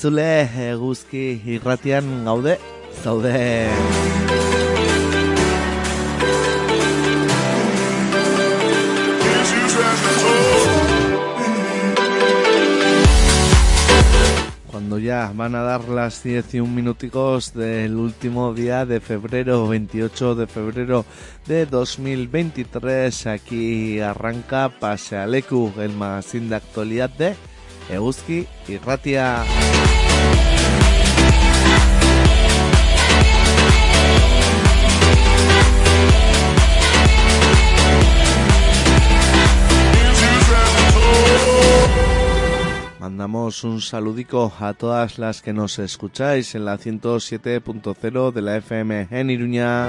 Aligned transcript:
Entzule, 0.00 0.48
eguzki 0.56 1.42
irratian 1.44 2.06
gaude, 2.24 2.54
zaude. 3.02 3.68
Cuando 14.70 14.98
ya 14.98 15.30
van 15.36 15.54
a 15.54 15.60
dar 15.60 15.86
las 15.90 16.22
10 16.22 16.54
y 16.54 16.60
un 16.60 16.74
minuticos 16.74 17.52
del 17.52 17.96
último 17.96 18.54
día 18.54 18.86
de 18.86 19.00
febrero, 19.00 19.68
28 19.68 20.34
de 20.34 20.46
febrero 20.46 21.04
de 21.46 21.66
2023, 21.66 23.26
aquí 23.26 24.00
arranca 24.00 24.70
Pase 24.70 25.18
Aleku, 25.18 25.70
el 25.78 25.92
magazine 25.92 26.48
de 26.48 26.56
actualidad 26.56 27.10
de 27.10 27.49
Euski 27.90 28.46
y 28.68 28.78
Ratia. 28.78 29.44
Mandamos 42.98 43.64
un 43.64 43.80
saludico 43.80 44.52
a 44.60 44.72
todas 44.72 45.18
las 45.18 45.42
que 45.42 45.52
nos 45.52 45.78
escucháis 45.78 46.54
en 46.54 46.64
la 46.64 46.78
107.0 46.78 48.32
de 48.32 48.42
la 48.42 48.56
FM 48.56 49.08
en 49.10 49.30
Iruña. 49.30 49.88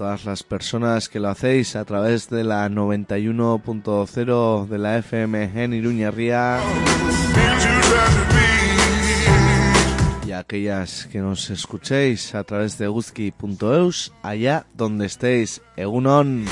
Todas 0.00 0.24
las 0.24 0.42
personas 0.42 1.10
que 1.10 1.20
lo 1.20 1.28
hacéis 1.28 1.76
a 1.76 1.84
través 1.84 2.30
de 2.30 2.42
la 2.42 2.66
91.0 2.70 4.66
de 4.66 4.78
la 4.78 4.96
FM 4.96 5.62
en 5.62 5.74
Iruña 5.74 6.10
Ría. 6.10 6.58
Y 10.26 10.32
aquellas 10.32 11.04
que 11.04 11.18
nos 11.18 11.50
escuchéis 11.50 12.34
a 12.34 12.44
través 12.44 12.78
de 12.78 12.88
guzki.eus, 12.88 14.14
allá 14.22 14.64
donde 14.72 15.04
estéis. 15.04 15.60
Egunon. 15.76 16.46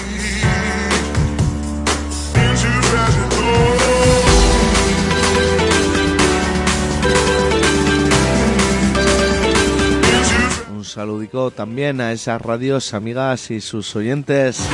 Un 10.99 11.03
saludico 11.03 11.53
también 11.53 12.01
a 12.01 12.11
esas 12.11 12.43
radios 12.43 12.93
amigas 12.93 13.53
y 13.53 13.61
sus 13.61 13.95
oyentes. 13.95 14.69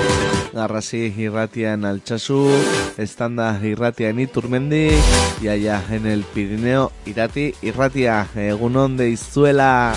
Garrasi 0.55 1.13
Irratia 1.19 1.75
en 1.75 1.85
Alchazu, 1.85 2.49
Estanda 2.97 3.61
Irratia 3.63 4.09
en 4.09 4.21
Iturmendi 4.21 4.89
y 5.43 5.49
allá 5.49 5.85
en 5.91 6.07
el 6.07 6.23
Pirineo 6.23 6.93
Irati 7.05 7.55
Irratia, 7.61 8.27
Egunon 8.35 8.97
de 8.97 9.11
Izuela. 9.11 9.93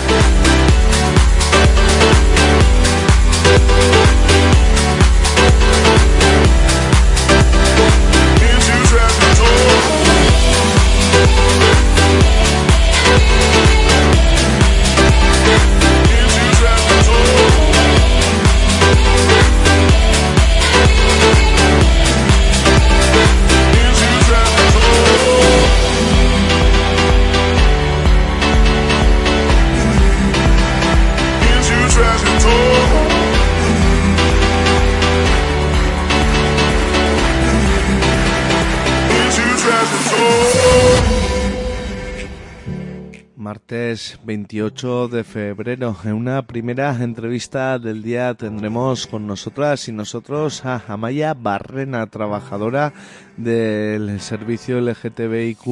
Martes 43.67 44.17
28 44.23 45.09
de 45.09 45.23
febrero. 45.25 45.93
En 46.05 46.13
una 46.13 46.41
primera 46.47 46.95
entrevista 47.03 47.77
del 47.79 48.01
día 48.01 48.33
tendremos 48.33 49.07
con 49.07 49.27
nosotras 49.27 49.89
y 49.89 49.91
nosotros 49.91 50.63
a 50.63 50.83
Amaya 50.87 51.33
Barrena, 51.33 52.07
trabajadora 52.07 52.93
del 53.35 54.21
servicio 54.21 54.79
LGTBIQ 54.79 55.67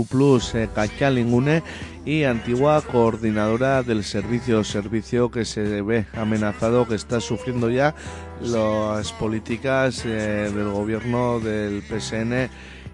eh, 0.56 0.68
Cachalingune 0.76 1.64
y 2.06 2.24
antigua 2.24 2.82
coordinadora 2.82 3.82
del 3.82 4.04
servicio, 4.04 4.66
servicio 4.66 5.32
que 5.32 5.46
se 5.46 5.82
ve 5.82 6.06
amenazado, 6.16 6.86
que 6.86 6.96
está 6.96 7.22
sufriendo 7.22 7.70
ya 7.70 7.96
las 8.42 9.14
políticas 9.14 10.04
eh, 10.06 10.52
del 10.54 10.68
gobierno 10.68 11.40
del 11.40 11.82
PSN 11.82 12.50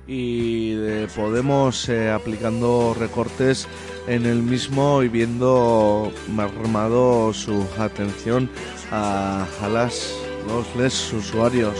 y 0.07 0.73
de 0.73 1.07
Podemos 1.15 1.89
eh, 1.89 2.11
aplicando 2.11 2.95
recortes 2.97 3.67
en 4.07 4.25
el 4.25 4.41
mismo 4.41 5.03
y 5.03 5.07
viendo 5.07 6.11
mermado 6.27 7.33
su 7.33 7.65
atención 7.77 8.49
a, 8.91 9.45
a 9.61 9.69
las 9.69 10.15
los 10.47 10.75
les 10.75 11.13
usuarios. 11.13 11.75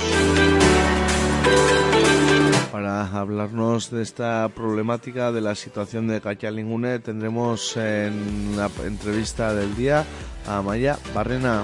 Para 2.72 3.06
hablarnos 3.08 3.92
de 3.92 4.02
esta 4.02 4.50
problemática 4.50 5.32
de 5.32 5.42
la 5.42 5.56
situación 5.56 6.08
de 6.08 6.22
Cachalingune 6.22 7.00
tendremos 7.00 7.76
en 7.78 8.56
la 8.56 8.70
entrevista 8.86 9.54
del 9.54 9.76
día 9.76 10.06
a 10.48 10.62
Maya 10.62 10.98
Barrena. 11.14 11.64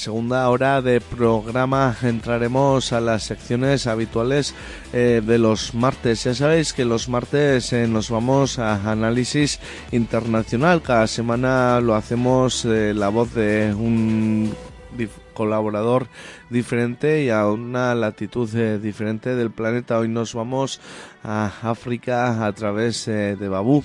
Segunda 0.00 0.48
hora 0.48 0.80
de 0.80 0.98
programa 0.98 1.94
entraremos 2.02 2.94
a 2.94 3.02
las 3.02 3.22
secciones 3.22 3.86
habituales 3.86 4.54
eh, 4.94 5.20
de 5.22 5.36
los 5.36 5.74
martes. 5.74 6.24
Ya 6.24 6.34
sabéis 6.34 6.72
que 6.72 6.86
los 6.86 7.10
martes 7.10 7.74
eh, 7.74 7.86
nos 7.86 8.08
vamos 8.08 8.58
a 8.58 8.90
análisis 8.90 9.60
internacional. 9.92 10.80
Cada 10.80 11.06
semana 11.06 11.80
lo 11.82 11.94
hacemos 11.94 12.64
eh, 12.64 12.94
la 12.94 13.10
voz 13.10 13.34
de 13.34 13.74
un 13.74 14.54
colaborador 15.34 16.08
diferente 16.48 17.22
y 17.22 17.28
a 17.28 17.46
una 17.46 17.94
latitud 17.94 18.48
diferente 18.78 19.34
del 19.34 19.50
planeta. 19.50 19.98
Hoy 19.98 20.08
nos 20.08 20.32
vamos 20.32 20.80
a 21.22 21.52
África 21.62 22.46
a 22.46 22.52
través 22.54 23.04
de 23.04 23.48
Babú 23.48 23.84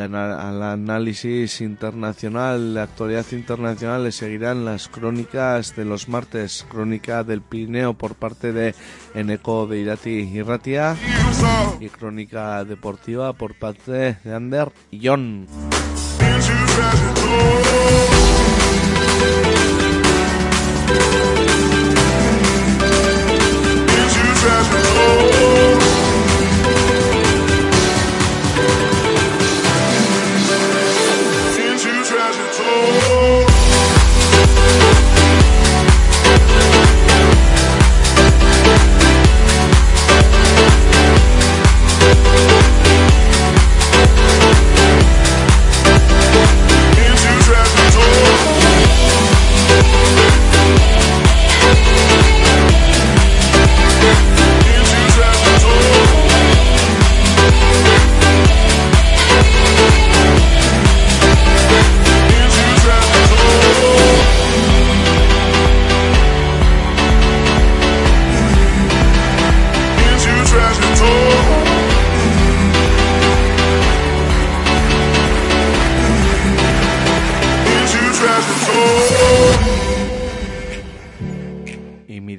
al 0.00 0.62
análisis 0.62 1.60
internacional, 1.60 2.74
la 2.74 2.84
actualidad 2.84 3.26
internacional, 3.32 4.04
le 4.04 4.12
seguirán 4.12 4.64
las 4.64 4.88
crónicas 4.88 5.76
de 5.76 5.84
los 5.84 6.08
martes, 6.08 6.66
crónica 6.68 7.22
del 7.24 7.42
Pirineo 7.42 7.94
por 7.94 8.14
parte 8.14 8.52
de 8.52 8.74
Eneco 9.14 9.66
de 9.66 9.80
Irati 9.80 10.10
Irratia 10.10 10.96
y 11.80 11.88
crónica 11.88 12.64
deportiva 12.64 13.32
por 13.34 13.54
parte 13.54 14.18
de 14.24 14.34
Ander 14.34 14.72
y 14.90 15.06
John. 15.06 15.46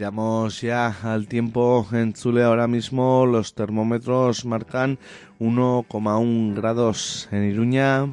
Vamos 0.01 0.61
ya 0.61 0.95
al 1.03 1.27
tiempo 1.27 1.85
en 1.91 2.13
Chule. 2.13 2.43
Ahora 2.43 2.67
mismo 2.67 3.27
los 3.27 3.53
termómetros 3.53 4.45
marcan 4.45 4.97
1,1 5.39 6.55
grados 6.55 7.29
en 7.31 7.43
Iruña. 7.43 8.07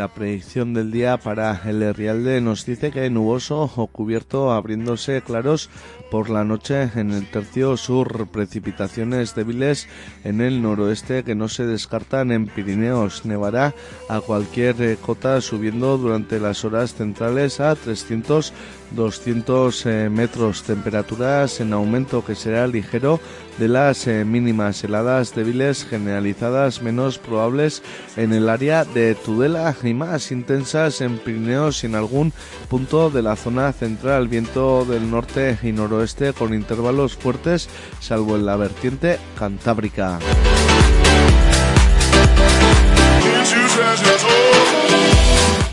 La 0.00 0.08
predicción 0.08 0.72
del 0.72 0.90
día 0.90 1.18
para 1.18 1.60
el 1.66 1.94
Rialde 1.94 2.40
nos 2.40 2.64
dice 2.64 2.90
que 2.90 3.10
nuboso 3.10 3.70
o 3.76 3.86
cubierto 3.86 4.50
abriéndose 4.50 5.20
claros 5.20 5.68
por 6.10 6.30
la 6.30 6.42
noche 6.42 6.88
en 6.94 7.10
el 7.10 7.30
tercio 7.30 7.76
sur, 7.76 8.26
precipitaciones 8.28 9.34
débiles 9.34 9.88
en 10.24 10.40
el 10.40 10.62
noroeste 10.62 11.22
que 11.22 11.34
no 11.34 11.48
se 11.48 11.66
descartan 11.66 12.32
en 12.32 12.46
Pirineos. 12.46 13.26
Nevará 13.26 13.74
a 14.08 14.22
cualquier 14.22 14.96
cota 14.96 15.42
subiendo 15.42 15.98
durante 15.98 16.40
las 16.40 16.64
horas 16.64 16.94
centrales 16.94 17.60
a 17.60 17.74
300 17.74 18.54
200 18.92 19.86
eh, 19.86 20.08
metros, 20.10 20.62
temperaturas 20.62 21.60
en 21.60 21.72
aumento 21.72 22.24
que 22.24 22.34
será 22.34 22.66
ligero 22.66 23.20
de 23.58 23.68
las 23.68 24.06
eh, 24.06 24.24
mínimas 24.24 24.82
heladas 24.84 25.34
débiles 25.34 25.84
generalizadas 25.84 26.82
menos 26.82 27.18
probables 27.18 27.82
en 28.16 28.32
el 28.32 28.48
área 28.48 28.84
de 28.84 29.14
Tudela 29.14 29.74
y 29.82 29.94
más 29.94 30.32
intensas 30.32 31.00
en 31.00 31.18
Pirineos 31.18 31.82
y 31.82 31.86
en 31.86 31.94
algún 31.94 32.32
punto 32.68 33.10
de 33.10 33.22
la 33.22 33.36
zona 33.36 33.72
central, 33.72 34.28
viento 34.28 34.84
del 34.84 35.10
norte 35.10 35.58
y 35.62 35.72
noroeste 35.72 36.32
con 36.32 36.54
intervalos 36.54 37.16
fuertes 37.16 37.68
salvo 38.00 38.36
en 38.36 38.46
la 38.46 38.56
vertiente 38.56 39.18
cantábrica. 39.38 40.18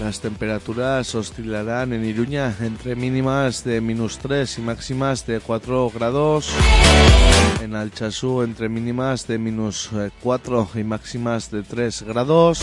Las 0.08 0.22
temperaturas 0.22 1.14
oscilarán 1.16 1.92
en 1.92 2.06
Iruña 2.06 2.56
entre 2.62 2.96
mínimas 2.96 3.66
de 3.66 3.82
menos 3.82 4.20
3 4.20 4.60
y 4.60 4.62
máximas 4.62 5.28
de 5.28 5.42
4 5.42 5.92
grados. 5.94 6.50
En 7.62 7.76
Alchazú 7.76 8.42
entre 8.42 8.70
mínimas 8.70 9.28
de 9.28 9.38
menos 9.38 9.90
4 10.24 10.70
y 10.76 10.84
máximas 10.86 11.52
de 11.52 11.62
3 11.62 12.04
grados. 12.04 12.62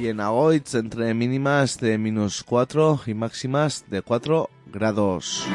Y 0.00 0.08
en 0.08 0.18
Agoitz 0.18 0.74
entre 0.74 1.14
mínimas 1.14 1.78
de 1.78 1.96
menos 1.96 2.42
4 2.42 3.02
y 3.06 3.14
máximas 3.14 3.84
de 3.88 4.02
4 4.02 4.50
grados. 4.72 5.46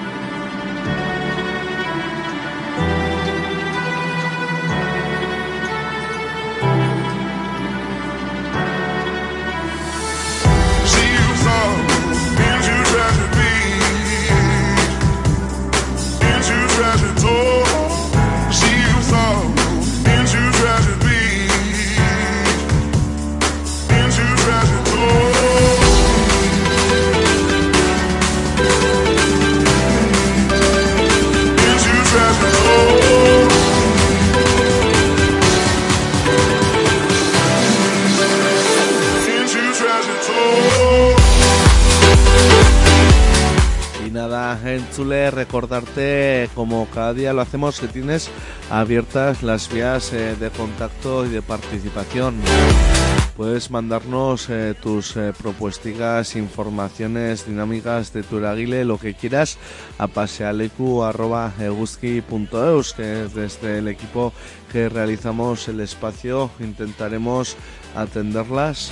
Recordarte, 45.06 46.50
como 46.56 46.88
cada 46.94 47.14
día 47.14 47.32
lo 47.34 47.42
hacemos, 47.42 47.80
que 47.80 47.88
tienes 47.88 48.30
abiertas 48.70 49.42
las 49.44 49.72
vías 49.72 50.12
eh, 50.14 50.36
de 50.36 50.50
contacto 50.50 51.26
y 51.26 51.30
de 51.30 51.42
participación. 51.42 52.36
Puedes 53.38 53.72
mandarnos 53.72 54.50
eh, 54.50 54.76
tus 54.82 55.16
eh, 55.16 55.32
propuestas, 55.38 56.36
informaciones, 56.36 57.46
dinámicas 57.46 58.12
de 58.12 58.24
tu 58.24 58.46
aguile, 58.46 58.84
lo 58.84 58.98
que 58.98 59.14
quieras, 59.14 59.58
a 59.98 60.08
pasealecu.eguski.eus, 60.08 62.94
que 62.94 63.04
desde 63.04 63.78
el 63.78 63.88
equipo 63.88 64.34
que 64.72 64.90
realizamos 64.90 65.70
el 65.70 65.80
espacio 65.80 66.52
intentaremos 66.60 67.56
atenderlas. 67.96 68.92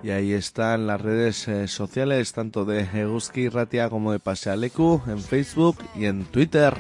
y 0.04 0.12
ahí 0.12 0.34
están 0.34 0.86
las 0.86 1.02
redes 1.02 1.48
eh, 1.48 1.68
sociales 1.68 2.34
tanto 2.34 2.66
de 2.66 2.82
Eguski 2.94 3.48
Ratia 3.48 3.90
como 3.90 4.12
de 4.12 4.20
Pasealeku 4.20 5.02
en 5.08 5.20
Facebook 5.20 5.78
y 5.96 6.06
en 6.06 6.26
Twitter. 6.26 6.76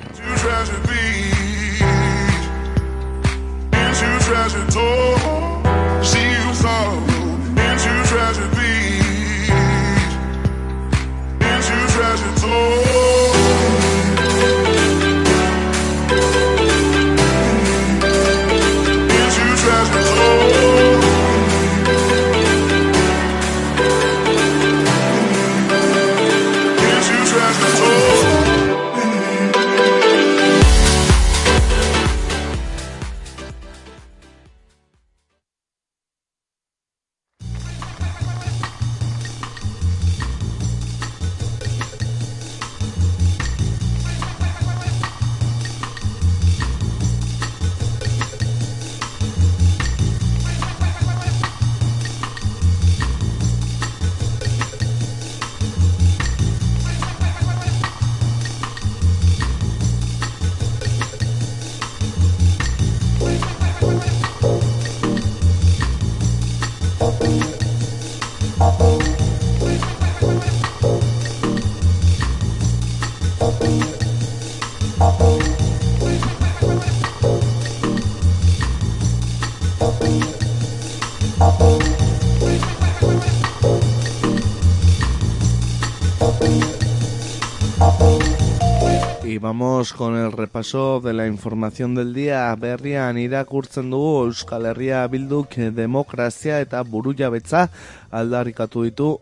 Vamos 89.53 89.93
con 89.93 90.15
el 90.15 90.31
repaso 90.31 90.99
de 90.99 91.13
la 91.13 91.27
información 91.27 91.93
del 91.93 92.11
día. 92.11 92.55
Berrian 92.55 93.19
irakurtzen 93.19 93.91
dugu 93.91 94.25
Euskal 94.25 94.65
Herria 94.65 95.05
Bilduk 95.07 95.53
demokrazia 95.69 96.57
eta 96.59 96.81
burujabetza 96.81 97.69
aldarrikatu 98.09 98.81
ditu 98.87 99.19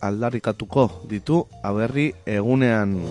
aldarrikatuko 0.00 1.06
ditu 1.06 1.46
aberri 1.62 2.08
egunean. 2.26 3.06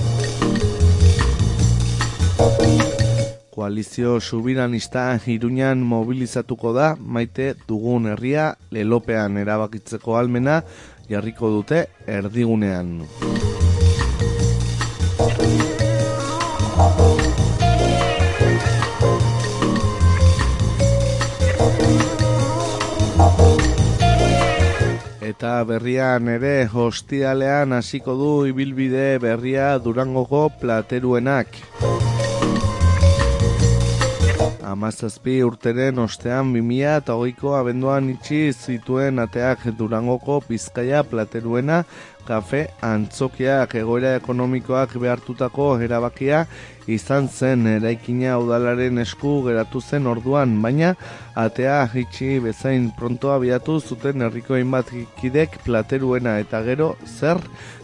Koalizio 3.55 4.19
subiranista 4.19 5.15
Iruñan 5.25 5.79
mobilizatuko 5.79 6.73
da 6.73 6.97
maite 6.99 7.53
dugun 7.67 8.11
herria 8.11 8.57
lelopean 8.71 9.37
erabakitzeko 9.37 10.17
almena 10.19 10.63
jarriko 11.07 11.47
dute 11.47 11.85
erdigunean. 12.07 13.07
Eta 25.31 25.51
berrian 25.63 26.27
ere 26.27 26.65
hostialean 26.67 27.71
hasiko 27.77 28.17
du 28.19 28.31
ibilbide 28.49 29.05
berria 29.23 29.67
Durangoko 29.79 30.41
plateruenak. 30.59 31.55
Amazazpi 34.71 35.37
urteren 35.45 36.01
ostean 36.03 36.51
2000 36.55 36.97
eta 36.97 37.15
hogeiko 37.15 37.53
abenduan 37.55 38.09
itxi 38.11 38.41
zituen 38.51 39.23
ateak 39.23 39.63
Durangoko 39.79 40.41
Bizkaia 40.49 41.03
plateruena 41.13 41.81
kafe 42.27 42.65
antzokiak 42.91 43.75
egoera 43.83 44.13
ekonomikoak 44.19 44.97
behartutako 45.05 45.69
erabakia 45.87 46.45
izan 46.87 47.27
zen 47.27 47.67
eraikina 47.67 48.37
udalaren 48.41 48.97
esku 49.03 49.41
geratu 49.45 49.81
zen 49.81 50.07
orduan, 50.07 50.55
baina 50.61 50.95
atea 51.35 51.83
hitxi 51.93 52.39
bezain 52.39 52.89
pronto 52.97 53.31
abiatu 53.33 53.79
zuten 53.79 54.21
herriko 54.21 54.57
hainbat 54.57 54.89
kidek 55.19 55.61
plateruena 55.65 56.39
eta 56.39 56.63
gero 56.65 56.95
zer 57.05 57.37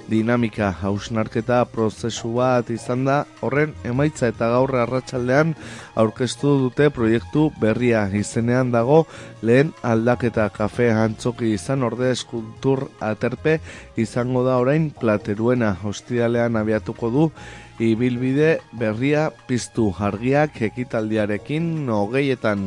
dinamika. 0.07 0.71
Hausnarketa 0.81 1.65
prozesu 1.71 2.33
bat 2.37 2.69
izan 2.71 3.05
da 3.07 3.17
horren 3.41 3.73
emaitza 3.87 4.29
eta 4.31 4.49
gaur 4.53 4.73
arratsaldean 4.75 5.53
aurkeztu 5.99 6.55
dute 6.63 6.89
proiektu 6.95 7.49
berria. 7.61 8.07
Izenean 8.07 8.71
dago 8.71 9.03
lehen 9.41 9.73
aldaketa 9.83 10.49
kafe 10.55 10.89
antzoki 10.91 11.53
izan 11.53 11.83
orde 11.83 12.11
eskultur 12.11 12.87
aterpe 12.99 13.59
izango 13.97 14.43
da 14.47 14.57
orain 14.63 14.89
plateruena. 14.99 15.75
Hostialean 15.83 16.55
abiatuko 16.55 17.11
du 17.11 17.31
ibilbide 17.79 18.59
berria 18.73 19.29
piztu 19.47 19.91
argiak 19.99 20.61
ekitaldiarekin 20.69 21.89
hogeietan. 21.89 22.63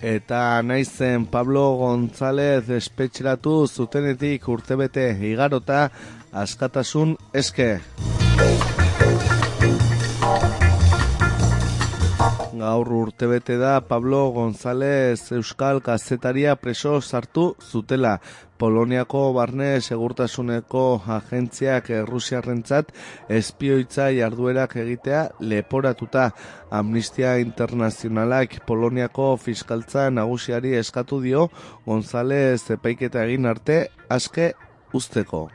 Eta 0.00 0.60
naizen 0.66 1.26
Pablo 1.30 1.76
González 1.78 2.68
espetxeratu 2.74 3.66
zutenetik 3.68 4.48
urtebete 4.50 5.06
igarota 5.28 5.84
askatasun 6.32 7.16
eske. 7.34 7.80
Gaur 12.60 12.90
urtebete 12.92 13.56
da 13.56 13.80
Pablo 13.80 14.28
González 14.34 15.32
Euskal 15.32 15.80
Kazetaria 15.80 16.56
preso 16.56 17.00
sartu 17.00 17.54
zutela. 17.60 18.18
Poloniako 18.60 19.32
barne 19.32 19.80
segurtasuneko 19.80 21.00
agentziak 21.08 21.88
Rusiarrentzat 22.04 22.92
espioitza 23.32 24.10
jarduerak 24.12 24.76
egitea 24.76 25.22
leporatuta. 25.40 26.30
Amnistia 26.70 27.38
Internazionalak 27.40 28.60
Poloniako 28.66 29.36
fiskaltza 29.40 30.10
nagusiari 30.10 30.74
eskatu 30.76 31.22
dio 31.24 31.48
González 31.86 32.68
epaiketa 32.76 33.24
egin 33.24 33.48
arte 33.48 33.86
aske 34.10 34.52
uzteko. 34.92 35.48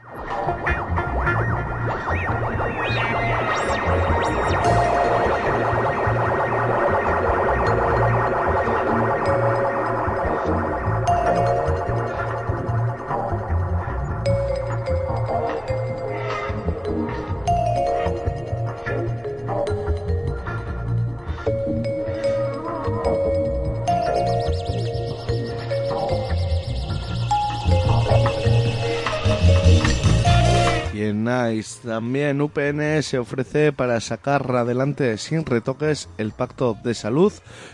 Nice. 31.14 31.88
También 31.88 32.42
UPN 32.42 33.02
se 33.04 33.18
ofrece 33.18 33.72
para 33.72 34.00
sacar 34.02 34.50
adelante 34.56 35.18
sin 35.18 35.46
retoques 35.46 36.10
el 36.18 36.32
pacto 36.32 36.78
de 36.84 36.94
salud 36.94 37.34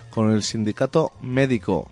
con 0.10 0.32
el 0.32 0.44
sindicato 0.44 1.12
médico. 1.22 1.90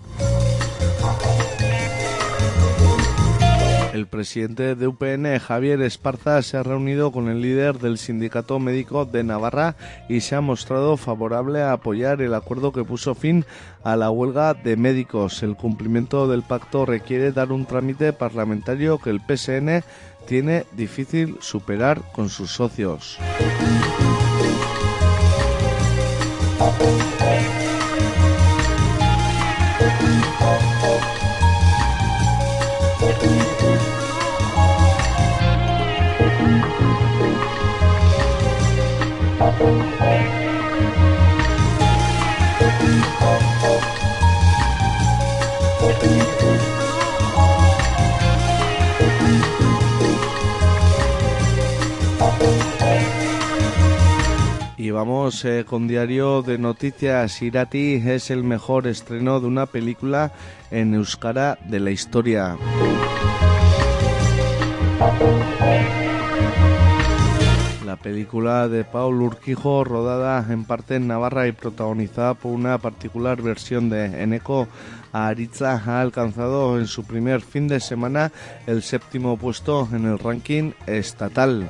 El 4.00 4.08
presidente 4.08 4.76
de 4.76 4.88
UPN, 4.88 5.40
Javier 5.40 5.82
Esparza, 5.82 6.42
se 6.42 6.56
ha 6.56 6.64
reunido 6.64 7.12
con 7.12 7.28
el 7.28 7.42
líder 7.42 7.80
del 7.80 7.98
Sindicato 7.98 8.58
Médico 8.58 9.04
de 9.04 9.26
Navarra 9.26 9.76
y 10.08 10.22
se 10.22 10.36
ha 10.36 10.42
mostrado 10.42 10.96
favorable 10.96 11.62
a 11.62 11.74
apoyar 11.74 12.22
el 12.22 12.34
acuerdo 12.34 12.72
que 12.72 12.86
puso 12.86 13.14
fin 13.14 13.44
a 13.84 13.98
la 13.98 14.10
huelga 14.10 14.54
de 14.54 14.78
médicos. 14.78 15.44
El 15.44 15.58
cumplimiento 15.58 16.30
del 16.30 16.44
pacto 16.44 16.86
requiere 16.86 17.34
dar 17.34 17.52
un 17.52 17.66
trámite 17.66 18.14
parlamentario 18.14 19.00
que 19.00 19.10
el 19.10 19.20
PSN 19.20 19.84
tiene 20.30 20.68
difícil 20.74 21.40
superar 21.42 22.04
con 22.12 22.30
sus 22.30 22.52
socios. 22.52 23.18
Y 54.90 54.92
vamos 54.92 55.46
eh, 55.46 55.66
con 55.70 55.88
diario 55.88 56.42
de 56.42 56.58
noticias. 56.58 57.44
Irati 57.44 58.02
es 58.04 58.32
el 58.32 58.44
mejor 58.44 58.88
estreno 58.88 59.40
de 59.40 59.46
una 59.46 59.68
película 59.68 60.32
en 60.72 60.96
Euskara 60.96 61.60
de 61.64 61.80
la 61.80 61.92
historia. 61.92 62.58
La 67.86 67.98
película 67.98 68.68
de 68.68 68.84
Paul 68.84 69.22
Urquijo, 69.22 69.84
rodada 69.84 70.44
en 70.52 70.66
parte 70.66 70.96
en 70.96 71.06
Navarra 71.06 71.48
y 71.48 71.52
protagonizada 71.52 72.34
por 72.34 72.52
una 72.52 72.80
particular 72.80 73.44
versión 73.44 73.92
de 73.92 74.24
Eneco 74.24 74.68
Aritza, 75.12 75.84
ha 75.86 76.02
alcanzado 76.02 76.80
en 76.80 76.88
su 76.88 77.04
primer 77.04 77.42
fin 77.42 77.68
de 77.68 77.80
semana 77.80 78.32
el 78.66 78.82
séptimo 78.82 79.38
puesto 79.38 79.88
en 79.94 80.06
el 80.06 80.18
ranking 80.18 80.72
estatal. 80.88 81.70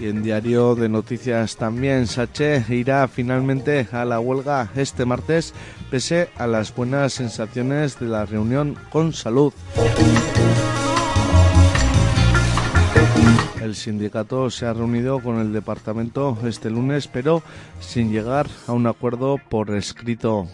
En 0.00 0.22
diario 0.22 0.74
de 0.74 0.88
noticias 0.88 1.56
también, 1.56 2.06
Sache 2.06 2.64
irá 2.68 3.08
finalmente 3.08 3.88
a 3.90 4.04
la 4.04 4.20
huelga 4.20 4.70
este 4.76 5.04
martes, 5.04 5.54
pese 5.90 6.28
a 6.36 6.46
las 6.46 6.74
buenas 6.74 7.14
sensaciones 7.14 7.98
de 7.98 8.06
la 8.06 8.24
reunión 8.26 8.76
con 8.90 9.12
salud. 9.12 9.52
El 13.64 13.74
sindicato 13.76 14.50
se 14.50 14.66
ha 14.66 14.74
reunido 14.74 15.20
con 15.20 15.40
el 15.40 15.54
departamento 15.54 16.36
este 16.44 16.68
lunes, 16.68 17.08
pero 17.08 17.42
sin 17.80 18.12
llegar 18.12 18.46
a 18.66 18.72
un 18.72 18.86
acuerdo 18.86 19.38
por 19.48 19.74
escrito. 19.74 20.46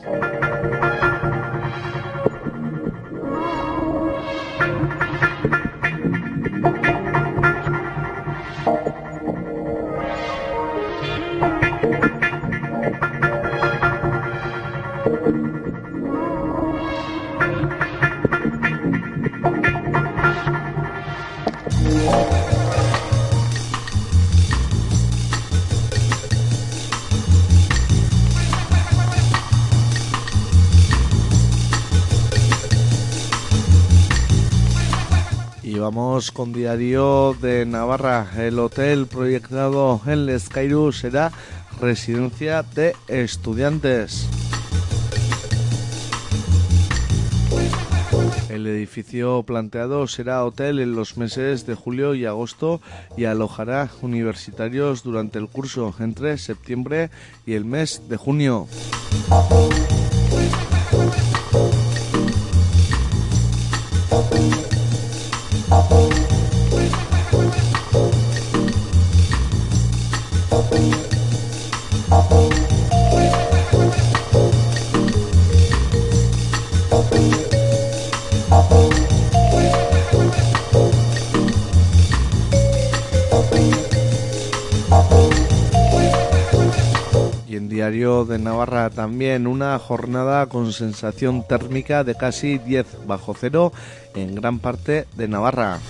Con 36.41 36.55
Diario 36.55 37.37
de 37.39 37.67
Navarra. 37.67 38.27
El 38.39 38.59
hotel 38.61 39.07
proyectado 39.07 40.01
en 40.07 40.25
Lescairu 40.25 40.91
será 40.91 41.33
residencia 41.83 42.63
de 42.63 42.97
estudiantes. 43.09 44.27
El 48.49 48.67
edificio 48.67 49.43
planteado 49.43 50.07
será 50.07 50.43
hotel 50.47 50.79
en 50.79 50.95
los 50.95 51.19
meses 51.19 51.67
de 51.67 51.75
julio 51.75 52.15
y 52.15 52.25
agosto 52.25 52.81
y 53.19 53.27
alojará 53.27 53.91
universitarios 54.01 55.03
durante 55.03 55.39
el 55.39 55.47
curso 55.47 55.95
entre 56.01 56.39
septiembre 56.39 57.11
y 57.45 57.53
el 57.53 57.67
mes 57.67 58.09
de 58.09 58.17
junio. 58.17 58.67
De 88.31 88.39
Navarra 88.39 88.91
también 88.91 89.49
una 89.49 89.77
jornada 89.81 90.47
con 90.47 90.73
sensación 90.73 91.45
térmica 91.47 92.05
de 92.05 92.15
casi 92.15 92.59
10 92.59 93.07
bajo 93.07 93.35
cero 93.35 93.73
en 94.15 94.37
gran 94.37 94.61
parte 94.61 95.07
de 95.17 95.27
Navarra. 95.27 95.81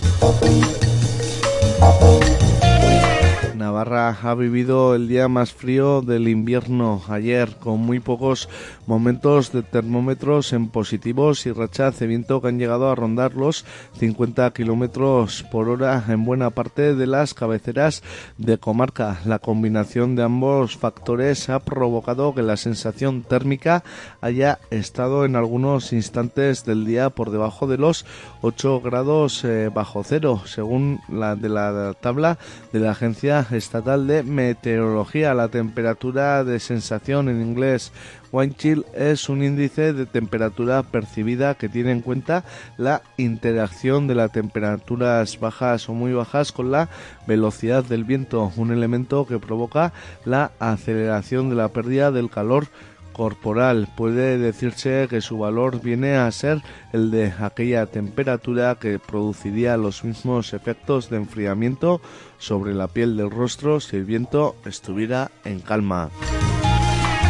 Navarra 3.55 4.17
ha 4.23 4.35
vivido 4.35 4.95
el 4.95 5.07
día 5.07 5.29
más 5.29 5.53
frío 5.53 6.01
del 6.01 6.29
invierno 6.29 7.03
ayer, 7.11 7.57
con 7.61 7.79
muy 7.81 8.01
pocos 8.01 8.49
momentos 8.91 9.53
de 9.53 9.63
termómetros 9.63 10.53
en 10.53 10.69
positivos 10.69 11.47
y 11.47 11.53
rachas 11.53 12.01
de 12.01 12.09
viento 12.09 12.43
que 12.43 12.49
han 12.49 12.59
llegado 12.59 12.91
a 12.91 12.97
rondar 12.97 13.35
los 13.35 13.65
50 14.01 14.53
kilómetros 14.53 15.45
por 15.45 15.69
hora 15.69 16.05
en 16.09 16.25
buena 16.25 16.51
parte 16.51 16.97
de 16.97 17.07
las 17.07 17.33
cabeceras 17.33 18.03
de 18.37 18.59
comarca. 18.59 19.21
La 19.25 19.39
combinación 19.39 20.17
de 20.17 20.25
ambos 20.25 20.77
factores 20.77 21.49
ha 21.51 21.61
provocado 21.61 22.35
que 22.35 22.43
la 22.43 22.57
sensación 22.57 23.23
térmica 23.23 23.85
haya 24.21 24.59
estado 24.73 25.25
en 25.25 25.37
algunos 25.37 25.93
instantes 25.93 26.65
del 26.65 26.85
día 26.85 27.11
por 27.11 27.31
debajo 27.31 27.69
de 27.69 27.79
los 27.79 28.05
8 28.41 28.81
grados 28.81 29.45
eh, 29.45 29.71
bajo 29.73 30.03
cero, 30.03 30.43
según 30.47 30.99
la 31.09 31.37
de 31.37 31.49
la 31.49 31.95
tabla 32.01 32.39
de 32.73 32.81
la 32.81 32.91
agencia 32.91 33.47
Estatal 33.53 34.09
de 34.09 34.25
Meteorología. 34.25 35.33
La 35.33 35.47
temperatura 35.47 36.43
de 36.43 36.59
sensación 36.59 37.29
en 37.29 37.41
inglés 37.41 37.93
Wine 38.33 38.55
Chill 38.57 38.85
es 38.95 39.29
un 39.29 39.43
índice 39.43 39.93
de 39.93 40.07
temperatura 40.07 40.83
percibida 40.83 41.55
que 41.55 41.69
tiene 41.69 41.91
en 41.93 42.01
cuenta 42.01 42.45
la 42.77 43.03
interacción 43.17 44.07
de 44.07 44.15
las 44.15 44.33
temperaturas 44.33 45.39
bajas 45.41 45.89
o 45.89 45.95
muy 45.95 46.13
bajas 46.13 46.53
con 46.53 46.71
la 46.71 46.89
velocidad 47.27 47.85
del 47.85 48.05
viento, 48.05 48.53
un 48.57 48.71
elemento 48.71 49.27
que 49.27 49.39
provoca 49.39 49.93
la 50.25 50.53
aceleración 50.59 51.51
de 51.51 51.57
la 51.57 51.69
pérdida 51.69 52.13
del 52.13 52.31
calor 52.31 52.69
corporal. 53.13 53.89
Puede 53.97 54.39
decirse 54.39 55.07
que 55.11 55.21
su 55.21 55.39
valor 55.39 55.81
viene 55.83 56.17
a 56.17 56.31
ser 56.31 56.63
el 56.93 57.11
de 57.11 57.33
aquella 57.39 57.87
temperatura 57.87 58.77
que 58.77 58.99
produciría 58.99 59.77
los 59.77 60.05
mismos 60.05 60.55
efectos 60.55 61.11
de 61.11 61.17
enfriamiento 61.17 62.01
sobre 62.39 62.75
la 62.75 62.89
piel 62.89 63.17
del 63.17 63.31
rostro 63.31 63.81
si 63.81 63.97
el 63.97 64.05
viento 64.05 64.57
estuviera 64.65 65.31
en 65.45 65.61
calma. 65.61 66.11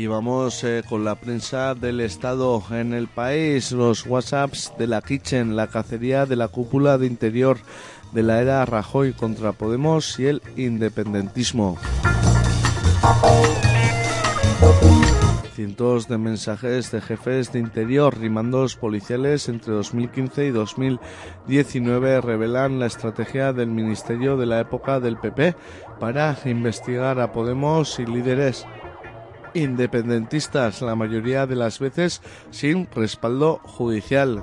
Y 0.00 0.06
vamos 0.06 0.64
eh, 0.64 0.82
con 0.88 1.04
la 1.04 1.14
prensa 1.14 1.74
del 1.74 2.00
Estado 2.00 2.62
en 2.70 2.94
el 2.94 3.06
país, 3.06 3.70
los 3.70 4.06
WhatsApps 4.06 4.72
de 4.78 4.86
la 4.86 5.02
Kitchen, 5.02 5.56
la 5.56 5.66
cacería 5.66 6.24
de 6.24 6.36
la 6.36 6.48
cúpula 6.48 6.96
de 6.96 7.06
interior 7.06 7.58
de 8.12 8.22
la 8.22 8.40
era 8.40 8.64
Rajoy 8.64 9.12
contra 9.12 9.52
Podemos 9.52 10.18
y 10.18 10.24
el 10.24 10.42
independentismo. 10.56 11.76
Cientos 15.54 16.08
de 16.08 16.16
mensajes 16.16 16.90
de 16.90 17.02
jefes 17.02 17.52
de 17.52 17.58
interior 17.58 18.16
y 18.22 18.30
mandos 18.30 18.76
policiales 18.76 19.50
entre 19.50 19.74
2015 19.74 20.46
y 20.46 20.50
2019 20.50 22.22
revelan 22.22 22.78
la 22.78 22.86
estrategia 22.86 23.52
del 23.52 23.68
Ministerio 23.68 24.38
de 24.38 24.46
la 24.46 24.60
época 24.60 24.98
del 24.98 25.18
PP 25.18 25.54
para 25.98 26.38
investigar 26.46 27.20
a 27.20 27.32
Podemos 27.32 27.98
y 27.98 28.06
líderes 28.06 28.66
independentistas, 29.54 30.82
la 30.82 30.94
mayoría 30.94 31.46
de 31.46 31.56
las 31.56 31.78
veces 31.78 32.22
sin 32.50 32.88
respaldo 32.94 33.60
judicial. 33.64 34.42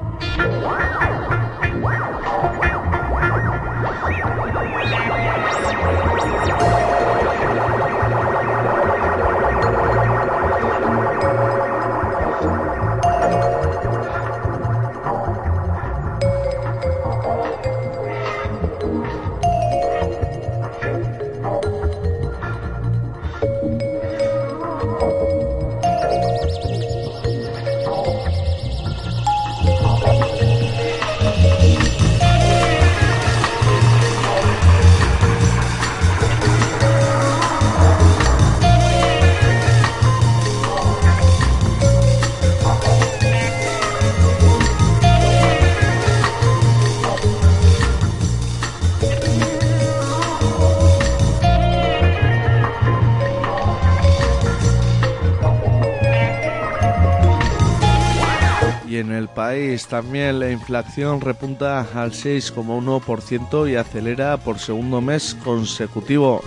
País 59.37 59.85
también 59.85 60.39
la 60.39 60.49
inflación 60.49 61.21
repunta 61.21 61.81
al 61.93 62.11
6,1% 62.11 63.71
y 63.71 63.75
acelera 63.75 64.35
por 64.37 64.57
segundo 64.57 64.99
mes 64.99 65.37
consecutivo. 65.43 66.41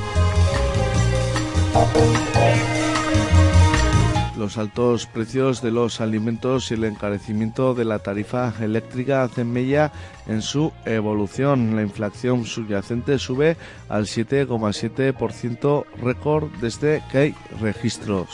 Los 4.36 4.58
altos 4.58 5.06
precios 5.06 5.62
de 5.62 5.70
los 5.70 6.00
alimentos 6.00 6.72
y 6.72 6.74
el 6.74 6.82
encarecimiento 6.82 7.74
de 7.74 7.84
la 7.84 8.00
tarifa 8.00 8.52
eléctrica 8.60 9.22
hacen 9.22 9.52
mella 9.52 9.92
en 10.26 10.42
su 10.42 10.72
evolución. 10.84 11.76
La 11.76 11.82
inflación 11.82 12.44
subyacente 12.44 13.20
sube 13.20 13.56
al 13.88 14.06
7,7% 14.06 15.84
récord 16.02 16.50
desde 16.60 17.04
que 17.12 17.18
hay 17.18 17.34
registros. 17.60 18.30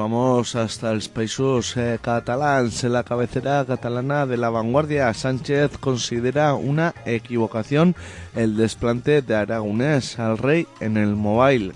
Vamos 0.00 0.56
hasta 0.56 0.92
el 0.92 1.02
Países 1.12 1.76
eh, 1.76 1.98
Catalans. 2.00 2.84
La 2.84 3.04
cabecera 3.04 3.66
catalana 3.66 4.24
de 4.24 4.38
la 4.38 4.48
vanguardia, 4.48 5.12
Sánchez 5.12 5.76
considera 5.78 6.54
una 6.54 6.94
equivocación 7.04 7.94
el 8.34 8.56
desplante 8.56 9.20
de 9.20 9.34
Aragonés 9.34 10.18
al 10.18 10.38
rey 10.38 10.66
en 10.80 10.96
el 10.96 11.16
mobile. 11.16 11.74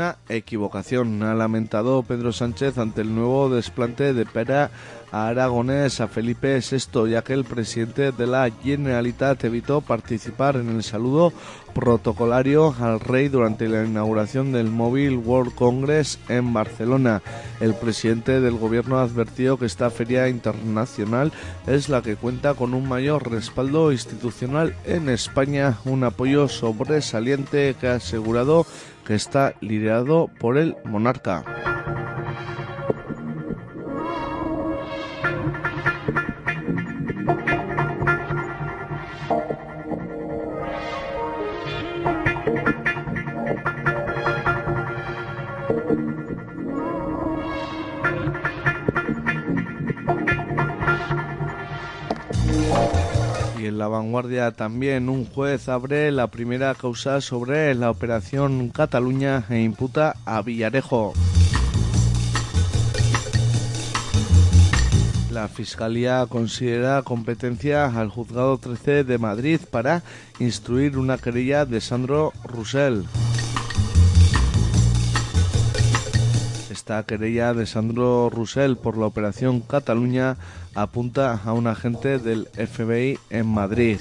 Una 0.00 0.16
equivocación, 0.30 1.22
ha 1.22 1.34
lamentado 1.34 2.02
Pedro 2.02 2.32
Sánchez 2.32 2.78
ante 2.78 3.02
el 3.02 3.14
nuevo 3.14 3.50
desplante 3.50 4.14
de 4.14 4.24
Pera 4.24 4.70
a 5.12 5.28
Aragonés 5.28 6.00
a 6.00 6.08
Felipe 6.08 6.58
VI, 6.58 7.10
ya 7.10 7.22
que 7.22 7.34
el 7.34 7.44
presidente 7.44 8.10
de 8.10 8.26
la 8.26 8.50
Generalitat 8.62 9.44
evitó 9.44 9.82
participar 9.82 10.56
en 10.56 10.70
el 10.70 10.82
saludo 10.84 11.34
protocolario 11.74 12.74
al 12.80 12.98
rey 12.98 13.28
durante 13.28 13.68
la 13.68 13.84
inauguración 13.84 14.52
del 14.52 14.70
Mobile 14.70 15.18
World 15.18 15.54
Congress 15.54 16.18
en 16.30 16.50
Barcelona. 16.54 17.20
El 17.60 17.74
presidente 17.74 18.40
del 18.40 18.56
gobierno 18.56 19.00
advirtió 19.00 19.58
que 19.58 19.66
esta 19.66 19.90
feria 19.90 20.28
internacional 20.28 21.30
es 21.66 21.90
la 21.90 22.00
que 22.00 22.16
cuenta 22.16 22.54
con 22.54 22.72
un 22.72 22.88
mayor 22.88 23.30
respaldo 23.30 23.92
institucional 23.92 24.74
en 24.86 25.10
España, 25.10 25.78
un 25.84 26.04
apoyo 26.04 26.48
sobresaliente 26.48 27.76
que 27.78 27.88
ha 27.88 27.96
asegurado 27.96 28.64
está 29.14 29.54
liderado 29.60 30.28
por 30.38 30.58
el 30.58 30.76
monarca. 30.84 31.44
En 53.70 53.78
la 53.78 53.86
vanguardia 53.86 54.50
también 54.50 55.08
un 55.08 55.24
juez 55.24 55.68
abre 55.68 56.10
la 56.10 56.26
primera 56.26 56.74
causa 56.74 57.20
sobre 57.20 57.72
la 57.76 57.90
operación 57.90 58.68
Cataluña 58.70 59.44
e 59.48 59.60
imputa 59.62 60.16
a 60.24 60.42
Villarejo. 60.42 61.14
La 65.30 65.46
Fiscalía 65.46 66.26
considera 66.28 67.02
competencia 67.02 67.86
al 67.86 68.08
Juzgado 68.08 68.58
13 68.58 69.04
de 69.04 69.18
Madrid 69.18 69.60
para 69.70 70.02
instruir 70.40 70.98
una 70.98 71.16
querella 71.16 71.64
de 71.64 71.80
Sandro 71.80 72.32
Roussel. 72.42 73.06
Esta 76.70 77.04
querella 77.04 77.54
de 77.54 77.66
Sandro 77.66 78.30
Roussel 78.30 78.76
por 78.76 78.98
la 78.98 79.06
operación 79.06 79.60
Cataluña 79.60 80.36
apunta 80.74 81.40
a 81.44 81.52
un 81.52 81.66
agente 81.66 82.18
del 82.18 82.46
FBI 82.46 83.18
en 83.30 83.46
Madrid. 83.46 83.98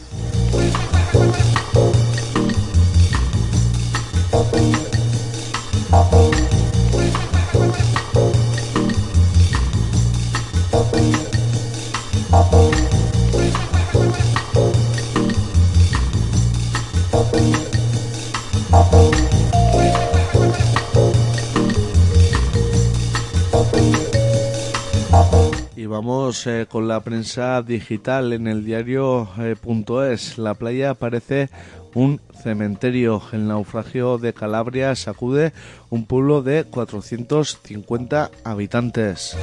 Eh, 26.47 26.67
con 26.69 26.87
la 26.87 26.99
prensa 27.01 27.61
digital 27.61 28.33
en 28.33 28.47
el 28.47 28.63
diario 28.63 29.29
eh. 29.37 30.37
La 30.37 30.53
playa 30.53 30.93
parece 30.93 31.49
un 31.93 32.21
cementerio. 32.43 33.21
El 33.31 33.47
naufragio 33.47 34.17
de 34.17 34.33
Calabria 34.33 34.95
sacude 34.95 35.53
un 35.89 36.05
pueblo 36.05 36.41
de 36.41 36.63
450 36.65 38.31
habitantes. 38.43 39.35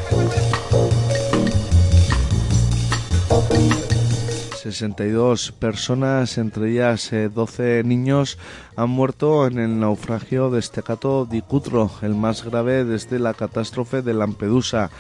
62 4.71 5.53
personas, 5.53 6.39
entre 6.39 6.73
ellas 6.73 7.11
12 7.13 7.83
niños, 7.85 8.37
han 8.75 8.91
muerto 8.91 9.47
en 9.47 9.61
el 9.61 9.79
naufragio 9.79 10.51
de 10.51 10.59
Estecato 10.59 11.25
di 11.25 11.41
Cutro, 11.41 11.91
el 12.03 12.17
más 12.17 12.43
grave 12.45 12.85
desde 12.85 13.21
la 13.21 13.33
catástrofe 13.33 14.03
de 14.03 14.15
Lampedusa. 14.15 14.91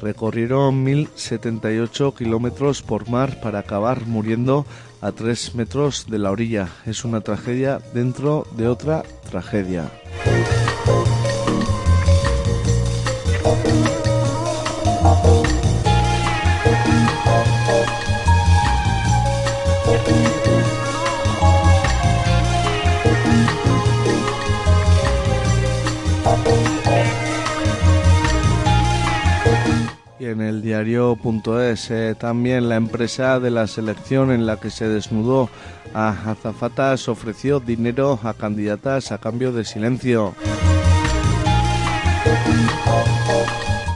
Recorrieron 0.00 0.84
1.078 0.84 2.14
kilómetros 2.14 2.82
por 2.82 3.08
mar 3.08 3.40
para 3.40 3.60
acabar 3.60 4.06
muriendo 4.06 4.66
a 5.00 5.12
3 5.12 5.54
metros 5.54 6.06
de 6.08 6.18
la 6.18 6.30
orilla. 6.30 6.68
Es 6.86 7.04
una 7.04 7.20
tragedia 7.20 7.80
dentro 7.92 8.46
de 8.56 8.68
otra 8.68 9.02
tragedia. 9.30 9.90
En 30.30 30.40
el 30.40 30.62
diario.es 30.62 31.90
eh, 31.90 32.14
también 32.18 32.68
la 32.68 32.76
empresa 32.76 33.40
de 33.40 33.50
la 33.50 33.66
selección 33.66 34.30
en 34.30 34.46
la 34.46 34.58
que 34.58 34.70
se 34.70 34.88
desnudó 34.88 35.48
a 35.94 36.30
azafatas 36.30 37.08
ofreció 37.08 37.60
dinero 37.60 38.18
a 38.22 38.34
candidatas 38.34 39.12
a 39.12 39.18
cambio 39.18 39.52
de 39.52 39.64
silencio. 39.64 40.34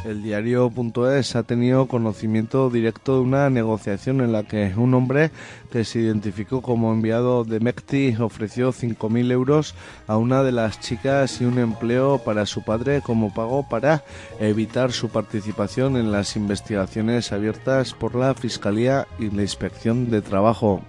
El 0.04 0.22
diario.es 0.22 1.34
ha 1.34 1.44
tenido 1.44 1.86
conocimiento 1.86 2.68
directo 2.68 3.14
de 3.14 3.20
una 3.20 3.48
negociación 3.48 4.20
en 4.20 4.32
la 4.32 4.42
que 4.42 4.72
un 4.76 4.92
hombre 4.92 5.30
que 5.72 5.84
se 5.84 6.00
identificó 6.00 6.60
como 6.60 6.92
enviado 6.92 7.44
de 7.44 7.58
Mecti 7.58 8.14
ofreció 8.20 8.72
5.000 8.72 9.32
euros 9.32 9.74
a 10.06 10.18
una 10.18 10.42
de 10.42 10.52
las 10.52 10.78
chicas 10.78 11.40
y 11.40 11.46
un 11.46 11.58
empleo 11.58 12.18
para 12.18 12.44
su 12.44 12.62
padre 12.62 13.00
como 13.00 13.32
pago 13.32 13.66
para 13.66 14.04
evitar 14.38 14.92
su 14.92 15.08
participación 15.08 15.96
en 15.96 16.12
las 16.12 16.36
investigaciones 16.36 17.32
abiertas 17.32 17.94
por 17.94 18.14
la 18.14 18.34
Fiscalía 18.34 19.08
y 19.18 19.30
la 19.30 19.42
Inspección 19.42 20.10
de 20.10 20.20
Trabajo. 20.20 20.82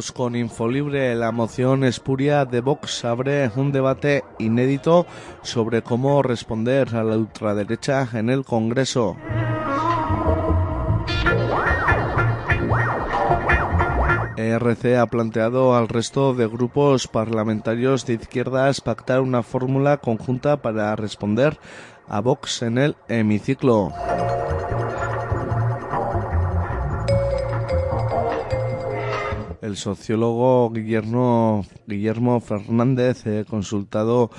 Vamos 0.00 0.12
con 0.12 0.34
Infolibre. 0.34 1.14
La 1.14 1.30
moción 1.30 1.84
espuria 1.84 2.46
de 2.46 2.62
Vox 2.62 3.04
abre 3.04 3.50
un 3.54 3.70
debate 3.70 4.24
inédito 4.38 5.04
sobre 5.42 5.82
cómo 5.82 6.22
responder 6.22 6.96
a 6.96 7.04
la 7.04 7.18
ultraderecha 7.18 8.08
en 8.14 8.30
el 8.30 8.42
Congreso. 8.42 9.18
ERC 14.38 14.96
ha 14.96 15.04
planteado 15.04 15.76
al 15.76 15.86
resto 15.86 16.32
de 16.32 16.46
grupos 16.46 17.06
parlamentarios 17.06 18.06
de 18.06 18.14
izquierdas 18.14 18.80
pactar 18.80 19.20
una 19.20 19.42
fórmula 19.42 19.98
conjunta 19.98 20.62
para 20.62 20.96
responder 20.96 21.58
a 22.08 22.22
Vox 22.22 22.62
en 22.62 22.78
el 22.78 22.96
hemiciclo. 23.08 23.92
El 29.60 29.76
sociólogo 29.76 30.70
Guillermo, 30.70 31.64
Fernández, 32.40 33.26
eh, 33.26 33.44
consultado 33.48 34.30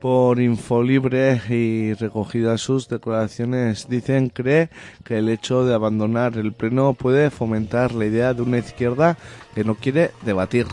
por 0.00 0.40
Infolibre 0.40 1.40
y 1.48 1.92
recogidas 1.94 2.60
sus 2.60 2.88
declaraciones, 2.88 3.88
dicen 3.88 4.28
cree 4.28 4.70
que 5.04 5.18
el 5.18 5.28
hecho 5.28 5.64
de 5.64 5.74
abandonar 5.74 6.38
el 6.38 6.52
pleno 6.52 6.94
puede 6.94 7.30
fomentar 7.30 7.92
la 7.92 8.06
idea 8.06 8.32
de 8.32 8.42
una 8.42 8.58
izquierda 8.58 9.18
que 9.54 9.64
no 9.64 9.74
quiere 9.74 10.12
debatir. 10.24 10.66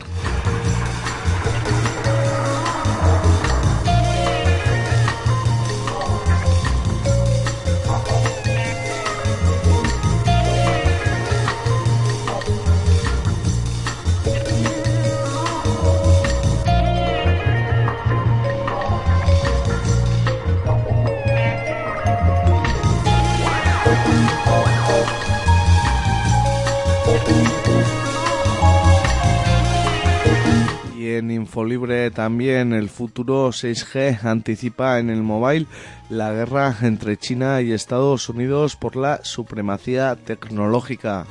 En 31.17 31.31
Infolibre 31.31 32.11
también 32.11 32.73
el 32.73 32.89
futuro 32.89 33.49
6G 33.49 34.23
anticipa 34.23 34.99
en 34.99 35.09
el 35.09 35.23
mobile 35.23 35.65
la 36.09 36.31
guerra 36.31 36.75
entre 36.81 37.17
China 37.17 37.61
y 37.61 37.71
Estados 37.71 38.29
Unidos 38.29 38.75
por 38.75 38.95
la 38.95 39.23
supremacía 39.23 40.15
tecnológica. 40.15 41.25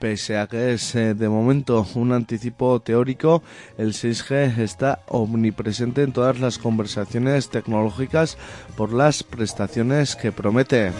Pese 0.00 0.38
a 0.38 0.46
que 0.46 0.72
es 0.72 0.94
eh, 0.94 1.12
de 1.12 1.28
momento 1.28 1.86
un 1.94 2.12
anticipo 2.12 2.80
teórico, 2.80 3.42
el 3.76 3.92
6G 3.92 4.58
está 4.58 5.02
omnipresente 5.08 6.02
en 6.02 6.12
todas 6.12 6.40
las 6.40 6.56
conversaciones 6.56 7.50
tecnológicas 7.50 8.38
por 8.78 8.94
las 8.94 9.22
prestaciones 9.22 10.16
que 10.16 10.32
promete. 10.32 10.92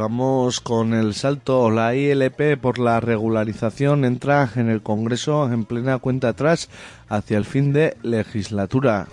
Vamos 0.00 0.60
con 0.60 0.94
el 0.94 1.12
salto. 1.12 1.70
La 1.70 1.94
ILP 1.94 2.58
por 2.58 2.78
la 2.78 3.00
regularización 3.00 4.06
entra 4.06 4.48
en 4.56 4.70
el 4.70 4.80
Congreso 4.80 5.52
en 5.52 5.66
plena 5.66 5.98
cuenta 5.98 6.30
atrás 6.30 6.70
hacia 7.10 7.36
el 7.36 7.44
fin 7.44 7.74
de 7.74 7.98
legislatura. 8.02 9.08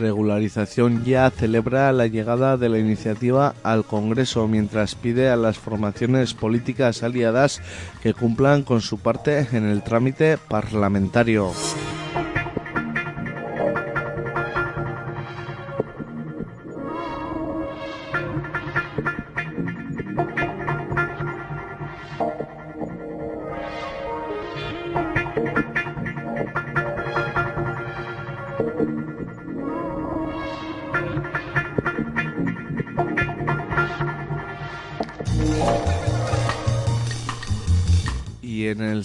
Regularización 0.00 1.04
ya 1.04 1.30
celebra 1.30 1.92
la 1.92 2.08
llegada 2.08 2.56
de 2.56 2.68
la 2.68 2.78
iniciativa 2.78 3.54
al 3.62 3.84
Congreso 3.84 4.48
mientras 4.48 4.96
pide 4.96 5.30
a 5.30 5.36
las 5.36 5.58
formaciones 5.58 6.34
políticas 6.34 7.04
aliadas 7.04 7.62
que 8.02 8.14
cumplan 8.14 8.64
con 8.64 8.80
su 8.80 8.98
parte 8.98 9.46
en 9.52 9.64
el 9.64 9.84
trámite 9.84 10.38
parlamentario. 10.38 11.52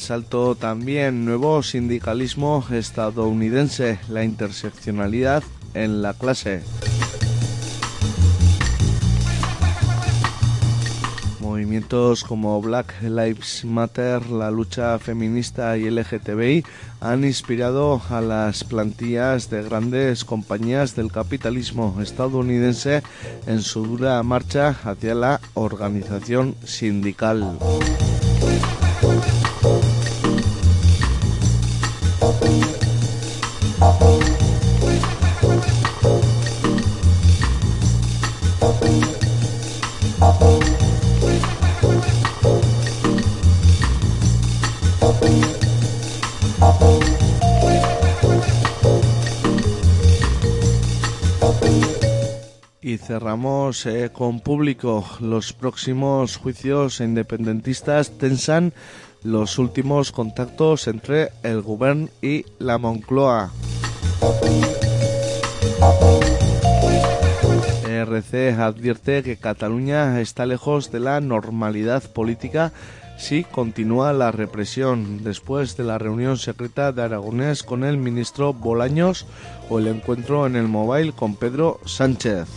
Salto 0.02 0.56
también 0.56 1.26
nuevo 1.26 1.62
sindicalismo 1.62 2.66
estadounidense, 2.72 4.00
la 4.10 4.24
interseccionalidad 4.24 5.44
en 5.76 6.02
la 6.02 6.14
clase. 6.16 6.64
Movimientos 11.40 12.24
como 12.24 12.60
Black 12.62 12.96
Lives 13.04 13.64
Matter, 13.64 14.28
la 14.32 14.50
lucha 14.50 14.98
feminista 14.98 15.78
y 15.78 15.90
LGTBI 15.90 16.66
han 17.00 17.24
inspirado 17.24 18.02
a 18.10 18.22
las 18.22 18.64
plantillas 18.64 19.50
de 19.52 19.62
grandes 19.62 20.26
compañías 20.26 20.96
del 20.96 21.12
capitalismo 21.12 21.98
estadounidense 22.02 23.04
en 23.46 23.62
su 23.62 23.86
dura 23.86 24.22
marcha 24.24 24.76
hacia 24.84 25.14
la 25.14 25.42
organización 25.54 26.56
sindical. 26.64 27.58
Y 52.84 52.98
cerramos 52.98 53.86
eh, 53.86 54.10
con 54.12 54.42
público. 54.42 55.06
Los 55.20 55.54
próximos 55.54 56.38
juicios 56.38 57.00
independentistas 57.00 58.18
tensan 58.18 58.74
los 59.24 59.60
últimos 59.60 60.12
contactos 60.12 60.88
entre 60.88 61.30
el 61.44 61.62
gobierno 61.62 62.10
y 62.22 62.46
la 62.60 62.78
Moncloa. 62.78 63.52
ERC 67.88 68.60
advierte 68.60 69.24
que 69.24 69.38
Cataluña 69.38 70.20
está 70.22 70.46
lejos 70.46 70.92
de 70.92 71.00
la 71.00 71.22
normalidad 71.22 72.04
política 72.04 72.72
si 73.18 73.44
continúa 73.44 74.14
la 74.14 74.32
represión 74.32 75.24
después 75.24 75.78
de 75.78 75.84
la 75.84 76.00
reunión 76.00 76.38
secreta 76.38 76.92
de 76.92 77.04
Aragonés 77.04 77.62
con 77.62 77.84
el 77.84 77.98
ministro 77.98 78.54
Bolaños 78.54 79.28
o 79.70 79.78
el 79.78 79.88
encuentro 79.88 80.48
en 80.48 80.56
el 80.56 80.68
móvil 80.68 81.14
con 81.14 81.36
Pedro 81.36 81.80
Sánchez. 81.86 82.48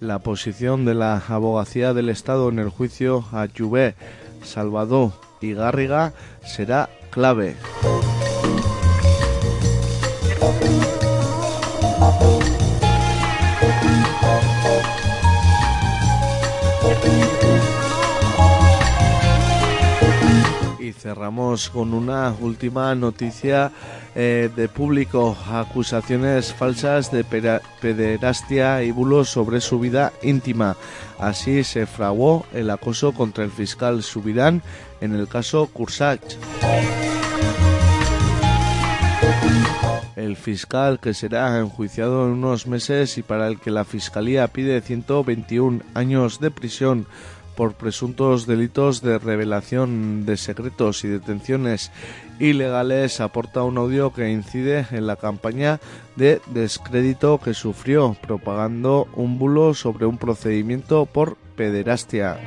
La 0.00 0.18
posición 0.18 0.86
de 0.86 0.94
la 0.94 1.22
abogacía 1.28 1.92
del 1.92 2.08
Estado 2.08 2.48
en 2.48 2.58
el 2.58 2.70
juicio 2.70 3.26
a 3.32 3.46
Juvé, 3.54 3.94
Salvador 4.42 5.12
y 5.42 5.52
Garriga 5.52 6.14
será 6.42 6.88
clave. 7.10 7.56
Cerramos 21.10 21.70
con 21.70 21.92
una 21.92 22.32
última 22.40 22.94
noticia 22.94 23.72
eh, 24.14 24.48
de 24.54 24.68
público. 24.68 25.36
Acusaciones 25.50 26.54
falsas 26.54 27.10
de 27.10 27.24
pederastia 27.24 28.84
y 28.84 28.92
bulos 28.92 29.28
sobre 29.28 29.60
su 29.60 29.80
vida 29.80 30.12
íntima. 30.22 30.76
Así 31.18 31.64
se 31.64 31.86
fraguó 31.86 32.46
el 32.52 32.70
acoso 32.70 33.10
contra 33.10 33.42
el 33.42 33.50
fiscal 33.50 34.04
Subirán 34.04 34.62
en 35.00 35.16
el 35.16 35.26
caso 35.26 35.66
Cursach. 35.66 36.22
El 40.14 40.30
el 40.30 40.36
fiscal 40.36 41.00
que 41.00 41.12
será 41.12 41.58
enjuiciado 41.58 42.24
en 42.24 42.32
unos 42.32 42.66
meses 42.68 43.18
y 43.18 43.22
para 43.22 43.48
el 43.48 43.58
que 43.58 43.72
la 43.72 43.84
Fiscalía 43.84 44.46
pide 44.46 44.80
121 44.80 45.80
años 45.94 46.38
de 46.38 46.52
prisión 46.52 47.06
por 47.56 47.74
presuntos 47.74 48.46
delitos 48.46 49.02
de 49.02 49.18
revelación 49.18 50.24
de 50.26 50.36
secretos 50.36 51.04
y 51.04 51.08
detenciones 51.08 51.90
ilegales 52.38 53.20
aporta 53.20 53.62
un 53.62 53.78
audio 53.78 54.12
que 54.12 54.30
incide 54.30 54.86
en 54.90 55.06
la 55.06 55.16
campaña 55.16 55.78
de 56.16 56.40
descrédito 56.46 57.38
que 57.38 57.54
sufrió 57.54 58.16
propagando 58.20 59.08
un 59.14 59.38
bulo 59.38 59.74
sobre 59.74 60.06
un 60.06 60.18
procedimiento 60.18 61.06
por 61.06 61.36
pederastia. 61.56 62.38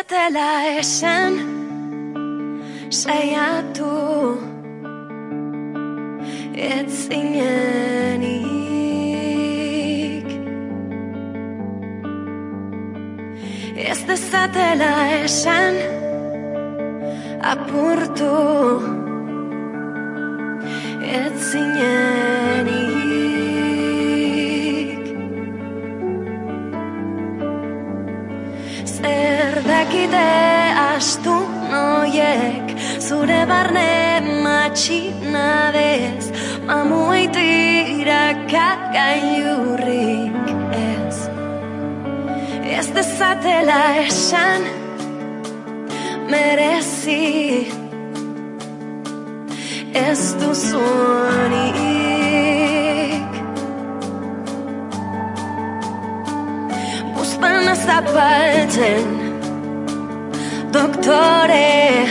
zaretela 0.00 0.78
esan 0.78 1.34
saiatu. 2.90 4.38
Etzinenik 6.54 7.08
ez 13.76 14.00
dezatela 14.08 14.94
esan 15.24 15.74
apurtu. 17.52 18.36
Etzinenik 21.20 22.99
dakite 29.02 30.28
astu 30.94 31.36
noiek 31.72 32.66
zure 33.00 33.46
barne 33.50 34.20
matxinadez 34.44 36.24
mamuitira 36.66 38.24
kagailurrik 38.52 40.46
ez. 40.72 41.16
Ez 42.76 42.86
dezatela 42.96 43.82
esan 44.06 44.62
merezi. 46.30 47.66
Ez 49.94 50.22
duzunik 50.40 52.09
Buzpana 57.30 57.74
zapaltzen 57.76 59.06
doctore. 60.72 62.06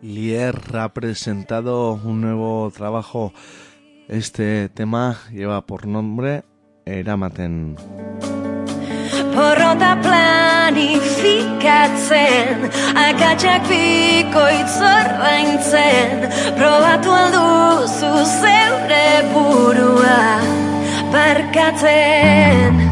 Lier 0.00 0.56
ha 0.72 0.88
presentado 0.94 2.00
un 2.02 2.22
nuevo 2.22 2.72
trabajo. 2.74 3.34
Este 4.08 4.70
tema 4.70 5.18
lleva 5.30 5.66
por 5.66 5.86
nombre 5.86 6.44
Eramaten. 6.86 7.76
Porrota 9.34 10.00
planifikatzen 10.00 12.70
Akatxak 12.96 13.68
bikoitz 13.68 14.80
ordaintzen 14.80 16.30
Probatu 16.56 17.12
alduzu 17.12 18.24
zeure 18.40 19.22
burua 19.32 20.40
Barkatzen 21.12 22.91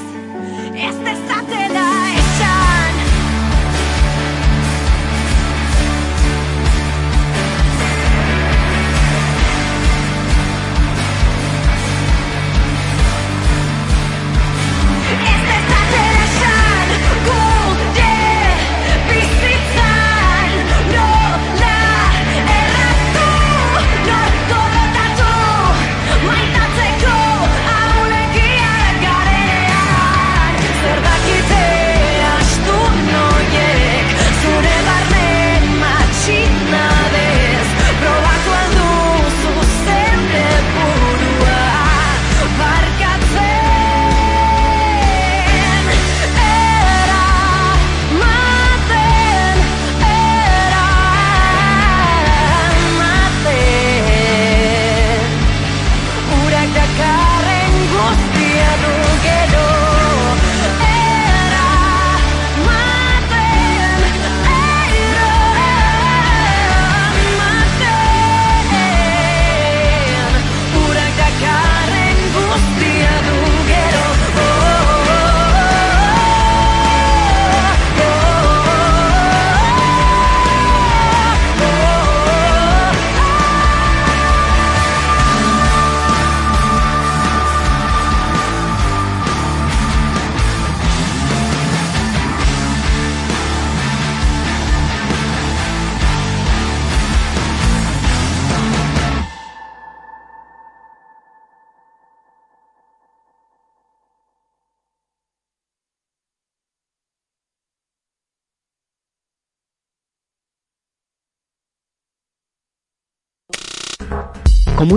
ez 0.75 0.95
dezatela 1.05 2.02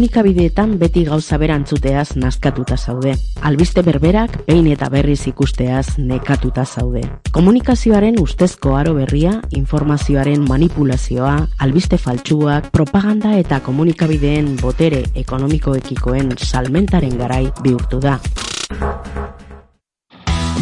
komunikabideetan 0.07 0.79
beti 0.79 1.05
gauza 1.05 1.37
berantzuteaz 1.39 2.17
naskatuta 2.17 2.77
zaude. 2.77 3.17
Albiste 3.43 3.83
berberak 3.83 4.47
behin 4.47 4.67
eta 4.71 4.89
berriz 4.89 5.27
ikusteaz 5.27 5.99
nekatuta 5.99 6.65
zaude. 6.65 7.03
Komunikazioaren 7.33 8.21
ustezko 8.23 8.77
aro 8.77 8.95
berria, 8.95 9.41
informazioaren 9.51 10.47
manipulazioa, 10.47 11.49
albiste 11.59 11.99
faltsuak, 11.99 12.71
propaganda 12.71 13.37
eta 13.39 13.61
komunikabideen 13.61 14.57
botere 14.63 15.03
ekonomikoekikoen 15.15 16.37
salmentaren 16.39 17.19
garai 17.19 17.51
bihurtu 17.63 18.01
da. 18.01 18.21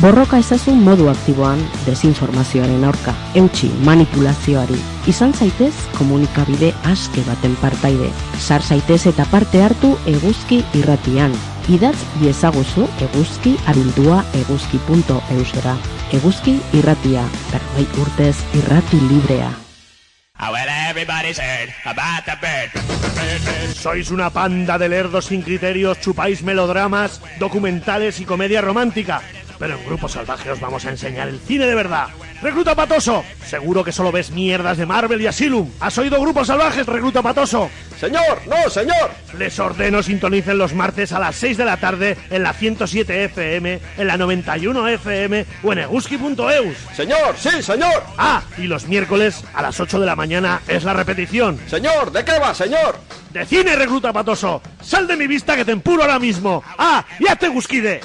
Borroka 0.03 0.41
ezazun 0.43 0.81
modu 0.83 1.07
aktiboan 1.09 1.61
desinformazioaren 1.87 2.83
aurka, 2.85 3.15
eutxi 3.39 3.69
manipulazioari. 3.87 4.77
Izan 5.09 5.33
zaitez 5.33 5.73
komunikabide 5.95 6.73
aske 6.91 7.23
baten 7.29 7.55
partaide. 7.61 8.11
Sar 8.41 8.63
zaitez 8.63 9.05
eta 9.07 9.25
parte 9.31 9.63
hartu 9.63 9.95
eguzki 10.11 10.65
irratian. 10.75 11.35
Idatz 11.71 11.97
diezaguzu 12.21 12.89
eguzki 13.07 13.55
abildua 13.71 14.25
eguzki.eusera. 14.43 15.77
Eguzki 16.19 16.59
irratia, 16.75 17.23
berroi 17.53 17.87
urtez 18.03 18.35
irrati 18.59 19.01
librea. 19.07 19.53
Sois 23.75 24.11
una 24.11 24.29
panda 24.31 24.77
de 24.77 24.89
lerdos 24.89 25.27
sin 25.27 25.43
criterios, 25.43 26.01
chupáis 26.01 26.43
melodramas, 26.43 27.21
documentales 27.39 28.21
y 28.21 28.25
comedia 28.25 28.61
romántica. 28.61 29.23
Pero 29.65 29.79
en 29.79 29.87
Grupo 29.87 30.11
Salvaje 30.11 30.51
os 30.51 30.61
vamos 30.61 30.85
a 30.85 30.91
enseñar 30.91 31.27
el 31.27 31.41
cine 31.41 31.65
de 31.67 31.75
verdad. 31.75 32.09
¡Recluta 32.43 32.75
Patoso! 32.75 33.25
Seguro 33.47 33.83
que 33.83 33.93
solo 33.93 34.13
ves 34.13 34.31
mierdas 34.31 34.77
de 34.77 34.85
Marvel 34.85 35.23
y 35.23 35.27
Asylum. 35.27 35.71
¿Has 35.81 35.97
oído 35.97 36.21
Grupo 36.21 36.45
Salvaje, 36.45 36.83
Recluta 36.83 37.23
Patoso? 37.23 37.71
Señor, 37.99 38.43
no, 38.47 38.69
señor. 38.69 39.11
Les 39.39 39.59
ordeno 39.59 40.03
sintonicen 40.03 40.59
los 40.59 40.75
martes 40.75 41.13
a 41.13 41.19
las 41.19 41.37
6 41.37 41.57
de 41.57 41.65
la 41.65 41.79
tarde 41.79 42.19
en 42.29 42.43
la 42.43 42.53
107 42.53 43.25
FM, 43.25 43.81
en 43.97 44.07
la 44.07 44.19
91 44.19 44.87
FM 44.87 45.47
o 45.63 45.73
en 45.73 45.79
eguski.eus. 45.79 46.77
Señor, 46.95 47.35
sí, 47.39 47.63
señor. 47.63 48.05
Ah, 48.19 48.43
y 48.59 48.65
los 48.65 48.87
miércoles 48.87 49.45
a 49.55 49.63
las 49.63 49.81
8 49.81 49.99
de 49.99 50.05
la 50.05 50.15
mañana 50.15 50.61
es 50.69 50.85
la 50.85 50.93
repetición. 50.93 51.59
Señor, 51.69 52.13
¿de 52.13 52.23
qué 52.23 52.39
va, 52.39 52.55
señor? 52.55 52.99
De 53.31 53.47
cine, 53.47 53.77
Recluta 53.77 54.13
Patoso. 54.13 54.61
Sal 54.83 55.07
de 55.07 55.17
mi 55.17 55.27
vista 55.27 55.57
que 55.57 55.65
te 55.65 55.73
empuro 55.73 56.03
ahora 56.03 56.19
mismo. 56.19 56.63
Ah, 56.77 57.03
y 57.19 57.27
hazte 57.27 57.49
Gusquide. 57.49 58.03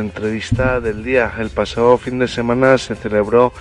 Entrevista 0.00 0.80
del 0.80 1.04
día. 1.04 1.32
El 1.38 1.50
pasado 1.50 1.96
fin 1.98 2.18
de 2.18 2.28
semana 2.28 2.78
se 2.78 2.94
celebró 2.94 3.52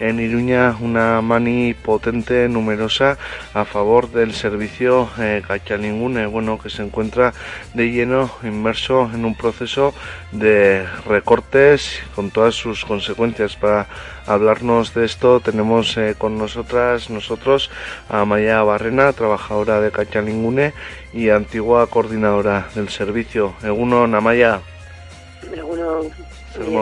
en 0.00 0.20
Iruña 0.20 0.76
una 0.80 1.20
mani 1.20 1.74
potente, 1.74 2.48
numerosa, 2.48 3.16
a 3.54 3.64
favor 3.64 4.10
del 4.10 4.34
servicio 4.34 5.08
eh, 5.18 5.42
Cachalingune, 5.46 6.26
bueno, 6.26 6.58
que 6.58 6.70
se 6.70 6.82
encuentra 6.82 7.32
de 7.72 7.90
lleno 7.90 8.30
inmerso 8.42 9.10
en 9.14 9.24
un 9.24 9.34
proceso 9.34 9.94
de 10.32 10.84
recortes 11.06 12.00
con 12.14 12.30
todas 12.30 12.54
sus 12.54 12.84
consecuencias. 12.84 13.56
Para 13.56 13.86
hablarnos 14.26 14.94
de 14.94 15.04
esto 15.04 15.40
tenemos 15.40 15.96
eh, 15.96 16.14
con 16.18 16.36
nosotras, 16.36 17.10
nosotros, 17.10 17.70
a 18.08 18.24
Maya 18.24 18.62
Barrena, 18.62 19.12
trabajadora 19.12 19.80
de 19.80 19.90
Cachalingune 19.90 20.72
y 21.12 21.30
antigua 21.30 21.86
coordinadora 21.86 22.68
del 22.74 22.88
servicio. 22.88 23.54
Eguno, 23.62 24.06
Namaya. 24.06 24.60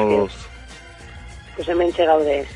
Hermanos. 0.00 0.48
Pues 1.56 1.68
hemen 1.68 1.92
gaude. 1.96 2.46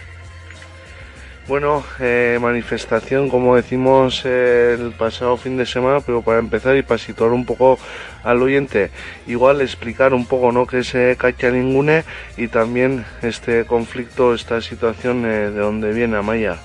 Bueno, 1.49 1.85
eh, 2.01 2.39
manifestación, 2.41 3.29
como 3.29 3.55
decimos 3.55 4.23
eh, 4.25 4.77
el 4.77 4.91
pasado 4.91 5.37
fin 5.37 5.57
de 5.57 5.65
semana, 5.65 6.01
pero 6.01 6.21
para 6.21 6.41
empezar 6.41 6.77
y 6.77 6.83
para 6.83 6.99
situar 6.99 7.31
un 7.31 7.47
poco 7.47 7.79
al 8.25 8.43
oyente, 8.43 8.91
igual 9.29 9.61
explicar 9.61 10.13
un 10.13 10.27
poco 10.27 10.51
¿no? 10.51 10.67
qué 10.67 10.81
es 10.81 10.93
eh, 10.97 11.15
Cachalingune 11.17 12.03
y 12.37 12.49
también 12.49 13.07
este 13.23 13.65
conflicto, 13.65 14.35
esta 14.35 14.61
situación 14.61 15.25
eh, 15.25 15.51
de 15.53 15.61
dónde 15.61 15.93
viene 15.93 16.17
Amaya. 16.17 16.57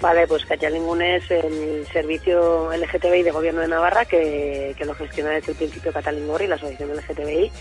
Vale, 0.00 0.26
pues 0.26 0.44
Cachalingune 0.44 1.16
es 1.16 1.30
el 1.30 1.86
servicio 1.92 2.72
LGTBI 2.74 3.22
de 3.22 3.30
Gobierno 3.30 3.60
de 3.60 3.68
Navarra 3.68 4.06
que, 4.06 4.74
que 4.76 4.84
lo 4.84 4.94
gestiona 4.96 5.30
desde 5.30 5.52
el 5.52 5.58
principio 5.58 5.92
Catalingorri, 5.92 6.48
la 6.48 6.56
asociación 6.56 6.90
LGTBI, 6.96 7.52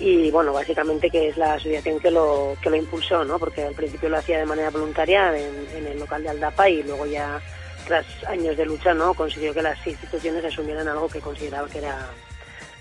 y 0.00 0.30
bueno, 0.30 0.52
básicamente 0.52 1.08
que 1.10 1.28
es 1.28 1.36
la 1.36 1.54
asociación 1.54 2.00
que 2.00 2.10
lo, 2.10 2.56
que 2.62 2.70
lo 2.70 2.76
impulsó, 2.76 3.24
¿no? 3.24 3.38
Porque 3.38 3.62
al 3.62 3.74
principio 3.74 4.08
lo 4.08 4.16
hacía 4.18 4.38
de 4.38 4.46
manera 4.46 4.70
voluntaria 4.70 5.36
en, 5.38 5.66
en 5.76 5.86
el 5.86 5.98
local 6.00 6.22
de 6.22 6.30
Aldapa 6.30 6.68
y 6.68 6.82
luego 6.82 7.06
ya 7.06 7.40
tras 7.86 8.06
años 8.24 8.56
de 8.56 8.64
lucha, 8.66 8.92
¿no? 8.94 9.14
Consiguió 9.14 9.52
que 9.54 9.62
las 9.62 9.86
instituciones 9.86 10.44
asumieran 10.44 10.88
algo 10.88 11.08
que 11.08 11.20
consideraba 11.20 11.68
que 11.68 11.78
era 11.78 11.98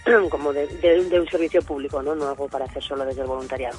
como 0.29 0.51
de, 0.53 0.65
de- 0.67 1.19
un 1.19 1.27
servicio 1.27 1.61
público, 1.61 2.01
¿no? 2.01 2.15
No 2.15 2.27
algo 2.29 2.47
para 2.47 2.65
hacer 2.65 2.81
solo 2.81 3.05
desde 3.05 3.21
el 3.21 3.27
voluntariado. 3.27 3.77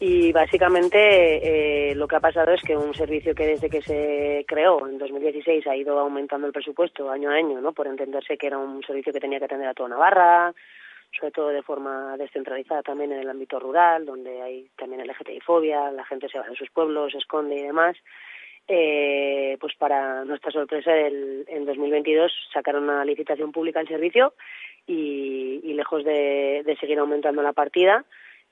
Y 0.00 0.32
básicamente 0.32 1.90
eh, 1.90 1.94
lo 1.94 2.08
que 2.08 2.16
ha 2.16 2.20
pasado 2.20 2.52
es 2.52 2.60
que 2.62 2.76
un 2.76 2.92
servicio 2.92 3.36
que 3.36 3.46
desde 3.46 3.70
que 3.70 3.80
se 3.82 4.44
creó 4.48 4.86
en 4.88 4.98
2016 4.98 5.64
ha 5.68 5.76
ido 5.76 5.96
aumentando 6.00 6.48
el 6.48 6.52
presupuesto 6.52 7.08
año 7.08 7.30
a 7.30 7.34
año, 7.34 7.60
¿no? 7.60 7.72
Por 7.72 7.86
entenderse 7.86 8.36
que 8.36 8.48
era 8.48 8.58
un 8.58 8.82
servicio 8.82 9.12
que 9.12 9.20
tenía 9.20 9.38
que 9.38 9.44
atender 9.44 9.68
a 9.68 9.74
toda 9.74 9.90
Navarra, 9.90 10.52
sobre 11.18 11.32
todo 11.32 11.48
de 11.48 11.62
forma 11.62 12.16
descentralizada 12.16 12.82
también 12.82 13.12
en 13.12 13.20
el 13.20 13.28
ámbito 13.30 13.58
rural, 13.58 14.04
donde 14.04 14.40
hay 14.40 14.68
también 14.76 15.06
LGTBI-fobia, 15.06 15.90
la 15.90 16.04
gente 16.04 16.28
se 16.28 16.38
va 16.38 16.48
de 16.48 16.56
sus 16.56 16.70
pueblos, 16.70 17.12
se 17.12 17.18
esconde 17.18 17.56
y 17.56 17.62
demás. 17.62 17.96
Eh, 18.68 19.56
pues 19.60 19.74
para 19.76 20.24
nuestra 20.24 20.50
sorpresa, 20.52 20.94
el, 20.94 21.44
en 21.48 21.64
2022 21.64 22.32
sacaron 22.52 22.84
una 22.84 23.04
licitación 23.04 23.52
pública 23.52 23.80
al 23.80 23.88
servicio 23.88 24.34
y, 24.86 25.60
y 25.64 25.74
lejos 25.74 26.04
de, 26.04 26.62
de 26.64 26.76
seguir 26.76 26.98
aumentando 26.98 27.42
la 27.42 27.52
partida, 27.52 28.04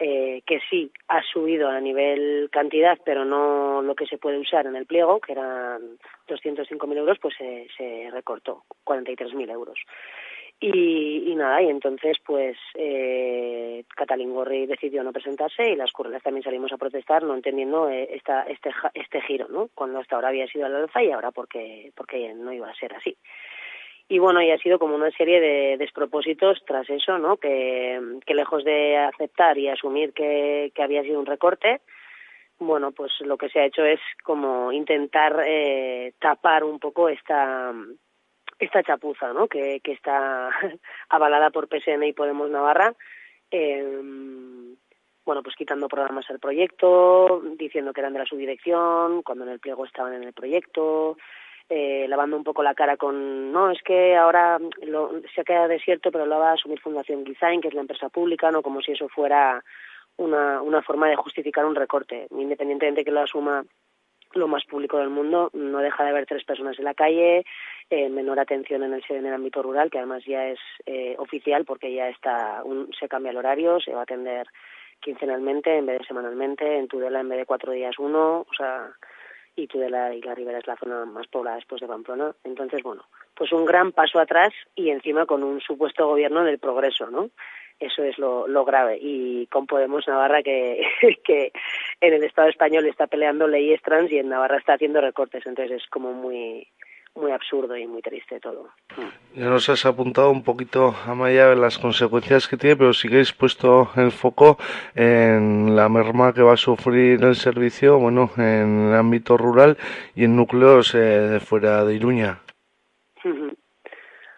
eh, 0.02 0.42
que 0.46 0.60
sí 0.70 0.90
ha 1.08 1.22
subido 1.22 1.68
a 1.68 1.78
nivel 1.78 2.48
cantidad, 2.50 2.98
pero 3.04 3.24
no 3.24 3.82
lo 3.82 3.94
que 3.94 4.06
se 4.06 4.16
puede 4.16 4.38
usar 4.38 4.66
en 4.66 4.74
el 4.74 4.86
pliego, 4.86 5.20
que 5.20 5.32
eran 5.32 5.98
205.000 6.26 6.96
euros, 6.96 7.18
pues 7.20 7.34
se, 7.36 7.68
se 7.76 8.08
recortó 8.10 8.64
43.000 8.84 9.50
euros. 9.50 9.78
Y, 10.62 11.32
y 11.32 11.34
nada, 11.36 11.62
y 11.62 11.70
entonces 11.70 12.18
pues 12.22 12.54
eh, 12.74 13.82
Catalingorri 13.96 14.66
decidió 14.66 15.02
no 15.02 15.10
presentarse 15.10 15.70
y 15.70 15.74
las 15.74 15.90
currelas 15.90 16.22
también 16.22 16.44
salimos 16.44 16.70
a 16.70 16.76
protestar, 16.76 17.22
no 17.22 17.34
entendiendo 17.34 17.88
eh, 17.88 18.10
esta, 18.12 18.42
este, 18.42 18.70
este 18.92 19.22
giro, 19.22 19.48
¿no? 19.48 19.70
Cuando 19.74 19.98
hasta 19.98 20.16
ahora 20.16 20.28
había 20.28 20.46
sido 20.48 20.66
al 20.66 20.76
alza 20.76 21.02
y 21.02 21.12
ahora 21.12 21.30
porque, 21.30 21.92
porque 21.96 22.34
no 22.34 22.52
iba 22.52 22.68
a 22.68 22.74
ser 22.74 22.94
así. 22.94 23.16
Y 24.10 24.18
bueno, 24.18 24.42
y 24.42 24.50
ha 24.50 24.58
sido 24.58 24.78
como 24.78 24.96
una 24.96 25.10
serie 25.12 25.40
de 25.40 25.76
despropósitos 25.78 26.62
tras 26.66 26.90
eso, 26.90 27.16
¿no? 27.16 27.38
Que, 27.38 27.98
que 28.26 28.34
lejos 28.34 28.62
de 28.62 28.98
aceptar 28.98 29.56
y 29.56 29.68
asumir 29.68 30.12
que, 30.12 30.72
que 30.74 30.82
había 30.82 31.04
sido 31.04 31.20
un 31.20 31.26
recorte, 31.26 31.80
bueno, 32.58 32.92
pues 32.92 33.12
lo 33.20 33.38
que 33.38 33.48
se 33.48 33.60
ha 33.60 33.64
hecho 33.64 33.82
es 33.84 34.00
como 34.22 34.72
intentar 34.72 35.42
eh, 35.46 36.12
tapar 36.18 36.64
un 36.64 36.78
poco 36.78 37.08
esta 37.08 37.72
esta 38.60 38.82
chapuza, 38.82 39.32
¿no? 39.32 39.48
Que, 39.48 39.80
está 39.84 40.50
avalada 41.08 41.50
por 41.50 41.68
PSN 41.68 42.04
y 42.04 42.12
Podemos 42.12 42.50
Navarra. 42.50 42.94
Eh, 43.50 43.84
bueno, 45.24 45.42
pues 45.42 45.56
quitando 45.56 45.88
programas 45.88 46.28
al 46.30 46.38
proyecto, 46.38 47.42
diciendo 47.56 47.92
que 47.92 48.00
eran 48.00 48.12
de 48.12 48.20
la 48.20 48.26
subdirección, 48.26 49.22
cuando 49.22 49.44
en 49.44 49.50
el 49.50 49.60
pliego 49.60 49.84
estaban 49.84 50.14
en 50.14 50.24
el 50.24 50.32
proyecto, 50.32 51.16
eh, 51.68 52.06
lavando 52.08 52.36
un 52.36 52.44
poco 52.44 52.62
la 52.62 52.74
cara 52.74 52.96
con, 52.96 53.52
no, 53.52 53.70
es 53.70 53.80
que 53.82 54.16
ahora 54.16 54.58
lo, 54.82 55.12
se 55.34 55.40
ha 55.40 55.44
quedado 55.44 55.68
desierto, 55.68 56.10
pero 56.10 56.26
lo 56.26 56.38
va 56.38 56.50
a 56.50 56.54
asumir 56.54 56.80
Fundación 56.80 57.22
Design, 57.22 57.60
que 57.60 57.68
es 57.68 57.74
la 57.74 57.82
empresa 57.82 58.08
pública, 58.08 58.50
no 58.50 58.62
como 58.62 58.82
si 58.82 58.92
eso 58.92 59.08
fuera 59.08 59.62
una, 60.16 60.62
una 60.62 60.82
forma 60.82 61.08
de 61.08 61.16
justificar 61.16 61.64
un 61.64 61.76
recorte, 61.76 62.26
independientemente 62.32 63.04
que 63.04 63.12
lo 63.12 63.20
asuma 63.20 63.64
lo 64.34 64.48
más 64.48 64.64
público 64.64 64.98
del 64.98 65.10
mundo, 65.10 65.50
no 65.52 65.78
deja 65.78 66.04
de 66.04 66.10
haber 66.10 66.26
tres 66.26 66.44
personas 66.44 66.78
en 66.78 66.84
la 66.84 66.94
calle, 66.94 67.44
eh, 67.90 68.08
menor 68.08 68.38
atención 68.38 68.82
en 68.82 68.94
el, 68.94 69.02
en 69.08 69.26
el 69.26 69.34
ámbito 69.34 69.62
rural, 69.62 69.90
que 69.90 69.98
además 69.98 70.24
ya 70.24 70.46
es 70.46 70.60
eh, 70.86 71.16
oficial 71.18 71.64
porque 71.64 71.92
ya 71.92 72.08
está 72.08 72.62
un, 72.64 72.92
se 72.98 73.08
cambia 73.08 73.30
el 73.30 73.38
horario, 73.38 73.80
se 73.80 73.92
va 73.92 74.00
a 74.00 74.02
atender 74.04 74.46
quincenalmente 75.00 75.76
en 75.76 75.86
vez 75.86 75.98
de 76.00 76.06
semanalmente, 76.06 76.78
en 76.78 76.86
Tudela 76.86 77.20
en 77.20 77.28
vez 77.28 77.38
de 77.38 77.46
cuatro 77.46 77.72
días 77.72 77.98
uno, 77.98 78.46
o 78.48 78.54
sea, 78.56 78.90
y 79.56 79.66
Tudela 79.66 80.14
y 80.14 80.22
la 80.22 80.34
Ribera 80.34 80.58
es 80.58 80.66
la 80.66 80.76
zona 80.76 81.04
más 81.04 81.26
poblada 81.26 81.56
después 81.56 81.80
de 81.80 81.88
Pamplona. 81.88 82.34
Entonces, 82.44 82.82
bueno, 82.82 83.04
pues 83.34 83.52
un 83.52 83.64
gran 83.64 83.92
paso 83.92 84.18
atrás 84.18 84.52
y 84.74 84.90
encima 84.90 85.26
con 85.26 85.42
un 85.42 85.60
supuesto 85.60 86.06
gobierno 86.06 86.44
del 86.44 86.58
progreso, 86.58 87.10
¿no? 87.10 87.30
Eso 87.80 88.04
es 88.04 88.18
lo, 88.18 88.46
lo 88.46 88.64
grave. 88.64 88.98
Y 89.00 89.46
con 89.46 89.66
Podemos 89.66 90.06
Navarra, 90.06 90.42
que, 90.42 90.86
que 91.24 91.52
en 92.00 92.14
el 92.14 92.22
Estado 92.24 92.48
español 92.48 92.86
está 92.86 93.06
peleando 93.06 93.48
leyes 93.48 93.82
trans 93.82 94.12
y 94.12 94.18
en 94.18 94.28
Navarra 94.28 94.58
está 94.58 94.74
haciendo 94.74 95.00
recortes. 95.00 95.46
Entonces 95.46 95.82
es 95.82 95.88
como 95.88 96.12
muy, 96.12 96.68
muy 97.14 97.32
absurdo 97.32 97.76
y 97.76 97.86
muy 97.86 98.02
triste 98.02 98.40
todo. 98.40 98.68
Ya 99.34 99.46
nos 99.46 99.68
has 99.68 99.84
apuntado 99.86 100.30
un 100.30 100.42
poquito, 100.42 100.94
Amaya, 101.06 101.54
las 101.54 101.78
consecuencias 101.78 102.48
que 102.48 102.56
tiene, 102.56 102.76
pero 102.76 102.92
sí 102.92 103.08
que 103.08 103.14
habéis 103.14 103.32
puesto 103.32 103.90
el 103.96 104.10
foco 104.10 104.58
en 104.94 105.74
la 105.74 105.88
merma 105.88 106.32
que 106.32 106.42
va 106.42 106.54
a 106.54 106.56
sufrir 106.56 107.22
el 107.24 107.34
servicio, 107.34 107.98
bueno, 107.98 108.30
en 108.36 108.88
el 108.88 108.94
ámbito 108.94 109.36
rural 109.36 109.76
y 110.14 110.24
en 110.24 110.36
núcleos 110.36 110.94
eh, 110.94 110.98
de 110.98 111.40
fuera 111.40 111.84
de 111.84 111.94
Iruña. 111.94 112.40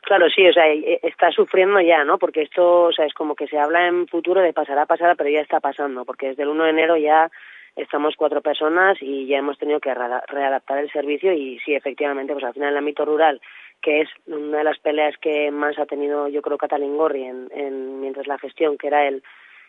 Claro, 0.02 0.28
sí, 0.30 0.46
o 0.46 0.52
sea, 0.52 0.66
e- 0.72 1.00
está 1.02 1.30
sufriendo 1.30 1.80
ya, 1.80 2.04
¿no? 2.04 2.18
Porque 2.18 2.42
esto, 2.42 2.84
o 2.84 2.92
sea, 2.92 3.06
es 3.06 3.14
como 3.14 3.34
que 3.34 3.46
se 3.46 3.58
habla 3.58 3.86
en 3.86 4.06
futuro 4.08 4.40
de 4.40 4.52
pasará, 4.52 4.84
pasará, 4.86 5.14
pero 5.14 5.30
ya 5.30 5.40
está 5.40 5.60
pasando, 5.60 6.04
porque 6.04 6.28
desde 6.28 6.42
el 6.42 6.48
1 6.48 6.64
de 6.64 6.70
enero 6.70 6.96
ya 6.96 7.30
estamos 7.76 8.16
cuatro 8.16 8.42
personas 8.42 8.98
y 9.00 9.26
ya 9.26 9.38
hemos 9.38 9.58
tenido 9.58 9.80
que 9.80 9.94
reada- 9.94 10.24
readaptar 10.28 10.78
el 10.78 10.90
servicio 10.90 11.32
y 11.32 11.58
sí, 11.60 11.74
efectivamente, 11.74 12.32
pues 12.32 12.44
al 12.44 12.52
final 12.52 12.70
el 12.70 12.76
ámbito 12.78 13.04
rural, 13.04 13.40
que 13.80 14.02
es 14.02 14.08
una 14.26 14.58
de 14.58 14.64
las 14.64 14.78
peleas 14.80 15.16
que 15.18 15.50
más 15.50 15.78
ha 15.78 15.86
tenido, 15.86 16.28
yo 16.28 16.42
creo, 16.42 16.58
Catalingorri 16.58 17.24
en, 17.24 17.48
en, 17.54 18.00
mientras 18.00 18.26
la 18.26 18.38
gestión, 18.38 18.76
que 18.76 18.88
era 18.88 19.06
el, 19.06 19.22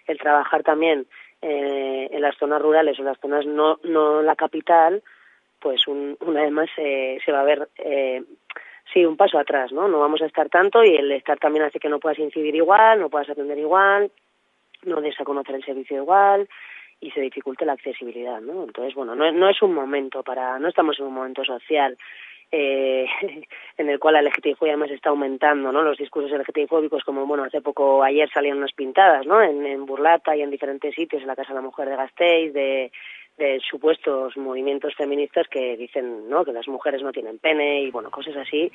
el 0.08 0.18
trabajar 0.18 0.64
también 0.64 1.06
eh, 1.42 2.10
en 2.12 2.22
las 2.22 2.36
zonas 2.38 2.62
rurales 2.62 3.00
o 3.00 3.04
las 3.04 3.20
zonas 3.20 3.46
no, 3.46 3.80
no 3.84 4.22
la 4.24 4.36
capital, 4.36 5.02
pues 5.60 5.88
un, 5.88 6.18
una 6.22 6.42
vez 6.42 6.52
más 6.52 6.70
eh, 6.78 7.20
se 7.24 7.32
va 7.32 7.42
a 7.42 7.46
ver 7.46 7.70
eh, 7.78 8.22
sí 8.92 9.06
un 9.06 9.18
paso 9.18 9.38
atrás 9.38 9.72
no 9.72 9.88
no 9.88 10.00
vamos 10.00 10.22
a 10.22 10.26
estar 10.26 10.50
tanto 10.50 10.84
y 10.84 10.96
el 10.96 11.12
estar 11.12 11.38
también 11.38 11.66
hace 11.66 11.80
que 11.80 11.90
no 11.90 12.00
puedas 12.00 12.20
incidir 12.20 12.56
igual 12.56 13.00
no 13.00 13.10
puedas 13.10 13.30
atender 13.30 13.58
igual 13.58 14.12
no 14.84 15.02
des 15.02 15.20
a 15.20 15.24
conocer 15.24 15.56
el 15.56 15.64
servicio 15.64 15.98
igual 15.98 16.48
y 17.00 17.12
se 17.12 17.22
dificulte 17.22 17.66
la 17.66 17.74
accesibilidad 17.74 18.42
no 18.42 18.64
entonces 18.64 18.94
bueno 18.96 19.16
no, 19.16 19.32
no 19.32 19.50
es 19.50 19.62
un 19.62 19.74
momento 19.74 20.24
para 20.24 20.60
no 20.60 20.68
estamos 20.68 21.00
en 21.00 21.06
un 21.06 21.14
momento 21.14 21.44
social 21.46 21.98
eh, 22.56 23.08
en 23.78 23.90
el 23.90 24.00
cual 24.00 24.14
la 24.14 24.22
LGTBI 24.22 24.70
además 24.70 24.92
está 24.92 25.10
aumentando, 25.10 25.72
¿no? 25.72 25.82
Los 25.82 25.98
discursos 25.98 26.32
LGTBI-fóbicos, 26.32 27.04
como, 27.04 27.26
bueno, 27.26 27.44
hace 27.46 27.62
poco, 27.62 28.04
ayer 28.04 28.30
salían 28.32 28.60
unas 28.60 28.74
pintadas, 28.74 29.26
¿no? 29.26 29.42
En, 29.42 29.66
en 29.66 29.88
Burlata 29.88 30.36
y 30.36 30.44
en 30.44 30.52
diferentes 30.52 30.94
sitios, 30.94 31.24
en 31.24 31.28
la 31.28 31.36
Casa 31.36 31.50
de 31.50 31.56
la 31.56 31.62
Mujer 31.62 31.90
de 31.90 31.96
Gasteiz, 31.96 32.54
de, 32.54 32.92
de 33.38 33.60
supuestos 33.60 34.38
movimientos 34.38 34.94
feministas 34.96 35.48
que 35.48 35.76
dicen, 35.78 36.30
¿no? 36.30 36.46
Que 36.46 36.54
las 36.54 36.68
mujeres 36.68 37.02
no 37.02 37.12
tienen 37.12 37.40
pene 37.40 37.82
y, 37.82 37.92
bueno, 37.92 38.12
cosas 38.12 38.36
así. 38.38 38.72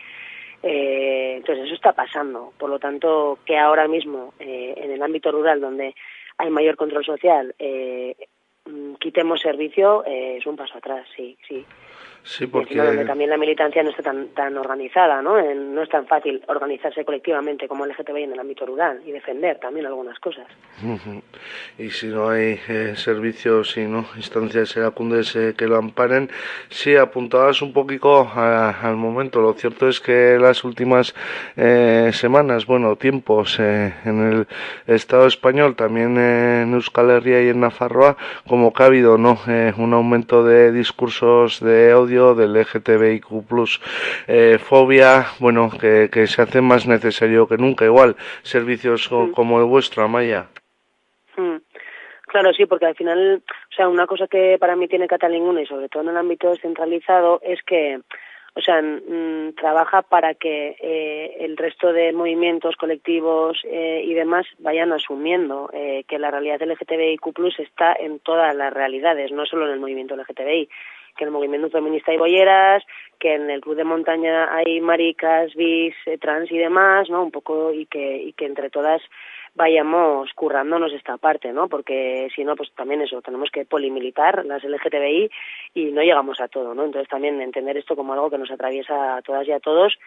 Eh, 0.62 1.34
entonces, 1.36 1.66
eso 1.66 1.74
está 1.74 1.92
pasando. 1.92 2.52
Por 2.58 2.70
lo 2.70 2.78
tanto, 2.78 3.38
que 3.44 3.56
ahora 3.58 3.86
mismo, 3.86 4.34
eh, 4.40 4.74
en 4.76 4.90
el 4.90 5.02
ámbito 5.02 5.30
rural, 5.30 5.60
donde 5.60 5.94
hay 6.38 6.50
mayor 6.50 6.76
control 6.76 7.04
social, 7.04 7.54
eh, 7.58 8.16
quitemos 8.98 9.40
servicio 9.40 10.04
eh, 10.06 10.36
es 10.38 10.46
un 10.46 10.56
paso 10.56 10.78
atrás, 10.78 11.06
sí, 11.16 11.36
sí. 11.46 11.64
Sí, 12.24 12.46
porque 12.46 12.74
también 13.06 13.30
la 13.30 13.38
militancia 13.38 13.82
no 13.82 13.88
está 13.88 14.02
tan, 14.02 14.28
tan 14.34 14.58
organizada, 14.58 15.22
¿no? 15.22 15.38
En- 15.38 15.74
no 15.74 15.82
es 15.82 15.88
tan 15.88 16.06
fácil 16.06 16.42
organizarse 16.48 17.02
colectivamente 17.02 17.66
como 17.66 17.84
el 17.86 17.92
LGTBI 17.92 18.24
en 18.24 18.32
el 18.32 18.40
ámbito 18.40 18.66
rural 18.66 19.00
y 19.06 19.12
defender 19.12 19.58
también 19.58 19.86
algunas 19.86 20.18
cosas. 20.18 20.46
Y 21.78 21.88
si 21.90 22.08
no 22.08 22.28
hay 22.28 22.58
eh, 22.68 22.92
servicios 22.96 23.76
y 23.78 23.86
no 23.86 24.04
instancias 24.16 24.76
iracundes 24.76 25.34
eh, 25.36 25.54
que 25.56 25.66
lo 25.68 25.76
amparen, 25.76 26.28
sí, 26.68 26.96
apuntabas 26.96 27.62
un 27.62 27.72
poquito 27.72 28.20
a- 28.28 28.70
al 28.82 28.96
momento. 28.96 29.40
Lo 29.40 29.54
cierto 29.54 29.88
es 29.88 29.98
que 30.00 30.36
las 30.38 30.64
últimas 30.64 31.14
eh, 31.56 32.10
semanas, 32.12 32.66
bueno, 32.66 32.96
tiempos 32.96 33.58
eh, 33.58 33.94
en 34.04 34.32
el 34.32 34.46
Estado 34.92 35.26
español, 35.28 35.76
también 35.76 36.18
en 36.18 36.74
Euskal 36.74 37.08
Herria 37.10 37.42
y 37.42 37.48
en 37.48 37.60
Nafarroa, 37.60 38.16
como 38.46 38.57
que 38.72 38.82
ha 38.82 38.86
habido 38.86 39.16
no 39.18 39.38
Eh, 39.48 39.72
un 39.78 39.94
aumento 39.94 40.44
de 40.44 40.72
discursos 40.72 41.60
de 41.60 41.94
odio 41.94 42.34
del 42.34 42.52
LGTBIQ+, 42.56 43.80
eh, 44.26 44.58
fobia, 44.58 45.26
bueno, 45.38 45.70
que, 45.80 46.08
que 46.12 46.26
se 46.26 46.42
hace 46.42 46.60
más 46.60 46.86
necesario 46.86 47.46
que 47.48 47.56
nunca. 47.56 47.84
Igual, 47.84 48.16
servicios 48.42 49.08
Mm. 49.10 49.30
como 49.32 49.58
el 49.60 49.66
vuestro, 49.66 50.02
Amaya. 50.02 50.46
Mm. 51.36 51.56
Claro, 52.26 52.52
sí, 52.52 52.66
porque 52.66 52.86
al 52.86 52.94
final, 52.94 53.42
o 53.46 53.74
sea, 53.74 53.88
una 53.88 54.06
cosa 54.06 54.26
que 54.26 54.56
para 54.60 54.76
mí 54.76 54.86
tiene 54.86 55.06
Catalinguna 55.08 55.62
y 55.62 55.66
sobre 55.66 55.88
todo 55.88 56.02
en 56.02 56.10
el 56.10 56.16
ámbito 56.18 56.50
descentralizado 56.50 57.40
es 57.42 57.62
que, 57.62 58.00
o 58.54 58.60
sea, 58.60 58.82
mm, 58.82 59.54
trabaja 59.54 60.02
para 60.02 60.34
que 60.34 60.76
eh, 60.80 61.36
el 61.40 61.56
resto 61.56 61.92
de 61.92 62.12
movimientos 62.12 62.76
colectivos 62.76 63.58
eh, 63.64 64.02
y 64.04 64.14
demás 64.14 64.46
vayan 64.58 64.92
asumiendo 64.92 65.70
eh, 65.72 66.04
que 66.08 66.18
la 66.18 66.30
realidad 66.30 66.62
LGTBIQ+ 66.62 67.58
está 67.58 67.94
en 67.98 68.18
todas 68.18 68.54
las 68.54 68.72
realidades, 68.72 69.30
no 69.32 69.46
solo 69.46 69.66
en 69.66 69.74
el 69.74 69.80
movimiento 69.80 70.16
LGTBI 70.16 70.68
que 71.18 71.24
en 71.24 71.28
el 71.28 71.34
movimiento 71.34 71.68
feminista 71.68 72.12
hay 72.12 72.16
bolleras, 72.16 72.84
que 73.18 73.34
en 73.34 73.50
el 73.50 73.60
club 73.60 73.74
de 73.74 73.84
montaña 73.84 74.54
hay 74.54 74.80
maricas, 74.80 75.52
bis, 75.54 75.94
eh, 76.06 76.16
trans 76.16 76.50
y 76.50 76.56
demás, 76.56 77.10
¿no? 77.10 77.24
Un 77.24 77.32
poco 77.32 77.72
y 77.72 77.84
que 77.86 78.22
y 78.22 78.32
que 78.32 78.46
entre 78.46 78.70
todas 78.70 79.02
vayamos 79.58 80.32
currándonos 80.34 80.92
esta 80.92 81.18
parte, 81.18 81.52
¿no? 81.52 81.68
Porque 81.68 82.28
si 82.34 82.44
no, 82.44 82.54
pues 82.56 82.72
también 82.74 83.02
eso, 83.02 83.20
tenemos 83.20 83.50
que 83.50 83.66
polimilitar 83.66 84.46
las 84.46 84.62
LGTBI 84.62 85.30
y 85.74 85.84
no 85.86 86.02
llegamos 86.02 86.40
a 86.40 86.48
todo, 86.48 86.74
¿no? 86.74 86.84
Entonces 86.84 87.10
también 87.10 87.42
entender 87.42 87.76
esto 87.76 87.96
como 87.96 88.12
algo 88.12 88.30
que 88.30 88.38
nos 88.38 88.50
atraviesa 88.50 89.16
a 89.16 89.22
todas 89.22 89.46
y 89.48 89.52
a 89.52 89.60
todos 89.60 89.98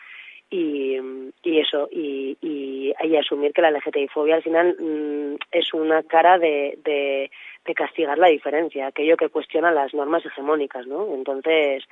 y, 0.49 0.99
eso, 1.43 1.87
y, 1.91 2.37
y, 2.41 3.15
asumir 3.15 3.53
que 3.53 3.61
la 3.61 3.71
LGTBI-fobia 3.71 4.35
al 4.35 4.43
final 4.43 4.75
mm, 4.79 5.35
es 5.51 5.73
una 5.73 6.03
cara 6.03 6.37
de, 6.39 6.77
de, 6.83 7.31
de 7.65 7.73
castigar 7.73 8.17
la 8.17 8.27
diferencia, 8.27 8.87
aquello 8.87 9.15
que 9.15 9.29
cuestiona 9.29 9.71
las 9.71 9.93
normas 9.93 10.25
hegemónicas, 10.25 10.87
¿no? 10.87 11.13
Entonces, 11.13 11.85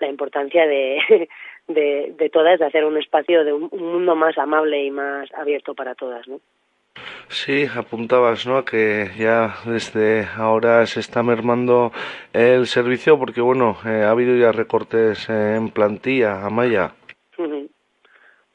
la 0.00 0.08
importancia 0.08 0.66
de, 0.66 1.28
de, 1.68 2.14
de 2.16 2.30
todas 2.30 2.58
de 2.58 2.66
hacer 2.66 2.84
un 2.84 2.98
espacio 2.98 3.44
de 3.44 3.52
un, 3.52 3.68
un 3.70 3.92
mundo 3.92 4.16
más 4.16 4.38
amable 4.38 4.82
y 4.84 4.90
más 4.90 5.32
abierto 5.34 5.74
para 5.74 5.94
todas, 5.94 6.26
¿no? 6.26 6.40
Sí, 7.32 7.64
apuntabas, 7.76 8.44
¿no? 8.44 8.64
Que 8.64 9.08
ya 9.16 9.54
desde 9.64 10.26
ahora 10.36 10.84
se 10.86 10.98
está 10.98 11.22
mermando 11.22 11.92
el 12.32 12.66
servicio 12.66 13.18
porque, 13.18 13.40
bueno, 13.40 13.76
eh, 13.86 14.02
ha 14.04 14.10
habido 14.10 14.34
ya 14.36 14.50
recortes 14.50 15.28
en 15.30 15.70
plantilla, 15.70 16.44
Amaya. 16.44 16.92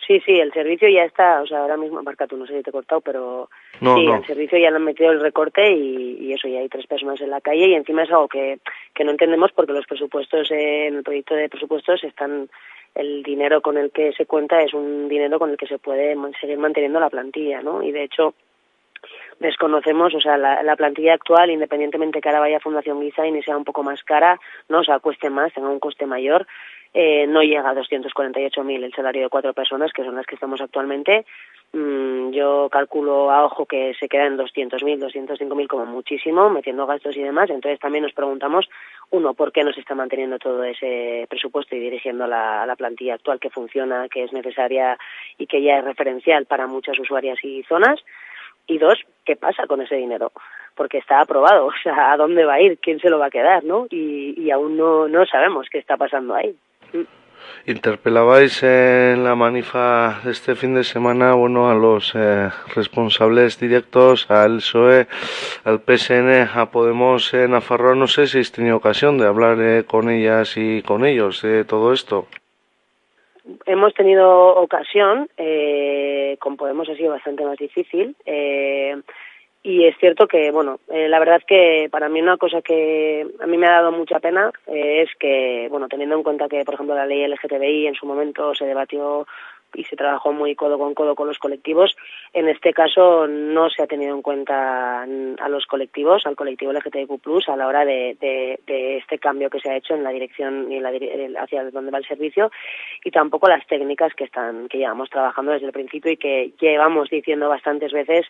Sí, 0.06 0.20
sí, 0.24 0.34
el 0.40 0.52
servicio 0.54 0.88
ya 0.88 1.04
está, 1.04 1.42
o 1.42 1.48
sea, 1.48 1.62
ahora 1.62 1.78
mismo, 1.78 2.04
Marca, 2.04 2.28
tú 2.28 2.38
no 2.38 2.46
sé 2.46 2.56
si 2.58 2.62
te 2.62 2.70
he 2.70 2.74
cortado, 2.74 3.02
pero 3.02 3.50
No, 3.82 3.96
sí, 3.96 4.06
no. 4.06 4.18
el 4.18 4.26
servicio 4.26 4.60
ya 4.60 4.70
le 4.70 4.76
han 4.76 4.84
metido 4.84 5.10
el 5.12 5.20
recorte 5.20 5.72
y, 5.72 6.18
y 6.20 6.34
eso, 6.34 6.48
ya 6.48 6.60
hay 6.60 6.70
tres 6.70 6.86
personas 6.86 7.20
en 7.22 7.32
la 7.32 7.42
calle 7.42 7.66
y 7.70 7.74
encima 7.74 8.04
es 8.04 8.12
algo 8.12 8.28
que, 8.28 8.60
que 8.94 9.04
no 9.04 9.10
entendemos 9.10 9.52
porque 9.54 9.74
los 9.74 9.88
presupuestos, 9.88 10.52
eh, 10.52 10.88
en 10.88 10.98
el 10.98 11.04
proyecto 11.04 11.34
de 11.34 11.50
presupuestos 11.50 12.04
están, 12.04 12.50
el 12.94 13.24
dinero 13.24 13.62
con 13.62 13.78
el 13.78 13.90
que 13.90 14.12
se 14.14 14.28
cuenta 14.28 14.62
es 14.62 14.76
un 14.76 15.08
dinero 15.10 15.40
con 15.40 15.50
el 15.50 15.58
que 15.58 15.66
se 15.66 15.80
puede 15.80 16.16
seguir 16.40 16.60
manteniendo 16.60 17.00
la 17.00 17.10
plantilla, 17.10 17.64
¿no? 17.64 17.82
Y 17.82 17.92
de 17.92 18.04
hecho, 18.04 18.36
desconocemos, 19.40 20.14
o 20.14 20.22
sea, 20.22 20.38
la, 20.38 20.64
la 20.64 20.76
plantilla 20.76 21.14
actual, 21.14 21.52
independientemente 21.52 22.22
que 22.22 22.30
ahora 22.30 22.42
vaya 22.42 22.60
Fundación 22.60 23.00
Design 23.00 23.36
y 23.36 23.44
sea 23.44 23.58
un 23.58 23.66
poco 23.66 23.84
más 23.84 24.04
cara, 24.04 24.40
no, 24.70 24.80
o 24.80 24.84
sea, 24.84 25.00
cueste 25.00 25.30
más, 25.30 25.54
tenga 25.54 25.70
un 25.70 25.80
coste 25.80 26.06
mayor, 26.06 26.48
eh, 26.98 27.28
no 27.28 27.44
llega 27.44 27.70
a 27.70 27.74
248.000 27.76 28.86
el 28.86 28.94
salario 28.94 29.24
de 29.24 29.30
cuatro 29.30 29.54
personas, 29.54 29.92
que 29.92 30.06
son 30.06 30.16
las 30.16 30.26
que 30.26 30.36
estamos 30.36 30.62
actualmente. 30.62 31.26
Mm, 31.74 32.32
yo 32.32 32.70
calculo 32.72 33.32
a 33.32 33.44
ojo 33.44 33.66
que 33.66 33.94
se 34.00 34.08
queda 34.08 34.28
en 34.28 34.38
200.000, 34.38 35.00
205.000 35.00 35.68
como 35.68 35.86
muchísimo, 35.86 36.50
metiendo 36.50 36.88
gastos 36.88 37.18
y 37.18 37.22
demás. 37.22 37.50
Entonces 37.50 37.82
también 37.82 38.04
nos 38.04 38.14
preguntamos, 38.14 38.70
uno, 39.12 39.34
¿por 39.34 39.52
qué 39.52 39.66
no 39.66 39.74
se 39.74 39.82
está 39.82 39.94
manteniendo 39.94 40.40
todo 40.40 40.64
ese 40.64 41.28
presupuesto 41.30 41.76
y 41.76 41.80
dirigiendo 41.80 42.28
la, 42.28 42.66
la 42.66 42.78
plantilla 42.78 43.16
actual 43.16 43.42
que 43.42 43.50
funciona, 43.50 44.08
que 44.08 44.24
es 44.24 44.32
necesaria 44.32 44.98
y 45.38 45.48
que 45.48 45.62
ya 45.62 45.80
es 45.80 45.84
referencial 45.84 46.46
para 46.46 46.66
muchas 46.66 46.98
usuarias 46.98 47.44
y 47.44 47.62
zonas? 47.64 48.00
Y 48.68 48.78
dos, 48.78 49.00
¿qué 49.26 49.36
pasa 49.36 49.68
con 49.68 49.82
ese 49.82 49.96
dinero? 49.96 50.32
Porque 50.76 50.98
está 50.98 51.22
aprobado, 51.22 51.66
o 51.68 51.74
sea, 51.84 52.12
¿a 52.12 52.18
dónde 52.18 52.46
va 52.46 52.56
a 52.56 52.62
ir? 52.62 52.78
¿Quién 52.80 53.00
se 53.00 53.10
lo 53.10 53.20
va 53.20 53.28
a 53.28 53.32
quedar? 53.32 53.64
¿no? 53.64 53.88
Y, 53.90 54.36
y 54.38 54.52
aún 54.52 54.78
no, 54.78 55.08
no 55.08 55.26
sabemos 55.26 55.68
qué 55.72 55.80
está 55.80 55.98
pasando 55.98 56.36
ahí. 56.36 56.56
Interpelabais 57.68 58.62
en 58.64 59.24
la 59.24 59.36
manifa 59.36 60.22
de 60.24 60.32
este 60.32 60.56
fin 60.56 60.76
de 60.76 60.84
semana, 60.84 61.34
bueno, 61.34 61.70
a 61.70 61.74
los 61.74 62.14
eh, 62.16 62.50
responsables 62.76 63.60
directos, 63.60 64.30
al 64.30 64.58
PSOE, 64.58 65.08
al 65.64 65.80
PSN, 65.80 66.48
a 66.54 66.70
Podemos 66.70 67.34
en 67.34 67.52
Nafarroa. 67.52 67.96
No 67.96 68.08
sé 68.08 68.28
si 68.28 68.38
habéis 68.38 68.52
tenido 68.52 68.78
ocasión 68.78 69.18
de 69.18 69.26
hablar 69.26 69.60
eh, 69.60 69.84
con 69.84 70.10
ellas 70.10 70.58
y 70.58 70.84
con 70.84 71.06
ellos 71.06 71.42
de 71.42 71.66
todo 71.66 71.92
esto. 71.92 72.28
Hemos 73.66 73.94
tenido 73.94 74.56
ocasión, 74.56 75.30
eh, 75.38 76.36
con 76.40 76.58
Podemos 76.58 76.90
ha 76.90 76.96
sido 76.96 77.12
bastante 77.12 77.46
más 77.46 77.58
difícil, 77.58 78.16
eh, 78.26 78.96
y 79.66 79.86
es 79.86 79.98
cierto 79.98 80.28
que, 80.28 80.52
bueno, 80.52 80.80
eh, 80.90 81.10
la 81.10 81.18
verdad 81.18 81.42
que 81.48 81.90
para 81.92 82.08
mí 82.08 82.22
una 82.22 82.38
cosa 82.38 82.62
que 82.62 83.26
a 83.40 83.48
mí 83.48 83.58
me 83.58 83.66
ha 83.66 83.72
dado 83.72 83.92
mucha 83.92 84.20
pena 84.20 84.52
eh, 84.68 85.02
es 85.02 85.10
que, 85.20 85.68
bueno, 85.72 85.88
teniendo 85.88 86.16
en 86.16 86.22
cuenta 86.22 86.48
que, 86.48 86.64
por 86.64 86.76
ejemplo, 86.76 86.94
la 86.94 87.08
ley 87.08 87.26
LGTBI 87.28 87.88
en 87.88 87.96
su 87.96 88.06
momento 88.06 88.54
se 88.54 88.66
debatió 88.66 89.26
y 89.76 89.84
se 89.84 89.96
trabajó 89.96 90.32
muy 90.34 90.56
codo 90.56 90.78
con 90.78 90.94
codo 90.94 91.16
con 91.16 91.28
los 91.28 91.40
colectivos, 91.40 91.96
en 92.34 92.48
este 92.48 92.74
caso 92.74 93.28
no 93.28 93.70
se 93.70 93.84
ha 93.84 93.88
tenido 93.88 94.16
en 94.16 94.22
cuenta 94.22 95.04
a 95.04 95.50
los 95.50 95.66
colectivos, 95.66 96.26
al 96.26 96.36
colectivo 96.36 96.74
LGTBIQ+, 96.74 97.50
a 97.50 97.56
la 97.56 97.68
hora 97.68 97.86
de, 97.86 98.18
de, 98.20 98.60
de 98.66 98.98
este 98.98 99.20
cambio 99.20 99.50
que 99.50 99.60
se 99.60 99.70
ha 99.70 99.78
hecho 99.78 99.94
en 99.94 100.04
la 100.04 100.12
dirección 100.12 100.72
y 100.72 100.78
en 100.78 100.84
la, 100.84 101.42
hacia 101.42 101.70
donde 101.72 101.92
va 101.92 101.98
el 101.98 102.08
servicio 102.08 102.52
y 103.04 103.12
tampoco 103.12 103.48
las 103.48 103.66
técnicas 103.68 104.14
que 104.16 104.24
están 104.24 104.68
que 104.68 104.78
llevamos 104.78 105.10
trabajando 105.10 105.52
desde 105.52 105.68
el 105.68 105.72
principio 105.72 106.12
y 106.12 106.18
que 106.18 106.54
llevamos 106.60 107.10
diciendo 107.10 107.50
bastantes 107.50 107.92
veces 107.92 108.26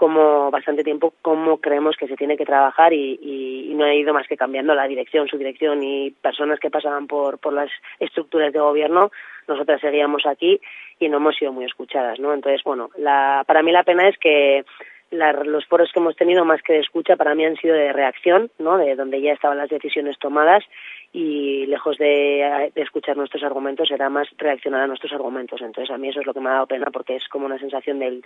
como 0.00 0.50
bastante 0.50 0.82
tiempo 0.82 1.12
cómo 1.20 1.58
creemos 1.58 1.94
que 1.98 2.08
se 2.08 2.16
tiene 2.16 2.38
que 2.38 2.46
trabajar 2.46 2.94
y, 2.94 3.20
y, 3.20 3.74
no 3.74 3.84
ha 3.84 3.94
ido 3.94 4.14
más 4.14 4.26
que 4.26 4.38
cambiando 4.38 4.74
la 4.74 4.88
dirección, 4.88 5.28
su 5.28 5.36
dirección 5.36 5.84
y 5.84 6.10
personas 6.10 6.58
que 6.58 6.70
pasaban 6.70 7.06
por, 7.06 7.38
por 7.38 7.52
las 7.52 7.68
estructuras 7.98 8.50
de 8.54 8.60
gobierno, 8.60 9.10
nosotras 9.46 9.78
seguíamos 9.82 10.24
aquí 10.24 10.58
y 10.98 11.10
no 11.10 11.18
hemos 11.18 11.36
sido 11.36 11.52
muy 11.52 11.66
escuchadas, 11.66 12.18
¿no? 12.18 12.32
Entonces, 12.32 12.62
bueno, 12.64 12.88
la, 12.96 13.44
para 13.46 13.62
mí 13.62 13.72
la 13.72 13.82
pena 13.84 14.08
es 14.08 14.16
que 14.16 14.64
la- 15.10 15.34
los 15.44 15.66
foros 15.66 15.90
que 15.92 16.00
hemos 16.00 16.16
tenido 16.16 16.46
más 16.46 16.62
que 16.62 16.72
de 16.72 16.78
escucha 16.78 17.16
para 17.16 17.34
mí 17.34 17.44
han 17.44 17.56
sido 17.56 17.74
de 17.74 17.92
reacción, 17.92 18.50
¿no? 18.58 18.78
De 18.78 18.96
donde 18.96 19.20
ya 19.20 19.34
estaban 19.34 19.58
las 19.58 19.68
decisiones 19.68 20.18
tomadas 20.18 20.64
y 21.12 21.66
lejos 21.66 21.98
de, 21.98 22.70
de 22.74 22.82
escuchar 22.82 23.18
nuestros 23.18 23.42
argumentos 23.42 23.90
era 23.90 24.08
más 24.08 24.28
reaccionar 24.38 24.80
a 24.80 24.86
nuestros 24.86 25.12
argumentos. 25.12 25.60
Entonces 25.60 25.92
a 25.92 25.98
mí 25.98 26.08
eso 26.08 26.20
es 26.20 26.26
lo 26.26 26.32
que 26.32 26.40
me 26.40 26.48
ha 26.48 26.54
dado 26.54 26.68
pena 26.68 26.86
porque 26.90 27.16
es 27.16 27.28
como 27.28 27.44
una 27.44 27.58
sensación 27.58 27.98
del, 27.98 28.24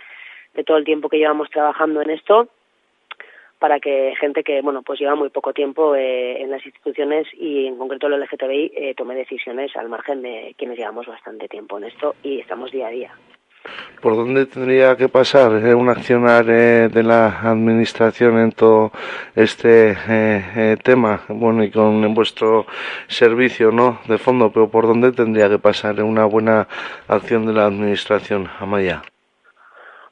de 0.55 0.63
todo 0.63 0.77
el 0.77 0.85
tiempo 0.85 1.09
que 1.09 1.17
llevamos 1.17 1.49
trabajando 1.49 2.01
en 2.01 2.11
esto 2.11 2.47
para 3.59 3.79
que 3.79 4.13
gente 4.19 4.43
que 4.43 4.61
bueno 4.61 4.81
pues 4.83 4.99
lleva 4.99 5.15
muy 5.15 5.29
poco 5.29 5.53
tiempo 5.53 5.95
eh, 5.95 6.41
en 6.41 6.51
las 6.51 6.65
instituciones 6.65 7.27
y 7.33 7.67
en 7.67 7.77
concreto 7.77 8.07
el 8.07 8.19
LGTBI 8.19 8.71
eh, 8.75 8.93
tome 8.95 9.15
decisiones 9.15 9.75
al 9.75 9.89
margen 9.89 10.21
de 10.21 10.53
quienes 10.57 10.77
llevamos 10.77 11.07
bastante 11.07 11.47
tiempo 11.47 11.77
en 11.77 11.85
esto 11.85 12.15
y 12.23 12.39
estamos 12.39 12.71
día 12.71 12.87
a 12.87 12.91
día. 12.91 13.15
¿Por 14.01 14.15
dónde 14.15 14.45
tendría 14.45 14.95
que 14.95 15.09
pasar 15.09 15.65
eh, 15.65 15.73
un 15.73 15.89
accionar 15.89 16.45
eh, 16.47 16.89
de 16.89 17.03
la 17.03 17.39
administración 17.41 18.37
en 18.37 18.51
todo 18.51 18.91
este 19.35 19.91
eh, 19.91 20.45
eh, 20.55 20.77
tema? 20.83 21.21
Bueno, 21.29 21.63
y 21.63 21.71
con 21.71 22.13
vuestro 22.13 22.67
servicio, 23.07 23.71
¿no? 23.71 23.99
De 24.07 24.17
fondo, 24.17 24.51
pero 24.51 24.69
¿por 24.69 24.85
dónde 24.85 25.11
tendría 25.11 25.49
que 25.49 25.59
pasar 25.59 26.01
una 26.03 26.25
buena 26.25 26.67
acción 27.07 27.45
de 27.47 27.53
la 27.53 27.65
administración, 27.65 28.47
Amaya? 28.59 29.01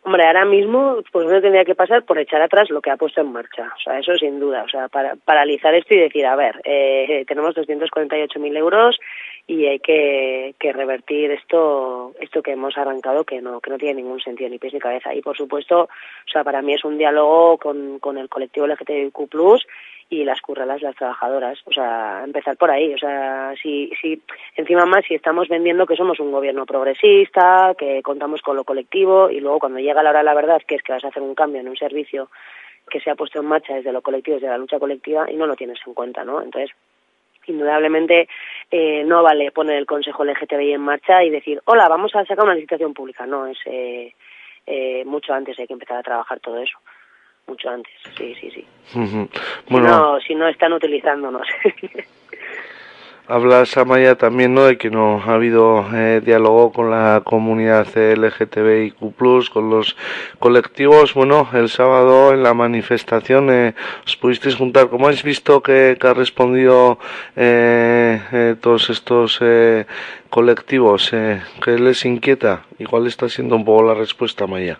Hombre, 0.05 0.27
ahora 0.27 0.43
mismo, 0.43 0.97
pues 1.13 1.27
no 1.27 1.41
tendría 1.41 1.63
que 1.63 1.75
pasar 1.75 2.03
por 2.03 2.19
echar 2.19 2.41
atrás 2.41 2.69
lo 2.69 2.81
que 2.81 2.91
ha 2.91 2.97
puesto 2.97 3.21
en 3.21 3.31
marcha. 3.31 3.71
O 3.73 3.79
sea, 3.81 3.99
eso 3.99 4.15
sin 4.17 4.37
duda. 4.37 4.63
O 4.63 4.69
sea, 4.69 4.89
para, 4.89 5.15
paralizar 5.15 5.73
esto 5.73 5.93
y 5.93 5.99
decir, 5.99 6.25
a 6.25 6.35
ver, 6.35 6.59
eh, 6.65 7.23
tenemos 7.25 7.55
248.000 7.55 8.57
euros 8.57 8.99
y 9.45 9.65
hay 9.65 9.79
que, 9.79 10.55
que 10.59 10.71
revertir 10.71 11.31
esto, 11.31 12.13
esto 12.19 12.41
que 12.41 12.51
hemos 12.51 12.77
arrancado 12.77 13.25
que 13.25 13.41
no, 13.41 13.59
que 13.59 13.69
no 13.69 13.77
tiene 13.77 14.01
ningún 14.01 14.21
sentido 14.21 14.49
ni 14.49 14.59
pies 14.59 14.73
ni 14.73 14.79
cabeza. 14.79 15.13
Y 15.13 15.21
por 15.21 15.35
supuesto, 15.35 15.81
o 15.81 16.31
sea, 16.31 16.43
para 16.43 16.61
mí 16.61 16.73
es 16.73 16.85
un 16.85 16.97
diálogo 16.97 17.57
con, 17.57 17.99
con 17.99 18.17
el 18.17 18.29
colectivo 18.29 18.67
LGTBIQ+, 18.67 19.27
y 20.09 20.23
las 20.23 20.41
curralas 20.41 20.81
las 20.81 20.95
trabajadoras. 20.95 21.59
O 21.65 21.71
sea, 21.71 22.21
empezar 22.23 22.55
por 22.57 22.69
ahí. 22.69 22.93
O 22.93 22.97
sea, 22.97 23.53
si, 23.61 23.91
si 24.01 24.21
encima 24.55 24.85
más 24.85 25.03
si 25.05 25.15
estamos 25.15 25.47
vendiendo 25.49 25.85
que 25.85 25.95
somos 25.95 26.19
un 26.19 26.31
gobierno 26.31 26.65
progresista, 26.65 27.73
que 27.77 28.01
contamos 28.03 28.41
con 28.41 28.55
lo 28.55 28.63
colectivo 28.63 29.29
y 29.29 29.39
luego 29.39 29.59
cuando 29.59 29.79
llega 29.79 30.03
la 30.03 30.11
hora 30.11 30.19
de 30.19 30.25
la 30.25 30.33
verdad, 30.33 30.61
que 30.67 30.75
es 30.75 30.83
que 30.83 30.93
vas 30.93 31.03
a 31.03 31.07
hacer 31.07 31.23
un 31.23 31.35
cambio 31.35 31.61
en 31.61 31.69
un 31.69 31.77
servicio 31.77 32.29
que 32.89 32.99
se 32.99 33.09
ha 33.09 33.15
puesto 33.15 33.39
en 33.39 33.47
marcha 33.47 33.73
desde 33.73 33.91
lo 33.91 34.01
colectivo, 34.01 34.35
desde 34.35 34.49
la 34.49 34.57
lucha 34.57 34.79
colectiva 34.79 35.31
y 35.31 35.35
no 35.35 35.47
lo 35.47 35.55
tienes 35.55 35.79
en 35.85 35.93
cuenta, 35.93 36.23
¿no? 36.23 36.41
Entonces, 36.41 36.75
indudablemente 37.51 38.27
eh, 38.71 39.03
no 39.05 39.23
vale 39.23 39.51
poner 39.51 39.77
el 39.77 39.85
Consejo 39.85 40.23
LGTBI 40.23 40.73
en 40.73 40.81
marcha 40.81 41.23
y 41.23 41.29
decir, 41.29 41.61
hola, 41.65 41.87
vamos 41.87 42.15
a 42.15 42.25
sacar 42.25 42.45
una 42.45 42.55
licitación 42.55 42.93
pública. 42.93 43.25
No, 43.25 43.47
es 43.47 43.57
eh, 43.65 44.13
eh, 44.65 45.03
mucho 45.05 45.33
antes 45.33 45.59
hay 45.59 45.67
que 45.67 45.73
empezar 45.73 45.97
a 45.97 46.03
trabajar 46.03 46.39
todo 46.39 46.57
eso. 46.59 46.77
Mucho 47.45 47.69
antes, 47.69 47.93
sí, 48.17 48.33
sí, 48.39 48.51
sí. 48.51 48.65
Bueno, 48.95 49.29
Si, 49.67 49.77
no, 49.91 50.19
si 50.21 50.35
no 50.35 50.47
están 50.47 50.71
utilizándonos. 50.73 51.47
Hablas, 53.25 53.77
Amaya, 53.77 54.15
también 54.15 54.53
¿no? 54.53 54.65
de 54.65 54.77
que 54.77 54.89
no 54.89 55.21
ha 55.25 55.35
habido 55.35 55.85
eh, 55.93 56.21
diálogo 56.23 56.73
con 56.73 56.91
la 56.91 57.21
comunidad 57.23 57.87
LGTBIQ+, 57.95 58.95
con 59.49 59.69
los 59.69 59.95
colectivos. 60.39 61.13
Bueno, 61.13 61.47
el 61.53 61.69
sábado 61.69 62.33
en 62.33 62.43
la 62.43 62.53
manifestación 62.53 63.49
eh, 63.49 63.75
os 64.05 64.17
pudisteis 64.17 64.55
juntar. 64.55 64.89
¿Cómo 64.89 65.05
habéis 65.05 65.23
visto 65.23 65.63
que, 65.63 65.97
que 65.97 66.07
ha 66.07 66.13
respondido 66.13 66.99
eh, 67.37 68.21
eh, 68.33 68.55
todos 68.59 68.89
estos 68.89 69.37
eh, 69.39 69.85
colectivos? 70.29 71.13
Eh, 71.13 71.41
¿Qué 71.63 71.79
les 71.79 72.03
inquieta? 72.03 72.65
¿Y 72.77 72.83
cuál 72.83 73.07
está 73.07 73.29
siendo 73.29 73.55
un 73.55 73.63
poco 73.63 73.83
la 73.83 73.93
respuesta, 73.93 74.43
Amaya? 74.43 74.79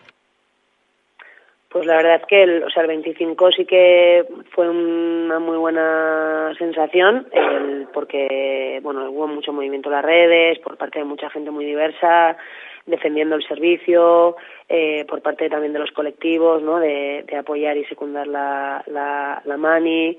Pues 1.73 1.87
la 1.87 1.97
verdad 1.97 2.17
es 2.17 2.25
que 2.27 2.43
el, 2.43 2.63
o 2.63 2.69
sea, 2.69 2.83
el 2.83 2.87
25 2.87 3.51
sí 3.51 3.65
que 3.65 4.23
fue 4.51 4.69
una 4.69 5.39
muy 5.39 5.57
buena 5.57 6.53
sensación, 6.59 7.25
el, 7.31 7.87
porque 7.91 8.79
bueno 8.83 9.09
hubo 9.09 9.27
mucho 9.27 9.51
movimiento 9.51 9.89
en 9.89 9.95
las 9.95 10.05
redes, 10.05 10.59
por 10.59 10.77
parte 10.77 10.99
de 10.99 11.05
mucha 11.05 11.31
gente 11.31 11.49
muy 11.49 11.65
diversa, 11.65 12.37
defendiendo 12.85 13.35
el 13.35 13.47
servicio, 13.47 14.35
eh, 14.69 15.03
por 15.05 15.23
parte 15.23 15.49
también 15.49 15.73
de 15.73 15.79
los 15.79 15.89
colectivos, 15.89 16.61
¿no? 16.61 16.79
de, 16.79 17.25
de 17.27 17.37
apoyar 17.37 17.75
y 17.75 17.85
secundar 17.85 18.27
la, 18.27 18.83
la, 18.85 19.41
la 19.43 19.57
mani. 19.57 20.15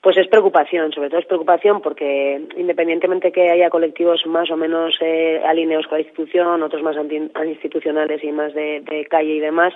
Pues 0.00 0.16
es 0.16 0.28
preocupación, 0.28 0.92
sobre 0.92 1.10
todo 1.10 1.20
es 1.20 1.26
preocupación 1.26 1.82
porque 1.82 2.40
independientemente 2.56 3.32
que 3.32 3.50
haya 3.50 3.68
colectivos 3.68 4.24
más 4.26 4.50
o 4.50 4.56
menos 4.56 4.96
eh, 5.02 5.42
alineados 5.44 5.88
con 5.88 5.98
la 5.98 6.04
institución, 6.04 6.62
otros 6.62 6.82
más 6.82 6.96
anti, 6.96 7.16
institucionales 7.16 8.24
y 8.24 8.32
más 8.32 8.54
de, 8.54 8.80
de 8.80 9.04
calle 9.04 9.34
y 9.34 9.40
demás, 9.40 9.74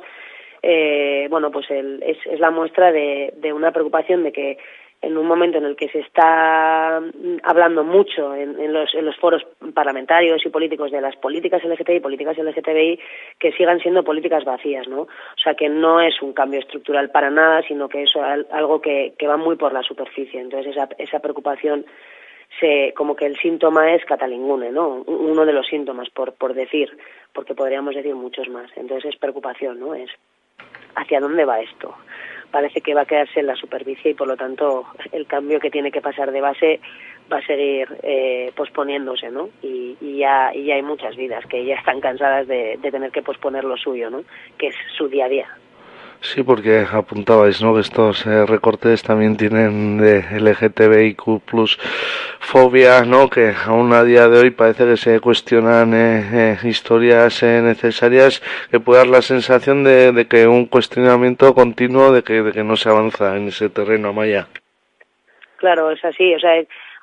eh, 0.63 1.27
bueno, 1.31 1.51
pues 1.51 1.71
el, 1.71 2.03
es, 2.03 2.19
es 2.27 2.41
la 2.41 2.51
muestra 2.51 2.93
de, 2.93 3.33
de 3.37 3.53
una 3.53 3.73
preocupación 3.73 4.25
de 4.25 4.33
que 4.33 4.59
en 5.03 5.17
un 5.17 5.27
momento 5.27 5.59
en 5.59 5.65
el 5.65 5.77
que 5.77 5.89
se 5.89 6.01
está 6.01 7.01
hablando 7.43 7.85
mucho 7.85 8.35
en, 8.35 8.61
en, 8.61 8.73
los, 8.73 8.95
en 8.95 9.07
los 9.07 9.17
foros 9.17 9.47
parlamentarios 9.73 10.45
y 10.45 10.51
políticos 10.51 10.91
de 10.91 11.01
las 11.01 11.17
políticas 11.17 11.65
LGTBI 11.65 12.01
políticas 12.01 12.37
LGTBI 12.37 13.01
que 13.39 13.53
sigan 13.53 13.81
siendo 13.81 14.05
políticas 14.05 14.45
vacías, 14.45 14.87
¿no? 14.89 15.03
O 15.03 15.41
sea, 15.43 15.55
que 15.55 15.71
no 15.71 16.01
es 16.03 16.21
un 16.21 16.35
cambio 16.35 16.61
estructural 16.61 17.11
para 17.11 17.31
nada, 17.31 17.63
sino 17.67 17.89
que 17.89 18.03
es 18.03 18.11
algo 18.51 18.83
que, 18.83 19.15
que 19.19 19.27
va 19.27 19.39
muy 19.39 19.57
por 19.57 19.73
la 19.73 19.83
superficie. 19.83 20.39
Entonces, 20.39 20.73
esa, 20.73 20.89
esa 20.99 21.21
preocupación 21.21 21.87
se, 22.59 22.93
como 22.95 23.17
que 23.17 23.25
el 23.25 23.39
síntoma 23.39 23.95
es 23.95 24.05
catalingune, 24.05 24.71
¿no? 24.71 25.03
Uno 25.07 25.47
de 25.47 25.55
los 25.55 25.67
síntomas, 25.67 26.11
por, 26.11 26.35
por 26.35 26.53
decir, 26.53 26.91
porque 27.33 27.55
podríamos 27.55 27.95
decir 27.95 28.15
muchos 28.15 28.51
más. 28.51 28.71
Entonces, 28.77 29.15
es 29.15 29.19
preocupación, 29.19 29.81
¿no? 29.81 29.95
Es 29.95 30.11
hacia 30.95 31.21
dónde 31.21 31.45
va 31.45 31.61
esto 31.61 31.95
parece 32.51 32.81
que 32.81 32.95
va 32.95 33.03
a 33.03 33.07
quedarse 33.07 33.41
en 33.41 33.47
la 33.47 33.57
superficie 33.57 34.11
y 34.11 34.15
por 34.15 34.29
lo 34.29 34.37
tanto 34.37 34.87
el 35.13 35.27
cambio 35.27 35.61
que 35.61 35.71
tiene 35.71 35.91
que 35.91 36.01
pasar 36.01 36.33
de 36.33 36.41
base 36.41 36.81
va 37.33 37.39
a 37.39 37.47
seguir 37.47 37.89
eh, 38.03 38.53
posponiéndose, 38.57 39.31
¿no? 39.31 39.51
Y, 39.63 39.97
ya, 40.19 40.51
y 40.55 40.65
ya 40.65 40.75
hay 40.75 40.83
muchas 40.83 41.17
vidas 41.17 41.45
que 41.47 41.65
ya 41.65 41.77
están 41.77 42.01
cansadas 42.01 42.49
de, 42.49 42.77
de 42.83 42.91
tener 42.91 43.13
que 43.13 43.23
posponer 43.23 43.65
lo 43.65 43.77
suyo, 43.77 44.11
¿no? 44.11 44.25
Que 44.59 44.69
es 44.69 44.75
su 44.97 45.09
día 45.09 45.27
a 45.27 45.29
día. 45.29 45.49
Sí, 46.23 46.43
porque 46.43 46.87
apuntabais, 46.93 47.63
¿no? 47.63 47.75
Que 47.75 47.81
estos 47.81 48.27
eh, 48.27 48.45
recortes 48.45 49.03
también 49.03 49.39
tienen 49.39 49.97
de 49.97 50.21
LGTBIQ 50.39 51.41
plus 51.47 51.79
fobia, 52.39 53.05
¿no? 53.07 53.31
Que 53.31 53.55
aún 53.67 53.93
a 53.95 54.05
día 54.05 54.29
de 54.29 54.39
hoy 54.39 54.51
parece 54.51 54.85
que 54.85 54.97
se 54.99 55.19
cuestionan 55.21 55.95
eh, 55.95 56.23
eh, 56.33 56.69
historias 56.69 57.43
eh, 57.43 57.63
necesarias 57.63 58.43
que 58.71 58.81
puede 58.81 58.99
dar 58.99 59.09
la 59.09 59.23
sensación 59.23 59.83
de, 59.83 60.27
que 60.29 60.47
un 60.47 60.67
cuestionamiento 60.67 61.55
continuo 61.55 62.13
de 62.13 62.23
que, 62.23 62.43
de 62.43 62.53
que 62.53 62.65
no 62.65 62.77
se 62.77 62.91
avanza 62.91 63.37
en 63.39 63.49
ese 63.49 63.71
terreno, 63.71 64.13
Maya. 64.13 64.47
Claro, 65.57 65.91
es 65.91 66.05
así, 66.05 66.35
o 66.35 66.39
sea, 66.39 66.53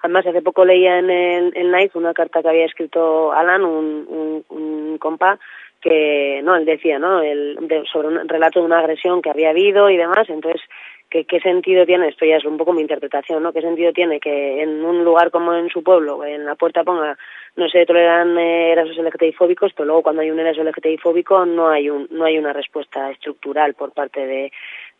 además 0.04 0.28
hace 0.28 0.44
poco 0.44 0.64
leía 0.64 1.00
en 1.00 1.10
el 1.10 1.54
en 1.56 1.90
una 1.96 2.14
carta 2.14 2.44
que 2.44 2.50
había 2.50 2.66
escrito 2.66 3.32
Alan, 3.32 3.64
un, 3.64 4.06
un, 4.08 4.46
un 4.50 4.98
compa, 5.00 5.40
que 5.82 6.42
no 6.44 6.56
él 6.56 6.66
decía 6.66 7.00
no 7.00 7.22
el, 7.22 7.58
de, 7.62 7.84
sobre 7.92 8.08
un 8.08 8.28
relato 8.28 8.60
de 8.60 8.66
una 8.66 8.80
agresión 8.80 9.22
que 9.22 9.30
había 9.30 9.52
habido 9.52 9.90
y 9.90 9.98
demás 9.98 10.30
entonces 10.30 10.62
¿qué, 11.10 11.26
qué 11.26 11.40
sentido 11.40 11.86
tiene 11.86 12.10
esto 12.10 12.26
ya 12.26 12.38
es 12.38 12.46
un 12.46 12.58
poco 12.58 12.74
mi 12.74 12.82
interpretación 12.82 13.44
no 13.44 13.54
qué 13.54 13.62
sentido 13.62 13.94
tiene 13.94 14.20
que 14.20 14.62
en 14.62 14.84
un 14.84 15.04
lugar 15.04 15.32
como 15.32 15.54
en 15.54 15.70
su 15.70 15.84
pueblo 15.84 16.24
en 16.26 16.46
la 16.46 16.56
puerta 16.56 16.84
ponga 16.84 17.18
no 17.56 17.70
se 17.70 17.86
toleran 17.86 18.38
eh, 18.38 18.72
erasos 18.72 18.98
pero 18.98 19.86
luego 19.86 20.04
cuando 20.04 20.22
hay 20.22 20.32
un 20.32 20.40
eraso 20.40 20.64
LGTBI 20.64 20.98
fóbico 20.98 21.46
no 21.46 21.70
hay 21.70 21.90
un 21.90 22.08
no 22.12 22.26
hay 22.26 22.38
una 22.38 22.54
respuesta 22.54 23.12
estructural 23.12 23.74
por 23.74 23.92
parte 23.92 24.26
de 24.26 24.52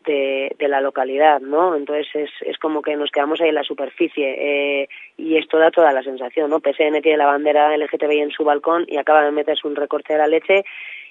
de, 0.04 0.54
de 0.58 0.68
la 0.68 0.80
localidad, 0.80 1.40
¿no? 1.40 1.74
Entonces 1.74 2.06
es, 2.14 2.30
es 2.42 2.58
como 2.58 2.82
que 2.82 2.96
nos 2.96 3.10
quedamos 3.10 3.40
ahí 3.40 3.48
en 3.48 3.54
la 3.54 3.64
superficie 3.64 4.82
eh, 4.82 4.88
y 5.16 5.36
esto 5.36 5.58
da 5.58 5.70
toda 5.70 5.92
la 5.92 6.02
sensación, 6.02 6.50
¿no? 6.50 6.60
PSN 6.60 7.02
tiene 7.02 7.18
la 7.18 7.26
bandera 7.26 7.76
LGTBI 7.76 8.20
en 8.20 8.30
su 8.30 8.44
balcón 8.44 8.84
y 8.88 8.96
acaba 8.96 9.24
de 9.24 9.32
meterse 9.32 9.66
un 9.66 9.76
recorte 9.76 10.12
de 10.12 10.18
la 10.18 10.26
leche 10.26 10.64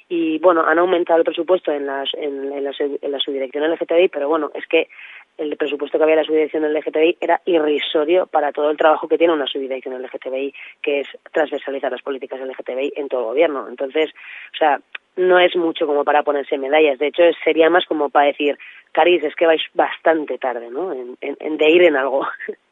y 0.09 0.39
bueno, 0.39 0.65
han 0.65 0.79
aumentado 0.79 1.19
el 1.19 1.25
presupuesto 1.25 1.71
en, 1.71 1.85
las, 1.85 2.09
en, 2.13 2.53
en, 2.53 2.63
la, 2.63 2.71
en 2.79 3.11
la 3.11 3.19
subdirección 3.19 3.69
LGTBI, 3.69 4.07
pero 4.07 4.29
bueno, 4.29 4.51
es 4.53 4.65
que 4.67 4.87
el 5.37 5.55
presupuesto 5.57 5.97
que 5.97 6.03
había 6.03 6.15
en 6.15 6.21
la 6.21 6.25
subdirección 6.25 6.73
LGTBI 6.73 7.17
era 7.19 7.41
irrisorio 7.45 8.25
para 8.25 8.51
todo 8.51 8.71
el 8.71 8.77
trabajo 8.77 9.07
que 9.07 9.17
tiene 9.17 9.33
una 9.33 9.45
subdirección 9.45 10.01
LGTBI, 10.01 10.53
que 10.81 11.01
es 11.01 11.07
transversalizar 11.31 11.91
las 11.91 12.01
políticas 12.01 12.39
LGTBI 12.39 12.93
en 12.95 13.07
todo 13.07 13.21
el 13.21 13.25
gobierno. 13.27 13.67
Entonces, 13.69 14.09
o 14.53 14.57
sea, 14.57 14.79
no 15.17 15.39
es 15.39 15.55
mucho 15.55 15.85
como 15.85 16.03
para 16.03 16.23
ponerse 16.23 16.57
medallas. 16.57 16.99
De 16.99 17.07
hecho, 17.07 17.23
sería 17.43 17.69
más 17.69 17.85
como 17.85 18.09
para 18.09 18.27
decir, 18.27 18.57
Caris, 18.93 19.23
es 19.23 19.35
que 19.35 19.45
vais 19.45 19.61
bastante 19.73 20.37
tarde, 20.37 20.69
¿no? 20.69 20.93
En, 20.93 21.17
en, 21.21 21.37
en 21.39 21.57
de 21.57 21.69
ir 21.69 21.83
en 21.83 21.95
algo. 21.97 22.25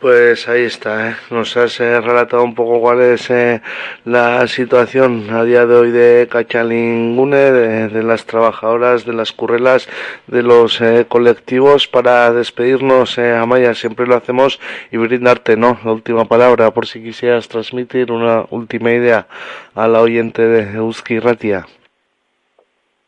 Pues 0.00 0.48
ahí 0.48 0.62
está, 0.62 1.10
¿eh? 1.10 1.16
nos 1.30 1.56
has 1.56 1.78
eh, 1.80 2.00
relatado 2.00 2.42
un 2.44 2.54
poco 2.54 2.80
cuál 2.80 3.00
es 3.00 3.30
eh, 3.30 3.60
la 4.04 4.46
situación 4.46 5.28
a 5.30 5.44
día 5.44 5.66
de 5.66 5.74
hoy 5.74 5.90
de 5.90 6.28
Cachalingune, 6.30 7.36
de, 7.36 7.88
de 7.88 8.02
las 8.04 8.24
trabajadoras, 8.24 9.04
de 9.04 9.12
las 9.12 9.32
currelas, 9.32 9.88
de 10.28 10.42
los 10.42 10.80
eh, 10.80 11.06
colectivos. 11.08 11.88
Para 11.88 12.32
despedirnos, 12.32 13.18
Amaya, 13.18 13.74
siempre 13.74 14.06
lo 14.06 14.16
hacemos 14.16 14.60
y 14.92 14.98
brindarte 14.98 15.56
¿no? 15.56 15.78
la 15.84 15.92
última 15.92 16.24
palabra 16.26 16.72
por 16.72 16.86
si 16.86 17.02
quisieras 17.02 17.48
transmitir 17.48 18.12
una 18.12 18.46
última 18.50 18.92
idea 18.92 19.26
a 19.74 19.88
la 19.88 20.00
oyente 20.00 20.42
de 20.42 20.76
Euski 20.76 21.18
Ratia. 21.18 21.66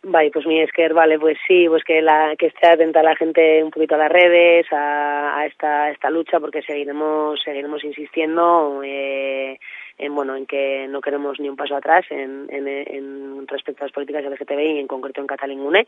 Vale, 0.03 0.31
pues 0.31 0.47
mi 0.47 0.59
esker, 0.63 0.95
vale, 0.95 1.19
pues 1.19 1.37
sí, 1.47 1.69
pues 1.69 1.85
que 1.85 2.01
la 2.01 2.35
que 2.39 2.47
esté 2.47 2.69
atenta 2.69 3.03
la 3.03 3.15
gente 3.17 3.63
un 3.63 3.71
poquito 3.71 3.97
a 3.97 3.99
las 3.99 4.11
redes, 4.11 4.67
a, 4.73 5.39
a 5.39 5.45
esta 5.45 5.91
esta 5.91 6.09
lucha, 6.09 6.41
porque 6.41 6.63
seguiremos 6.63 7.39
seguiremos 7.45 7.85
insistiendo 7.85 8.81
eh, 8.83 9.59
en 9.99 10.15
bueno 10.15 10.37
en 10.37 10.47
que 10.47 10.87
no 10.89 11.03
queremos 11.03 11.39
ni 11.39 11.51
un 11.51 11.57
paso 11.57 11.77
atrás 11.77 12.07
en, 12.09 12.47
en, 12.49 12.67
en 12.67 13.47
respecto 13.47 13.85
a 13.85 13.89
las 13.89 13.93
políticas 13.93 14.25
LGTBI 14.25 14.77
y 14.77 14.79
en 14.79 14.87
concreto 14.87 15.21
en 15.21 15.27
Catalingune 15.27 15.87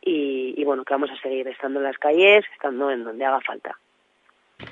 y, 0.00 0.54
y 0.56 0.64
bueno 0.64 0.82
que 0.82 0.94
vamos 0.94 1.10
a 1.10 1.20
seguir 1.20 1.46
estando 1.48 1.80
en 1.80 1.84
las 1.84 1.98
calles, 1.98 2.46
estando 2.54 2.90
en 2.90 3.04
donde 3.04 3.26
haga 3.26 3.40
falta. 3.42 3.76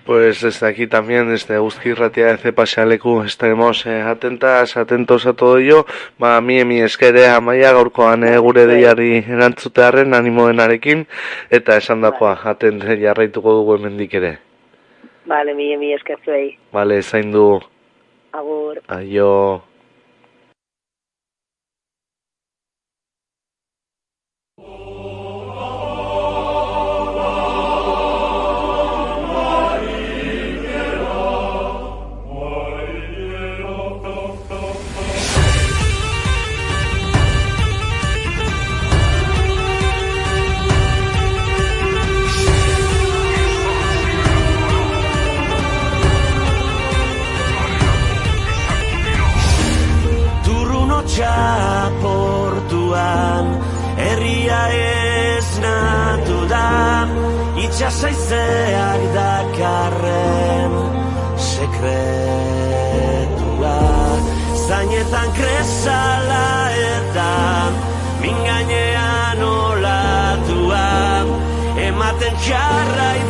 Pues 0.04 0.40
desde 0.40 0.66
aquí 0.66 0.86
también, 0.86 1.28
desde 1.28 1.56
Euski 1.56 1.92
Ratia 1.92 2.28
de 2.28 2.38
Cepasaleku, 2.38 3.22
estaremos 3.22 3.84
eh, 3.84 4.00
atentas, 4.00 4.76
atentos 4.76 5.26
a 5.26 5.34
todo 5.34 5.58
ello. 5.58 5.84
Ba, 6.18 6.40
mi 6.40 6.58
emi 6.60 6.80
eskere 6.80 7.28
amaia 7.28 7.72
gaurkoan 7.72 8.24
eh, 8.24 8.38
gure 8.38 8.64
deiari 8.66 9.18
erantzutearen 9.28 10.14
animo 10.14 10.48
denarekin, 10.48 11.06
eta 11.50 11.76
esan 11.76 12.00
dakoa, 12.00 12.38
atent 12.42 12.88
jarraituko 12.88 13.52
dugu 13.60 13.76
hemendik 13.76 14.14
ere. 14.14 14.38
Vale, 15.28 15.52
mi 15.52 15.74
emi 15.74 15.92
esker 15.92 16.16
zuei. 16.24 16.56
Vale, 16.72 17.02
zain 17.02 17.30
du. 17.30 17.60
Agur. 18.32 18.80
Aio. 18.88 19.67
Lasaizeak 57.98 59.02
dakarren 59.14 60.74
sekretua 61.34 61.88
Zainetan 64.68 65.28
kresala 65.34 66.70
eta 66.78 67.32
mingainean 68.22 69.42
olatua 69.42 70.86
Ematen 71.88 72.34
jarraitzeko 72.46 73.27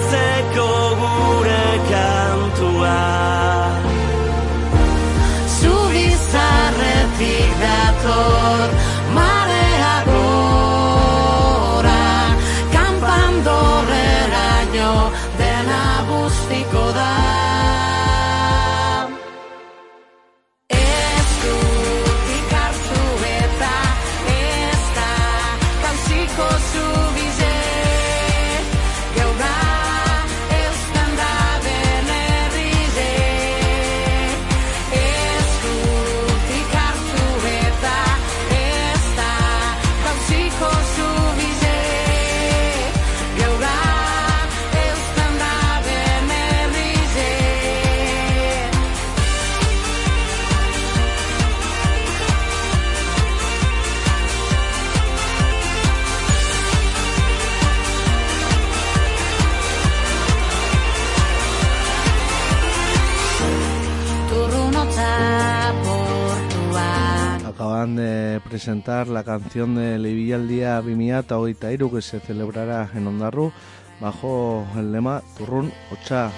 De 67.97 68.41
presentar 68.49 69.09
la 69.09 69.25
canción 69.25 69.75
de 69.75 69.99
Levialdía 69.99 70.81
Bimiata 70.81 71.39
Oitairu 71.39 71.91
que 71.91 72.03
se 72.03 72.21
celebrará 72.21 72.91
en 72.95 73.07
Ondarru 73.07 73.51
bajo 73.99 74.67
el 74.77 74.93
lema 74.93 75.23
Turrun 75.37 75.73
Ocha. 75.91 76.31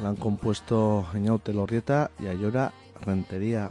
La 0.00 0.08
han 0.08 0.16
compuesto 0.16 1.06
Eñaute 1.14 1.52
Lorrieta 1.52 2.10
y 2.18 2.28
Ayora 2.28 2.72
Rentería. 3.04 3.70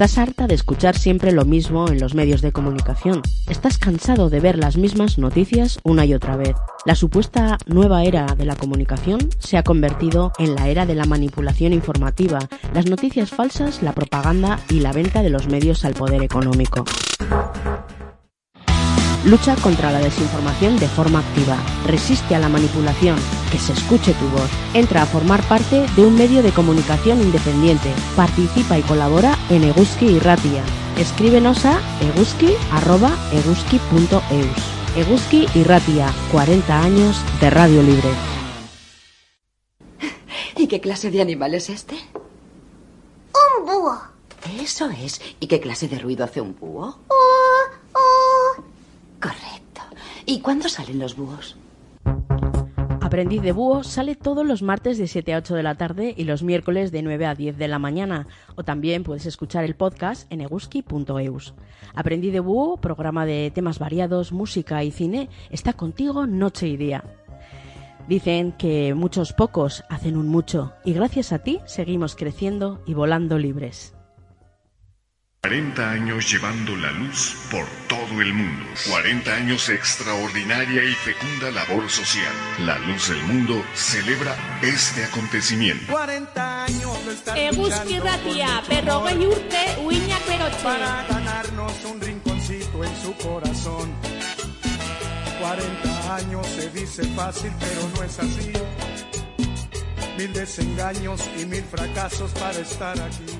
¿Estás 0.00 0.16
harta 0.16 0.46
de 0.46 0.54
escuchar 0.54 0.96
siempre 0.96 1.30
lo 1.30 1.44
mismo 1.44 1.86
en 1.90 2.00
los 2.00 2.14
medios 2.14 2.40
de 2.40 2.52
comunicación? 2.52 3.20
¿Estás 3.50 3.76
cansado 3.76 4.30
de 4.30 4.40
ver 4.40 4.56
las 4.56 4.78
mismas 4.78 5.18
noticias 5.18 5.78
una 5.84 6.06
y 6.06 6.14
otra 6.14 6.38
vez? 6.38 6.54
La 6.86 6.94
supuesta 6.94 7.58
nueva 7.66 8.02
era 8.04 8.24
de 8.34 8.46
la 8.46 8.56
comunicación 8.56 9.28
se 9.38 9.58
ha 9.58 9.62
convertido 9.62 10.32
en 10.38 10.54
la 10.54 10.68
era 10.68 10.86
de 10.86 10.94
la 10.94 11.04
manipulación 11.04 11.74
informativa, 11.74 12.38
las 12.72 12.86
noticias 12.86 13.28
falsas, 13.28 13.82
la 13.82 13.92
propaganda 13.92 14.58
y 14.70 14.80
la 14.80 14.94
venta 14.94 15.20
de 15.20 15.28
los 15.28 15.48
medios 15.48 15.84
al 15.84 15.92
poder 15.92 16.22
económico. 16.22 16.86
Lucha 19.24 19.56
contra 19.56 19.90
la 19.90 19.98
desinformación 19.98 20.78
de 20.78 20.86
forma 20.88 21.18
activa. 21.18 21.58
Resiste 21.86 22.34
a 22.34 22.38
la 22.38 22.48
manipulación. 22.48 23.18
Que 23.52 23.58
se 23.58 23.74
escuche 23.74 24.14
tu 24.14 24.26
voz. 24.28 24.48
Entra 24.72 25.02
a 25.02 25.06
formar 25.06 25.42
parte 25.42 25.86
de 25.94 26.06
un 26.06 26.16
medio 26.16 26.42
de 26.42 26.52
comunicación 26.52 27.20
independiente. 27.20 27.92
Participa 28.16 28.78
y 28.78 28.82
colabora 28.82 29.36
en 29.50 29.64
Eguski 29.64 30.06
y 30.06 30.18
Ratia. 30.20 30.62
Escríbenos 30.96 31.66
a 31.66 31.78
eguski.eguski.eus. 32.00 34.96
Eguski 34.96 35.46
y 35.54 35.64
Ratia, 35.64 36.10
40 36.32 36.82
años 36.82 37.22
de 37.40 37.50
Radio 37.50 37.82
Libre. 37.82 38.08
¿Y 40.56 40.66
qué 40.66 40.80
clase 40.80 41.10
de 41.10 41.20
animal 41.20 41.52
es 41.54 41.68
este? 41.68 41.96
Un 43.58 43.66
búho. 43.66 44.00
Eso 44.60 44.88
es. 44.90 45.20
¿Y 45.40 45.46
qué 45.46 45.60
clase 45.60 45.88
de 45.88 45.98
ruido 45.98 46.24
hace 46.24 46.40
un 46.40 46.56
búho? 46.58 46.98
Oh, 47.08 47.66
oh. 47.92 48.29
Correcto. 49.20 49.82
¿Y 50.26 50.40
cuándo 50.40 50.68
salen 50.68 50.98
los 50.98 51.16
búhos? 51.16 51.56
Aprendiz 53.10 53.42
de 53.42 53.50
Búho 53.50 53.82
sale 53.82 54.14
todos 54.14 54.46
los 54.46 54.62
martes 54.62 54.96
de 54.96 55.08
7 55.08 55.34
a 55.34 55.38
8 55.38 55.56
de 55.56 55.62
la 55.64 55.74
tarde 55.74 56.14
y 56.16 56.22
los 56.22 56.44
miércoles 56.44 56.92
de 56.92 57.02
9 57.02 57.26
a 57.26 57.34
10 57.34 57.58
de 57.58 57.66
la 57.66 57.80
mañana. 57.80 58.28
O 58.54 58.62
también 58.62 59.02
puedes 59.02 59.26
escuchar 59.26 59.64
el 59.64 59.74
podcast 59.74 60.30
en 60.32 60.40
eguski.eus. 60.40 61.54
Aprendiz 61.92 62.32
de 62.32 62.38
Búho, 62.38 62.76
programa 62.76 63.26
de 63.26 63.50
temas 63.52 63.80
variados, 63.80 64.30
música 64.30 64.84
y 64.84 64.92
cine, 64.92 65.28
está 65.50 65.72
contigo 65.72 66.28
noche 66.28 66.68
y 66.68 66.76
día. 66.76 67.02
Dicen 68.06 68.52
que 68.52 68.94
muchos 68.94 69.32
pocos 69.32 69.82
hacen 69.88 70.16
un 70.16 70.28
mucho 70.28 70.72
y 70.84 70.92
gracias 70.92 71.32
a 71.32 71.40
ti 71.40 71.58
seguimos 71.64 72.14
creciendo 72.14 72.80
y 72.86 72.94
volando 72.94 73.38
libres. 73.38 73.92
40 75.42 75.90
años 75.90 76.30
llevando 76.30 76.76
la 76.76 76.90
luz 76.90 77.34
por 77.50 77.64
todo 77.88 78.20
el 78.20 78.34
mundo. 78.34 78.66
40 78.90 79.34
años 79.34 79.68
de 79.68 79.74
extraordinaria 79.74 80.84
y 80.84 80.92
fecunda 80.92 81.50
labor 81.50 81.88
social. 81.88 82.32
La 82.58 82.78
Luz 82.80 83.08
del 83.08 83.22
Mundo 83.22 83.64
celebra 83.74 84.36
este 84.60 85.02
acontecimiento. 85.02 85.90
40 85.90 86.64
años 86.64 87.06
de 87.06 87.12
estar 87.14 87.38
Eguzki 87.38 87.62
luchando 87.62 87.90
irratia, 87.90 88.46
por 88.46 88.54
mucho 88.54 88.68
berrogei 88.68 89.26
urte, 89.26 89.78
uinak 89.82 90.26
berotxe. 90.28 90.62
Para 90.62 91.06
ganarnos 91.08 91.84
un 91.86 92.00
rinconcito 92.02 92.84
en 92.84 92.96
su 93.02 93.14
corazón. 93.14 93.94
40 95.40 96.16
años 96.16 96.46
se 96.48 96.68
dice 96.68 97.02
fácil, 97.16 97.50
pero 97.58 97.88
no 97.96 98.02
es 98.02 98.18
así. 98.18 98.52
Mil 100.18 100.32
desengaños 100.34 101.22
y 101.40 101.46
mil 101.46 101.64
fracasos 101.64 102.30
para 102.32 102.58
estar 102.58 103.00
aquí. 103.00 103.39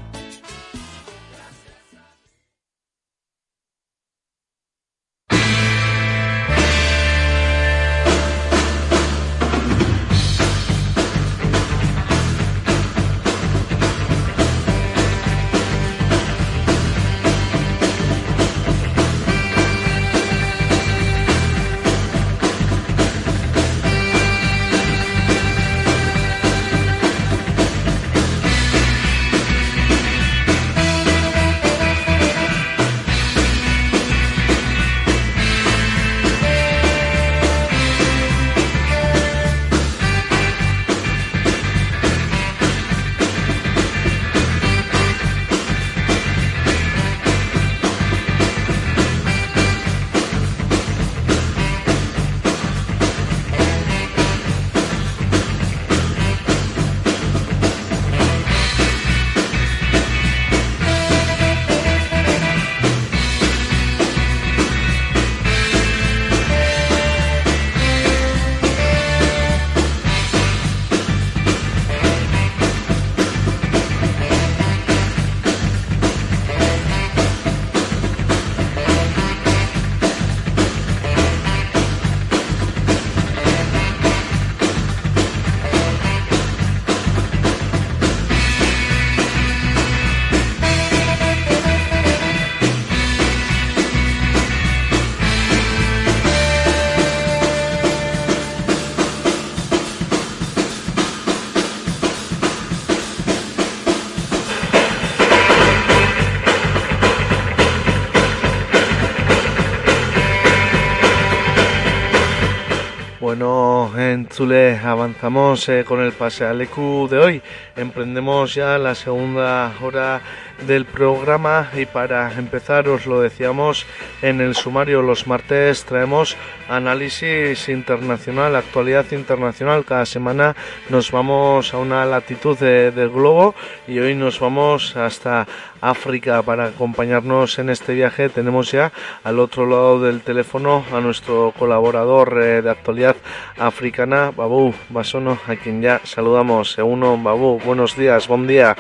En 114.01 114.27
Zule 114.29 114.79
avanzamos 114.79 115.69
eh, 115.69 115.85
con 115.85 116.01
el 116.01 116.13
pase 116.13 116.45
al 116.45 116.61
EQ 116.61 117.09
de 117.11 117.19
hoy. 117.19 117.43
Emprendemos 117.77 118.55
ya 118.55 118.79
la 118.79 118.95
segunda 118.95 119.73
hora 119.81 120.21
del 120.67 120.85
programa 120.85 121.69
y 121.75 121.87
para 121.87 122.33
empezar 122.39 122.89
os 122.89 123.07
lo 123.07 123.21
decíamos 123.21 123.87
en 124.23 124.41
el 124.41 124.55
sumario 124.55 125.03
los 125.03 125.27
martes 125.27 125.85
traemos 125.85 126.37
análisis 126.69 127.69
internacional, 127.69 128.55
actualidad 128.57 129.07
internacional. 129.13 129.85
Cada 129.85 130.07
semana 130.07 130.55
nos 130.89 131.11
vamos 131.11 131.73
a 131.75 131.79
una 131.79 132.05
latitud 132.05 132.57
de- 132.59 132.91
del 132.91 133.11
globo 133.11 133.55
y 133.89 133.99
hoy 133.99 134.15
nos 134.15 134.39
vamos 134.41 134.97
hasta 134.97 135.47
África 135.81 136.43
para 136.43 136.67
acompañarnos 136.67 137.59
en 137.59 137.71
este 137.71 137.95
viaje. 137.95 138.29
Tenemos 138.29 138.71
ya 138.71 138.93
al 139.25 139.39
otro 139.39 139.67
lado 139.67 140.01
del 140.01 140.21
teléfono 140.21 140.85
a 140.93 141.01
nuestro 141.01 141.53
colaborador 141.59 142.41
eh, 142.43 142.63
de 142.63 142.71
actualidad 142.71 143.17
africana, 143.59 144.31
Babu 144.35 144.75
Basono, 144.91 145.39
a 145.47 145.57
quien 145.57 145.83
ya 145.83 146.01
saludamos. 146.05 146.77
Uno, 146.79 147.17
Babu, 147.19 147.59
buenos 147.65 147.97
días, 147.97 148.29
buen 148.29 148.47
día. 148.47 148.77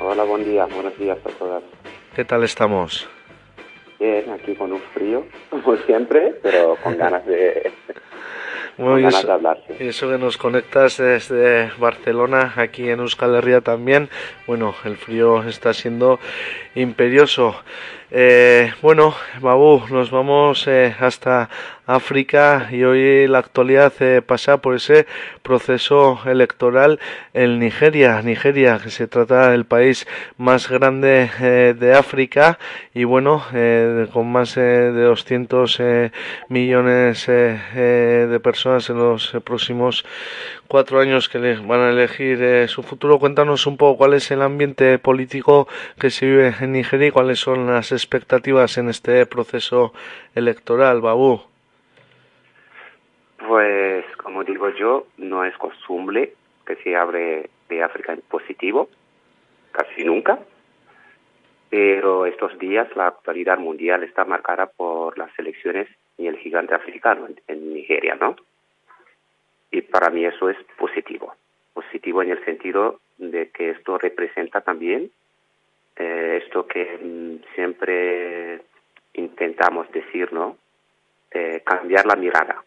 Hola, 0.00 0.24
buen 0.24 0.44
día, 0.44 0.66
buenos 0.66 0.96
días 0.98 1.18
a 1.24 1.28
todas. 1.30 1.62
¿Qué 2.14 2.24
tal 2.24 2.42
estamos? 2.44 3.08
Bien, 3.98 4.30
aquí 4.30 4.54
con 4.54 4.72
un 4.72 4.80
frío, 4.94 5.26
como 5.50 5.76
siempre, 5.78 6.34
pero 6.42 6.76
con 6.82 6.96
ganas 6.96 7.24
de, 7.26 7.70
Bueno, 8.78 8.92
con 8.94 9.02
ganas 9.02 9.18
eso, 9.18 9.26
de 9.26 9.32
hablar. 9.32 9.58
sí. 9.68 9.74
y 9.84 9.88
eso 9.88 10.08
que 10.08 10.16
nos 10.18 10.38
conectas 10.38 10.96
desde 10.96 11.70
Barcelona, 11.78 12.54
aquí 12.56 12.88
en 12.88 13.00
Euskal 13.00 13.34
Herria 13.34 13.60
también. 13.60 14.08
Bueno, 14.46 14.74
el 14.84 14.96
frío 14.96 15.42
está 15.42 15.74
siendo 15.74 16.18
imperioso. 16.74 17.54
Eh, 18.12 18.72
bueno, 18.82 19.14
Babu, 19.40 19.84
nos 19.88 20.10
vamos 20.10 20.66
eh, 20.66 20.92
hasta 20.98 21.48
África 21.86 22.68
y 22.72 22.82
hoy 22.82 23.28
la 23.28 23.38
actualidad 23.38 23.92
eh, 24.00 24.20
pasa 24.20 24.58
por 24.58 24.74
ese 24.74 25.06
proceso 25.42 26.18
electoral 26.26 26.98
en 27.34 27.60
Nigeria. 27.60 28.20
Nigeria, 28.22 28.80
que 28.82 28.90
se 28.90 29.06
trata 29.06 29.50
del 29.50 29.64
país 29.64 30.08
más 30.38 30.68
grande 30.68 31.30
eh, 31.40 31.74
de 31.78 31.94
África 31.94 32.58
y 32.94 33.04
bueno, 33.04 33.44
eh, 33.54 34.08
con 34.12 34.30
más 34.30 34.56
eh, 34.56 34.60
de 34.60 35.02
200 35.02 35.80
eh, 35.80 36.12
millones 36.48 37.26
de 37.26 38.40
personas 38.42 38.90
en 38.90 38.98
los 38.98 39.36
próximos 39.44 40.04
cuatro 40.70 41.00
años 41.00 41.28
que 41.28 41.38
van 41.38 41.80
a 41.80 41.90
elegir 41.90 42.40
eh, 42.40 42.68
su 42.68 42.84
futuro. 42.84 43.18
Cuéntanos 43.18 43.66
un 43.66 43.76
poco 43.76 43.98
cuál 43.98 44.14
es 44.14 44.30
el 44.30 44.40
ambiente 44.40 45.00
político 45.00 45.66
que 45.98 46.10
se 46.10 46.26
vive 46.26 46.54
en 46.60 46.70
Nigeria 46.70 47.08
y 47.08 47.10
cuáles 47.10 47.40
son 47.40 47.66
las 47.66 47.90
expectativas 47.90 48.78
en 48.78 48.88
este 48.88 49.26
proceso 49.26 49.92
electoral, 50.36 51.00
Babu. 51.00 51.40
Pues, 53.48 54.04
como 54.22 54.44
digo 54.44 54.70
yo, 54.70 55.08
no 55.18 55.44
es 55.44 55.56
costumbre 55.56 56.34
que 56.64 56.76
se 56.76 56.94
hable 56.94 57.50
de 57.68 57.82
África 57.82 58.12
en 58.12 58.20
positivo, 58.20 58.88
casi 59.72 60.04
nunca, 60.04 60.38
pero 61.68 62.26
estos 62.26 62.56
días 62.60 62.86
la 62.94 63.08
actualidad 63.08 63.58
mundial 63.58 64.04
está 64.04 64.24
marcada 64.24 64.66
por 64.66 65.18
las 65.18 65.36
elecciones 65.36 65.88
y 66.16 66.28
el 66.28 66.36
gigante 66.38 66.76
africano 66.76 67.26
en 67.48 67.74
Nigeria, 67.74 68.14
¿no? 68.14 68.36
Y 69.70 69.82
para 69.82 70.10
mí 70.10 70.24
eso 70.24 70.50
es 70.50 70.56
positivo, 70.78 71.34
positivo 71.72 72.22
en 72.22 72.30
el 72.30 72.44
sentido 72.44 73.00
de 73.18 73.50
que 73.50 73.70
esto 73.70 73.98
representa 73.98 74.60
también 74.60 75.10
eh, 75.96 76.42
esto 76.44 76.66
que 76.66 76.98
mm, 77.02 77.54
siempre 77.54 78.62
intentamos 79.14 79.90
decir, 79.92 80.32
¿no? 80.32 80.56
Eh, 81.32 81.62
cambiar 81.64 82.06
la 82.06 82.16
mirada 82.16 82.64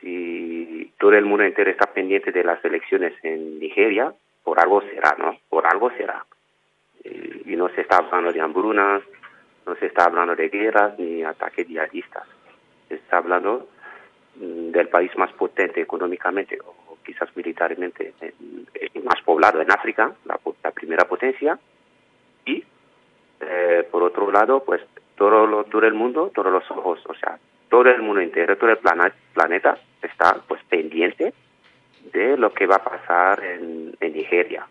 si 0.00 0.92
todo 0.98 1.12
el 1.12 1.24
mundo 1.24 1.44
entero 1.44 1.70
está 1.70 1.86
pendiente 1.92 2.32
de 2.32 2.44
las 2.44 2.64
elecciones 2.64 3.12
en 3.22 3.58
Nigeria, 3.58 4.12
por 4.44 4.60
algo 4.60 4.80
será, 4.82 5.16
¿no? 5.18 5.38
Por 5.48 5.66
algo 5.66 5.90
será. 5.90 6.24
Y, 7.04 7.56
no 7.56 7.68
se 7.70 7.80
está 7.80 7.96
hablando 7.96 8.32
de 8.32 8.40
hambrunas, 8.40 9.02
no 9.66 9.74
se 9.76 9.86
está 9.86 10.04
hablando 10.04 10.36
de 10.36 10.48
guerras 10.48 10.96
ni 10.98 11.24
ataques 11.24 11.66
yihadistas. 11.66 12.22
Se 12.88 12.94
está 12.94 13.18
hablando 13.18 13.68
del 14.40 14.88
país 14.88 15.10
más 15.16 15.32
potente 15.32 15.80
económicamente 15.80 16.58
o 16.64 16.98
quizás 17.04 17.34
militarmente 17.36 18.12
en- 18.20 18.66
en- 18.74 19.04
más 19.04 19.20
poblado 19.22 19.60
en 19.60 19.70
África, 19.70 20.12
la, 20.26 20.38
la 20.62 20.70
primera 20.70 21.06
potencia, 21.06 21.58
y 22.44 22.62
eh, 23.40 23.86
por 23.90 24.02
otro 24.02 24.30
lado, 24.30 24.62
pues 24.64 24.82
todo, 25.16 25.46
lo- 25.46 25.64
todo 25.64 25.86
el 25.86 25.94
mundo, 25.94 26.30
todos 26.34 26.52
los 26.52 26.70
ojos, 26.70 27.00
o 27.06 27.14
sea, 27.14 27.38
todo 27.68 27.88
el 27.90 28.02
mundo 28.02 28.20
entero, 28.20 28.56
todo 28.56 28.70
el 28.70 28.78
planeta 28.78 29.78
está 30.02 30.40
pues 30.46 30.62
pendiente 30.64 31.32
de 32.12 32.36
lo 32.36 32.52
que 32.52 32.66
va 32.66 32.76
a 32.76 32.84
pasar 32.84 33.42
en, 33.44 33.94
en 34.00 34.12
Nigeria. 34.12 34.66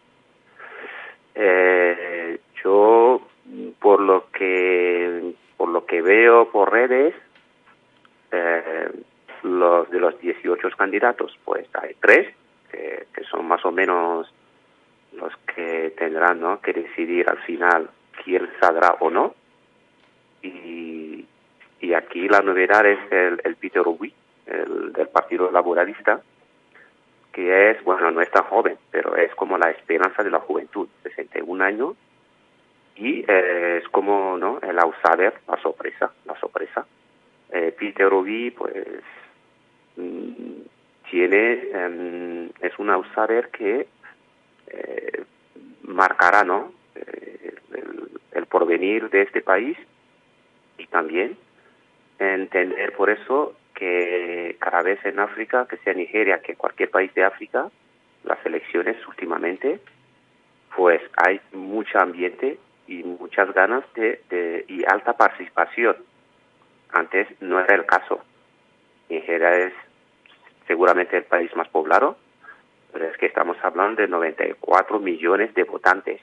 Eh, 1.35 2.39
yo 2.63 3.21
mm, 3.45 3.69
veo 6.01 6.49
por 6.49 6.71
redes, 6.71 7.13
eh, 8.31 8.89
los 9.43 9.89
de 9.89 9.99
los 9.99 10.19
18 10.19 10.69
candidatos, 10.77 11.37
pues 11.45 11.67
hay 11.73 11.95
tres 11.99 12.33
que, 12.71 13.05
son 13.29 13.47
más 13.47 13.65
o 13.65 13.71
menos 13.71 14.31
los 15.13 15.35
que 15.55 15.93
tendrán 15.97 16.39
¿no? 16.39 16.61
que 16.61 16.73
decidir 16.73 17.29
al 17.29 17.39
final 17.39 17.89
quién 18.23 18.49
saldrá 18.59 18.95
o 18.99 19.09
no. 19.09 19.35
Y, 20.41 21.25
aquí 21.95 22.27
la 22.27 22.41
novedad 22.41 22.85
es 22.85 22.99
el, 23.11 23.41
el 23.43 23.55
Peter 23.55 23.81
Rubí, 23.81 24.13
el 24.45 24.93
del 24.93 25.07
Partido 25.07 25.49
Laboralista, 25.49 26.21
que 27.31 27.71
es, 27.71 27.83
bueno, 27.83 28.11
no 28.11 28.21
es 28.21 28.29
tan 28.29 28.43
joven, 28.43 28.77
pero 28.91 29.15
es 29.15 29.33
como 29.35 29.57
la 29.57 29.71
esperanza 29.71 30.23
de 30.23 30.29
la 30.29 30.39
juventud, 30.39 30.87
61 31.03 31.63
años, 31.63 31.95
y 32.95 33.23
eh, 33.27 33.81
es 33.81 33.87
como, 33.89 34.37
¿no? 34.37 34.59
El 34.61 34.79
outsider, 34.79 35.33
la 35.47 35.61
sorpresa, 35.61 36.11
la 36.25 36.35
sorpresa. 36.39 36.85
Eh, 37.51 37.75
Peter 37.77 38.09
Rubí, 38.09 38.51
pues, 38.51 38.73
tiene, 41.09 41.53
em, 41.73 42.49
es 42.61 42.77
un 42.77 42.89
outsider 42.89 43.49
que 43.49 43.87
eh, 44.67 45.23
marcará, 45.83 46.43
¿no? 46.43 46.73
Eh, 46.95 47.55
el, 47.73 48.09
el 48.31 48.45
porvenir 48.45 49.09
de 49.09 49.23
este 49.23 49.41
país 49.41 49.77
y 50.77 50.85
también 50.87 51.37
entender 52.19 52.93
por 52.93 53.09
eso 53.09 53.55
que 53.73 54.57
cada 54.59 54.81
vez 54.81 55.03
en 55.05 55.19
África, 55.19 55.67
que 55.69 55.77
sea 55.77 55.93
Nigeria, 55.93 56.41
que 56.41 56.55
cualquier 56.55 56.89
país 56.89 57.13
de 57.13 57.23
África, 57.23 57.69
las 58.23 58.43
elecciones 58.45 58.97
últimamente, 59.07 59.79
pues 60.75 61.01
hay 61.15 61.39
mucho 61.53 61.99
ambiente 61.99 62.57
y 62.87 63.03
muchas 63.03 63.53
ganas 63.53 63.83
de, 63.93 64.21
de 64.29 64.65
y 64.67 64.83
alta 64.85 65.13
participación. 65.13 65.95
Antes 66.89 67.27
no 67.41 67.59
era 67.59 67.75
el 67.75 67.85
caso. 67.85 68.23
Nigeria 69.09 69.51
es 69.51 69.73
seguramente 70.67 71.17
el 71.17 71.23
país 71.23 71.55
más 71.55 71.67
poblado, 71.69 72.17
pero 72.91 73.05
es 73.05 73.17
que 73.17 73.25
estamos 73.25 73.57
hablando 73.63 74.01
de 74.01 74.07
94 74.07 74.99
millones 74.99 75.53
de 75.53 75.63
votantes 75.63 76.21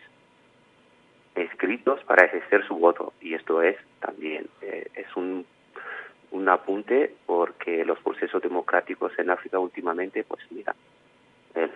inscritos 1.37 2.03
para 2.05 2.27
ejercer 2.27 2.65
su 2.67 2.77
voto. 2.77 3.13
Y 3.21 3.35
esto 3.35 3.63
es 3.63 3.77
también 4.01 4.47
eh, 4.63 4.89
es 4.95 5.17
un 5.17 5.45
un 6.35 6.49
apunte 6.49 7.15
porque 7.27 7.85
los 7.85 7.99
procesos 8.01 8.43
democráticos 8.43 9.17
en 9.19 9.31
África 9.31 9.59
últimamente 9.59 10.25
pues 10.25 10.43
mira 10.51 10.75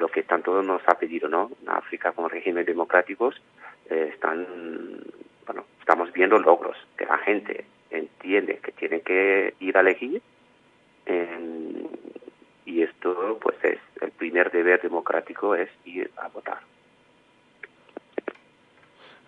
lo 0.01 0.09
que 0.09 0.25
tanto 0.25 0.61
nos 0.63 0.83
ha 0.89 0.99
pedido 0.99 1.29
no 1.29 1.51
en 1.63 1.69
África 1.69 2.11
con 2.11 2.29
regímenes 2.29 2.67
democráticos 2.67 3.41
eh, 3.89 4.11
están 4.13 4.47
bueno 5.47 5.65
estamos 5.79 6.13
viendo 6.13 6.39
logros 6.41 6.77
que 6.97 7.07
la 7.07 7.19
gente 7.19 7.65
entiende 7.91 8.59
que 8.59 8.73
tiene 8.73 9.01
que 9.01 9.55
ir 9.61 9.77
a 9.77 9.81
elegir 9.81 10.21
eh, 11.07 11.39
pues 13.41 13.57
es 13.63 13.79
el 14.01 14.11
primer 14.13 14.51
deber 14.51 14.81
democrático 14.81 15.55
es 15.55 15.69
ir 15.85 16.11
a 16.17 16.29
votar 16.29 16.59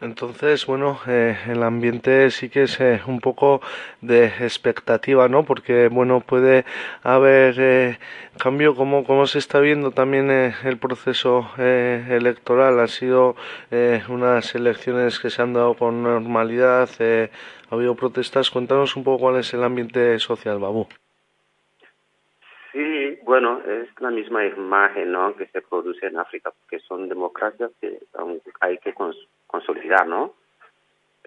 Entonces, 0.00 0.64
bueno, 0.64 0.98
eh, 1.06 1.36
el 1.46 1.62
ambiente 1.62 2.30
sí 2.30 2.48
que 2.48 2.62
es 2.62 2.80
eh, 2.80 3.02
un 3.06 3.20
poco 3.20 3.60
de 4.00 4.24
expectativa, 4.26 5.28
¿no? 5.28 5.44
Porque, 5.44 5.88
bueno, 5.88 6.20
puede 6.20 6.64
haber 7.02 7.56
eh, 7.58 7.98
cambio, 8.38 8.74
como, 8.74 9.04
como 9.04 9.26
se 9.26 9.38
está 9.38 9.60
viendo 9.60 9.90
también 9.90 10.30
el 10.30 10.78
proceso 10.78 11.50
electoral. 11.58 12.80
Han 12.80 12.88
sido 12.88 13.36
unas 14.08 14.54
elecciones 14.54 15.18
que 15.20 15.28
se 15.28 15.42
han 15.42 15.52
dado 15.52 15.74
con 15.74 16.02
normalidad, 16.02 16.88
ha 16.98 17.74
habido 17.74 17.94
protestas. 17.94 18.50
Cuéntanos 18.50 18.96
un 18.96 19.04
poco 19.04 19.18
cuál 19.20 19.36
es 19.36 19.52
el 19.52 19.62
ambiente 19.64 20.18
social, 20.18 20.58
Babu. 20.58 20.88
Bueno, 23.30 23.60
es 23.64 23.88
la 24.00 24.10
misma 24.10 24.44
imagen 24.44 25.12
¿no? 25.12 25.36
que 25.36 25.46
se 25.46 25.62
produce 25.62 26.04
en 26.04 26.18
África, 26.18 26.50
porque 26.50 26.80
son 26.80 27.08
democracias 27.08 27.70
que 27.80 28.00
hay 28.58 28.78
que 28.78 28.92
cons- 28.92 29.24
consolidar, 29.46 30.04
¿no? 30.08 30.34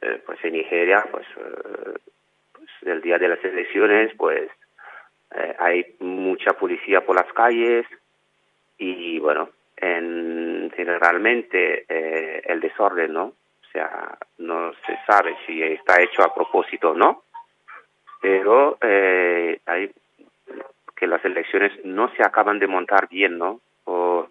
Eh, 0.01 0.21
pues 0.25 0.37
en 0.43 0.51
Nigeria, 0.51 1.05
pues, 1.09 1.25
eh, 1.37 1.93
pues 2.51 2.69
el 2.81 2.99
día 3.01 3.17
de 3.17 3.29
las 3.29 3.41
elecciones, 3.45 4.11
pues 4.17 4.51
eh, 5.33 5.55
hay 5.57 5.95
mucha 5.99 6.51
policía 6.51 7.05
por 7.05 7.15
las 7.15 7.31
calles 7.31 7.85
y 8.77 9.17
bueno, 9.19 9.51
en, 9.77 10.73
generalmente 10.75 11.85
el 12.51 12.59
desorden, 12.59 13.13
¿no? 13.13 13.23
O 13.27 13.65
sea, 13.71 14.17
no 14.39 14.73
se 14.85 14.97
sabe 15.07 15.37
si 15.47 15.63
está 15.63 16.01
hecho 16.01 16.21
a 16.21 16.35
propósito 16.35 16.89
o 16.91 16.95
no, 16.95 17.23
pero 18.21 18.77
hay 18.81 19.89
que 20.95 21.07
las 21.07 21.23
elecciones 21.25 21.71
no 21.83 22.09
se 22.15 22.23
acaban 22.23 22.59
de 22.59 22.67
montar 22.67 23.07
bien, 23.07 23.37
¿no? 23.37 23.61
O 23.85 24.27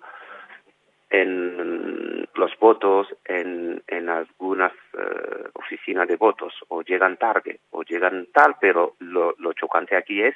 en 1.11 2.27
los 2.35 2.59
votos 2.59 3.07
en, 3.27 3.83
en 3.87 4.09
algunas 4.09 4.73
eh, 4.95 5.49
oficinas 5.53 6.09
de 6.09 6.17
votos 6.17 6.55
o 6.69 6.83
llegan 6.83 7.19
tarde 7.19 7.61
o 7.71 7.83
llegan 7.83 8.27
tal, 8.33 8.57
pero 8.61 8.95
lo, 8.99 9.35
lo 9.39 9.53
chocante 9.53 9.95
aquí 9.95 10.23
es 10.23 10.35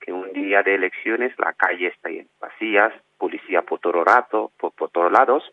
que 0.00 0.12
un 0.12 0.32
día 0.32 0.62
de 0.62 0.74
elecciones 0.74 1.32
la 1.38 1.52
calle 1.52 1.88
está 1.88 2.08
llena, 2.08 2.28
vacías, 2.40 2.92
policía 3.18 3.62
por 3.62 3.78
todo 3.78 4.02
rato, 4.02 4.50
por, 4.58 4.72
por 4.72 4.90
todos 4.90 5.12
lados. 5.12 5.44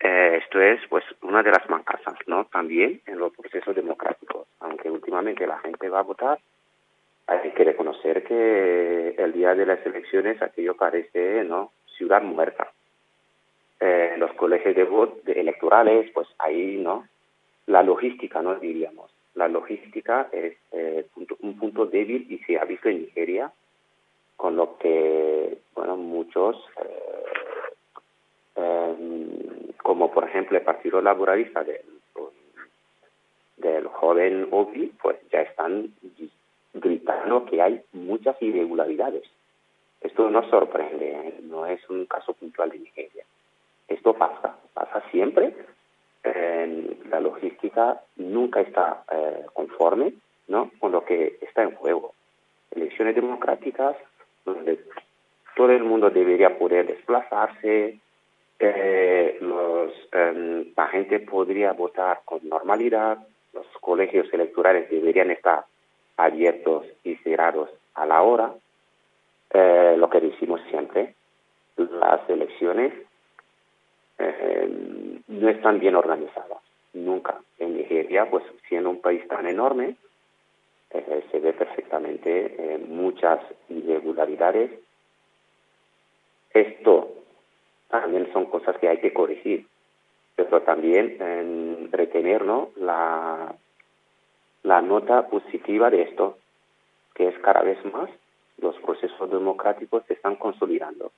Eh, 0.00 0.40
esto 0.42 0.60
es 0.60 0.80
pues 0.88 1.04
una 1.22 1.42
de 1.42 1.52
las 1.52 1.68
mancasas, 1.70 2.16
¿no? 2.26 2.46
También 2.46 3.00
en 3.06 3.18
los 3.18 3.32
procesos 3.32 3.74
democráticos, 3.76 4.46
aunque 4.60 4.90
últimamente 4.90 5.46
la 5.46 5.58
gente 5.58 5.88
va 5.88 6.00
a 6.00 6.02
votar, 6.02 6.38
hay 7.26 7.50
que 7.52 7.64
reconocer 7.64 8.22
que 8.24 9.14
el 9.18 9.32
día 9.32 9.54
de 9.54 9.66
las 9.66 9.84
elecciones 9.84 10.40
aquello 10.42 10.76
parece, 10.76 11.42
¿no? 11.44 11.72
Ciudad 11.96 12.22
muerta 12.22 12.72
eh, 13.80 14.14
los 14.18 14.32
colegios 14.34 14.74
de 14.74 14.84
voto 14.84 15.20
electorales, 15.26 16.10
pues 16.14 16.28
ahí, 16.38 16.76
¿no? 16.78 17.06
La 17.66 17.82
logística, 17.82 18.40
¿no? 18.42 18.54
Diríamos. 18.56 19.10
La 19.34 19.48
logística 19.48 20.28
es 20.32 20.56
eh, 20.72 21.06
punto- 21.12 21.36
un 21.40 21.58
punto 21.58 21.84
débil 21.86 22.26
y 22.30 22.38
se 22.38 22.58
ha 22.58 22.64
visto 22.64 22.88
en 22.88 23.02
Nigeria, 23.02 23.52
con 24.36 24.56
lo 24.56 24.78
que, 24.78 25.58
bueno, 25.74 25.96
muchos, 25.96 26.56
eh, 26.80 27.24
eh, 28.56 29.72
como 29.82 30.10
por 30.12 30.24
ejemplo 30.24 30.56
el 30.56 30.64
Partido 30.64 31.00
Laboralista 31.02 31.64
del, 31.64 31.82
del 33.58 33.86
joven 33.88 34.48
Obi, 34.50 34.92
pues 35.02 35.16
ya 35.30 35.42
están 35.42 35.92
gritando 36.80 37.44
que 37.46 37.60
hay 37.62 37.82
muchas 37.92 38.40
irregularidades. 38.42 39.24
Esto 40.00 40.30
no 40.30 40.48
sorprende, 40.50 41.12
¿eh? 41.12 41.40
no 41.42 41.66
es 41.66 41.80
un 41.88 42.06
caso 42.06 42.32
puntual 42.34 42.70
de 42.70 42.78
Nigeria. 42.78 43.24
Esto 43.88 44.14
pasa, 44.14 44.56
pasa 44.74 45.02
siempre. 45.10 45.54
La 47.10 47.20
logística 47.20 48.00
nunca 48.16 48.60
está 48.60 49.04
eh, 49.12 49.46
conforme 49.54 50.12
¿no? 50.48 50.70
con 50.80 50.92
lo 50.92 51.04
que 51.04 51.38
está 51.40 51.62
en 51.62 51.74
juego. 51.76 52.14
Elecciones 52.72 53.14
democráticas 53.14 53.96
donde 54.44 54.80
todo 55.54 55.70
el 55.70 55.84
mundo 55.84 56.10
debería 56.10 56.58
poder 56.58 56.86
desplazarse, 56.86 57.98
eh, 58.58 59.38
los, 59.40 59.92
eh, 60.12 60.72
la 60.76 60.88
gente 60.88 61.20
podría 61.20 61.72
votar 61.72 62.20
con 62.24 62.46
normalidad, 62.48 63.18
los 63.52 63.66
colegios 63.80 64.32
electorales 64.32 64.90
deberían 64.90 65.30
estar 65.30 65.64
abiertos 66.16 66.86
y 67.04 67.16
cerrados 67.16 67.70
a 67.94 68.06
la 68.06 68.22
hora. 68.22 68.54
Eh, 69.52 69.94
lo 69.98 70.10
que 70.10 70.20
decimos 70.20 70.60
siempre, 70.70 71.14
las 71.76 72.28
elecciones 72.28 72.92
eh, 74.18 75.20
no 75.28 75.48
están 75.48 75.78
bien 75.78 75.94
organizadas, 75.94 76.58
nunca. 76.94 77.38
En 77.58 77.76
Nigeria, 77.76 78.28
pues 78.30 78.44
siendo 78.68 78.90
un 78.90 79.00
país 79.00 79.26
tan 79.28 79.46
enorme, 79.46 79.96
eh, 80.90 81.24
se 81.30 81.40
ve 81.40 81.52
perfectamente 81.52 82.54
eh, 82.58 82.78
muchas 82.78 83.40
irregularidades. 83.68 84.70
Esto 86.52 87.12
también 87.88 88.32
son 88.32 88.46
cosas 88.46 88.78
que 88.78 88.88
hay 88.88 88.98
que 88.98 89.12
corregir, 89.12 89.66
pero 90.34 90.62
también 90.62 91.88
retener 91.92 92.44
¿no? 92.44 92.70
la, 92.76 93.54
la 94.66 94.82
nota 94.82 95.28
positiva 95.28 95.90
de 95.90 96.02
esto, 96.02 96.38
que 97.14 97.28
es 97.28 97.38
cada 97.38 97.62
vez 97.62 97.78
más 97.84 98.10
los 98.58 98.74
procesos 98.80 99.30
democráticos 99.30 100.02
se 100.06 100.14
están 100.14 100.34
consolidando. 100.36 101.12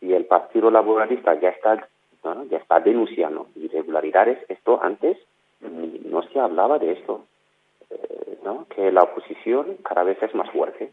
Y 0.00 0.14
el 0.14 0.24
Partido 0.24 0.70
Laboralista 0.70 1.38
ya 1.38 1.50
está, 1.50 1.86
¿no? 2.24 2.44
ya 2.46 2.56
está 2.56 2.80
denunciando 2.80 3.48
irregularidades. 3.56 4.38
Esto 4.48 4.82
antes 4.82 5.18
no 5.60 6.22
se 6.22 6.40
hablaba 6.40 6.78
de 6.78 6.92
esto, 6.92 7.26
eh, 7.90 8.38
¿no? 8.42 8.66
que 8.74 8.90
la 8.90 9.02
oposición 9.02 9.76
cada 9.84 10.02
vez 10.02 10.22
es 10.22 10.34
más 10.34 10.50
fuerte. 10.50 10.92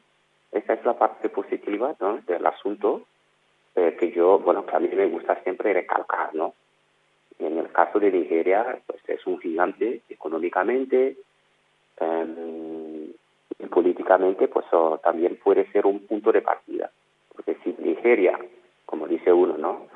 Esa 0.52 0.74
es 0.74 0.84
la 0.84 0.98
parte 0.98 1.30
positiva 1.30 1.96
¿no? 2.02 2.18
del 2.28 2.46
asunto 2.46 3.04
eh, 3.76 3.96
que 3.98 4.12
yo, 4.12 4.40
bueno, 4.40 4.66
que 4.66 4.76
a 4.76 4.80
mí 4.80 4.90
me 4.90 5.08
gusta 5.08 5.42
siempre 5.44 5.74
recalcar, 5.74 6.36
¿no? 6.36 6.54
En 7.38 7.58
el 7.58 7.72
caso 7.72 8.00
de 8.00 8.12
Nigeria, 8.12 8.82
pues 8.86 9.00
es 9.08 9.26
un 9.26 9.40
gigante 9.40 10.02
económicamente, 10.10 11.16
eh, 12.02 13.16
políticamente 13.70 14.48
pues 14.48 14.66
también 15.02 15.38
puede 15.44 15.72
ser 15.72 15.86
un 15.86 16.06
punto 16.06 16.32
de 16.32 16.42
partida. 16.42 16.90
Porque 17.34 17.56
si 17.64 17.76
Nigeria, 17.80 18.38
como 18.86 19.08
dice 19.08 19.32
uno, 19.32 19.58
¿no? 19.58 19.88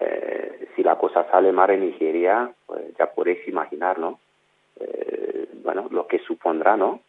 Eh, 0.00 0.68
si 0.76 0.82
la 0.82 0.96
cosa 0.96 1.28
sale 1.30 1.52
mal 1.52 1.70
en 1.70 1.80
Nigeria, 1.80 2.52
pues 2.66 2.96
ya 2.96 3.12
podéis 3.12 3.46
imaginar, 3.48 3.98
¿no? 3.98 4.20
Eh, 4.80 5.48
bueno, 5.64 5.88
lo 5.90 6.06
que 6.06 6.18
supondrá, 6.20 6.76
¿no? 6.76 7.00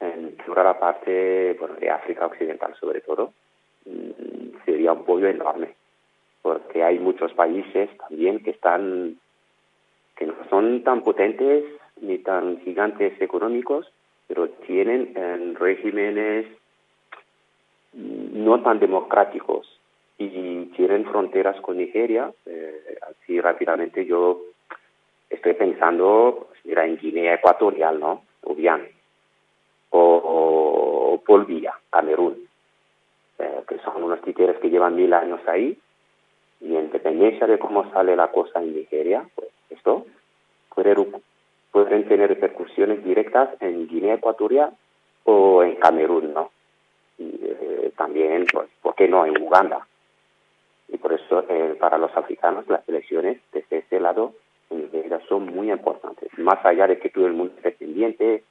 En 0.00 0.36
toda 0.38 0.64
la 0.64 0.78
parte, 0.78 1.56
bueno, 1.58 1.74
de 1.74 1.90
África 1.90 2.26
Occidental 2.26 2.74
sobre 2.80 3.00
todo, 3.00 3.32
mm, 3.84 4.64
sería 4.64 4.92
un 4.92 5.04
pollo 5.04 5.28
enorme. 5.28 5.74
Porque 6.40 6.82
hay 6.82 6.98
muchos 6.98 7.32
países 7.34 7.90
también 7.98 8.42
que 8.42 8.50
están, 8.50 9.18
que 10.16 10.26
no 10.26 10.34
son 10.48 10.82
tan 10.84 11.02
potentes 11.02 11.64
ni 12.00 12.18
tan 12.18 12.60
gigantes 12.60 13.20
económicos, 13.20 13.90
pero 14.26 14.48
tienen 14.66 15.12
eh, 15.14 15.54
regímenes 15.58 16.46
no 17.92 18.60
tan 18.62 18.78
democráticos 18.78 19.66
y 20.18 20.66
tienen 20.76 21.04
fronteras 21.06 21.60
con 21.60 21.78
Nigeria. 21.78 22.32
Eh, 22.46 22.98
así 23.08 23.40
rápidamente 23.40 24.04
yo 24.04 24.40
estoy 25.30 25.54
pensando, 25.54 26.48
pues, 26.48 26.60
mira, 26.64 26.86
en 26.86 26.98
Guinea 26.98 27.34
Ecuatorial, 27.34 27.98
¿no? 28.00 28.22
O, 28.42 28.54
o, 29.90 31.14
o 31.14 31.22
Bolivia, 31.26 31.74
Camerún, 31.90 32.48
eh, 33.38 33.62
que 33.68 33.78
son 33.78 34.02
unos 34.02 34.20
títeres 34.22 34.58
que 34.58 34.70
llevan 34.70 34.96
mil 34.96 35.12
años 35.12 35.40
ahí. 35.46 35.78
Y 36.60 36.74
en 36.74 36.90
dependencia 36.90 37.46
de 37.46 37.58
cómo 37.58 37.90
sale 37.92 38.16
la 38.16 38.32
cosa 38.32 38.60
en 38.60 38.74
Nigeria, 38.74 39.28
pues 39.34 39.48
esto 39.70 40.06
puede, 40.74 40.94
pueden 41.70 42.06
tener 42.08 42.28
repercusiones 42.28 43.04
directas 43.04 43.50
en 43.60 43.86
Guinea 43.88 44.14
Ecuatorial 44.14 44.72
o 45.24 45.62
en 45.62 45.76
Camerún, 45.76 46.32
¿no? 46.32 46.50
Y 47.18 47.38
eh, 47.42 47.92
también, 47.96 48.46
pues, 48.52 48.68
¿por 48.80 48.94
qué 48.94 49.08
no 49.08 49.26
en 49.26 49.40
Uganda? 49.40 49.86
Y 50.88 50.96
por 50.96 51.12
eso, 51.12 51.44
eh, 51.48 51.76
para 51.78 51.98
los 51.98 52.16
africanos, 52.16 52.66
las 52.68 52.88
elecciones 52.88 53.40
desde 53.52 53.78
este 53.78 54.00
lado 54.00 54.32
en 54.70 54.82
Nigeria 54.82 55.20
son 55.28 55.46
muy 55.46 55.70
importantes. 55.70 56.30
Más 56.38 56.64
allá 56.64 56.86
de 56.86 56.98
que 56.98 57.10
todo 57.10 57.26
el 57.26 57.34
mundo 57.34 57.54
es 57.58 57.62
dependiente 57.62 58.44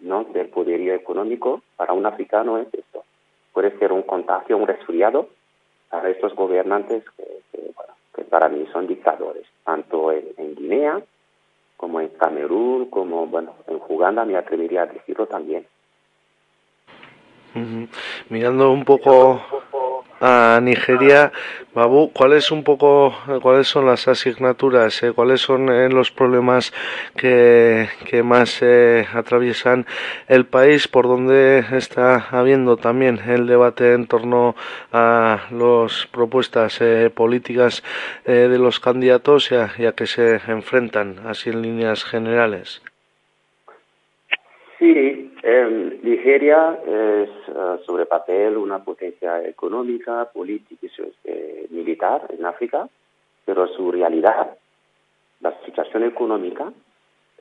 ¿no? 0.00 0.24
del 0.24 0.48
poderío 0.48 0.94
económico, 0.94 1.62
para 1.76 1.92
un 1.92 2.06
africano 2.06 2.58
es 2.58 2.72
esto. 2.72 3.04
Puede 3.52 3.78
ser 3.78 3.92
un 3.92 4.02
contagio, 4.02 4.56
un 4.56 4.66
resfriado 4.66 5.28
para 5.88 6.10
estos 6.10 6.34
gobernantes 6.34 7.04
que, 7.16 7.24
que, 7.52 7.70
bueno, 7.76 7.94
que 8.14 8.24
para 8.24 8.48
mí 8.48 8.66
son 8.72 8.88
dictadores, 8.88 9.46
tanto 9.64 10.10
en, 10.10 10.26
en 10.36 10.56
Guinea 10.56 11.00
como 11.84 12.00
en 12.00 12.08
Camerún, 12.08 12.88
como 12.88 13.26
bueno, 13.26 13.56
en 13.66 13.78
Uganda 13.86 14.24
me 14.24 14.38
atrevería 14.38 14.84
a 14.84 14.86
decirlo 14.86 15.26
también. 15.26 15.66
Mirando 18.30 18.72
un 18.72 18.86
poco 18.86 19.42
a 20.20 20.60
Nigeria, 20.62 21.32
Babu, 21.74 22.12
¿cuáles 22.12 22.52
un 22.52 22.62
poco, 22.62 23.14
cuáles 23.42 23.66
son 23.66 23.86
las 23.86 24.06
asignaturas, 24.06 25.02
eh, 25.02 25.12
cuáles 25.12 25.40
son 25.40 25.68
eh, 25.68 25.88
los 25.88 26.12
problemas 26.12 26.72
que, 27.16 27.88
más 28.24 28.62
eh, 28.62 29.06
atraviesan 29.12 29.86
el 30.28 30.46
país, 30.46 30.86
por 30.86 31.08
donde 31.08 31.64
está 31.72 32.28
habiendo 32.30 32.76
también 32.76 33.18
el 33.26 33.46
debate 33.46 33.92
en 33.92 34.06
torno 34.06 34.54
a 34.92 35.48
las 35.50 36.06
propuestas 36.06 36.80
eh, 36.80 37.10
políticas 37.12 37.82
eh, 38.24 38.48
de 38.48 38.58
los 38.58 38.78
candidatos 38.78 39.50
y 39.50 39.56
a, 39.56 39.72
y 39.76 39.86
a 39.86 39.92
que 39.92 40.06
se 40.06 40.40
enfrentan, 40.46 41.26
así 41.26 41.50
en 41.50 41.62
líneas 41.62 42.04
generales? 42.04 42.82
Sí, 44.78 45.23
eh, 45.44 46.00
Nigeria 46.02 46.78
es 46.86 47.30
uh, 47.48 47.78
sobre 47.84 48.06
papel 48.06 48.56
una 48.56 48.82
potencia 48.82 49.42
económica, 49.46 50.30
política 50.32 50.86
y 50.86 51.12
eh, 51.24 51.66
militar 51.70 52.26
en 52.30 52.46
África, 52.46 52.88
pero 53.44 53.68
su 53.68 53.92
realidad, 53.92 54.56
la 55.40 55.52
situación 55.64 56.04
económica, 56.04 56.72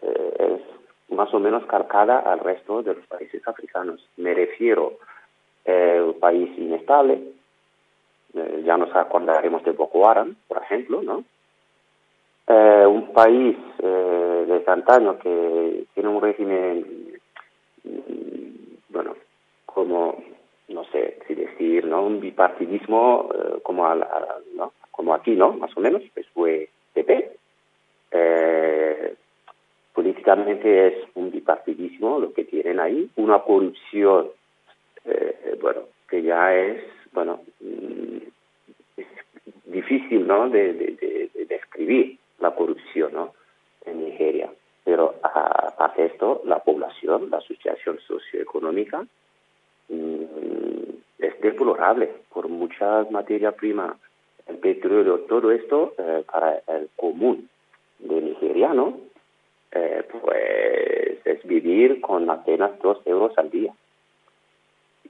eh, 0.01 0.33
es 0.39 1.15
más 1.15 1.33
o 1.33 1.39
menos 1.39 1.65
calcada 1.65 2.19
al 2.19 2.39
resto 2.39 2.83
de 2.83 2.95
los 2.95 3.07
países 3.07 3.41
africanos. 3.47 4.05
Me 4.17 4.33
refiero 4.33 4.97
a 5.65 6.03
un 6.03 6.19
país 6.19 6.49
inestable, 6.57 7.21
eh, 8.33 8.63
ya 8.65 8.77
nos 8.77 8.93
acordaremos 8.95 9.63
de 9.63 9.71
Boko 9.71 10.09
Haram, 10.09 10.35
por 10.47 10.57
ejemplo, 10.57 11.01
¿no? 11.01 11.23
Eh, 12.47 12.85
un 12.85 13.13
país 13.13 13.55
eh, 13.79 14.45
de 14.47 14.63
antaño 14.71 15.17
que 15.19 15.85
tiene 15.93 16.09
un 16.09 16.21
régimen 16.21 17.13
bueno, 18.89 19.15
como, 19.65 20.23
no 20.69 20.85
sé 20.85 21.17
si 21.27 21.35
decir, 21.35 21.85
¿no? 21.85 22.03
Un 22.03 22.19
bipartidismo 22.19 23.29
eh, 23.33 23.59
como, 23.63 23.87
al, 23.87 24.05
¿no? 24.55 24.73
como 24.91 25.13
aquí, 25.13 25.31
¿no? 25.31 25.53
Más 25.53 25.75
o 25.75 25.81
menos, 25.81 26.01
pues 26.13 26.27
fue 26.33 26.69
PP. 26.93 27.31
Eh, 28.11 29.15
políticamente 29.93 30.87
es 30.87 30.93
un 31.15 31.31
bipartidismo 31.31 32.19
lo 32.19 32.33
que 32.33 32.45
tienen 32.45 32.79
ahí, 32.79 33.09
una 33.15 33.39
corrupción, 33.39 34.29
eh, 35.05 35.57
bueno, 35.61 35.81
que 36.07 36.21
ya 36.21 36.55
es, 36.55 36.83
bueno, 37.11 37.41
mm, 37.59 38.17
es 38.97 39.07
difícil, 39.65 40.27
¿no? 40.27 40.49
De 40.49 40.73
describir 41.49 42.17
la 42.39 42.51
corrupción, 42.55 43.13
¿no? 43.13 43.33
En 43.85 44.05
Nigeria 44.05 44.49
pero 44.83 45.15
a, 45.23 45.73
hace 45.77 46.05
esto 46.05 46.41
la 46.45 46.59
población, 46.59 47.29
la 47.29 47.41
situación 47.41 47.99
socioeconómica 48.07 49.05
mmm, 49.89 50.23
es 51.19 51.41
deplorable 51.41 52.11
por 52.33 52.47
muchas 52.49 53.09
materias 53.11 53.53
primas, 53.55 53.95
el 54.47 54.57
petróleo, 54.57 55.19
todo 55.21 55.51
esto 55.51 55.93
eh, 55.97 56.23
para 56.29 56.61
el 56.67 56.89
común 56.95 57.49
de 57.99 58.21
nigeriano, 58.21 58.97
eh, 59.71 60.03
pues 60.11 61.25
es 61.25 61.43
vivir 61.45 62.01
con 62.01 62.29
apenas 62.29 62.77
dos 62.79 62.99
euros 63.05 63.37
al 63.37 63.49
día. 63.49 63.73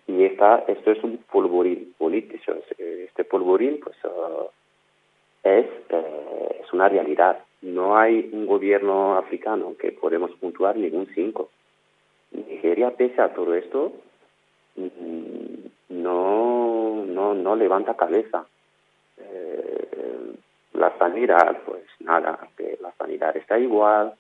Y 0.05 0.23
esta, 0.25 0.65
esto 0.67 0.91
es 0.91 1.03
un 1.03 1.17
polvorín 1.31 1.95
político. 1.97 2.53
Este 2.77 3.23
polvorín, 3.23 3.79
pues, 3.79 3.95
uh, 4.03 4.47
es, 5.44 5.65
eh, 5.90 6.61
es 6.64 6.74
una 6.74 6.90
realidad 6.90 7.40
no 7.64 7.98
hay 7.98 8.30
un 8.34 8.45
gobierno 8.45 9.18
africano 9.18 9.76
que 9.80 9.94
podemos 9.94 10.32
puntuar 10.32 10.76
ningún 10.76 11.07
cinco. 11.15 11.49
Nigeria, 12.32 12.91
pese 12.91 13.22
a 13.22 13.34
todo 13.34 13.56
esto, 13.56 13.94
no, 15.90 17.06
no, 17.06 17.34
no 17.34 17.56
levanta 17.56 17.95
cabeza. 17.95 18.45
Eh, 19.18 20.34
la 20.74 20.98
sanidad, 20.98 21.57
pues 21.65 21.84
nada, 21.99 22.49
que 22.57 22.78
la 22.82 22.91
sanidad 22.98 23.36
está 23.38 23.57
igual, 23.57 24.14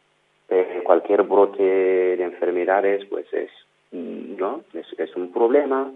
cualquier 0.83 1.23
brote 1.23 1.63
de 1.63 2.23
enfermedades, 2.23 3.05
pues 3.05 3.25
es, 3.33 3.49
¿no? 3.91 4.63
es, 4.73 4.87
es 4.97 5.15
un 5.15 5.33
problema. 5.33 5.91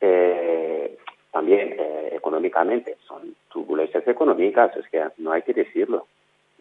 Eh, 0.00 0.96
también 1.30 1.76
eh, 1.78 2.10
económicamente, 2.12 2.96
son 3.06 3.34
turbulencias 3.52 4.06
económicas, 4.06 4.76
es 4.76 4.86
que 4.88 5.04
no 5.18 5.32
hay 5.32 5.42
que 5.42 5.54
decirlo. 5.54 6.06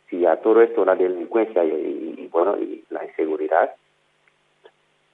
Si 0.10 0.26
a 0.26 0.38
todo 0.38 0.62
esto 0.62 0.86
la 0.86 0.96
delincuencia 0.96 1.64
y, 1.64 2.28
bueno 2.32 2.58
y 2.58 2.84
la 2.90 3.06
inseguridad 3.06 3.74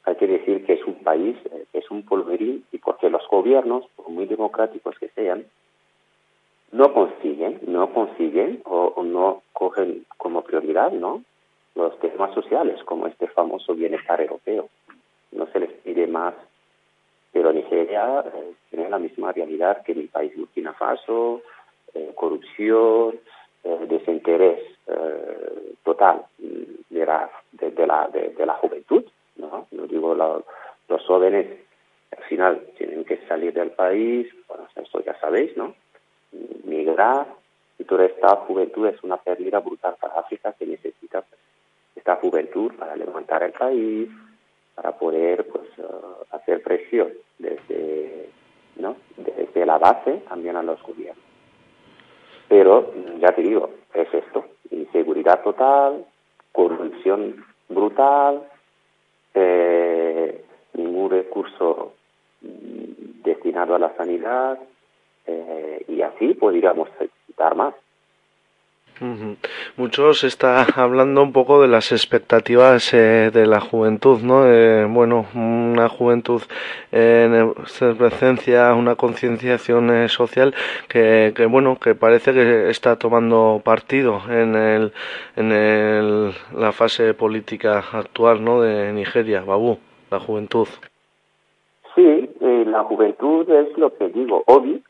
hay 0.05 0.15
que 0.15 0.27
decir 0.27 0.65
que 0.65 0.73
es 0.73 0.85
un 0.85 0.95
país 0.95 1.35
eh, 1.51 1.65
es 1.73 1.89
un 1.91 2.03
polverín 2.03 2.63
y 2.71 2.77
porque 2.77 3.09
los 3.09 3.27
gobiernos 3.27 3.85
por 3.95 4.09
muy 4.09 4.25
democráticos 4.25 4.97
que 4.99 5.09
sean 5.09 5.45
no 6.71 6.93
consiguen 6.93 7.59
no 7.67 7.91
consiguen 7.93 8.61
o, 8.65 8.93
o 8.95 9.03
no 9.03 9.41
cogen 9.51 10.05
como 10.17 10.43
prioridad 10.43 10.91
no 10.91 11.23
los 11.75 11.99
temas 11.99 12.33
sociales 12.33 12.81
como 12.85 13.07
este 13.07 13.27
famoso 13.27 13.75
bienestar 13.75 14.21
europeo. 14.21 14.69
No 15.31 15.45
se 15.47 15.59
les 15.59 15.71
pide 15.71 16.07
más 16.07 16.33
pero 17.35 17.51
Nigeria 17.51 18.23
eh, 18.33 18.53
tiene 18.69 18.89
la 18.89 18.97
misma 18.97 19.33
realidad 19.33 19.83
que 19.83 19.93
mi 19.93 20.07
país 20.07 20.31
Burkina 20.37 20.71
Faso 20.71 21.41
eh, 21.93 22.13
corrupción 22.15 23.19
eh, 23.65 23.85
desinterés 23.89 24.61
total 25.83 26.23
de 26.37 27.05
la, 27.05 27.29
de, 27.51 27.87
la, 27.87 28.07
de, 28.07 28.45
la 28.45 28.53
juventud, 28.53 29.03
¿no? 29.35 29.67
No 29.71 29.87
digo 29.87 30.15
los 30.15 31.05
jóvenes 31.05 31.47
al 32.15 32.23
final 32.25 32.61
tienen 32.77 33.03
que 33.03 33.17
salir 33.27 33.51
del 33.51 33.71
país, 33.71 34.27
bueno, 34.47 34.67
esto 34.75 35.03
ya 35.03 35.19
sabéis, 35.19 35.57
¿no? 35.57 35.75
Migrar, 36.63 37.25
y 37.79 37.83
toda 37.83 38.05
esta 38.05 38.35
juventud 38.47 38.87
es 38.87 39.03
una 39.03 39.17
pérdida 39.17 39.59
brutal 39.59 39.95
para 39.99 40.19
África 40.19 40.53
que 40.53 40.67
necesita 40.67 41.23
esta 41.95 42.15
juventud 42.17 42.71
para 42.75 42.95
levantar 42.95 43.43
el 43.43 43.51
país, 43.51 44.07
para 44.75 44.91
poder 44.91 45.47
pues 45.47 45.67
uh, 45.79 46.35
hacer 46.35 46.61
presión 46.61 47.11
desde, 47.37 48.29
¿no? 48.77 48.95
desde 49.17 49.65
la 49.65 49.77
base 49.77 50.23
también 50.27 50.55
a 50.55 50.63
los 50.63 50.81
gobiernos. 50.81 51.23
Pero, 52.47 52.93
ya 53.19 53.33
te 53.33 53.41
digo, 53.41 53.69
es 53.93 54.13
esto, 54.13 54.45
inseguridad 54.71 55.41
total, 55.43 56.05
corrupción 56.51 57.43
brutal, 57.69 58.43
eh, 59.33 60.45
ningún 60.73 61.09
recurso 61.09 61.93
destinado 62.41 63.75
a 63.75 63.79
la 63.79 63.95
sanidad 63.95 64.59
eh, 65.25 65.85
y 65.87 66.01
así 66.01 66.33
podríamos 66.35 66.89
citar 67.25 67.55
más. 67.55 67.73
Ujú. 69.01 69.35
Mucho 69.75 70.13
se 70.13 70.27
está 70.27 70.63
hablando 70.75 71.21
un 71.21 71.33
poco 71.33 71.61
de 71.61 71.67
las 71.67 71.91
expectativas 71.91 72.93
eh, 72.93 73.29
de 73.33 73.45
la 73.45 73.59
juventud, 73.59 74.21
¿no? 74.21 74.45
Eh, 74.47 74.85
bueno, 74.85 75.25
una 75.33 75.89
juventud 75.89 76.41
en 76.91 77.53
efervescencia, 77.65 78.73
una 78.73 78.95
concienciación 78.95 79.89
eh, 79.89 80.07
social 80.07 80.53
que, 80.87 81.33
que, 81.35 81.45
bueno, 81.45 81.77
que 81.77 81.93
parece 81.93 82.33
que 82.33 82.69
está 82.69 82.95
tomando 82.95 83.61
partido 83.63 84.21
en 84.29 84.55
el, 84.55 84.93
en 85.35 85.51
el, 85.51 86.33
la 86.55 86.71
fase 86.71 87.13
política 87.13 87.83
actual, 87.91 88.43
¿no? 88.43 88.61
De 88.61 88.93
Nigeria, 88.93 89.41
Babu, 89.41 89.77
la 90.09 90.19
juventud. 90.21 90.67
Sí, 91.95 92.29
eh, 92.41 92.63
la 92.65 92.83
juventud 92.83 93.49
es 93.49 93.77
lo 93.77 93.93
que 93.97 94.07
digo, 94.09 94.43
Obi 94.47 94.81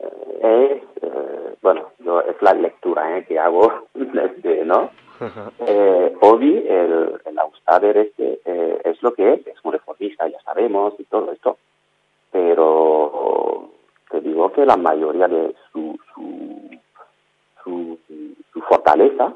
es, 0.00 0.82
eh, 1.02 1.54
bueno, 1.62 1.90
yo, 1.98 2.20
es 2.20 2.40
la 2.40 2.54
lectura 2.54 3.18
eh, 3.18 3.24
que 3.26 3.38
hago 3.38 3.86
desde, 3.94 4.64
¿no? 4.64 4.90
Eh, 5.66 6.16
Obi, 6.20 6.64
el, 6.68 7.20
el 7.24 7.38
outsider 7.38 7.96
este, 7.96 8.40
eh, 8.44 8.80
es 8.84 9.02
lo 9.02 9.12
que 9.12 9.34
es, 9.34 9.46
es 9.46 9.56
un 9.64 9.72
reformista, 9.72 10.28
ya 10.28 10.40
sabemos, 10.42 10.94
y 10.98 11.04
todo 11.04 11.32
esto, 11.32 11.58
pero 12.30 13.70
te 14.10 14.20
digo 14.20 14.52
que 14.52 14.64
la 14.64 14.76
mayoría 14.76 15.26
de 15.26 15.54
su, 15.72 15.98
su, 16.14 16.78
su, 17.64 17.98
su 18.52 18.60
fortaleza 18.60 19.34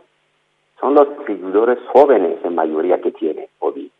son 0.81 0.95
los 0.95 1.09
seguidores 1.27 1.79
jóvenes 1.93 2.39
en 2.45 2.55
mayoría 2.55 3.01
que 3.01 3.13
tiene 3.13 3.49
Obi, 3.59 3.91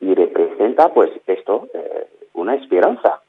y 0.00 0.14
representa 0.14 0.92
pues 0.92 1.10
esto, 1.26 1.68
eh, 1.74 2.08
una 2.34 2.54
esperanza. 2.54 3.20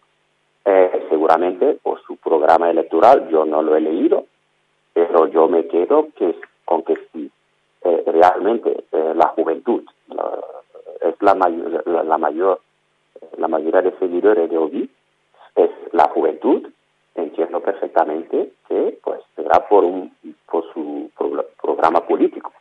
Eh, 0.64 1.08
seguramente 1.10 1.80
por 1.82 2.02
su 2.04 2.18
programa 2.18 2.70
electoral, 2.70 3.28
yo 3.30 3.46
no 3.46 3.64
lo 3.64 3.76
he 3.76 3.82
leído, 3.82 4.26
pero 4.94 5.26
yo 5.28 5.48
me 5.48 5.68
quedo 5.68 6.10
que 6.16 6.36
con 6.66 6.84
que 6.84 6.96
si 7.12 7.32
eh, 7.84 8.04
realmente 8.06 8.84
eh, 8.92 9.14
la 9.16 9.30
juventud 9.30 9.84
la, 10.10 10.40
es 11.02 11.16
la 11.20 11.34
mayor, 11.34 11.88
la, 11.88 12.04
la, 12.04 12.18
mayor 12.20 12.62
la 13.38 13.48
mayoría 13.48 13.82
de 13.82 13.98
seguidores 13.98 14.50
de 14.50 14.58
Obi 14.58 14.90
es 15.56 15.72
la 15.94 16.08
juventud. 16.10 16.68
Entiendo 17.14 17.60
perfectamente 17.60 18.54
que 18.70 19.00
pues 19.04 19.20
será 19.36 19.68
por 19.68 19.84
un 19.84 20.16
por 20.50 20.72
su 20.74 21.10
pro, 21.18 21.44
programa 21.62 22.02
político. 22.02 22.54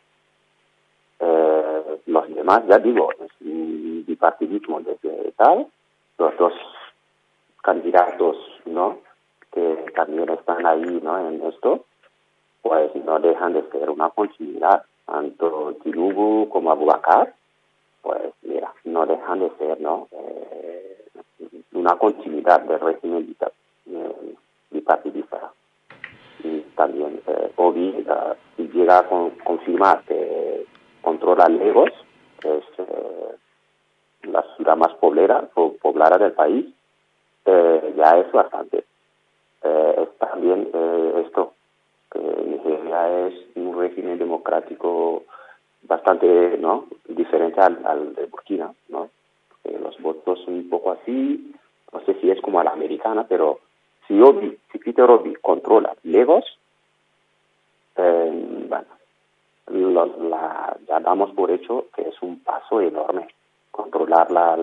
Eh, 1.19 1.99
los 2.07 2.35
demás 2.35 2.63
ya 2.67 2.79
digo 2.79 3.11
es 3.13 3.31
un 3.41 4.03
bipartidismo 4.07 4.81
desde 4.81 5.31
tal 5.33 5.67
los 6.17 6.37
dos 6.37 6.53
candidatos 7.61 8.37
no 8.65 8.99
que 9.51 9.85
también 9.95 10.29
están 10.29 10.65
ahí 10.65 10.99
no 11.03 11.27
en 11.27 11.41
esto 11.43 11.85
pues 12.61 12.95
no 12.95 13.19
dejan 13.19 13.53
de 13.53 13.63
ser 13.71 13.89
una 13.89 14.09
continuidad 14.09 14.83
tanto 15.05 15.75
Tinubu 15.83 16.47
como 16.49 16.71
Abubakar, 16.71 17.33
pues 18.01 18.33
mira, 18.43 18.73
no 18.85 19.05
dejan 19.05 19.39
de 19.39 19.49
ser 19.57 19.81
¿no? 19.81 20.07
Eh, 20.11 21.05
una 21.73 21.95
continuidad 21.97 22.61
del 22.61 22.79
régimen 22.79 23.35
eh, 23.87 24.35
bipartidista. 24.69 25.51
Y 26.43 26.61
también 26.75 27.21
eh, 27.27 27.51
Obi, 27.57 28.05
si 28.55 28.67
llega 28.69 28.99
a 28.99 29.07
con, 29.07 29.31
confirmar 29.43 30.03
que 30.03 30.65
controla 31.01 31.49
Lagos, 31.49 31.91
que 32.39 32.57
es 32.57 32.63
eh, 32.77 33.35
la 34.23 34.43
ciudad 34.55 34.77
más 34.77 34.93
poblada 34.95 36.17
del 36.17 36.31
país, 36.33 36.67
eh, 37.45 37.93
ya 37.97 38.17
es 38.19 38.31
bastante. 38.31 38.85
es 39.63 40.09
también 40.17 40.69
esto, 41.25 41.53
que 42.11 42.19
Nigeria 42.19 43.27
es 43.27 43.33
un 43.55 43.79
régimen 43.79 44.17
democrático 44.17 45.23
bastante 45.83 46.57
no 46.57 46.85
diferente 47.07 47.59
al, 47.59 47.85
al 47.85 48.15
de 48.15 48.25
Burkina 48.25 48.73
no 48.89 49.09
eh, 49.63 49.79
los 49.81 49.99
votos 50.01 50.39
son 50.45 50.55
un 50.55 50.69
poco 50.69 50.91
así 50.91 51.53
no 51.91 52.01
sé 52.01 52.13
si 52.21 52.29
es 52.29 52.39
como 52.41 52.59
a 52.59 52.63
la 52.63 52.71
americana 52.71 53.25
pero 53.27 53.59
si 54.07 54.19
Obi 54.21 54.57
si 54.71 54.77
Peter 54.77 55.09
Obi 55.09 55.33
controla 55.41 55.95
Lagos 56.03 56.45
eh, 57.95 58.65
bueno 58.69 58.87
lo, 59.67 60.05
la, 60.29 60.77
ya 60.87 60.99
damos 60.99 61.31
por 61.31 61.49
hecho 61.49 61.87
que 61.95 62.09
es 62.09 62.21
un 62.21 62.39
paso 62.43 62.81
enorme 62.81 63.27
controlar 63.71 64.31
la 64.31 64.57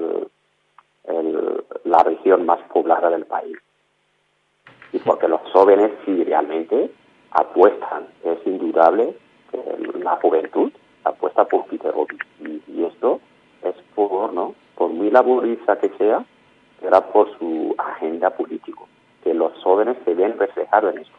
el, 1.05 1.65
la 1.85 2.03
región 2.03 2.47
más 2.47 2.61
poblada 2.73 3.11
del 3.11 3.27
país 3.27 3.57
y 4.93 4.99
porque 4.99 5.29
los 5.29 5.41
jóvenes 5.53 5.93
sí 6.05 6.25
realmente 6.25 6.91
apuestan, 7.31 8.07
es 8.25 8.39
indudable 8.47 9.15
eh, 9.53 9.93
la 10.03 10.17
juventud 10.17 10.73
apuesta 11.05 11.45
por 11.45 11.67
Peter 11.67 11.93
y, 12.41 12.63
y, 12.67 12.85
esto 12.85 13.21
es 13.63 13.75
por, 13.95 14.33
¿no? 14.33 14.55
Por 14.75 14.91
muy 14.91 15.11
laborista 15.11 15.79
que 15.79 15.91
sea, 15.99 16.25
será 16.81 17.01
por 17.13 17.37
su 17.39 17.75
agenda 17.79 18.31
político, 18.31 18.89
que 19.23 19.35
los 19.35 19.53
jóvenes 19.63 19.97
se 20.05 20.15
ven 20.15 20.39
reflejados 20.39 20.95
en 20.95 21.03
esto. 21.03 21.19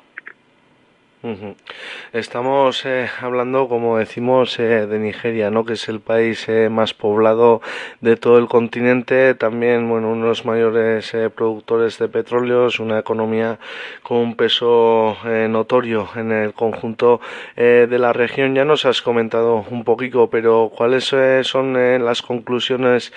Estamos 2.14 2.86
eh, 2.86 3.10
hablando, 3.20 3.68
como 3.68 3.98
decimos, 3.98 4.58
eh, 4.58 4.88
de 4.88 5.00
Nigeria, 5.00 5.52
¿no? 5.52 5.66
Que 5.66 5.74
es 5.74 5.90
el 5.90 6.00
país 6.00 6.48
eh, 6.48 6.70
más 6.70 6.94
poblado 6.94 7.62
de 8.00 8.16
todo 8.16 8.38
el 8.38 8.48
continente. 8.48 9.36
También, 9.36 9.90
bueno, 9.90 10.12
uno 10.12 10.24
de 10.24 10.30
los 10.30 10.46
mayores 10.46 11.14
eh, 11.14 11.30
productores 11.30 12.00
de 12.00 12.08
petróleos, 12.08 12.80
una 12.80 13.00
economía 13.00 13.60
con 14.02 14.20
un 14.20 14.36
peso 14.38 15.18
eh, 15.26 15.48
notorio 15.50 16.08
en 16.16 16.32
el 16.32 16.54
conjunto 16.54 17.20
de 17.58 18.00
la 18.00 18.14
región. 18.14 18.56
Ya 18.56 18.64
nos 18.64 18.86
has 18.86 19.02
comentado 19.02 19.66
un 19.70 19.84
poquito, 19.84 20.30
pero 20.30 20.72
¿cuáles 20.74 21.14
son 21.44 21.74
las 22.06 22.22
conclusiones 22.22 23.12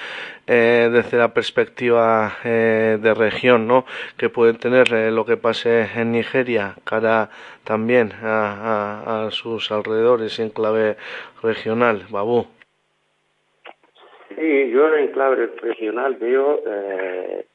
eh, 0.54 0.90
desde 0.92 1.16
la 1.16 1.32
perspectiva 1.32 2.36
eh, 2.44 2.98
de 3.00 3.14
región, 3.14 3.66
¿no? 3.66 3.86
Que 4.18 4.28
puede 4.28 4.52
tener 4.52 4.92
eh, 4.92 5.10
lo 5.10 5.24
que 5.24 5.38
pase 5.38 5.88
en 5.96 6.12
Nigeria, 6.12 6.74
cara 6.84 7.30
también 7.64 8.12
a, 8.22 9.24
a, 9.24 9.30
sus 9.30 9.72
alrededores 9.72 10.38
y 10.38 10.42
en 10.42 10.50
clave 10.50 10.96
regional, 11.42 12.04
Babu. 12.10 12.44
Sí, 14.28 14.70
yo 14.70 14.94
en 14.94 15.08
clave 15.12 15.46
regional 15.62 16.16
veo 16.16 16.60
eh, 16.66 17.46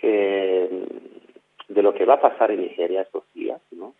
que 0.00 0.68
de 1.68 1.82
lo 1.82 1.92
que 1.92 2.04
va 2.04 2.14
a 2.14 2.20
pasar 2.20 2.52
en 2.52 2.60
Nigeria 2.60 3.02
estos 3.02 3.24
días, 3.34 3.60
¿no? 3.72 3.94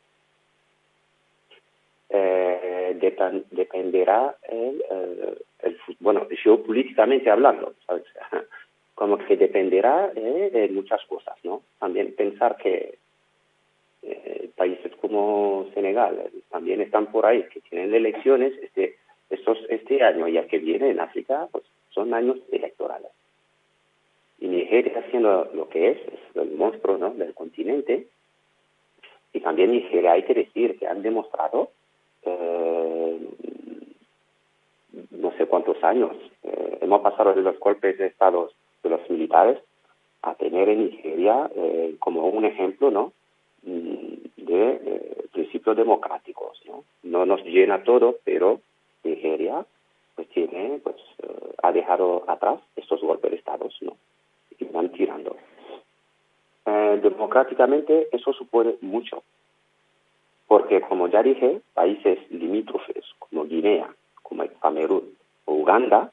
Eh, 2.11 2.97
de, 3.01 3.45
dependerá 3.51 4.35
el, 4.49 4.83
el, 4.91 5.39
el, 5.61 5.79
bueno, 6.01 6.27
geopolíticamente 6.43 7.31
hablando, 7.31 7.75
como 8.95 9.19
que 9.19 9.37
dependerá 9.37 10.11
eh, 10.17 10.51
de 10.53 10.69
muchas 10.71 11.05
cosas, 11.05 11.37
¿no? 11.45 11.63
También 11.79 12.15
pensar 12.15 12.57
que 12.57 12.99
eh, 14.03 14.51
países 14.57 14.93
como 15.01 15.67
Senegal 15.75 16.19
eh, 16.19 16.31
también 16.51 16.81
están 16.81 17.07
por 17.07 17.27
ahí, 17.27 17.45
que 17.53 17.61
tienen 17.61 17.95
elecciones, 17.95 18.55
este, 18.63 18.97
estos, 19.31 19.59
este 19.69 20.03
año 20.03 20.29
y 20.29 20.39
el 20.39 20.47
que 20.47 20.59
viene 20.59 20.91
en 20.91 21.01
África, 21.01 21.49
pues 21.53 21.65
son 21.91 22.15
años 22.15 22.39
electorales. 22.51 23.11
Y 24.41 24.49
Nigeria 24.49 25.05
siendo 25.11 25.51
lo 25.53 25.69
que 25.69 25.91
es, 25.91 25.99
es 25.99 26.37
el 26.37 26.53
monstruo 26.53 26.97
¿no? 26.97 27.11
del 27.11 27.35
continente, 27.35 28.07
y 29.33 29.41
también 29.41 29.73
Nigeria 29.73 30.13
hay 30.13 30.23
que 30.23 30.35
decir 30.35 30.79
que 30.79 30.87
han 30.87 31.03
demostrado 31.03 31.71
eh, 32.29 33.29
no 35.11 35.33
sé 35.37 35.47
cuántos 35.47 35.83
años. 35.83 36.17
Eh, 36.43 36.79
hemos 36.83 37.01
pasado 37.01 37.35
de 37.35 37.43
los 37.43 37.59
golpes 37.59 37.99
de 37.99 38.07
Estado 38.07 38.51
de 38.83 38.91
los 38.91 39.11
militares 39.11 39.59
a 40.23 40.35
tener 40.35 40.69
en 40.69 40.87
Nigeria 40.87 41.51
eh, 41.55 41.97
como 41.99 42.27
un 42.29 42.45
ejemplo 42.45 42.91
¿no? 42.91 43.13
de 43.63 44.31
eh, 44.37 45.25
principios 45.33 45.77
democráticos. 45.77 46.61
¿no? 46.67 46.85
no 47.03 47.27
nos 47.27 47.45
llena 47.45 47.83
todo, 47.83 48.17
pero 48.25 48.61
Nigeria 49.05 49.65
pues 50.15 50.29
tiene 50.31 50.81
pues 50.83 50.97
ha 51.63 51.73
dejado 51.73 52.25
atrás 52.27 52.61
estos 52.75 53.01
golpes 53.01 53.31
de 53.31 53.37
Estado 53.37 53.69
¿no? 53.83 53.97
y 54.59 54.65
van 54.65 54.91
tirando. 54.91 55.37
Democráticamente 57.01 58.09
eso 58.13 58.33
supone 58.33 58.75
mucho 58.83 59.23
porque 60.49 60.81
como 60.81 61.09
ya 61.09 61.23
dije, 61.23 61.61
países 61.75 62.19
limítrofes 62.31 63.05
como 63.19 63.45
Guinea, 63.45 63.89
como 64.23 64.45
Camerún 64.61 65.15
o 65.45 65.53
Uganda, 65.53 66.11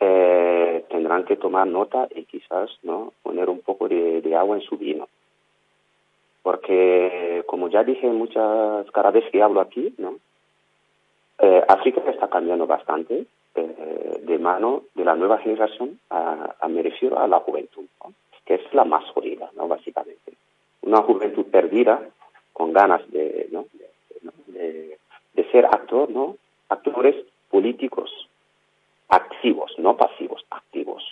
eh, 0.00 0.84
tendrán 0.88 1.24
que 1.24 1.36
tomar 1.36 1.66
nota 1.66 2.08
y 2.14 2.24
quizás 2.24 2.70
no 2.82 3.12
poner 3.22 3.48
un 3.50 3.60
poco 3.60 3.88
de, 3.88 4.34
agua 4.34 4.56
en 4.56 4.62
su 4.62 4.76
vino. 4.76 5.06
Porque, 6.42 7.42
como 7.46 7.68
ya 7.68 7.84
dije 7.84 8.06
muchas 8.08 8.90
cada 8.90 9.10
vez 9.10 9.24
que 9.30 9.42
hablo 9.42 9.60
aquí, 9.60 9.94
¿no? 9.98 10.16
Eh, 11.38 11.62
África 11.68 12.02
está 12.10 12.28
cambiando 12.28 12.66
bastante 12.66 13.26
eh, 13.54 14.20
de 14.22 14.38
mano 14.38 14.82
de 14.94 15.04
la 15.04 15.14
nueva 15.14 15.38
generación, 15.38 16.00
a, 16.10 16.54
a 16.60 16.68
me 16.68 16.82
refiero 16.82 17.18
a 17.18 17.28
la 17.28 17.40
juventud, 17.40 17.84
¿no? 18.02 18.14
que 18.44 18.54
es 18.54 18.74
la 18.74 18.84
más 18.84 19.04
jodida, 19.10 19.50
¿no? 19.56 19.68
básicamente. 19.68 20.34
Una 20.82 21.02
juventud 21.02 21.46
perdida, 21.46 22.10
con 22.54 22.72
ganas 22.72 23.02
de, 23.10 23.48
¿no? 23.52 23.66
de, 24.46 24.98
ser 25.52 25.66
actor, 25.66 26.10
¿no? 26.10 26.36
actores 26.68 27.14
políticos 27.48 28.10
activos, 29.08 29.72
no 29.78 29.96
pasivos, 29.96 30.44
activos. 30.50 31.02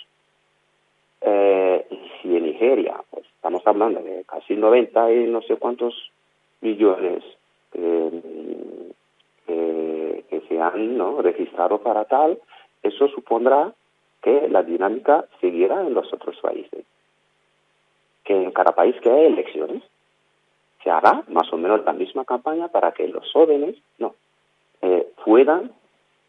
Eh, 1.21 1.85
y 1.89 2.11
si 2.21 2.35
en 2.35 2.43
Nigeria, 2.43 3.01
pues 3.09 3.25
estamos 3.35 3.65
hablando 3.65 4.01
de 4.01 4.25
casi 4.25 4.55
90 4.55 5.13
y 5.13 5.27
no 5.27 5.41
sé 5.43 5.55
cuántos 5.55 6.11
millones 6.61 7.23
que, 7.71 8.09
se 10.49 10.59
han 10.59 10.97
¿no? 10.97 11.21
registrado 11.21 11.77
para 11.77 12.05
tal, 12.05 12.39
eso 12.81 13.07
supondrá 13.07 13.71
que 14.21 14.49
la 14.49 14.63
dinámica 14.63 15.25
siguiera 15.39 15.81
en 15.81 15.93
los 15.93 16.11
otros 16.11 16.37
países. 16.41 16.83
Que 18.25 18.33
en 18.33 18.51
cada 18.51 18.73
país 18.73 18.95
que 19.01 19.09
hay 19.09 19.25
elecciones, 19.25 19.83
se 20.83 20.91
hará 20.91 21.23
más 21.27 21.51
o 21.53 21.57
menos 21.57 21.83
la 21.85 21.93
misma 21.93 22.25
campaña 22.25 22.67
para 22.67 22.91
que 22.91 23.07
los 23.07 23.31
jóvenes 23.31 23.75
no 23.97 24.15
eh, 24.81 25.07
puedan 25.23 25.71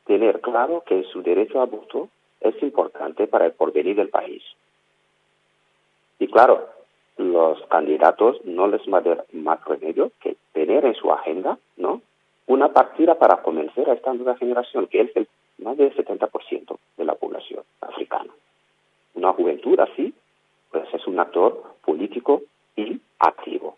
tener 0.07 0.41
claro 0.41 0.83
que 0.87 1.03
su 1.05 1.23
derecho 1.23 1.61
a 1.61 1.67
voto 1.67 2.09
es 2.41 2.63
importante 2.63 3.27
para 3.27 3.47
el 3.47 3.53
porvenir 3.53 3.97
del 3.97 4.11
país. 4.11 4.43
Y 6.19 6.29
claro, 6.29 6.69
los 7.17 7.61
candidatos 7.67 8.45
no 8.45 8.69
les 8.69 8.83
va 8.83 8.99
a 8.99 9.03
dar 9.03 9.25
más 9.33 9.65
remedio 9.65 10.13
que 10.21 10.37
tener 10.53 10.85
en 10.85 10.95
su 10.95 11.11
agenda, 11.13 11.59
¿no? 11.77 12.03
Una 12.47 12.73
partida 12.73 13.15
para 13.17 13.43
convencer 13.43 13.89
a 13.89 13.95
esta 13.95 14.13
nueva 14.13 14.37
generación, 14.37 14.87
que 14.87 15.01
es 15.01 15.17
el 15.17 15.27
más 15.59 15.77
del 15.77 15.95
70% 15.95 16.77
de 16.97 17.05
la 17.05 17.15
población 17.15 17.63
africana. 17.81 18.31
Una 19.15 19.33
juventud 19.33 19.79
así, 19.81 20.13
pues 20.71 20.93
es 20.93 21.07
un 21.07 21.19
actor 21.19 21.63
político 21.85 22.43
y 22.77 23.01
activo. 23.19 23.77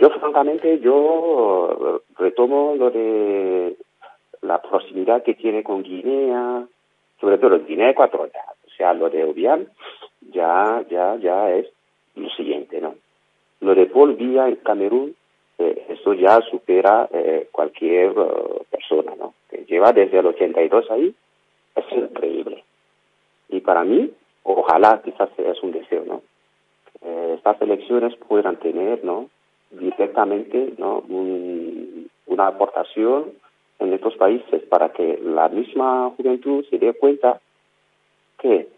Yo, 0.00 0.10
francamente, 0.10 0.80
yo 0.80 1.70
eh, 1.70 2.12
retomo 2.18 2.74
lo 2.76 2.90
de 2.90 3.76
la 4.42 4.60
proximidad 4.60 5.22
que 5.22 5.34
tiene 5.34 5.62
con 5.62 5.82
Guinea, 5.82 6.66
sobre 7.20 7.38
todo 7.38 7.64
Guinea 7.64 7.90
Ecuatorial. 7.90 8.44
O 8.66 8.70
sea, 8.76 8.92
lo 8.94 9.08
de 9.10 9.24
Obiang 9.24 9.66
ya, 10.32 10.84
ya, 10.90 11.16
ya 11.16 11.50
es 11.50 11.66
lo 12.14 12.28
siguiente, 12.30 12.80
¿no? 12.80 12.94
Lo 13.60 13.74
de 13.74 13.86
Paul 13.86 14.14
Biya 14.14 14.48
en 14.48 14.56
Camerún, 14.56 15.14
eh, 15.58 15.86
eso 15.88 16.12
ya 16.14 16.40
supera 16.50 17.08
eh, 17.12 17.48
cualquier 17.50 18.10
eh, 18.10 18.62
persona, 18.70 19.14
¿no? 19.18 19.34
Que 19.50 19.64
lleva 19.64 19.92
desde 19.92 20.18
el 20.18 20.26
82 20.26 20.90
ahí, 20.90 21.14
es 21.74 21.84
increíble. 21.92 22.64
Y 23.48 23.60
para 23.60 23.84
mí, 23.84 24.10
ojalá, 24.42 25.00
quizás 25.02 25.30
es 25.38 25.62
un 25.62 25.72
deseo, 25.72 26.04
¿no? 26.04 26.22
Eh, 27.02 27.34
estas 27.36 27.60
elecciones 27.62 28.14
puedan 28.28 28.56
tener, 28.56 29.04
¿no? 29.04 29.28
Directamente, 29.70 30.74
¿no? 30.78 31.00
Un- 31.08 32.08
una 32.26 32.46
aportación 32.48 33.32
en 33.78 33.92
estos 33.92 34.16
países 34.16 34.62
para 34.64 34.90
que 34.92 35.18
la 35.22 35.48
misma 35.48 36.10
juventud 36.16 36.64
se 36.70 36.78
dé 36.78 36.92
cuenta 36.94 37.40
que 38.38 38.68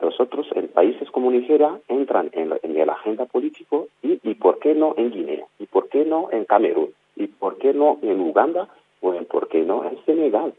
nosotros 0.00 0.46
en 0.54 0.68
países 0.68 1.10
como 1.10 1.30
Nigeria 1.30 1.78
entran 1.88 2.30
en, 2.32 2.50
la- 2.50 2.58
en 2.62 2.76
el 2.76 2.88
agenda 2.88 3.26
político 3.26 3.88
y, 4.02 4.18
y 4.22 4.34
por 4.34 4.58
qué 4.58 4.74
no 4.74 4.94
en 4.96 5.10
Guinea 5.10 5.44
y 5.58 5.66
por 5.66 5.88
qué 5.88 6.04
no 6.04 6.28
en 6.30 6.44
Camerún 6.46 6.90
y 7.16 7.26
por 7.26 7.58
qué 7.58 7.74
no 7.74 7.98
en 8.02 8.20
Uganda 8.20 8.68
o 9.00 9.12
en 9.14 9.24
por 9.26 9.48
qué 9.48 9.62
no 9.62 9.84
en 9.84 10.02
Senegal. 10.04 10.54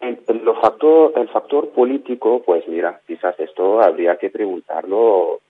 En, 0.00 0.20
en 0.28 0.44
lo 0.44 0.54
factor, 0.60 1.12
el 1.16 1.28
factor 1.28 1.70
político, 1.70 2.42
pues 2.44 2.66
mira, 2.68 3.00
quizás 3.06 3.38
esto 3.40 3.82
habría 3.82 4.16
que 4.16 4.30
preguntarlo 4.30 5.40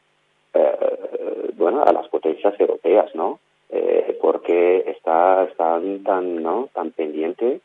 eh, 0.54 1.50
bueno, 1.56 1.82
a 1.84 1.92
las 1.92 2.08
potencias 2.08 2.58
europeas, 2.58 3.14
¿no? 3.14 3.38
Eh, 3.70 4.18
porque 4.20 4.84
está, 4.86 5.44
están 5.44 6.02
tan, 6.02 6.42
¿no? 6.42 6.68
tan 6.74 6.90
pendientes 6.90 7.60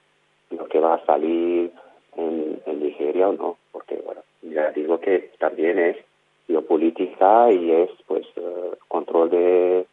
de 0.50 0.58
lo 0.58 0.68
que 0.68 0.80
va 0.80 0.96
a 0.96 1.06
salir 1.06 1.72
en, 2.16 2.62
Nigeria 2.80 3.30
o 3.30 3.34
no, 3.34 3.58
porque 3.72 3.96
bueno, 4.06 4.22
ya 4.44 4.72
digo 4.72 5.00
que 5.00 5.32
también 5.40 5.80
es 5.80 5.98
geopolítica 6.46 7.52
y 7.52 7.72
es 7.72 7.90
pues 8.06 8.26
eh, 8.36 8.72
control 8.88 9.32
de, 9.32 9.88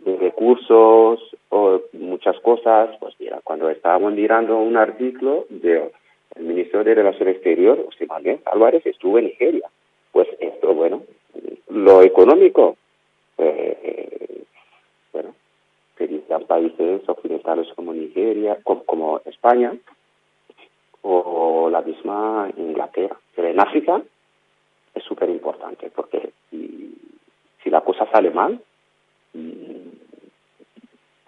de 0.00 0.16
recursos 0.16 1.20
o 1.50 1.80
muchas 1.92 2.38
cosas, 2.40 2.90
pues 2.98 3.14
mira, 3.20 3.40
cuando 3.44 3.70
estábamos 3.70 4.14
mirando 4.14 4.58
un 4.58 4.76
artículo 4.76 5.44
de 5.48 5.92
el 6.34 6.44
ministro 6.44 6.84
de 6.84 6.94
Relaciones 6.94 7.36
Exteriores, 7.36 7.86
José 7.86 8.06
Manuel 8.06 8.40
Álvarez, 8.46 8.84
estuvo 8.86 9.18
en 9.18 9.26
Nigeria. 9.26 9.68
Pues 10.12 10.28
esto, 10.40 10.74
bueno, 10.74 11.02
lo 11.68 12.02
económico, 12.02 12.76
eh, 13.36 14.44
bueno, 15.12 15.34
serían 15.96 16.44
países 16.44 17.08
occidentales 17.08 17.68
como 17.74 17.92
Nigeria, 17.92 18.58
como, 18.62 19.20
España, 19.24 19.76
o 21.02 21.68
la 21.70 21.82
misma 21.82 22.50
Inglaterra. 22.56 23.16
Pero 23.34 23.48
en 23.48 23.60
África 23.60 24.02
es 24.94 25.04
súper 25.04 25.30
importante 25.30 25.90
porque 25.94 26.32
si, 26.50 26.94
si 27.62 27.70
la 27.70 27.80
cosa 27.82 28.10
sale 28.10 28.30
mal, 28.30 28.60
mm, 29.32 29.88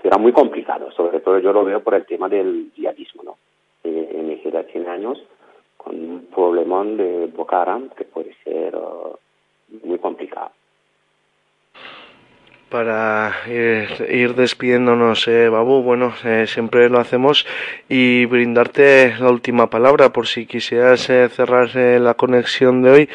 será 0.03 0.19
muy 0.19 0.33
complicado. 0.33 0.91
Sobre 0.93 1.21
todo 1.21 1.39
yo 1.39 1.53
lo 1.53 1.65
veo 1.65 1.83
por 1.83 1.95
el 1.95 2.07
tema 2.07 2.29
del 2.29 2.73
yihadismo, 2.75 3.23
¿no? 3.23 3.37
Eh, 3.85 4.11
en 4.13 4.29
Nigeria 4.29 4.67
tiene 4.67 4.89
años 4.89 5.23
con 5.77 5.97
un 5.97 6.27
problemón 6.27 6.97
de 6.97 7.27
Boko 7.29 7.57
Haram 7.57 7.89
que 7.91 8.05
puede 8.05 8.35
ser 8.45 8.77
uh, 8.77 9.17
muy 9.85 9.99
complicado. 9.99 10.51
Para 12.71 13.33
ir, 13.47 14.35
despidiéndonos, 14.35 15.27
eh, 15.29 15.49
Babu. 15.49 15.83
Bueno, 15.83 16.15
eh, 16.25 16.47
siempre 16.47 16.89
lo 16.89 17.01
hacemos 17.01 17.47
y 17.89 18.25
brindarte 18.27 19.15
la 19.19 19.31
última 19.31 19.69
palabra 19.69 20.11
por 20.11 20.27
si 20.27 20.47
quisieras 20.47 21.11
eh, 21.11 21.29
cerrar 21.29 21.77
eh, 21.77 21.99
la 21.99 22.15
conexión 22.15 22.83
de 22.83 22.91
hoy 22.91 23.09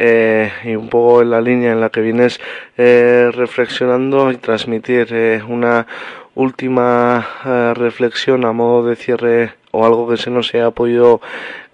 y 0.00 0.76
un 0.76 0.88
poco 0.88 1.22
en 1.22 1.30
la 1.30 1.40
línea 1.40 1.72
en 1.72 1.80
la 1.80 1.90
que 1.90 2.00
vienes 2.00 2.38
reflexionando 2.76 4.30
y 4.30 4.36
transmitir 4.36 5.42
una 5.48 5.88
última 6.36 7.74
reflexión 7.74 8.44
a 8.44 8.52
modo 8.52 8.86
de 8.86 8.94
cierre 8.94 9.54
o 9.72 9.84
algo 9.84 10.08
que 10.08 10.16
se 10.16 10.30
nos 10.30 10.54
haya 10.54 10.70
podido 10.70 11.20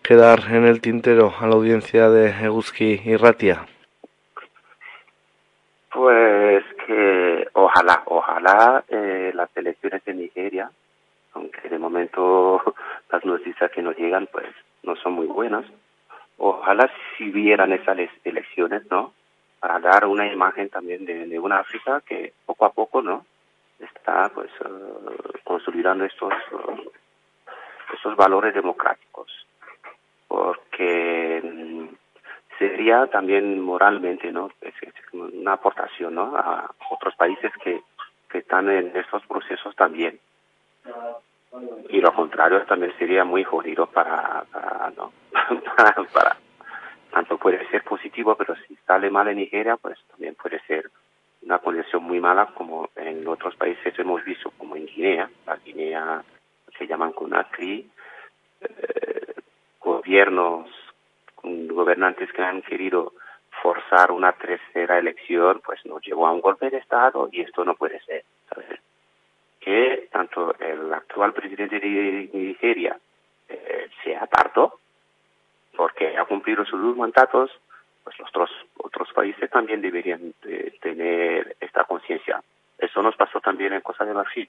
quedar 0.02 0.44
en 0.51 0.65
el 0.65 0.81
tintero 0.81 1.35
a 1.39 1.47
la 1.47 1.55
audiencia 1.55 2.09
de 2.09 2.31
Eguzki 2.31 3.02
y 3.05 3.16
Ratia. 3.16 3.66
Pues 5.93 6.34
ojalá, 7.75 8.03
ojalá 8.07 8.85
eh, 8.89 9.33
las 9.35 9.55
elecciones 9.57 10.05
de 10.05 10.15
Nigeria, 10.15 10.71
aunque 11.35 11.69
de 11.69 11.79
momento 11.79 12.63
las 13.11 13.25
noticias 13.25 13.71
que 13.73 13.83
nos 13.83 13.97
llegan 13.97 14.29
pues 14.31 14.47
no 14.83 14.95
son 14.97 15.15
muy 15.15 15.27
buenas, 15.27 15.65
ojalá 16.39 16.91
si 17.17 17.31
vieran 17.31 17.73
esas 17.73 17.99
ele- 17.99 18.11
elecciones, 18.25 18.89
¿no? 18.91 19.13
Para 19.61 19.81
dar 19.81 20.07
una 20.07 20.31
imagen 20.31 20.69
también 20.69 21.05
de, 21.05 21.27
de 21.27 21.39
una 21.39 21.59
África 21.59 22.03
que 22.07 22.33
poco 22.47 22.67
a 22.67 22.73
poco, 22.73 23.03
¿no? 23.03 23.25
Está 23.81 24.29
pues 24.29 24.51
eh, 24.61 25.41
consolidando 25.43 26.05
estos, 26.05 26.33
eh, 26.33 26.89
estos 27.95 28.15
valores 28.15 28.55
democráticos. 28.55 29.27
Porque 30.29 31.41
mm, 31.43 31.84
sería 32.59 33.07
también 33.09 33.61
moralmente, 33.61 34.31
¿no? 34.33 34.51
Una 35.13 35.55
aportación, 35.55 36.15
¿no? 36.15 36.37
A 36.37 36.71
otros 36.91 37.15
países 37.17 37.53
que, 37.63 37.81
que 38.31 38.39
están 38.39 38.71
en 38.71 38.97
estos 38.97 39.25
procesos 39.27 39.75
también. 39.77 40.19
Y 41.89 42.01
lo 42.01 42.13
contrario 42.15 42.63
también 42.67 42.93
sería 42.99 43.25
muy 43.25 43.45
jodido 43.45 43.87
para, 43.87 44.45
para 44.53 44.91
¿no? 44.97 45.13
para, 45.77 45.95
para- 46.13 46.37
tanto 47.13 47.39
puede 47.39 47.65
ser 47.69 47.85
positivo, 47.85 48.35
pero 48.35 48.57
si 48.67 48.75
sale 48.87 49.09
mal 49.09 49.29
en 49.29 49.37
Nigeria, 49.37 49.77
pues 49.77 49.97
también 50.11 50.35
puede 50.35 50.59
ser 50.67 50.91
una 51.43 51.61
condición 51.61 52.03
muy 52.03 52.19
mala, 52.21 52.47
como 52.55 52.89
en 52.97 53.27
otros 53.29 53.55
países 53.55 53.97
hemos 54.01 54.25
visto, 54.25 54.51
como 54.59 54.75
en 54.75 54.87
Guinea, 54.87 55.31
la 55.47 55.57
Guinea 55.57 56.25
se 56.77 56.87
llaman 56.89 57.13
Conakry, 57.13 57.89
eh, 58.63 59.35
gobiernos, 59.79 60.69
gobernantes 61.45 62.33
que 62.33 62.43
han 62.43 62.62
querido 62.62 63.12
forzar 63.62 64.11
una 64.11 64.33
tercera 64.33 64.99
elección, 64.99 65.61
pues 65.65 65.85
nos 65.87 66.03
llevó 66.03 66.27
a 66.27 66.33
un 66.33 66.41
golpe 66.41 66.71
de 66.71 66.79
Estado 66.79 67.29
y 67.31 67.41
esto 67.41 67.65
no 67.65 67.75
puede 67.75 68.01
ser. 68.01 68.25
¿sabes? 68.49 68.81
Que 69.61 70.09
tanto 70.12 70.55
el 70.59 70.93
actual 70.93 71.33
presidente 71.33 71.81
de 71.81 72.31
Nigeria 72.33 72.99
eh, 73.49 73.89
se 74.03 74.16
apartó 74.16 74.79
porque 75.77 76.16
ha 76.16 76.25
cumplido 76.25 76.65
sus 76.65 76.81
dos 76.81 76.97
mandatos, 76.97 77.51
pues 78.03 78.19
los 78.19 78.29
otros, 78.29 78.51
otros 78.77 79.12
países 79.12 79.51
también 79.51 79.81
deberían 79.81 80.35
de 80.43 80.77
tener 80.81 81.57
esta 81.61 81.85
conciencia. 81.85 82.43
Eso 82.79 83.03
nos 83.03 83.16
pasó 83.16 83.41
también 83.41 83.73
en 83.73 83.81
Costa 83.81 84.05
de 84.05 84.15
Marfil, 84.15 84.49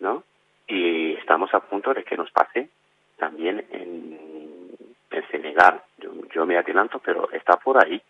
¿no? 0.00 0.22
Y 0.68 1.14
estamos 1.14 1.52
a 1.54 1.60
punto 1.60 1.92
de 1.92 2.04
que 2.04 2.16
nos 2.16 2.30
pase 2.30 2.68
también 3.18 3.66
en, 3.70 4.45
en 5.16 5.28
Senegal. 5.28 5.80
Yo, 6.34 6.46
me 6.46 6.56
adelanto, 6.58 7.00
pero 7.04 7.30
está 7.32 7.56
por 7.56 7.82
ahí. 7.84 8.00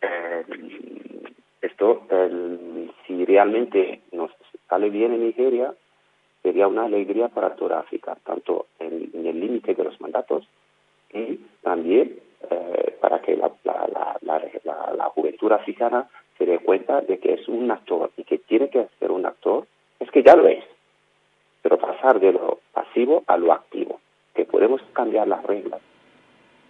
Eh, 0.00 0.44
esto, 1.60 2.06
si 3.06 3.24
realmente 3.24 4.00
nos 4.12 4.30
sale 4.68 4.90
bien 4.90 5.12
en 5.14 5.26
Nigeria, 5.26 5.72
sería 6.42 6.66
una 6.66 6.84
alegría 6.84 7.28
para 7.28 7.54
toda 7.54 7.80
África, 7.80 8.16
tanto 8.24 8.66
en, 8.78 9.10
el 9.14 9.40
límite 9.40 9.74
de 9.74 9.84
los 9.84 10.00
mandatos 10.00 10.46
y 11.12 11.36
también 11.62 12.18
eh, 12.50 12.96
para 13.00 13.20
que 13.22 13.36
la- 13.36 13.52
la 14.96 15.04
juventud 15.14 15.52
africana 15.52 16.08
se 16.38 16.46
dé 16.46 16.58
cuenta 16.58 17.00
de 17.02 17.18
que 17.18 17.34
es 17.34 17.46
un 17.48 17.70
actor 17.70 18.10
y 18.16 18.24
que 18.24 18.38
tiene 18.38 18.68
que 18.68 18.88
ser 18.98 19.10
un 19.12 19.24
actor, 19.26 19.66
es 20.00 20.10
que 20.10 20.22
ya 20.22 20.34
lo 20.34 20.48
es, 20.48 20.64
pero 21.62 21.78
pasar 21.78 22.18
de 22.18 22.32
lo 22.32 22.58
pasivo 22.72 23.22
a 23.26 23.36
lo 23.36 23.52
activo, 23.52 24.00
que 24.34 24.44
podemos 24.44 24.82
cambiar 24.92 25.28
las 25.28 25.42
reglas, 25.44 25.80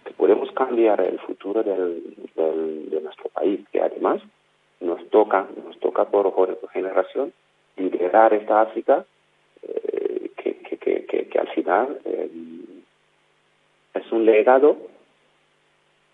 que 0.05 0.13
podemos 0.13 0.51
cambiar 0.51 1.01
el 1.01 1.19
futuro 1.19 1.63
del, 1.63 2.15
del- 2.35 2.89
de 2.89 3.01
nuestro 3.01 3.29
país, 3.29 3.61
que 3.71 3.81
además 3.81 4.21
nos 4.79 5.07
toca, 5.09 5.47
nos 5.65 5.79
toca 5.79 6.05
por 6.05 6.33
por 6.33 6.57
generación 6.71 7.31
liderar 7.77 8.33
esta 8.33 8.61
África 8.61 9.05
eh, 9.63 10.31
que, 10.37 11.39
al 11.39 11.47
final 11.49 11.99
eh, 12.05 12.29
es 13.95 14.11
un 14.11 14.25
legado, 14.25 14.77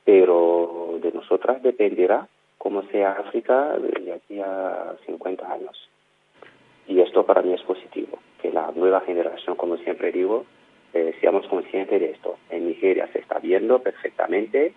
pero 0.06 1.00
de 1.02 1.12
nosotras 1.12 1.62
dependerá 1.62 2.28
cómo 2.58 2.84
sea 2.84 3.14
África 3.14 3.78
de 3.78 4.14
aquí 4.14 4.40
a 4.40 4.96
50 5.06 5.52
años. 5.52 5.90
Y 6.88 7.00
esto 7.02 7.26
para 7.26 7.42
mí 7.42 7.54
es 7.54 7.62
positivo, 7.62 8.18
que 8.42 8.52
la 8.52 8.72
nueva 8.76 9.02
generación, 9.02 9.56
como 9.56 9.78
siempre 9.78 10.12
digo, 10.12 10.46
eh, 10.94 11.16
seamos 11.20 11.48
conscientes 11.48 12.00
de 12.00 12.12
esto. 12.12 12.38
En 12.50 12.68
Nigeria 12.68 13.08
se 13.14 13.20
está 13.20 13.40
viendo 13.40 13.80
perfectamente, 13.80 14.74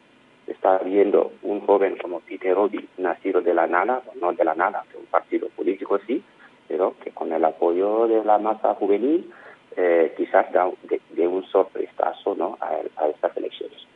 se 0.46 0.52
está 0.52 0.78
viendo 0.78 1.32
un 1.42 1.60
joven 1.60 1.96
como 1.96 2.20
Peter 2.20 2.56
Obi, 2.56 2.88
nacido 2.98 3.40
de 3.40 3.54
la 3.54 3.66
nada, 3.66 4.02
no 4.20 4.32
de 4.32 4.44
la 4.44 4.54
nada, 4.54 4.84
de 4.92 4.98
un 4.98 5.06
partido 5.06 5.48
político 5.50 5.98
sí, 6.06 6.22
pero 6.68 6.94
que 7.02 7.10
con 7.10 7.32
el 7.32 7.44
apoyo 7.44 8.06
de 8.06 8.24
la 8.24 8.38
masa 8.38 8.74
juvenil 8.74 9.30
eh, 9.76 10.12
quizás 10.16 10.52
da 10.52 10.70
de 11.10 11.26
un 11.26 11.44
sorpresazo 11.46 12.34
¿no? 12.34 12.58
a, 12.60 13.02
a 13.02 13.08
estas 13.08 13.36
elecciones. 13.36 13.86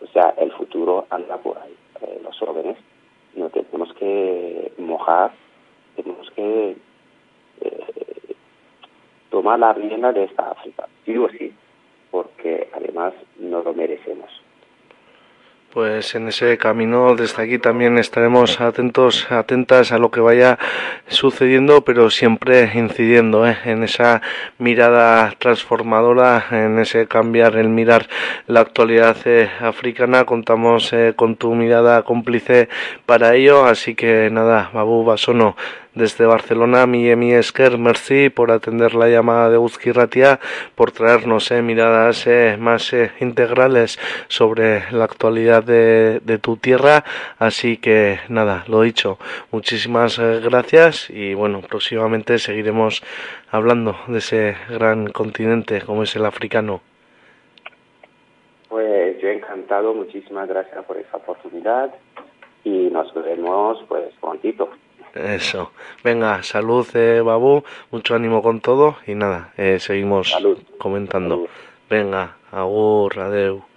O 0.00 0.06
sea, 0.06 0.34
el 0.38 0.52
futuro 0.52 1.06
anda 1.10 1.36
por 1.38 1.58
ahí. 1.58 1.74
Eh, 2.02 2.20
los 2.22 2.38
jóvenes 2.38 2.76
no 3.34 3.50
tenemos 3.50 3.92
que 3.94 4.72
mojar, 4.78 5.32
tenemos 5.96 6.30
que 6.30 6.76
eh, 7.60 8.17
tomar 9.38 9.60
la 9.60 9.72
rienda 9.72 10.12
de 10.12 10.24
esta 10.24 10.50
África, 10.50 10.88
sí 11.04 11.16
o 11.16 11.28
sí, 11.28 11.52
porque 12.10 12.68
además 12.74 13.14
no 13.38 13.62
lo 13.62 13.72
merecemos. 13.72 14.28
Pues 15.72 16.16
en 16.16 16.26
ese 16.26 16.58
camino 16.58 17.14
desde 17.14 17.42
aquí 17.42 17.58
también 17.58 17.98
estaremos 17.98 18.60
atentos, 18.60 19.30
atentas 19.30 19.92
a 19.92 19.98
lo 19.98 20.10
que 20.10 20.18
vaya 20.18 20.58
sucediendo, 21.06 21.82
pero 21.82 22.10
siempre 22.10 22.68
incidiendo 22.74 23.46
¿eh? 23.46 23.56
en 23.64 23.84
esa 23.84 24.22
mirada 24.58 25.32
transformadora, 25.38 26.46
en 26.50 26.80
ese 26.80 27.06
cambiar, 27.06 27.54
el 27.56 27.68
mirar 27.68 28.08
la 28.48 28.60
actualidad 28.60 29.18
eh, 29.26 29.50
africana. 29.60 30.24
Contamos 30.24 30.92
eh, 30.92 31.12
con 31.14 31.36
tu 31.36 31.54
mirada 31.54 32.02
cómplice 32.02 32.68
para 33.06 33.36
ello, 33.36 33.66
así 33.66 33.94
que 33.94 34.30
nada, 34.32 34.70
Babu 34.72 35.04
Basono 35.04 35.54
desde 35.94 36.26
Barcelona, 36.26 36.86
mi 36.86 37.08
Emi 37.08 37.32
Esker, 37.32 37.78
merci 37.78 38.30
por 38.30 38.50
atender 38.50 38.94
la 38.94 39.08
llamada 39.08 39.50
de 39.50 39.58
Uzki 39.58 39.92
Ratia, 39.92 40.40
por 40.74 40.92
traernos 40.92 41.50
eh, 41.50 41.62
miradas 41.62 42.26
eh, 42.26 42.56
más 42.58 42.92
eh, 42.92 43.10
integrales 43.20 43.98
sobre 44.28 44.90
la 44.92 45.04
actualidad 45.04 45.64
de, 45.64 46.20
de 46.24 46.38
tu 46.38 46.56
tierra. 46.56 47.04
Así 47.38 47.76
que 47.76 48.20
nada, 48.28 48.64
lo 48.68 48.82
dicho, 48.82 49.18
muchísimas 49.50 50.18
eh, 50.18 50.40
gracias 50.42 51.10
y 51.10 51.34
bueno, 51.34 51.60
próximamente 51.60 52.38
seguiremos 52.38 53.02
hablando 53.50 53.96
de 54.06 54.18
ese 54.18 54.56
gran 54.68 55.08
continente 55.08 55.82
como 55.82 56.02
es 56.02 56.14
el 56.16 56.26
africano. 56.26 56.80
Pues 58.68 59.18
yo 59.20 59.28
encantado, 59.28 59.94
muchísimas 59.94 60.46
gracias 60.48 60.84
por 60.84 60.98
esa 60.98 61.16
oportunidad 61.16 61.94
y 62.64 62.90
nos 62.90 63.12
vemos 63.14 63.82
pues 63.88 64.12
prontito. 64.20 64.68
Eso. 65.18 65.72
Venga, 66.04 66.42
salud, 66.42 66.86
eh, 66.94 67.20
Babu, 67.20 67.64
mucho 67.90 68.14
ánimo 68.14 68.42
con 68.42 68.60
todo 68.60 68.96
y 69.06 69.14
nada, 69.14 69.52
eh, 69.56 69.78
seguimos 69.80 70.32
comentando. 70.78 71.48
Venga, 71.90 72.36
agur, 72.52 73.18
adeu. 73.18 73.67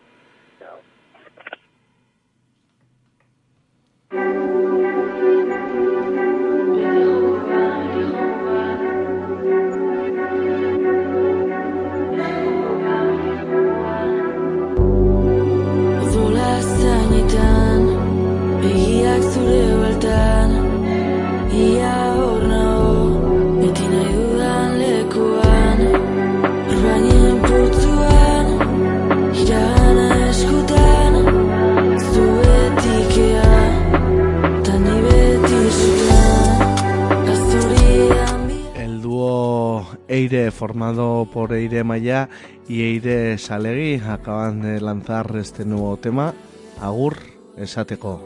Formado 40.51 41.27
por 41.33 41.53
Eire 41.53 41.83
Maya 41.83 42.29
y 42.67 42.81
Eire 42.81 43.37
Salegui, 43.37 44.01
acaban 44.05 44.61
de 44.61 44.79
lanzar 44.81 45.35
este 45.37 45.65
nuevo 45.65 45.97
tema, 45.97 46.33
Agur 46.79 47.17
Esateko. 47.57 48.25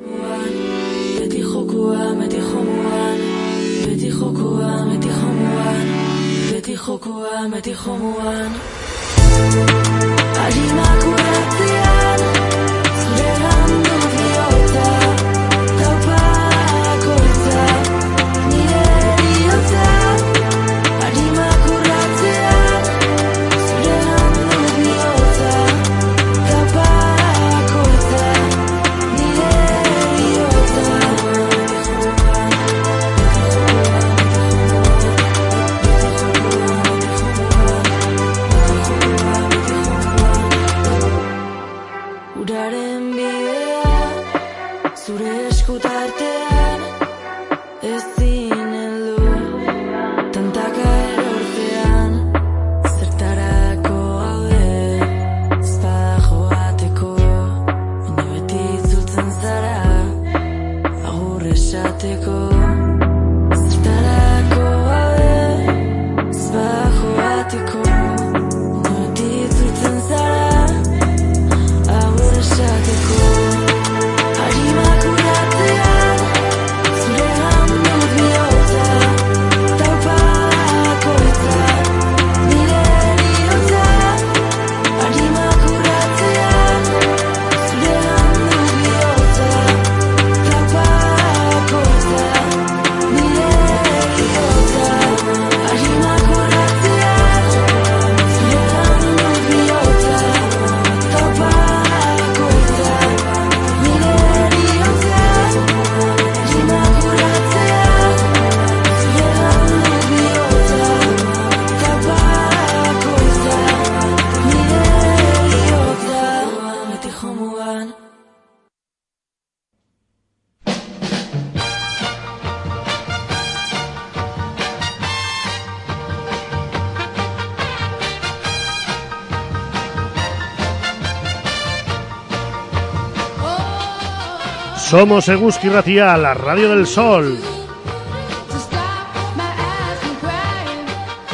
Somos 134.85 135.27
Eguski 135.29 135.67
Ratia, 135.67 136.15
la 136.15 136.35
radio 136.35 136.69
del 136.69 136.85
sol. 136.85 137.39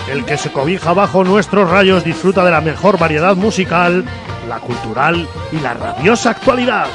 El 0.10 0.23
que 0.23 0.38
se 0.38 0.53
cobija 0.53 0.94
bajo 0.94 1.26
nuestros 1.26 1.69
rayos 1.69 2.06
disfruta 2.06 2.45
de 2.45 2.52
la 2.52 2.61
mejor 2.61 2.98
variedad 2.98 3.36
musical, 3.36 4.06
la 4.48 4.60
cultural 4.60 5.28
y 5.52 5.60
la 5.60 5.73
rabiosa 5.73 6.30
actualidad. 6.30 6.88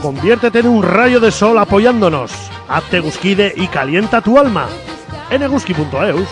Conviértete 0.00 0.60
en 0.60 0.68
un 0.68 0.84
rayo 0.84 1.18
de 1.18 1.32
sol 1.32 1.58
apoyándonos. 1.58 2.30
Hazte 2.68 2.98
Eguskide 2.98 3.52
y 3.56 3.66
calienta 3.66 4.20
tu 4.20 4.38
alma. 4.38 4.68
En 5.28 5.42
eguski.eus. 5.42 6.28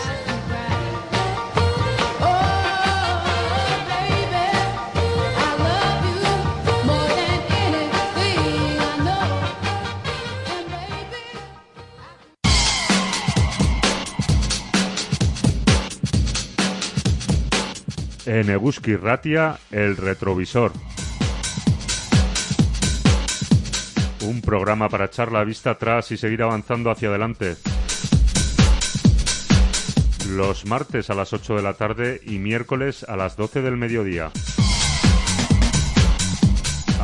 En 18.33 18.49
Eguski 18.49 18.95
Ratia, 18.95 19.59
el 19.69 19.95
retrovisor. 19.95 20.71
Un 24.25 24.41
programa 24.41 24.89
para 24.89 25.05
echar 25.05 25.31
la 25.31 25.43
vista 25.43 25.69
atrás 25.69 26.11
y 26.11 26.17
seguir 26.17 26.41
avanzando 26.41 26.89
hacia 26.89 27.09
adelante. 27.09 27.57
Los 30.29 30.65
martes 30.65 31.11
a 31.11 31.13
las 31.13 31.31
8 31.31 31.57
de 31.57 31.61
la 31.61 31.75
tarde 31.75 32.21
y 32.25 32.39
miércoles 32.39 33.05
a 33.07 33.15
las 33.15 33.37
12 33.37 33.61
del 33.61 33.77
mediodía. 33.77 34.31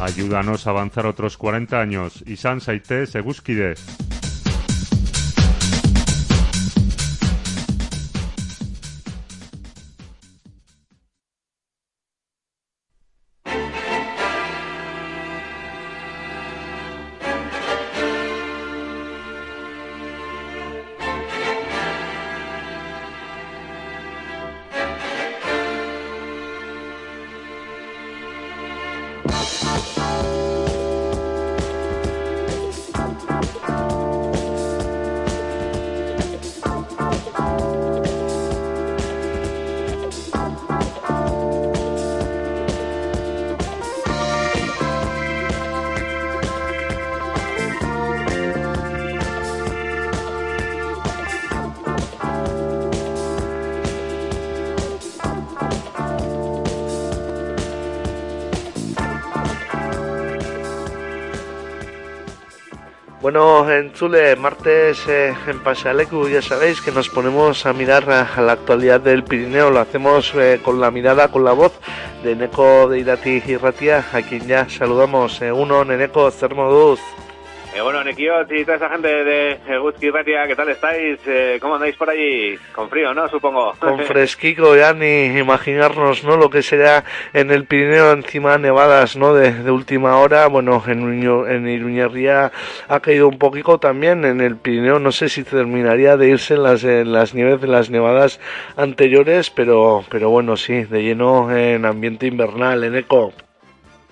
Ayúdanos 0.01 0.65
a 0.65 0.71
avanzar 0.71 1.05
otros 1.05 1.37
40 1.37 1.79
años. 1.79 2.23
Isan 2.25 2.59
Saite 2.59 3.05
Seguskide. 3.05 3.75
Bueno, 63.99 64.15
en 64.17 64.23
Chule, 64.23 64.35
martes 64.35 65.07
eh, 65.07 65.33
en 65.47 65.59
Pasealecu, 65.59 66.27
ya 66.29 66.41
sabéis 66.41 66.81
que 66.81 66.91
nos 66.91 67.09
ponemos 67.09 67.65
a 67.65 67.73
mirar 67.73 68.09
a, 68.09 68.41
la 68.41 68.53
actualidad 68.53 69.01
del 69.01 69.23
Pirineo, 69.23 69.69
lo 69.69 69.79
hacemos 69.79 70.33
eh, 70.35 70.59
con 70.63 70.79
la 70.79 70.91
mirada, 70.91 71.29
con 71.29 71.43
la 71.43 71.51
voz 71.51 71.73
de 72.23 72.35
Neco 72.35 72.87
de 72.87 72.99
Irati 72.99 73.41
y 73.45 73.57
Ratia, 73.57 74.05
a 74.13 74.21
quien 74.21 74.47
ya 74.47 74.69
saludamos. 74.69 75.41
Eh, 75.41 75.51
uno, 75.51 75.83
Neneco, 75.83 76.29
Cermoduz. 76.31 76.99
Eh, 77.75 77.81
bueno, 77.81 78.03
Nequiot 78.03 78.51
y 78.51 78.65
toda 78.65 78.77
esa 78.77 78.89
gente 78.89 79.07
de 79.07 79.77
Guzki 79.77 80.09
Ratia, 80.09 80.47
¿qué 80.47 80.55
tal 80.55 80.69
estáis? 80.69 81.19
Eh, 81.27 81.59
¿Cómo 81.61 81.75
andáis 81.75 81.95
por 81.95 82.09
allí? 82.09 82.57
Con 82.73 82.89
frío, 82.89 83.13
¿no? 83.13 83.29
Supongo. 83.29 83.73
Con 83.79 83.99
fresquico, 84.05 84.75
ya 84.75 84.93
ni 84.93 85.37
imaginarnos, 85.37 86.23
¿no? 86.23 86.35
Lo 86.35 86.49
que 86.49 86.63
será 86.63 87.03
en 87.31 87.51
el 87.51 87.65
Pirineo, 87.65 88.11
encima 88.11 88.57
nevadas, 88.57 89.15
¿no? 89.15 89.35
De, 89.35 89.53
de 89.53 89.69
última 89.69 90.17
hora. 90.17 90.47
Bueno, 90.47 90.83
en, 90.87 91.23
en 91.23 91.67
Iruñerría 91.67 92.51
ha 92.87 92.99
caído 93.01 93.27
un 93.27 93.37
poquito 93.37 93.77
también. 93.77 94.25
En 94.25 94.41
el 94.41 94.57
Pirineo 94.57 94.97
no 94.97 95.11
sé 95.11 95.29
si 95.29 95.43
terminaría 95.43 96.17
de 96.17 96.27
irse 96.27 96.55
en 96.55 96.63
las, 96.63 96.83
en 96.83 97.13
las 97.13 97.35
nieves 97.35 97.61
de 97.61 97.67
las 97.67 97.91
nevadas 97.91 98.41
anteriores, 98.77 99.51
pero, 99.51 100.03
pero 100.09 100.31
bueno, 100.31 100.57
sí, 100.57 100.85
de 100.85 101.03
lleno 101.03 101.55
en 101.55 101.85
ambiente 101.85 102.25
invernal, 102.25 102.83
en 102.83 102.95
eco. 102.95 103.31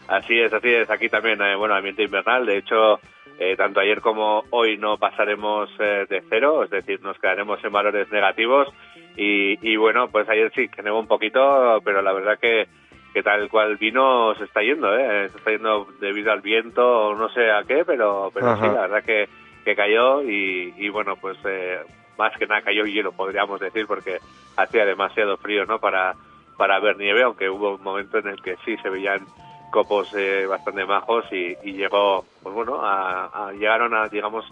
Así 0.08 0.40
es, 0.40 0.54
así 0.54 0.70
es. 0.70 0.90
Aquí 0.90 1.10
también, 1.10 1.42
eh, 1.42 1.56
bueno, 1.56 1.76
ambiente 1.76 2.04
invernal. 2.04 2.46
De 2.46 2.60
hecho, 2.60 3.00
eh, 3.40 3.56
tanto 3.56 3.80
ayer 3.80 4.02
como 4.02 4.44
hoy 4.50 4.78
no 4.78 4.98
pasaremos 4.98 5.70
eh, 5.80 6.06
de 6.10 6.24
cero, 6.30 6.64
es 6.64 6.70
decir, 6.70 7.02
nos 7.02 7.20
quedaremos 7.20 7.64
en 7.64 7.72
valores 7.72 8.12
negativos. 8.12 8.68
Y, 9.16 9.58
y 9.68 9.76
bueno, 9.78 10.08
pues 10.10 10.28
ayer 10.30 10.52
sí 10.56 10.68
que 10.70 10.84
nevó 10.84 11.00
un 11.00 11.08
poquito, 11.08 11.80
pero 11.84 12.02
la 12.02 12.14
verdad 12.14 12.40
que, 12.40 12.68
que 13.14 13.24
tal 13.24 13.50
cual 13.50 13.78
vino 13.78 14.36
se 14.36 14.44
está 14.44 14.62
yendo, 14.62 14.96
¿eh? 14.96 15.30
Se 15.30 15.38
está 15.38 15.52
yendo 15.52 15.88
debido 16.00 16.32
al 16.32 16.42
viento, 16.42 17.16
no 17.16 17.30
sé 17.30 17.52
a 17.52 17.64
qué, 17.64 17.84
pero, 17.86 18.32
pero 18.34 18.56
sí, 18.58 18.64
la 18.64 18.82
verdad 18.82 19.04
que, 19.04 19.28
que 19.66 19.76
cayó 19.76 20.22
y, 20.24 20.74
y 20.78 20.90
bueno, 20.90 21.16
pues 21.16 21.38
eh, 21.46 21.80
más 22.18 22.36
que 22.38 22.48
nada 22.48 22.62
cayó 22.62 22.86
hielo, 22.86 23.12
podríamos 23.12 23.60
decir, 23.60 23.86
porque 23.88 24.18
hacía 24.56 24.86
demasiado 24.86 25.38
frío, 25.38 25.66
¿no? 25.66 25.80
Para, 25.80 26.16
para 26.58 26.80
ver 26.80 26.98
nieve, 26.98 27.24
aunque 27.24 27.50
hubo 27.50 27.76
un 27.76 27.84
momento 27.84 28.18
en 28.18 28.28
el 28.28 28.42
que 28.42 28.56
sí 28.66 28.78
se 28.78 28.90
veían 28.90 29.26
copos 29.72 30.14
eh, 30.16 30.46
bastante 30.46 30.86
majos 30.86 31.26
y, 31.32 31.56
y 31.64 31.74
llegó, 31.74 32.26
pues 32.42 32.56
bueno, 32.56 32.80
a, 32.82 33.52
llegaron 33.54 33.94
a, 33.94 34.08
digamos, 34.08 34.46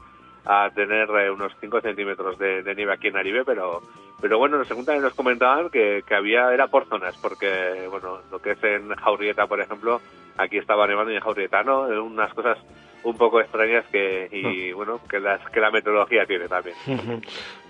a 0.46 0.70
tener 0.74 1.10
eh, 1.10 1.32
unos 1.32 1.54
5 1.60 1.82
centímetros 1.82 2.38
de, 2.38 2.64
nieve 2.76 2.94
aquí 2.94 3.08
en 3.08 3.18
Aribe, 3.18 3.44
pero, 3.46 3.82
pero 4.22 4.38
bueno, 4.38 4.64
según 4.66 4.86
también 4.86 5.04
nos 5.04 5.14
comentaban 5.14 5.70
que, 5.70 6.04
que 6.06 6.16
había, 6.16 6.54
era 6.54 6.68
por 6.68 6.86
zonas, 6.88 7.18
porque, 7.18 7.88
bueno, 7.90 8.20
lo 8.32 8.40
que 8.40 8.52
es 8.52 8.64
en 8.64 8.90
Jaurrieta, 8.96 9.48
por 9.48 9.60
ejemplo, 9.60 10.02
aquí 10.38 10.58
estaba 10.58 10.88
nevando 10.88 11.12
y 11.12 11.16
en 11.16 11.22
Jaurrieta 11.22 11.64
no, 11.64 11.82
unas 11.82 12.34
cosas 12.34 12.58
un 13.06 13.16
poco 13.18 13.40
extrañas 13.40 13.86
que, 13.92 14.28
y 14.32 14.72
bueno, 14.74 15.00
que 15.08 15.20
las, 15.20 15.40
que 15.52 15.60
la 15.60 15.72
meteorología 15.72 16.26
tiene 16.26 16.48
también. 16.48 16.76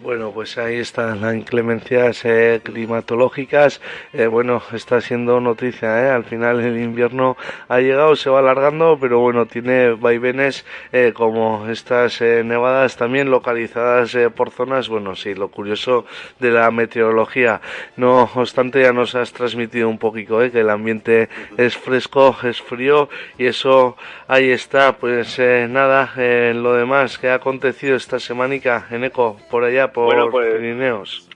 Bueno, 0.02 0.32
pues 0.32 0.57
ahí 0.57 0.76
están 0.76 1.22
las 1.22 1.34
inclemencias 1.34 2.26
eh, 2.26 2.60
climatológicas. 2.62 3.80
Eh, 4.12 4.28
bueno, 4.28 4.62
está 4.74 4.99
siendo 4.99 5.40
noticia, 5.40 6.03
¿eh? 6.03 6.10
Al 6.10 6.26
final 6.26 6.60
el 6.60 6.78
invierno 6.78 7.38
ha 7.70 7.80
llegado, 7.80 8.18
se 8.18 8.30
va 8.30 8.40
alargando, 8.40 8.98
pero 8.99 9.20
bueno, 9.20 9.45
tiene 9.45 9.91
vaivenes 9.91 10.66
eh, 10.91 11.14
como 11.16 11.70
estas 11.70 12.20
nevadas 12.20 12.98
también 12.98 13.32
localizadas 13.32 14.18
por 14.36 14.52
zonas. 14.52 14.90
Bueno, 14.90 15.16
sí, 15.16 15.34
lo 15.34 15.48
curioso 15.48 16.06
de 16.40 16.52
la 16.52 16.70
meteorología. 16.72 17.62
No 17.95 18.30
obstante, 18.36 18.82
ya 18.82 18.91
nos 18.91 19.16
has 19.16 19.32
transmitido 19.32 19.88
un 19.88 19.98
poquito, 19.98 20.44
¿eh? 20.44 20.52
Que 20.52 20.60
el 20.60 20.70
ambiente 20.70 21.30
es 21.56 21.78
fresco, 21.78 22.36
es 22.44 22.62
frío 22.62 23.07
y 23.38 23.45
eso 23.45 23.95
ahí 24.28 24.49
está. 24.49 24.98
Pues 24.98 25.24
eh, 25.39 25.68
nada, 25.69 26.11
eh, 26.18 26.53
lo 26.56 26.73
demás 26.73 27.18
que 27.18 27.30
ha 27.30 27.35
acontecido 27.35 27.95
esta 27.95 28.19
semanica 28.19 28.88
en 28.91 29.03
Eco, 29.03 29.38
por 29.49 29.64
allá, 29.64 29.91
por 29.91 30.06
Bueno, 30.06 30.30
pues- 30.30 30.53
Pirineos. 30.56 31.30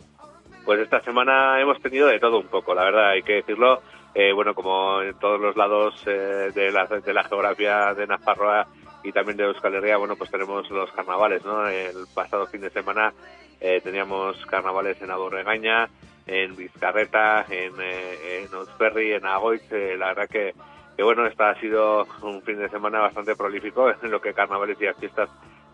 Pues 0.66 0.80
esta 0.82 1.02
semana 1.02 1.60
hemos 1.60 1.82
tenido 1.82 2.07
de 2.07 2.20
todo 2.20 2.38
un 2.40 2.48
poco, 2.48 2.76
la 2.76 2.84
verdad, 2.84 3.10
hay 3.10 3.24
que 3.24 3.34
decirlo. 3.34 3.82
Eh, 4.14 4.32
bueno, 4.34 4.53
como 4.53 5.02
en 5.02 5.14
todos 5.20 5.40
los 5.40 5.56
lados 5.56 5.95
eh, 6.06 6.52
de, 6.53 6.72
la, 6.72 6.86
de 6.86 7.14
la 7.14 7.24
geografía 7.24 7.94
de 7.94 8.06
Nafarroa 8.06 8.68
y 9.03 9.11
también 9.11 9.38
de 9.38 9.45
Euskal 9.45 9.76
Herria, 9.76 9.98
bueno, 9.98 10.16
pues 10.16 10.30
tenemos 10.30 10.70
los 10.70 10.91
carnavales, 10.91 11.44
¿no? 11.45 11.68
El 11.68 11.95
pasado 12.14 12.45
fin 12.48 12.61
de 12.61 12.70
semana 12.70 13.14
eh, 13.61 13.82
teníamos 13.84 14.45
carnavales 14.48 15.02
en 15.02 15.10
Aborregaña, 15.11 15.90
en 16.28 16.56
Vizcarreta, 16.56 17.45
en, 17.49 17.74
eh, 17.82 18.44
en 18.45 18.53
Otzberri, 18.53 19.14
en 19.14 19.26
Agoitz. 19.26 19.72
la 19.72 20.07
verdad 20.07 20.30
que, 20.30 20.53
que, 21.00 21.04
bueno, 21.04 21.26
esta 21.26 21.52
ha 21.52 21.60
sido 21.62 22.06
un 22.24 22.42
fin 22.42 22.58
de 22.60 22.68
semana 22.68 23.00
bastante 23.00 23.34
prolífico 23.34 23.90
en 24.04 24.12
lo 24.12 24.20
que 24.20 24.34
carnavales 24.34 24.76
y 24.82 24.86
a 24.86 24.94
fiestas 24.94 25.30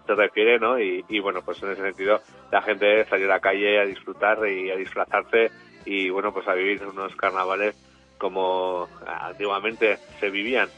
se 0.06 0.14
refiere, 0.14 0.60
¿no? 0.60 0.80
Y, 0.80 1.04
y, 1.10 1.20
bueno, 1.20 1.42
pues 1.44 1.64
en 1.64 1.72
ese 1.72 1.82
sentido 1.82 2.22
la 2.52 2.62
gente 2.62 3.04
salió 3.06 3.26
a 3.26 3.30
la 3.30 3.40
calle 3.40 3.80
a 3.80 3.86
disfrutar 3.86 4.48
y 4.48 4.70
a 4.70 4.76
disfrazarse 4.76 5.50
y 5.84 6.12
bueno, 6.12 6.32
pues 6.32 6.48
a 6.48 6.54
vivir 6.54 6.86
unos 6.86 7.16
carnavales 7.16 7.76
como 8.20 8.88
antiguamente 9.08 9.98
se 10.20 10.30
vivían. 10.30 10.70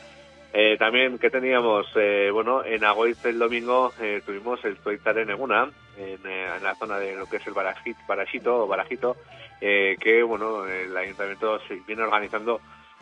Eh, 0.54 0.78
también, 0.78 1.20
¿qué 1.20 1.30
teníamos? 1.30 1.86
Eh, 1.96 2.30
bueno, 2.32 2.64
en 2.64 2.86
Agoiz 2.86 3.26
el 3.26 3.40
domingo 3.40 3.92
eh, 4.00 4.22
tuvimos 4.26 4.64
el 4.64 4.78
Toitar 4.78 5.18
en 5.18 5.30
Eguna, 5.30 5.70
en, 5.98 6.26
eh, 6.26 6.56
en 6.56 6.64
la 6.64 6.74
zona 6.76 7.00
de 7.00 7.18
lo 7.18 7.26
que 7.26 7.36
es 7.36 7.48
el 7.48 7.54
Barajit, 7.54 7.98
Barajito 8.08 8.64
o 8.64 8.68
Barajito, 8.68 9.18
eh, 9.60 9.98
que 10.00 10.24
bueno, 10.24 10.66
el 10.66 10.96
ayuntamiento 10.96 11.60
se 11.68 11.82
viene 11.86 12.04
organizando 12.04 12.62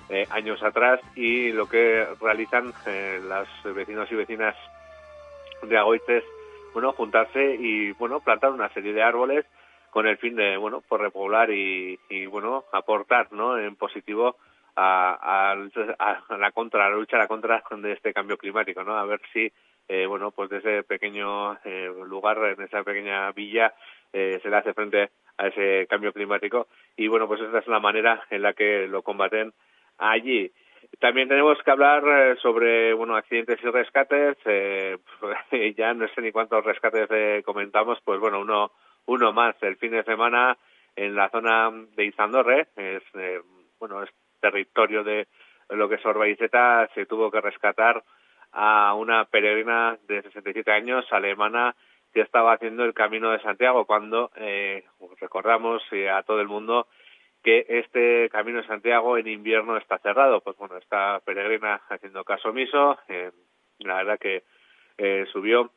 eh, 0.09 0.25
años 0.29 0.61
atrás 0.63 0.99
y 1.15 1.51
lo 1.51 1.67
que 1.67 2.05
realizan 2.21 2.73
eh, 2.85 3.19
las 3.27 3.47
vecinos 3.63 4.11
y 4.11 4.15
vecinas 4.15 4.55
de 5.63 5.77
Agoites, 5.77 6.23
bueno, 6.73 6.91
juntarse 6.93 7.55
y, 7.59 7.91
bueno, 7.93 8.19
plantar 8.19 8.51
una 8.51 8.69
serie 8.69 8.93
de 8.93 9.01
árboles 9.01 9.45
con 9.89 10.07
el 10.07 10.17
fin 10.17 10.35
de, 10.35 10.57
bueno, 10.57 10.81
por 10.81 10.99
repoblar 11.01 11.49
y, 11.51 11.97
y 12.09 12.25
bueno, 12.25 12.65
aportar, 12.73 13.31
¿no?, 13.31 13.57
en 13.57 13.75
positivo 13.77 14.35
a, 14.75 15.17
a- 15.21 16.33
a 16.33 16.37
la 16.37 16.51
contra, 16.51 16.85
a 16.85 16.89
la 16.89 16.95
lucha 16.97 17.17
la 17.17 17.27
contra 17.27 17.63
de 17.77 17.93
este 17.93 18.13
cambio 18.13 18.37
climático, 18.37 18.83
¿no? 18.83 18.97
A 18.97 19.05
ver 19.05 19.21
si, 19.31 19.49
eh, 19.87 20.05
bueno, 20.05 20.31
pues 20.31 20.49
de 20.49 20.57
ese 20.57 20.83
pequeño 20.83 21.53
eh, 21.63 21.89
lugar, 22.07 22.37
en 22.43 22.61
esa 22.61 22.83
pequeña 22.83 23.31
villa, 23.31 23.73
eh, 24.11 24.39
se 24.43 24.49
le 24.49 24.57
hace 24.57 24.73
frente 24.73 25.09
a 25.37 25.47
ese 25.47 25.87
cambio 25.87 26.11
climático 26.11 26.67
y, 26.97 27.07
bueno, 27.07 27.27
pues 27.27 27.39
esta 27.41 27.59
es 27.59 27.67
la 27.67 27.79
manera 27.79 28.21
en 28.29 28.41
la 28.41 28.51
que 28.53 28.87
lo 28.87 29.01
combaten 29.01 29.53
allí. 29.97 30.51
También 30.99 31.27
tenemos 31.27 31.61
que 31.63 31.71
hablar 31.71 32.03
eh, 32.07 32.35
sobre 32.41 32.93
bueno 32.93 33.15
accidentes 33.15 33.59
y 33.63 33.67
rescates. 33.67 34.37
Eh, 34.45 34.97
ya 35.77 35.93
no 35.93 36.07
sé 36.09 36.21
ni 36.21 36.31
cuántos 36.31 36.63
rescates 36.63 37.07
eh, 37.11 37.41
comentamos, 37.45 37.99
pues 38.03 38.19
bueno, 38.19 38.39
uno 38.39 38.71
uno 39.07 39.33
más 39.33 39.55
el 39.61 39.77
fin 39.77 39.91
de 39.91 40.03
semana 40.03 40.57
en 40.95 41.15
la 41.15 41.29
zona 41.29 41.71
de 41.95 42.05
Izandorre, 42.05 42.67
es 42.75 43.03
eh, 43.15 43.41
bueno 43.79 44.03
es 44.03 44.09
territorio 44.39 45.03
de 45.03 45.27
lo 45.69 45.89
que 45.89 45.95
es 45.95 46.05
Orbaizeta, 46.05 46.89
se 46.93 47.05
tuvo 47.05 47.31
que 47.31 47.41
rescatar 47.41 48.03
a 48.51 48.93
una 48.93 49.25
peregrina 49.25 49.97
de 50.07 50.21
67 50.21 50.71
años 50.71 51.05
alemana 51.11 51.75
que 52.13 52.21
estaba 52.21 52.53
haciendo 52.53 52.85
el 52.85 52.93
Camino 52.93 53.31
de 53.31 53.41
Santiago 53.41 53.85
cuando 53.85 54.31
eh, 54.37 54.85
recordamos 55.19 55.83
eh, 55.91 56.09
a 56.09 56.23
todo 56.23 56.39
el 56.39 56.47
mundo 56.47 56.87
que 57.45 57.63
este 57.69 58.27
Camino 58.31 58.59
de 58.59 58.67
Santiago 58.67 59.19
en 59.19 59.27
invierno 59.27 59.77
está 59.77 59.99
cerrado. 59.99 60.41
Pues 60.41 60.57
bueno, 60.57 60.77
esta 60.77 61.19
peregrina 61.23 61.79
haciendo 61.89 62.23
caso 62.23 62.49
omiso, 62.49 62.97
eh, 63.07 63.31
la 63.79 63.97
verdad 63.97 64.17
que 64.19 64.43
eh, 64.97 65.27
subió, 65.31 65.69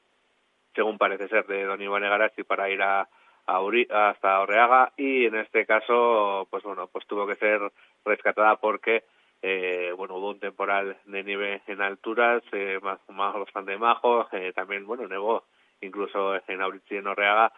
según 0.75 0.97
parece 0.97 1.29
ser, 1.29 1.47
de 1.47 1.65
Don 1.65 1.83
Iván 1.83 2.05
Egarazzi 2.05 2.43
para 2.43 2.71
ir 2.71 2.81
a, 2.81 3.07
a 3.47 3.61
Uri- 3.61 3.87
hasta 3.91 4.41
Orreaga 4.41 4.93
y 4.97 5.27
en 5.27 5.37
este 5.37 5.67
caso, 5.67 6.49
pues 6.51 6.63
bueno, 6.63 6.87
pues 6.89 7.07
tuvo 7.07 7.27
que 7.27 7.37
ser 7.37 7.61
rescatada 8.03 8.57
porque 8.57 9.05
eh, 9.43 9.93
bueno, 9.95 10.17
hubo 10.17 10.31
un 10.31 10.41
temporal 10.41 10.97
de 11.05 11.23
nieve 11.23 11.61
en 11.67 11.83
alturas, 11.83 12.43
eh, 12.53 12.79
más, 12.83 12.99
más 13.11 13.35
bastante 13.35 13.77
majo, 13.77 14.27
eh, 14.33 14.53
también, 14.55 14.87
bueno, 14.87 15.07
nevó 15.07 15.45
incluso 15.83 16.35
en 16.49 16.63
Auritzi 16.63 16.95
y 16.95 16.99
en 16.99 17.07
Orreaga, 17.09 17.53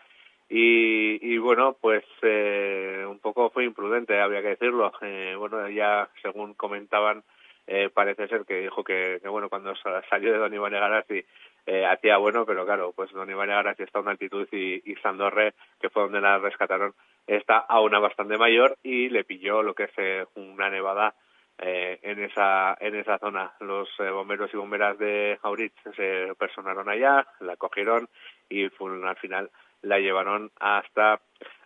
y, 0.51 1.35
y 1.35 1.39
bueno, 1.39 1.77
pues 1.81 2.05
eh, 2.23 3.05
un 3.09 3.21
poco 3.21 3.51
fue 3.51 3.65
imprudente, 3.65 4.21
había 4.21 4.43
que 4.43 4.49
decirlo. 4.49 4.93
Eh, 5.01 5.35
bueno, 5.39 5.69
ya 5.69 6.09
según 6.23 6.55
comentaban, 6.55 7.23
eh, 7.67 7.89
parece 7.95 8.27
ser 8.29 8.45
que 8.45 8.61
dijo 8.63 8.83
que, 8.83 9.21
bueno, 9.29 9.49
cuando 9.49 9.75
sa- 9.77 10.03
salió 10.11 10.33
de 10.33 10.39
Don 10.39 10.53
Iván 10.53 10.75
Egarazzi 10.75 11.25
eh, 11.67 11.87
hacía 11.87 12.17
bueno, 12.17 12.45
pero 12.47 12.65
claro, 12.65 12.93
pues 12.97 13.13
Don 13.13 13.31
Iván 13.31 13.51
Egarazzi 13.51 13.85
está 13.85 14.01
a 14.01 14.03
una 14.03 14.11
altitud 14.13 14.49
y, 14.51 14.83
y 14.91 14.97
Sandorre, 14.97 15.55
que 15.81 15.89
fue 15.91 16.03
donde 16.03 16.21
la 16.21 16.39
rescataron, 16.39 16.95
está 17.27 17.59
a 17.59 17.81
una 17.81 18.01
bastante 18.01 18.37
mayor 18.37 18.77
y 18.83 19.09
le 19.09 19.23
pilló 19.25 19.63
lo 19.63 19.75
que 19.75 19.85
es 19.85 19.93
eh, 19.99 20.25
una 20.35 20.69
nevada 20.69 21.15
eh, 21.59 22.01
en 22.03 22.25
esa 22.25 22.77
en 22.81 22.97
esa 22.97 23.19
zona. 23.19 23.53
Los 23.61 23.89
eh, 24.01 24.11
bomberos 24.11 24.53
y 24.53 24.57
bomberas 24.57 24.99
de 24.99 25.39
Auritz 25.43 25.77
se 25.95 26.33
personaron 26.39 26.89
allá, 26.89 27.25
la 27.41 27.57
cogieron 27.57 28.09
y 28.49 28.69
fue- 28.71 29.07
al 29.07 29.17
final 29.17 29.51
la 29.83 29.99
llevaron 29.99 30.51
hasta 30.59 31.21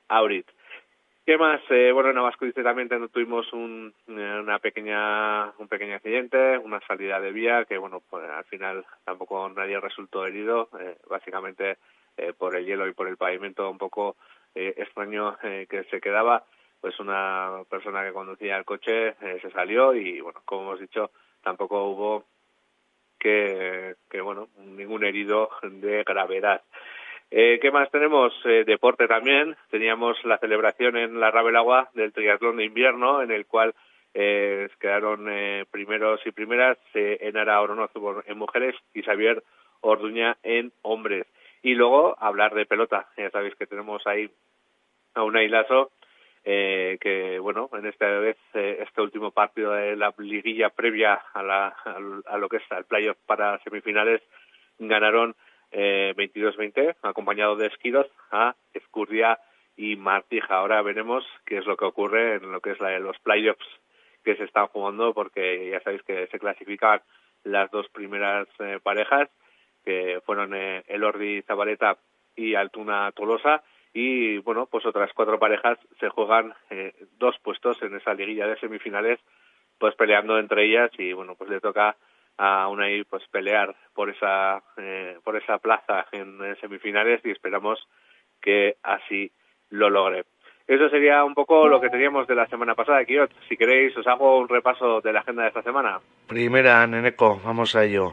Auritz. 0.09 0.49
¿Qué 1.27 1.39
más? 1.39 1.63
Eh, 1.71 1.91
bueno, 1.91 2.11
en 2.11 2.17
Navascudice 2.17 2.63
también 2.63 2.91
tuvimos 3.11 3.51
un, 3.55 3.95
eh, 4.09 4.39
una 4.43 4.59
pequeña, 4.59 5.53
un 5.57 5.69
pequeño 5.69 5.95
accidente, 5.95 6.59
una 6.59 6.81
salida 6.87 7.19
de 7.19 7.33
vía 7.33 7.65
que, 7.65 7.79
bueno, 7.79 8.03
pues 8.11 8.29
al 8.29 8.45
final 8.45 8.85
tampoco 9.05 9.49
nadie 9.49 9.81
resultó 9.81 10.27
herido, 10.27 10.69
eh, 10.79 10.99
básicamente 11.09 11.79
eh, 12.17 12.33
por 12.37 12.55
el 12.55 12.67
hielo 12.67 12.87
y 12.87 12.93
por 12.93 13.09
el 13.09 13.17
pavimento 13.17 13.69
un 13.71 13.79
poco 13.79 14.17
eh, 14.55 14.75
extraño 14.77 15.37
eh, 15.43 15.67
que 15.69 15.85
se 15.85 16.01
quedaba, 16.01 16.45
pues 16.81 17.01
una 17.01 17.63
persona 17.71 18.05
que 18.05 18.13
conducía 18.13 18.59
el 18.59 18.67
coche 18.67 19.15
se 19.41 19.51
salió 19.51 19.95
y, 19.95 20.21
bueno, 20.21 20.43
como 20.45 20.63
hemos 20.63 20.81
dicho, 20.81 21.11
tampoco 21.43 21.85
hubo 21.87 22.25
que, 23.19 23.97
que 24.11 24.21
bueno, 24.21 24.49
ningún 24.59 25.05
herido 25.05 25.49
de 25.63 26.05
gravedad. 26.05 26.63
Eh, 27.37 27.59
¿Qué 27.61 27.73
más 27.73 27.91
tenemos? 27.91 28.33
Eh, 28.45 28.63
deporte 28.65 29.09
también. 29.09 29.57
Teníamos 29.69 30.17
la 30.25 30.39
celebración 30.39 30.97
en 30.97 31.19
la 31.19 31.33
Rabelagua 31.33 31.91
del 31.93 32.13
triatlón 32.13 32.59
de 32.59 32.65
invierno, 32.65 33.23
en 33.23 33.33
el 33.33 33.45
cual 33.45 33.75
eh, 34.15 34.69
quedaron 34.79 35.27
eh, 35.29 35.65
primeros 35.69 36.25
y 36.25 36.31
primeras 36.31 36.79
eh, 36.95 37.19
Enara 37.23 37.61
Oronozu 37.61 38.23
en 38.25 38.39
mujeres 38.39 38.77
y 38.95 39.03
Xavier 39.03 39.43
Orduña 39.81 40.37
en 40.45 40.71
hombres. 40.83 41.27
Y 41.61 41.75
luego 41.75 42.17
hablar 42.21 42.55
de 42.55 42.67
pelota. 42.67 43.09
Ya 43.17 43.31
sabéis 43.31 43.57
que 43.57 43.67
tenemos 43.67 44.07
ahí 44.07 44.31
a 45.15 45.25
Unai 45.25 45.49
Lasso, 45.49 45.91
eh, 46.45 46.99
que 47.01 47.41
bueno, 47.41 47.69
en 47.73 47.87
esta 47.87 48.07
vez, 48.21 48.37
este 48.53 49.03
último 49.03 49.33
partido 49.33 49.73
de 49.73 49.97
la 49.97 50.15
liguilla 50.19 50.71
previa 50.71 51.15
a, 51.33 51.43
la, 51.43 51.75
a 52.27 52.39
lo 52.39 52.49
que 52.49 52.59
es 52.59 52.63
el 52.71 52.85
playoff 52.85 53.17
para 53.27 53.59
semifinales, 53.65 54.23
ganaron 54.79 55.35
eh, 55.75 56.15
22-20, 56.17 56.97
acompañado 57.03 57.57
de 57.57 57.67
Esquiroz 57.67 58.07
a 58.31 58.55
Escurdia 58.73 59.39
y 59.77 59.97
Martija. 59.97 60.57
Ahora 60.57 60.81
veremos 60.83 61.25
qué 61.45 61.59
es 61.59 61.67
lo 61.67 61.77
que 61.77 61.85
ocurre 61.85 62.37
en 62.37 62.53
lo 62.53 62.61
que 62.61 62.71
es 62.71 62.81
la, 62.81 62.99
los 63.01 63.19
playoffs 63.19 63.67
que 64.25 64.37
se 64.37 64.45
están 64.45 64.69
jugando, 64.69 65.13
porque 65.13 65.71
ya 65.71 65.81
sabéis 65.81 66.03
que 66.05 66.29
se 66.29 66.39
clasifican 66.39 67.03
las 67.43 67.71
dos 67.71 67.89
primeras 67.89 68.49
eh, 68.61 68.79
parejas, 68.83 69.29
que 69.85 70.21
fueron 70.25 70.55
eh, 70.55 70.85
Elordi 70.87 71.43
Zabaleta 71.43 71.99
y 72.37 72.55
Altuna 72.55 73.13
Tolosa, 73.13 73.63
y 73.93 74.39
bueno, 74.39 74.67
pues 74.67 74.87
otras 74.87 75.13
cuatro 75.13 75.39
parejas 75.39 75.79
se 76.01 76.09
juegan 76.09 76.55
eh, 76.71 76.95
dos 77.19 77.37
puestos 77.43 77.81
en 77.83 77.95
esa 77.97 78.15
liguilla 78.15 78.47
de 78.47 78.59
semifinales, 78.59 79.21
pues 79.79 79.95
peleando 79.97 80.39
entre 80.39 80.67
ellas 80.67 80.91
y 80.99 81.13
bueno, 81.13 81.35
pues 81.35 81.51
le 81.51 81.61
toca 81.61 81.97
a 82.39 82.69
Unai 82.69 83.05
pues 83.05 83.23
pelear 83.31 83.75
por 83.95 84.11
esa 84.11 84.63
eh, 84.77 85.19
por 85.23 85.37
esa 85.37 85.59
plaza 85.59 86.07
en, 86.13 86.39
semifinales 86.61 87.21
y 87.25 87.31
esperamos 87.31 87.79
que 88.41 88.77
así 88.83 89.31
lo 89.71 89.91
logre. 89.91 90.25
Eso 90.67 90.89
sería 90.89 91.25
un 91.25 91.35
poco 91.35 91.69
lo 91.69 91.81
que 91.81 91.91
teníamos 91.91 92.27
de 92.27 92.35
la 92.35 92.47
semana 92.47 92.75
pasada, 92.75 93.05
Kiot. 93.05 93.31
Si 93.49 93.57
queréis, 93.57 93.95
os 93.97 94.07
hago 94.07 94.39
un 94.39 94.49
repaso 94.49 95.01
de 95.03 95.13
la 95.13 95.21
agenda 95.21 95.43
de 95.43 95.49
esta 95.49 95.63
semana. 95.63 96.01
Primera, 96.27 96.87
Neneco, 96.87 97.39
vamos 97.45 97.77
a 97.77 97.85
ello. 97.85 98.13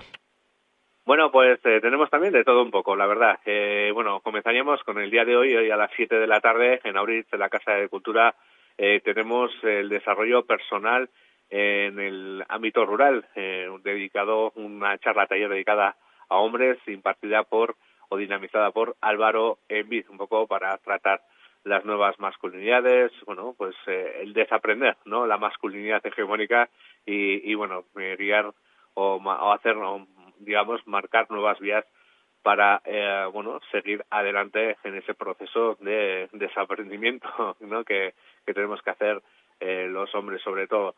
Bueno, 1.06 1.32
pues 1.32 1.60
eh, 1.66 1.80
tenemos 1.82 2.10
también 2.10 2.34
de 2.34 2.44
todo 2.44 2.62
un 2.62 2.72
poco, 2.72 2.96
la 2.96 3.08
verdad. 3.08 3.40
Eh, 3.46 3.92
bueno, 3.94 4.20
comenzaríamos 4.20 4.84
con 4.84 5.00
el 5.00 5.10
día 5.10 5.26
de 5.26 5.36
hoy, 5.36 5.56
hoy 5.56 5.72
a 5.72 5.78
las 5.78 5.92
7 5.96 6.20
de 6.20 6.28
la 6.28 6.42
tarde, 6.42 6.80
en 6.84 6.96
Auritz, 6.96 7.34
en 7.34 7.40
la 7.40 7.50
Casa 7.50 7.74
de 7.74 7.90
Cultura, 7.90 8.36
eh, 8.78 9.02
tenemos 9.04 9.52
el 9.64 9.90
desarrollo 9.90 10.46
personal 10.46 11.10
en 11.52 12.00
el 12.00 12.44
ámbito 12.48 12.86
rural, 12.86 13.28
eh, 13.36 13.70
dedicado, 13.84 14.52
una 14.56 14.98
charla 14.98 15.28
taller 15.28 15.50
dedicada 15.50 15.98
a 16.30 16.38
hombres, 16.38 16.78
impartida 16.88 17.44
por 17.44 17.76
o 18.10 18.18
dinamizada 18.18 18.72
por 18.72 18.96
Álvaro 19.02 19.60
Envid, 19.70 20.10
un 20.10 20.18
poco 20.18 20.48
para 20.48 20.78
tratar 20.78 21.22
las 21.64 21.86
nuevas 21.86 22.20
masculinidades, 22.20 23.12
bueno, 23.26 23.54
pues 23.58 23.76
eh, 23.88 24.22
el 24.22 24.34
desaprender, 24.34 24.98
¿no? 25.06 25.28
La 25.28 25.38
masculinidad 25.38 26.06
hegemónica 26.06 26.70
y, 27.06 27.52
y 27.52 27.54
bueno, 27.56 27.84
guiar 27.94 28.52
o, 28.94 29.16
o 29.16 29.52
hacer, 29.54 29.76
o, 29.78 30.08
digamos, 30.40 30.86
marcar 30.88 31.30
nuevas 31.30 31.60
vías 31.60 31.86
para, 32.42 32.82
eh, 32.86 33.28
bueno, 33.32 33.60
seguir 33.72 34.04
adelante 34.10 34.78
en 34.84 34.96
ese 34.96 35.14
proceso 35.14 35.78
de 35.82 36.30
desaprendimiento, 36.32 37.28
¿no? 37.60 37.84
Que, 37.84 38.14
que 38.46 38.54
tenemos 38.54 38.82
que 38.82 38.90
hacer 38.90 39.22
eh, 39.60 39.88
los 39.88 40.14
hombres 40.16 40.42
sobre 40.42 40.68
todo. 40.68 40.96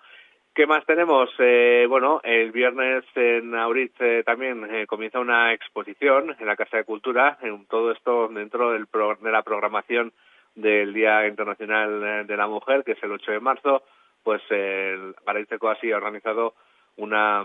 ¿Qué 0.54 0.68
más 0.68 0.86
tenemos? 0.86 1.32
Eh, 1.40 1.86
bueno, 1.90 2.22
el 2.24 2.52
viernes 2.52 3.04
en 3.16 3.56
Auritz 3.56 4.00
eh, 4.00 4.22
también 4.24 4.64
eh, 4.72 4.86
comienza 4.86 5.20
una 5.20 5.52
exposición 5.52 6.36
en 6.40 6.46
la 6.46 6.56
Casa 6.56 6.78
de 6.78 6.84
Cultura, 6.84 7.40
todo 7.70 7.92
esto 7.92 8.28
dentro 8.28 8.72
del 8.72 8.86
pro- 8.86 9.16
de 9.16 9.32
la 9.32 9.42
programación 9.42 10.14
del 10.54 10.94
Día 10.94 11.26
Internacional 11.28 12.04
eh, 12.04 12.24
de 12.26 12.38
la 12.38 12.46
Mujer, 12.48 12.84
que 12.84 12.92
es 12.92 13.04
el 13.04 13.12
8 13.14 13.32
de 13.32 13.40
marzo, 13.40 13.84
pues 14.24 14.44
el 14.52 15.16
Paraíso 15.26 15.70
así 15.70 15.92
ha 15.92 15.98
organizado 15.98 16.54
una 16.98 17.44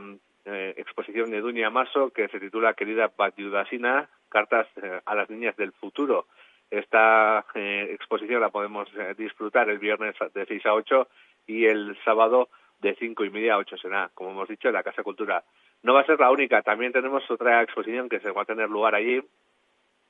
exposición 0.76 1.30
de 1.30 1.40
Dunia 1.42 1.68
Maso 1.68 2.10
que 2.10 2.28
se 2.28 2.40
titula 2.40 2.72
Querida 2.72 3.10
Batiudasina, 3.14 4.08
cartas 4.30 4.66
a 5.04 5.14
las 5.14 5.28
niñas 5.28 5.54
del 5.56 5.72
futuro. 5.72 6.26
Esta 6.70 7.44
exposición 7.54 8.40
la 8.40 8.48
podemos 8.48 8.88
disfrutar 9.18 9.68
el 9.68 9.78
viernes 9.78 10.14
de 10.32 10.46
6 10.46 10.64
a 10.66 10.72
8 10.74 11.08
y 11.48 11.66
el 11.66 11.98
sábado 12.02 12.48
de 12.80 12.94
cinco 12.96 13.24
y 13.24 13.30
media 13.30 13.54
a 13.54 13.58
ocho 13.58 13.76
será, 13.76 14.10
como 14.14 14.30
hemos 14.30 14.48
dicho, 14.48 14.68
en 14.68 14.74
la 14.74 14.82
Casa 14.82 15.02
Cultura. 15.02 15.42
No 15.82 15.94
va 15.94 16.00
a 16.00 16.06
ser 16.06 16.18
la 16.18 16.30
única, 16.30 16.62
también 16.62 16.92
tenemos 16.92 17.28
otra 17.30 17.62
exposición 17.62 18.08
que 18.08 18.20
se 18.20 18.30
va 18.30 18.42
a 18.42 18.46
tener 18.46 18.68
lugar 18.68 18.94
allí, 18.94 19.20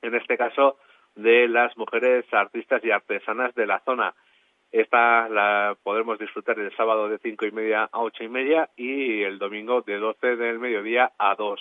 en 0.03 0.15
este 0.15 0.37
caso 0.37 0.79
de 1.15 1.49
las 1.49 1.77
mujeres 1.77 2.25
artistas 2.33 2.85
y 2.85 2.91
artesanas 2.91 3.55
de 3.55 3.67
la 3.67 3.81
zona. 3.81 4.15
Esta 4.71 5.29
la 5.29 5.77
podremos 5.83 6.19
disfrutar 6.19 6.59
el 6.59 6.75
sábado 6.77 7.09
de 7.09 7.19
cinco 7.19 7.47
y 7.47 7.51
media 7.51 7.89
a 7.91 8.01
ocho 8.01 8.23
y 8.23 8.29
media 8.29 8.69
y 8.77 9.23
el 9.23 9.39
domingo 9.39 9.81
de 9.81 9.97
12 9.99 10.37
del 10.37 10.59
mediodía 10.59 11.13
a 11.19 11.35
2. 11.35 11.61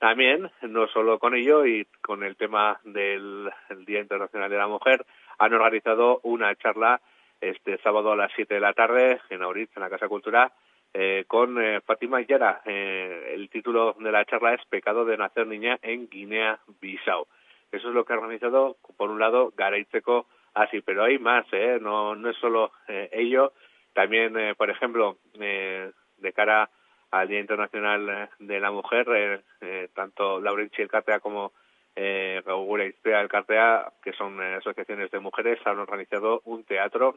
También, 0.00 0.50
no 0.62 0.88
solo 0.88 1.18
con 1.18 1.34
ello 1.34 1.64
y 1.64 1.86
con 2.02 2.24
el 2.24 2.36
tema 2.36 2.80
del 2.84 3.50
el 3.70 3.84
Día 3.84 4.00
Internacional 4.00 4.50
de 4.50 4.58
la 4.58 4.66
Mujer, 4.66 5.06
han 5.38 5.54
organizado 5.54 6.20
una 6.24 6.54
charla 6.56 7.00
este 7.40 7.78
sábado 7.78 8.12
a 8.12 8.16
las 8.16 8.32
7 8.34 8.54
de 8.54 8.60
la 8.60 8.72
tarde 8.72 9.20
en 9.30 9.42
Auritz, 9.42 9.76
en 9.76 9.82
la 9.82 9.90
Casa 9.90 10.08
Cultura, 10.08 10.52
eh, 10.92 11.24
con 11.26 11.60
eh, 11.62 11.80
Fátima 11.80 12.20
Yara. 12.20 12.62
Eh, 12.64 13.32
el 13.34 13.48
título 13.50 13.96
de 13.98 14.12
la 14.12 14.24
charla 14.24 14.54
es 14.54 14.64
Pecado 14.66 15.04
de 15.04 15.16
nacer 15.16 15.46
niña 15.46 15.78
en 15.82 16.08
Guinea-Bissau. 16.08 17.26
Eso 17.72 17.88
es 17.88 17.94
lo 17.94 18.04
que 18.04 18.12
ha 18.12 18.16
organizado, 18.16 18.76
por 18.96 19.10
un 19.10 19.18
lado, 19.18 19.52
Garaitzeko 19.56 20.26
así, 20.54 20.80
pero 20.80 21.02
hay 21.02 21.18
más, 21.18 21.44
¿eh? 21.52 21.78
no, 21.80 22.14
no 22.14 22.30
es 22.30 22.36
solo 22.36 22.72
eh, 22.88 23.10
ello. 23.12 23.52
También, 23.92 24.38
eh, 24.38 24.54
por 24.54 24.70
ejemplo, 24.70 25.18
eh, 25.40 25.90
de 26.18 26.32
cara 26.32 26.70
al 27.10 27.28
Día 27.28 27.40
Internacional 27.40 28.28
de 28.40 28.60
la 28.60 28.72
Mujer, 28.72 29.44
tanto 29.94 30.40
Laurentzi 30.40 30.82
Elkartea 30.82 31.20
como 31.20 31.52
eh, 31.96 32.42
Gaugura 32.44 32.84
Iztea 32.86 33.20
Elkartea, 33.20 33.92
que 34.02 34.12
son 34.12 34.42
eh, 34.42 34.54
asociaciones 34.56 35.10
de 35.10 35.20
mujeres, 35.20 35.58
han 35.64 35.78
organizado 35.78 36.40
un 36.44 36.64
teatro 36.64 37.16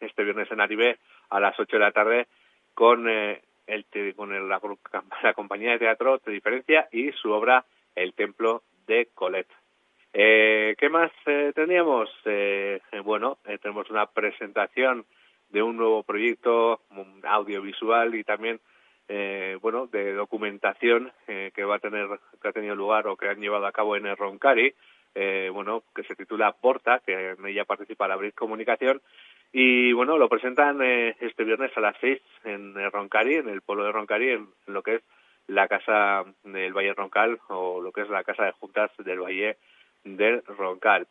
este 0.00 0.24
viernes 0.24 0.50
en 0.50 0.60
Aribe 0.60 0.98
a 1.30 1.40
las 1.40 1.58
8 1.58 1.76
de 1.76 1.80
la 1.82 1.92
tarde 1.92 2.26
con, 2.74 3.08
eh, 3.08 3.40
el, 3.66 3.84
te- 3.86 4.14
con 4.14 4.32
el- 4.34 4.48
la, 4.48 4.60
compañía 5.34 5.72
de 5.72 5.78
teatro 5.78 6.18
de 6.18 6.32
diferencia 6.32 6.88
y 6.92 7.12
su 7.12 7.30
obra 7.30 7.64
El 7.94 8.12
Templo 8.14 8.62
de 8.86 9.08
Colette. 9.14 9.50
Eh, 10.12 10.74
¿Qué 10.78 10.88
más 10.88 11.10
eh, 11.26 11.52
teníamos? 11.54 12.10
Eh, 12.24 12.80
bueno, 13.04 13.38
eh, 13.46 13.58
tenemos 13.58 13.90
una 13.90 14.06
presentación 14.06 15.04
de 15.48 15.62
un 15.62 15.76
nuevo 15.76 16.02
proyecto 16.02 16.80
audiovisual 17.22 18.14
y 18.14 18.24
también 18.24 18.60
eh, 19.08 19.58
bueno 19.60 19.86
de 19.86 20.14
documentación 20.14 21.12
eh, 21.26 21.50
que 21.54 21.64
va 21.64 21.76
a 21.76 21.80
tener 21.80 22.08
que 22.40 22.48
ha 22.48 22.52
tenido 22.52 22.74
lugar 22.74 23.06
o 23.06 23.16
que 23.16 23.28
han 23.28 23.40
llevado 23.40 23.66
a 23.66 23.72
cabo 23.72 23.96
en 23.96 24.06
el 24.06 24.16
Roncari 24.16 24.74
eh, 25.14 25.50
bueno 25.52 25.82
que 25.94 26.04
se 26.04 26.16
titula 26.16 26.52
Porta 26.52 27.00
que 27.04 27.30
en 27.30 27.46
ella 27.46 27.64
participa 27.64 28.08
la 28.08 28.16
Brit 28.16 28.34
Comunicación 28.34 29.00
y 29.52 29.92
bueno 29.92 30.18
lo 30.18 30.28
presentan 30.28 30.80
eh, 30.82 31.16
este 31.20 31.44
viernes 31.44 31.76
a 31.76 31.80
las 31.80 31.96
seis 32.00 32.20
en 32.44 32.76
el 32.76 32.90
Roncari 32.90 33.36
en 33.36 33.48
el 33.48 33.62
pueblo 33.62 33.84
de 33.84 33.92
Roncari 33.92 34.30
en, 34.30 34.48
en 34.66 34.74
lo 34.74 34.82
que 34.82 34.96
es 34.96 35.02
la 35.46 35.68
casa 35.68 36.24
del 36.42 36.72
Valle 36.72 36.94
Roncal 36.94 37.38
o 37.48 37.80
lo 37.80 37.92
que 37.92 38.02
es 38.02 38.08
la 38.08 38.24
casa 38.24 38.44
de 38.44 38.52
juntas 38.52 38.90
del 38.98 39.20
Valle 39.20 39.56
del 40.04 40.42
Roncal. 40.46 41.06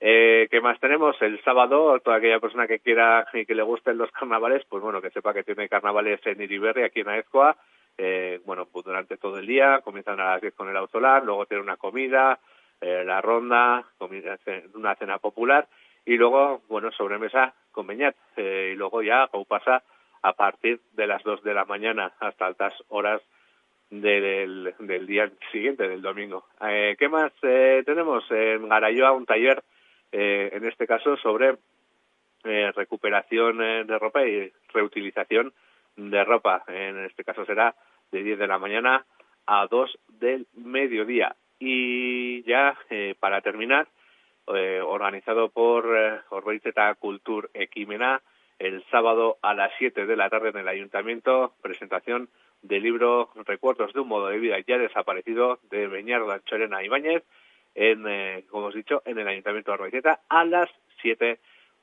Eh, 0.00 0.48
¿Qué 0.50 0.60
más 0.60 0.78
tenemos? 0.80 1.20
El 1.22 1.42
sábado, 1.42 1.98
toda 2.00 2.16
aquella 2.16 2.40
persona 2.40 2.66
que 2.66 2.80
quiera 2.80 3.26
y 3.32 3.46
que 3.46 3.54
le 3.54 3.62
gusten 3.62 3.98
los 3.98 4.10
carnavales, 4.12 4.64
pues 4.68 4.82
bueno, 4.82 5.00
que 5.00 5.10
sepa 5.10 5.32
que 5.32 5.44
tiene 5.44 5.68
carnavales 5.68 6.20
en 6.26 6.40
Iriberri, 6.40 6.82
aquí 6.82 7.00
en 7.00 7.08
Aezcoa. 7.08 7.56
Eh, 7.98 8.40
bueno, 8.44 8.66
pues 8.70 8.84
durante 8.84 9.16
todo 9.16 9.38
el 9.38 9.46
día, 9.46 9.80
comienzan 9.82 10.20
a 10.20 10.32
las 10.32 10.42
10 10.42 10.54
con 10.54 10.68
el 10.68 10.76
autolar, 10.76 11.24
luego 11.24 11.46
tiene 11.46 11.62
una 11.62 11.78
comida, 11.78 12.38
eh, 12.80 13.04
la 13.06 13.22
ronda, 13.22 13.84
comida, 13.96 14.38
una 14.74 14.94
cena 14.96 15.18
popular 15.18 15.66
y 16.06 16.16
luego, 16.16 16.62
bueno, 16.68 16.90
sobremesa 16.92 17.54
con 17.72 17.86
beñat. 17.86 18.14
Eh, 18.36 18.70
y 18.72 18.76
luego 18.76 19.02
ya 19.02 19.28
pasa 19.48 19.82
a 20.22 20.32
partir 20.32 20.80
de 20.92 21.06
las 21.06 21.22
2 21.22 21.42
de 21.42 21.52
la 21.52 21.64
mañana 21.64 22.12
hasta 22.20 22.46
altas 22.46 22.74
horas 22.88 23.20
del, 23.90 24.74
del 24.78 25.06
día 25.06 25.30
siguiente, 25.52 25.88
del 25.88 26.02
domingo. 26.02 26.46
Eh, 26.60 26.96
¿Qué 26.98 27.08
más 27.08 27.32
eh, 27.42 27.82
tenemos? 27.84 28.24
En 28.30 28.68
Garayoa 28.68 29.12
un 29.12 29.26
taller, 29.26 29.62
eh, 30.18 30.48
en 30.54 30.64
este 30.64 30.86
caso, 30.86 31.18
sobre 31.18 31.56
eh, 32.44 32.72
recuperación 32.74 33.62
eh, 33.62 33.84
de 33.84 33.98
ropa 33.98 34.24
y 34.24 34.50
reutilización 34.72 35.52
de 35.96 36.24
ropa. 36.24 36.64
En 36.68 37.04
este 37.04 37.22
caso 37.22 37.44
será 37.44 37.74
de 38.10 38.22
10 38.22 38.38
de 38.38 38.46
la 38.46 38.58
mañana 38.58 39.04
a 39.44 39.66
2 39.66 39.98
del 40.20 40.46
mediodía. 40.54 41.36
Y 41.58 42.42
ya, 42.44 42.78
eh, 42.88 43.14
para 43.20 43.42
terminar, 43.42 43.88
organizado 44.46 45.48
por 45.48 45.84
Orbeizeta 46.28 46.94
Cultur 46.94 47.50
Equimena, 47.52 48.22
el 48.60 48.84
sábado 48.92 49.38
a 49.42 49.54
las 49.54 49.72
7 49.76 50.06
de 50.06 50.16
la 50.16 50.30
tarde 50.30 50.50
en 50.50 50.58
el 50.58 50.68
Ayuntamiento, 50.68 51.54
presentación 51.62 52.28
del 52.62 52.84
libro 52.84 53.30
Recuerdos 53.44 53.92
de 53.92 54.00
un 54.00 54.08
modo 54.08 54.28
de 54.28 54.38
vida 54.38 54.56
ya 54.64 54.78
desaparecido 54.78 55.58
de 55.68 55.88
Beñardo 55.88 56.30
Anchorena 56.30 56.84
Ibáñez, 56.84 57.24
en, 57.76 58.04
eh, 58.08 58.44
como 58.48 58.66
os 58.66 58.74
he 58.74 58.78
dicho, 58.78 59.02
en 59.04 59.18
el 59.18 59.28
Ayuntamiento 59.28 59.70
de 59.70 59.74
Orbeizeta 59.74 60.20
a 60.28 60.44
las 60.44 60.68
7 61.02 61.38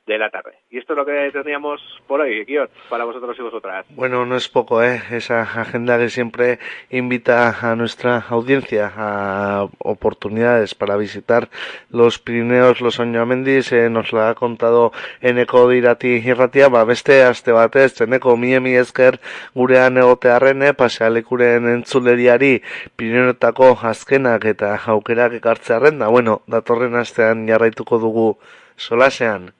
de 0.05 0.17
la 0.17 0.29
tarde. 0.29 0.57
Y 0.69 0.79
esto 0.79 0.93
es 0.93 0.97
lo 0.97 1.05
que 1.05 1.31
teníamos 1.31 1.81
por 2.07 2.19
hoy, 2.19 2.45
Kiot, 2.45 2.69
para 2.89 3.05
vosotros 3.05 3.37
y 3.39 3.41
vosotras. 3.41 3.85
Bueno, 3.89 4.25
no 4.25 4.35
es 4.35 4.49
poco, 4.49 4.83
¿eh? 4.83 5.01
Esa 5.11 5.41
agenda 5.41 5.97
que 5.97 6.09
siempre 6.09 6.59
invita 6.89 7.55
a 7.61 7.75
nuestra 7.75 8.17
audiencia 8.29 8.91
a 8.95 9.67
oportunidades 9.79 10.75
para 10.75 10.97
visitar 10.97 11.49
los 11.89 12.19
Pirineos, 12.19 12.81
los 12.81 12.99
Oñamendis, 12.99 13.71
eh, 13.71 13.89
nos 13.89 14.11
la 14.11 14.29
ha 14.29 14.35
contado 14.35 14.91
Eneko 15.21 15.69
Dirati 15.69 16.21
Irratia, 16.25 16.67
ba, 16.67 16.83
beste 16.83 17.23
aste 17.23 17.53
batez, 17.53 18.01
Eneko 18.01 18.35
mie 18.35 18.59
mi 18.59 18.75
esker 18.75 19.21
gurean 19.53 19.97
egotearrene, 19.97 20.73
pasealekuren 20.73 21.69
entzuleriari 21.69 22.61
Pirineotako 22.97 23.77
azkenak 23.81 24.45
eta 24.51 24.75
aukerak 24.85 25.39
ekartzearren, 25.39 25.99
da, 25.99 26.07
bueno, 26.07 26.41
datorren 26.47 26.95
astean 26.95 27.47
jarraituko 27.47 27.99
dugu 27.99 28.37
solasean. 28.75 29.53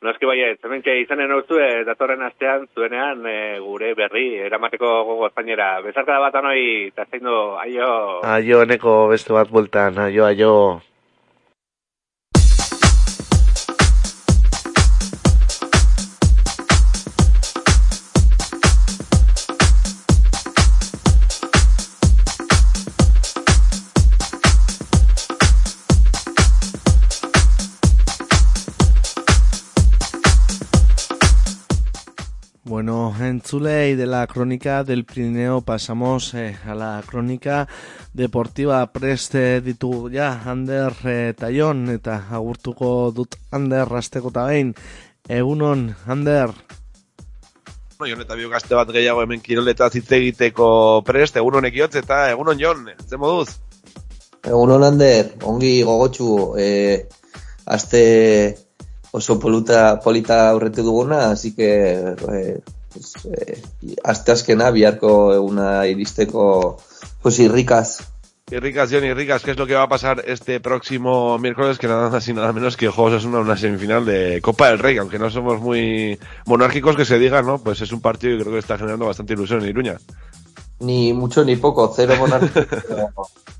No 0.00 0.10
es 0.10 0.18
que 0.18 0.26
vaya, 0.26 0.46
hemen 0.62 0.82
que 0.82 1.00
izanen 1.00 1.32
hau 1.34 1.40
zue, 1.42 1.82
datorren 1.84 2.22
astean, 2.22 2.68
zuenean, 2.74 3.24
e, 3.26 3.58
gure 3.58 3.94
berri, 3.98 4.28
eramateko 4.46 4.92
gogo 5.08 5.26
espainera. 5.26 5.80
Bezarka 5.82 6.20
bat 6.22 6.38
anoi, 6.38 6.60
eta 6.92 7.06
zein 7.10 7.26
du, 7.26 7.38
aio... 7.58 7.88
Aio, 8.22 8.62
Eneko, 8.62 8.98
beste 9.10 9.34
bat 9.34 9.50
bueltan, 9.50 9.98
aio, 10.06 10.28
aio. 10.28 10.52
Bueno, 32.78 33.12
en 33.20 33.40
Chule 33.40 33.90
y 33.90 33.96
de 33.96 34.06
la 34.06 34.24
crónica 34.28 34.84
del 34.84 35.04
Pirineo 35.04 35.62
pasamos 35.62 36.32
eh, 36.34 36.56
a 36.64 36.76
la 36.76 37.02
crónica 37.04 37.66
deportiva 38.12 38.86
preste 38.92 39.60
ditugu 39.60 40.12
ja 40.14 40.28
Ander 40.46 40.94
eh, 41.02 41.34
Taion 41.36 41.88
eta 41.90 42.28
agurtuko 42.30 43.10
dut 43.10 43.34
Ander 43.50 43.82
rasteko 43.82 44.30
eta 44.30 44.44
behin. 44.46 44.70
Egunon, 45.26 45.96
Ander. 46.06 46.54
Bueno, 47.98 48.14
jon 48.14 48.22
eta 48.22 48.38
biok 48.38 48.54
aste 48.60 48.78
bat 48.78 48.94
gehiago 48.94 49.26
hemen 49.26 49.42
kiroletaz 49.42 49.90
hitz 49.98 50.12
egiteko 50.12 51.02
prest, 51.02 51.42
egun 51.42 51.58
honek 51.58 51.82
iotz 51.82 51.96
eta 51.98 52.30
egunon 52.30 52.62
jon, 52.62 52.86
ze 52.94 53.18
moduz? 53.18 53.58
Egunon 54.46 54.86
Ander, 54.86 55.34
ongi 55.42 55.82
gogotsu, 55.82 56.54
eh, 56.62 57.08
aste 57.66 58.06
oso 59.10 59.38
poluta, 59.38 60.00
polita 60.00 60.50
aurretu 60.50 60.82
duguna, 60.82 61.30
así 61.30 61.54
que 61.54 62.14
eh, 62.32 62.60
pues, 62.92 63.12
eh, 63.26 63.62
aste 64.04 64.32
azkena 64.32 64.70
biharko 64.70 65.34
eguna 65.34 65.86
iristeko 65.86 66.78
pues 67.22 67.38
irrikaz. 67.38 68.00
Irricas, 68.50 68.90
Jon, 68.90 69.04
Irricas, 69.04 69.42
¿qué 69.42 69.50
es 69.50 69.58
lo 69.58 69.66
que 69.66 69.74
va 69.74 69.82
a 69.82 69.88
pasar 69.88 70.24
este 70.26 70.58
próximo 70.58 71.38
miércoles? 71.38 71.76
Que 71.76 71.86
nada 71.86 72.08
más 72.08 72.26
y 72.28 72.32
nada 72.32 72.50
menos 72.54 72.78
que 72.78 72.88
Juegos 72.88 73.20
es 73.20 73.24
una, 73.26 73.40
una 73.40 73.58
semifinal 73.58 74.06
de 74.06 74.40
Copa 74.40 74.68
del 74.68 74.78
Rey, 74.78 74.96
aunque 74.96 75.18
no 75.18 75.28
somos 75.28 75.60
muy 75.60 76.18
monárquicos 76.46 76.96
que 76.96 77.04
se 77.04 77.18
diga, 77.18 77.42
¿no? 77.42 77.58
Pues 77.58 77.82
es 77.82 77.92
un 77.92 78.00
partido 78.00 78.38
que 78.38 78.44
creo 78.44 78.54
que 78.54 78.60
está 78.60 78.78
generando 78.78 79.04
bastante 79.04 79.34
ilusión 79.34 79.62
en 79.62 79.68
Iruña. 79.68 79.98
Ni 80.80 81.12
mucho 81.12 81.44
ni 81.44 81.56
poco, 81.56 81.92
cero 81.94 82.14
monarquía. 82.18 82.66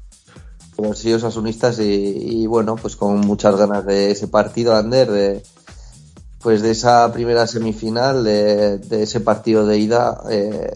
pero 0.78 0.94
sí 0.94 1.12
osasunistas 1.12 1.80
y, 1.80 2.42
y 2.42 2.46
bueno, 2.46 2.76
pues 2.76 2.94
con 2.94 3.18
muchas 3.18 3.56
ganas 3.56 3.84
de 3.84 4.12
ese 4.12 4.28
partido, 4.28 4.76
Ander, 4.76 5.10
de, 5.10 5.42
pues 6.40 6.62
de 6.62 6.70
esa 6.70 7.12
primera 7.12 7.48
semifinal, 7.48 8.22
de, 8.22 8.78
de 8.78 9.02
ese 9.02 9.18
partido 9.18 9.66
de 9.66 9.76
ida, 9.76 10.20
eh, 10.30 10.70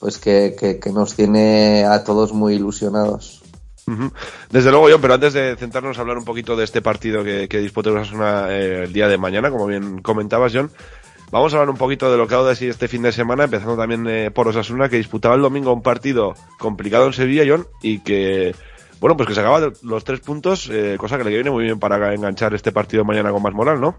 pues 0.00 0.16
que, 0.16 0.56
que, 0.58 0.78
que 0.78 0.92
nos 0.92 1.14
tiene 1.14 1.84
a 1.84 2.04
todos 2.04 2.32
muy 2.32 2.54
ilusionados. 2.54 3.42
Desde 4.48 4.70
luego, 4.70 4.88
Jon, 4.90 5.02
pero 5.02 5.12
antes 5.12 5.34
de 5.34 5.56
centrarnos 5.58 5.98
a 5.98 6.00
hablar 6.00 6.16
un 6.16 6.24
poquito 6.24 6.56
de 6.56 6.64
este 6.64 6.80
partido 6.80 7.22
que, 7.22 7.46
que 7.46 7.58
disputa 7.58 7.90
Osasuna 7.90 8.46
eh, 8.48 8.84
el 8.84 8.94
día 8.94 9.08
de 9.08 9.18
mañana, 9.18 9.50
como 9.50 9.66
bien 9.66 10.00
comentabas, 10.00 10.52
John, 10.54 10.70
vamos 11.30 11.52
a 11.52 11.58
hablar 11.58 11.68
un 11.68 11.76
poquito 11.76 12.10
de 12.10 12.16
lo 12.16 12.26
que 12.26 12.32
ha 12.32 12.38
dado 12.38 12.48
de 12.48 12.56
sí 12.56 12.66
este 12.66 12.88
fin 12.88 13.02
de 13.02 13.12
semana, 13.12 13.44
empezando 13.44 13.76
también 13.76 14.06
eh, 14.08 14.30
por 14.30 14.48
Osasuna, 14.48 14.88
que 14.88 14.96
disputaba 14.96 15.34
el 15.34 15.42
domingo 15.42 15.70
un 15.70 15.82
partido 15.82 16.32
complicado 16.58 17.08
en 17.08 17.12
Sevilla, 17.12 17.44
John, 17.46 17.66
y 17.82 17.98
que, 17.98 18.54
bueno, 19.00 19.16
pues 19.16 19.28
que 19.28 19.34
sacaba 19.34 19.60
los 19.82 20.04
tres 20.04 20.20
puntos, 20.20 20.68
eh, 20.72 20.96
cosa 20.98 21.18
que 21.18 21.24
le 21.24 21.30
viene 21.30 21.50
muy 21.50 21.64
bien 21.64 21.78
para 21.78 22.14
enganchar 22.14 22.54
este 22.54 22.72
partido 22.72 23.04
mañana 23.04 23.32
con 23.32 23.42
más 23.42 23.52
moral, 23.54 23.80
¿no? 23.80 23.98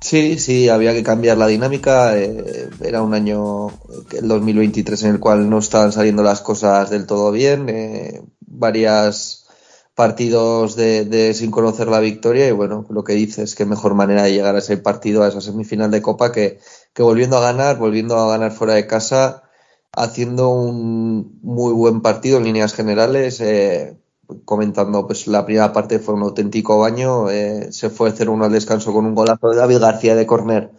Sí, 0.00 0.38
sí, 0.38 0.68
había 0.68 0.92
que 0.92 1.02
cambiar 1.04 1.38
la 1.38 1.46
dinámica. 1.46 2.18
eh, 2.18 2.70
era 2.80 3.02
un 3.02 3.14
año, 3.14 3.68
eh, 3.68 4.18
el 4.18 4.28
2023, 4.28 5.02
en 5.04 5.10
el 5.12 5.20
cual 5.20 5.48
no 5.48 5.58
estaban 5.58 5.92
saliendo 5.92 6.22
las 6.24 6.40
cosas 6.40 6.90
del 6.90 7.06
todo 7.06 7.30
bien. 7.30 7.68
eh, 7.68 8.20
varias 8.40 9.46
partidos 9.94 10.74
de, 10.76 11.04
de 11.04 11.34
sin 11.34 11.50
conocer 11.50 11.86
la 11.88 12.00
victoria 12.00 12.48
y 12.48 12.52
bueno, 12.52 12.86
lo 12.90 13.04
que 13.04 13.12
dices, 13.14 13.54
qué 13.54 13.64
mejor 13.66 13.94
manera 13.94 14.22
de 14.24 14.32
llegar 14.32 14.54
a 14.56 14.58
ese 14.58 14.76
partido, 14.78 15.22
a 15.22 15.28
esa 15.28 15.40
semifinal 15.40 15.90
de 15.90 16.02
Copa 16.02 16.32
que, 16.32 16.58
que 16.94 17.02
volviendo 17.02 17.36
a 17.36 17.40
ganar, 17.42 17.78
volviendo 17.78 18.16
a 18.18 18.28
ganar 18.30 18.52
fuera 18.52 18.74
de 18.74 18.86
casa, 18.86 19.44
haciendo 19.92 20.48
un 20.50 21.38
muy 21.42 21.72
buen 21.74 22.00
partido 22.02 22.38
en 22.38 22.44
líneas 22.44 22.74
generales. 22.74 23.40
eh, 23.40 23.98
comentando, 24.44 25.06
pues 25.06 25.26
la 25.26 25.44
primera 25.44 25.72
parte 25.72 25.98
fue 25.98 26.14
un 26.14 26.22
auténtico 26.22 26.78
baño. 26.78 27.30
eh, 27.30 27.72
se 27.72 27.90
fue 27.90 28.10
0-1 28.12 28.44
al 28.44 28.52
descanso 28.52 28.92
con 28.92 29.06
un 29.06 29.14
golazo 29.14 29.48
de 29.50 29.56
David 29.56 29.78
García 29.78 30.14
de 30.16 30.26
córner, 30.26 30.70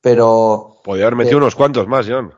pero 0.00 0.74
Podía 0.84 1.04
haber 1.04 1.16
metido 1.16 1.38
Eh, 1.38 1.42
unos 1.42 1.54
cuantos 1.54 1.86
más, 1.88 2.06
John. 2.08 2.32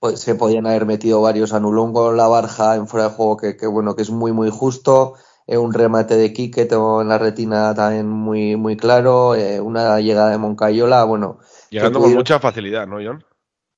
pues 0.00 0.20
se 0.20 0.34
podían 0.34 0.66
haber 0.66 0.86
metido 0.86 1.20
varios. 1.22 1.52
Anuló 1.52 1.82
un 1.82 1.92
gol 1.92 2.16
la 2.16 2.26
Barja 2.28 2.74
en 2.76 2.86
fuera 2.88 3.08
de 3.08 3.14
juego 3.14 3.36
que, 3.36 3.56
que, 3.56 3.66
bueno, 3.66 3.94
que 3.94 4.02
es 4.02 4.10
muy, 4.10 4.32
muy 4.32 4.50
justo. 4.50 5.14
eh, 5.46 5.58
un 5.58 5.72
remate 5.74 6.16
de 6.16 6.32
Quique 6.32 6.64
tengo 6.64 7.02
en 7.02 7.08
la 7.08 7.18
retina 7.18 7.74
también 7.74 8.08
muy, 8.08 8.56
muy 8.56 8.76
claro. 8.76 9.34
eh, 9.34 9.60
una 9.60 10.00
llegada 10.00 10.30
de 10.30 10.38
Moncayola, 10.38 11.04
bueno. 11.04 11.38
Llegando 11.70 12.00
con 12.00 12.14
mucha 12.14 12.40
facilidad, 12.40 12.86
¿no, 12.86 12.96
John? 13.04 13.22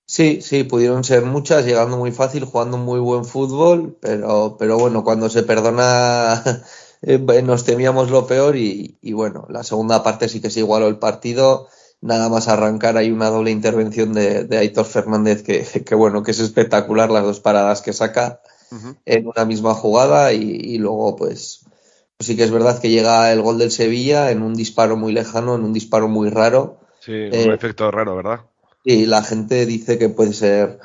Sí, 0.09 0.41
sí, 0.41 0.63
pudieron 0.65 1.03
ser 1.05 1.25
muchas, 1.25 1.65
llegando 1.67 1.97
muy 1.97 2.13
fácil, 2.13 2.45
jugando 2.45 2.77
muy 2.79 3.01
buen 3.01 3.25
fútbol, 3.25 3.97
pero, 4.01 4.57
pero 4.59 4.79
bueno, 4.79 5.03
cuando 5.03 5.29
se 5.29 5.43
perdona 5.43 6.43
eh, 7.03 7.19
nos 7.43 7.65
temíamos 7.65 8.11
lo 8.11 8.27
peor 8.27 8.57
y, 8.57 8.99
y 9.03 9.13
bueno, 9.13 9.47
la 9.51 9.65
segunda 9.65 10.03
parte 10.05 10.29
sí 10.29 10.41
que 10.41 10.51
se 10.51 10.61
igualó 10.61 10.87
el 10.89 10.99
partido. 10.99 11.69
Nada 12.01 12.29
más 12.29 12.47
arrancar 12.47 12.97
hay 12.97 13.11
una 13.11 13.31
doble 13.31 13.51
intervención 13.51 14.13
de, 14.13 14.45
de 14.45 14.59
Aitor 14.59 14.85
Fernández 14.87 15.43
que, 15.43 15.65
que 15.85 15.95
bueno, 15.97 16.23
que 16.23 16.31
es 16.31 16.39
espectacular 16.39 17.11
las 17.11 17.25
dos 17.25 17.41
paradas 17.41 17.83
que 17.83 17.93
saca 17.93 18.41
en 19.07 19.27
una 19.27 19.45
misma 19.45 19.75
jugada 19.75 20.33
y, 20.33 20.43
y 20.43 20.79
luego 20.79 21.17
pues, 21.17 21.65
pues 22.17 22.27
sí 22.29 22.37
que 22.37 22.45
es 22.45 22.51
verdad 22.53 22.81
que 22.81 22.91
llega 22.91 23.33
el 23.33 23.43
gol 23.43 23.59
del 23.59 23.71
Sevilla 23.73 24.31
en 24.31 24.43
un 24.43 24.55
disparo 24.55 24.97
muy 24.97 25.13
lejano, 25.13 25.55
en 25.57 25.65
un 25.65 25.73
disparo 25.73 26.09
muy 26.09 26.31
raro. 26.31 26.81
Sí, 26.99 27.13
un 27.13 27.51
Eh, 27.51 27.55
efecto 27.55 27.91
raro, 27.91 28.17
¿verdad? 28.17 28.41
Y 28.87 29.07
la 29.07 29.23
gente 29.23 29.67
dice 29.67 29.99
que 29.99 30.09
puede 30.09 30.33
ser 30.33 30.79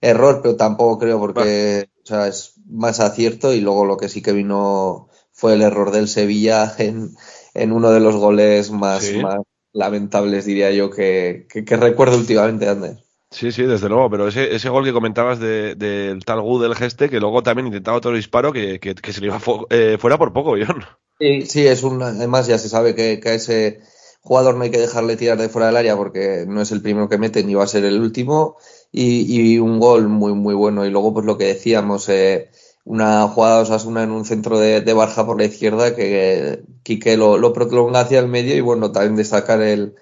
error, 0.00 0.40
pero 0.42 0.56
tampoco 0.56 0.98
creo 0.98 1.18
porque 1.20 1.88
o 2.02 2.06
sea, 2.06 2.28
es 2.28 2.54
más 2.66 3.00
acierto 3.00 3.54
y 3.54 3.60
luego 3.60 3.86
lo 3.86 3.96
que 3.96 4.08
sí 4.08 4.22
que 4.22 4.32
vino 4.32 5.08
fue 5.32 5.54
el 5.54 5.62
error 5.62 5.90
del 5.90 6.08
Sevilla 6.08 6.74
en, 6.78 7.10
en 7.54 7.72
uno 7.72 7.90
de 7.92 8.00
los 8.00 8.16
goles 8.16 8.70
más, 8.70 9.04
Sí. 9.04 9.18
más 9.22 9.38
lamentables, 9.72 10.44
diría 10.46 10.70
yo, 10.72 10.90
que, 10.90 11.46
que, 11.50 11.64
que 11.64 11.76
recuerdo 11.76 12.16
últimamente, 12.18 12.68
Ander. 12.68 12.98
Sí, 13.30 13.50
sí, 13.50 13.64
desde 13.64 13.88
luego, 13.88 14.08
pero 14.10 14.28
ese, 14.28 14.54
ese 14.54 14.68
gol 14.68 14.84
que 14.84 14.92
comentabas 14.92 15.40
de- 15.40 15.74
del 15.74 16.24
tal 16.24 16.40
Gu 16.40 16.60
del 16.60 16.76
Geste, 16.76 17.10
que 17.10 17.18
luego 17.18 17.42
también 17.42 17.66
intentaba 17.66 17.96
otro 17.96 18.12
disparo 18.12 18.52
que, 18.52 18.78
que, 18.78 18.94
que 18.94 19.12
se 19.12 19.20
le 19.20 19.26
iba 19.26 19.40
eh, 19.70 19.96
fuera 19.98 20.18
por 20.18 20.32
poco, 20.32 20.52
John. 20.52 20.84
Sí, 21.18 21.42
sí, 21.46 21.66
es 21.66 21.82
un, 21.82 22.02
además 22.02 22.46
ya 22.46 22.58
se 22.58 22.68
sabe 22.68 22.94
que, 22.94 23.20
que 23.20 23.28
a 23.30 23.34
ese 23.34 23.80
jugador 24.24 24.56
no 24.56 24.64
hay 24.64 24.70
que 24.70 24.80
dejarle 24.80 25.16
tirar 25.16 25.38
de 25.38 25.48
fuera 25.48 25.68
del 25.68 25.76
área 25.76 25.96
porque 25.96 26.44
no 26.48 26.60
es 26.62 26.72
el 26.72 26.82
primero 26.82 27.08
que 27.08 27.18
mete 27.18 27.44
ni 27.44 27.54
va 27.54 27.64
a 27.64 27.66
ser 27.68 27.84
el 27.84 28.00
último. 28.00 28.56
Y, 28.92 29.54
y 29.54 29.58
un 29.58 29.78
gol 29.80 30.08
muy 30.08 30.32
muy 30.34 30.54
bueno. 30.54 30.84
Y 30.86 30.90
luego 30.90 31.12
pues 31.14 31.26
lo 31.26 31.38
que 31.38 31.46
decíamos 31.46 32.08
eh, 32.08 32.50
una 32.84 33.28
jugada 33.28 33.56
de 33.58 33.62
Osasuna 33.62 34.02
en 34.04 34.10
un 34.10 34.24
centro 34.24 34.58
de, 34.58 34.80
de 34.80 34.92
Barja 34.92 35.26
por 35.26 35.38
la 35.38 35.44
izquierda 35.46 35.94
que 35.96 36.62
Quique 36.82 37.16
lo, 37.16 37.38
lo 37.38 37.52
prolonga 37.52 38.00
hacia 38.00 38.20
el 38.20 38.28
medio. 38.28 38.56
Y 38.56 38.60
bueno 38.60 38.92
también 38.92 39.16
destacar 39.16 39.60
el, 39.62 39.94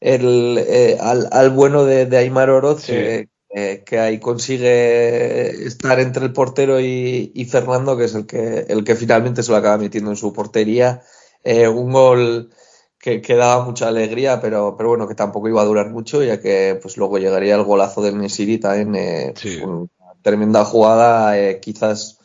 el 0.00 0.58
eh, 0.66 0.96
al, 1.00 1.28
al 1.32 1.50
bueno 1.50 1.84
de, 1.84 2.06
de 2.06 2.16
Aymar 2.18 2.50
Oroz 2.50 2.84
que, 2.84 3.28
eh, 3.50 3.82
que 3.84 3.98
ahí 3.98 4.20
consigue 4.20 5.66
estar 5.66 5.98
entre 6.00 6.24
el 6.26 6.32
portero 6.32 6.80
y, 6.80 7.32
y 7.34 7.44
Fernando, 7.46 7.96
que 7.96 8.04
es 8.04 8.14
el 8.14 8.26
que, 8.26 8.66
el 8.68 8.84
que 8.84 8.94
finalmente 8.96 9.42
se 9.42 9.50
lo 9.52 9.56
acaba 9.58 9.78
metiendo 9.78 10.10
en 10.10 10.16
su 10.16 10.32
portería. 10.32 11.02
Eh, 11.44 11.68
un 11.68 11.92
gol 11.92 12.50
que, 12.98 13.22
que 13.22 13.34
daba 13.34 13.64
mucha 13.64 13.88
alegría, 13.88 14.40
pero, 14.40 14.76
pero 14.76 14.90
bueno, 14.90 15.06
que 15.06 15.14
tampoco 15.14 15.48
iba 15.48 15.62
a 15.62 15.66
durar 15.66 15.90
mucho, 15.90 16.22
ya 16.22 16.40
que 16.40 16.78
pues 16.80 16.96
luego 16.96 17.18
llegaría 17.18 17.54
el 17.54 17.64
golazo 17.64 18.02
del 18.02 18.18
Nesiri 18.18 18.58
también, 18.58 18.94
eh, 18.94 19.34
pues, 19.40 19.62
una 19.62 19.88
tremenda 20.22 20.64
jugada, 20.64 21.38
eh, 21.38 21.60
quizás 21.60 22.18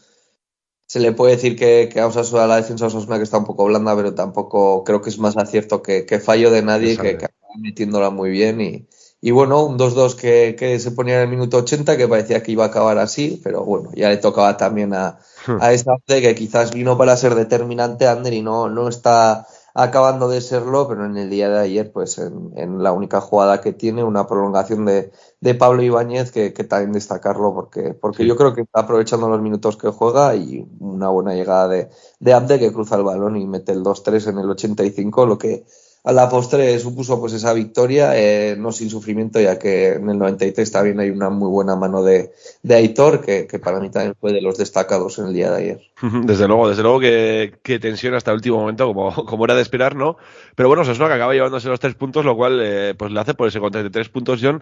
se 0.88 1.00
le 1.00 1.12
puede 1.12 1.36
decir 1.36 1.56
que, 1.56 1.90
que 1.92 2.00
a, 2.00 2.08
Osasuna, 2.08 2.44
a 2.44 2.48
la 2.48 2.58
defensa 2.58 2.86
de 2.86 2.96
Osasuna 2.96 3.18
que 3.18 3.24
está 3.24 3.38
un 3.38 3.46
poco 3.46 3.66
blanda, 3.66 3.96
pero 3.96 4.14
tampoco 4.14 4.84
creo 4.84 5.02
que 5.02 5.10
es 5.10 5.20
más 5.20 5.38
acierto 5.38 5.82
que, 5.82 6.06
que 6.06 6.20
fallo 6.20 6.52
de 6.52 6.62
nadie, 6.62 6.98
que, 6.98 7.18
que 7.18 7.26
acaba 7.26 7.56
metiéndola 7.60 8.10
muy 8.10 8.30
bien 8.30 8.62
y, 8.62 8.88
y 9.26 9.32
bueno, 9.32 9.64
un 9.64 9.78
2-2 9.78 10.16
que, 10.16 10.56
que 10.60 10.80
se 10.80 10.92
ponía 10.92 11.16
en 11.16 11.22
el 11.22 11.28
minuto 11.30 11.58
80, 11.58 11.96
que 11.96 12.08
parecía 12.10 12.44
que 12.44 12.52
iba 12.52 12.66
a 12.66 12.68
acabar 12.68 12.98
así, 12.98 13.40
pero 13.42 13.64
bueno, 13.64 13.90
ya 13.96 14.10
le 14.10 14.18
tocaba 14.18 14.58
también 14.58 14.94
a, 14.94 15.18
a 15.62 15.72
esta 15.72 15.94
Ander, 15.94 16.22
que 16.22 16.36
quizás 16.36 16.74
vino 16.74 16.98
para 16.98 17.16
ser 17.16 17.34
determinante 17.34 18.06
Ander 18.06 18.34
y 18.34 18.42
no, 18.42 18.70
no 18.70 18.90
está 18.90 19.48
acabando 19.74 20.28
de 20.28 20.42
serlo, 20.42 20.88
pero 20.88 21.06
en 21.06 21.18
el 21.18 21.30
día 21.30 21.50
de 21.50 21.60
ayer, 21.60 21.92
pues 21.92 22.18
en, 22.20 22.52
en 22.56 22.84
la 22.84 22.92
única 22.92 23.22
jugada 23.22 23.62
que 23.62 23.74
tiene, 23.74 24.04
una 24.04 24.28
prolongación 24.28 24.86
de, 24.86 25.12
de 25.42 25.56
Pablo 25.56 25.82
Ibáñez, 25.82 26.32
que, 26.32 26.54
que 26.54 26.64
también 26.64 26.94
destacarlo, 26.94 27.54
porque, 27.54 27.94
porque 27.94 28.26
yo 28.26 28.36
creo 28.36 28.54
que 28.54 28.62
está 28.62 28.82
aprovechando 28.82 29.28
los 29.30 29.42
minutos 29.42 29.78
que 29.78 29.90
juega 29.90 30.36
y 30.36 30.68
una 30.80 31.10
buena 31.10 31.34
llegada 31.34 31.68
de, 31.68 31.90
de 32.20 32.34
Abde 32.34 32.60
que 32.60 32.72
cruza 32.72 32.96
el 32.98 33.04
balón 33.04 33.36
y 33.36 33.48
mete 33.48 33.72
el 33.72 33.84
2-3 33.84 34.30
en 34.30 34.38
el 34.40 34.50
85, 34.50 35.26
lo 35.26 35.38
que 35.38 35.66
a 36.06 36.12
la 36.12 36.28
postre 36.28 36.78
supuso 36.80 37.20
pues 37.20 37.32
esa 37.32 37.54
victoria, 37.54 38.18
eh, 38.18 38.56
no 38.58 38.74
sin 38.74 38.90
sufrimiento, 38.90 39.40
ya 39.40 39.58
que 39.58 39.94
en 39.94 40.10
el 40.10 40.18
93 40.18 40.70
también 40.70 41.00
hay 41.00 41.10
una 41.10 41.30
muy 41.30 41.50
buena 41.50 41.78
mano 41.78 42.04
de, 42.04 42.34
de 42.62 42.76
Aitor, 42.76 43.22
que, 43.22 43.48
que 43.48 43.58
para 43.58 43.80
mí 43.80 43.90
también 43.90 44.14
fue 44.20 44.34
de 44.34 44.42
los 44.42 44.58
destacados 44.58 45.18
en 45.20 45.28
el 45.28 45.34
día 45.34 45.52
de 45.52 45.58
ayer. 45.58 45.82
Desde 46.26 46.48
luego, 46.48 46.68
desde 46.68 46.84
luego 46.84 47.00
que, 47.00 47.54
que 47.64 47.80
tensión 47.80 48.16
hasta 48.16 48.32
el 48.32 48.36
último 48.36 48.60
momento, 48.60 48.86
como, 48.88 49.14
como 49.26 49.46
era 49.46 49.56
de 49.56 49.62
esperar, 49.62 49.96
¿no? 49.96 50.18
Pero 50.56 50.68
bueno, 50.68 50.84
Sosuna 50.84 51.08
que 51.08 51.14
acaba 51.14 51.34
llevándose 51.34 51.70
los 51.70 51.80
tres 51.80 51.96
puntos, 51.96 52.26
lo 52.26 52.36
cual 52.36 52.60
eh, 52.62 52.96
pues 52.98 53.12
le 53.12 53.20
hace 53.22 53.34
por 53.34 53.48
ese 53.48 53.62
con 53.62 53.72
33 53.72 54.10
puntos, 54.10 54.40
John, 54.42 54.62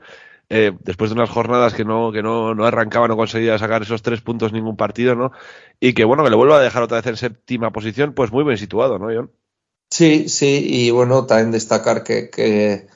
eh, 0.49 0.73
después 0.83 1.09
de 1.09 1.15
unas 1.15 1.31
jornadas 1.31 1.73
que 1.73 1.85
no, 1.85 2.11
que 2.11 2.21
no, 2.21 2.53
no 2.53 2.65
arrancaba, 2.65 3.07
no 3.07 3.17
conseguía 3.17 3.57
sacar 3.57 3.81
esos 3.81 4.03
tres 4.03 4.21
puntos 4.21 4.53
ningún 4.53 4.77
partido, 4.77 5.15
¿no? 5.15 5.31
Y 5.79 5.93
que 5.93 6.03
bueno, 6.03 6.23
que 6.23 6.29
le 6.29 6.35
vuelva 6.35 6.57
a 6.57 6.61
dejar 6.61 6.83
otra 6.83 6.97
vez 6.97 7.07
en 7.07 7.17
séptima 7.17 7.71
posición, 7.71 8.13
pues 8.13 8.31
muy 8.31 8.43
bien 8.43 8.57
situado, 8.57 8.99
¿no, 8.99 9.07
John? 9.07 9.31
Sí, 9.91 10.29
sí, 10.29 10.65
y 10.67 10.89
bueno, 10.91 11.25
también 11.25 11.51
destacar 11.51 12.03
que, 12.03 12.29
que, 12.29 12.87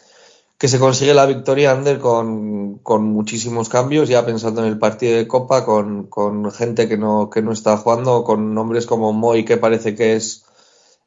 se 0.68 0.80
consigue 0.80 1.14
la 1.14 1.26
victoria, 1.26 1.72
Ander, 1.72 2.00
con, 2.00 2.80
con 2.80 3.04
muchísimos 3.04 3.70
cambios, 3.70 4.10
ya 4.10 4.26
pensando 4.26 4.62
en 4.62 4.68
el 4.68 4.80
partido 4.80 5.18
de 5.18 5.28
Copa, 5.28 5.66
con, 5.66 6.08
con 6.08 6.50
gente 6.52 6.88
que 6.88 6.98
no, 6.98 7.30
que 7.30 7.42
no 7.42 7.52
está 7.52 7.78
jugando, 7.78 8.24
con 8.24 8.54
nombres 8.56 8.86
como 8.88 9.14
Moy, 9.14 9.46
que 9.46 9.58
parece 9.58 9.94
que 9.94 10.16
es 10.16 10.46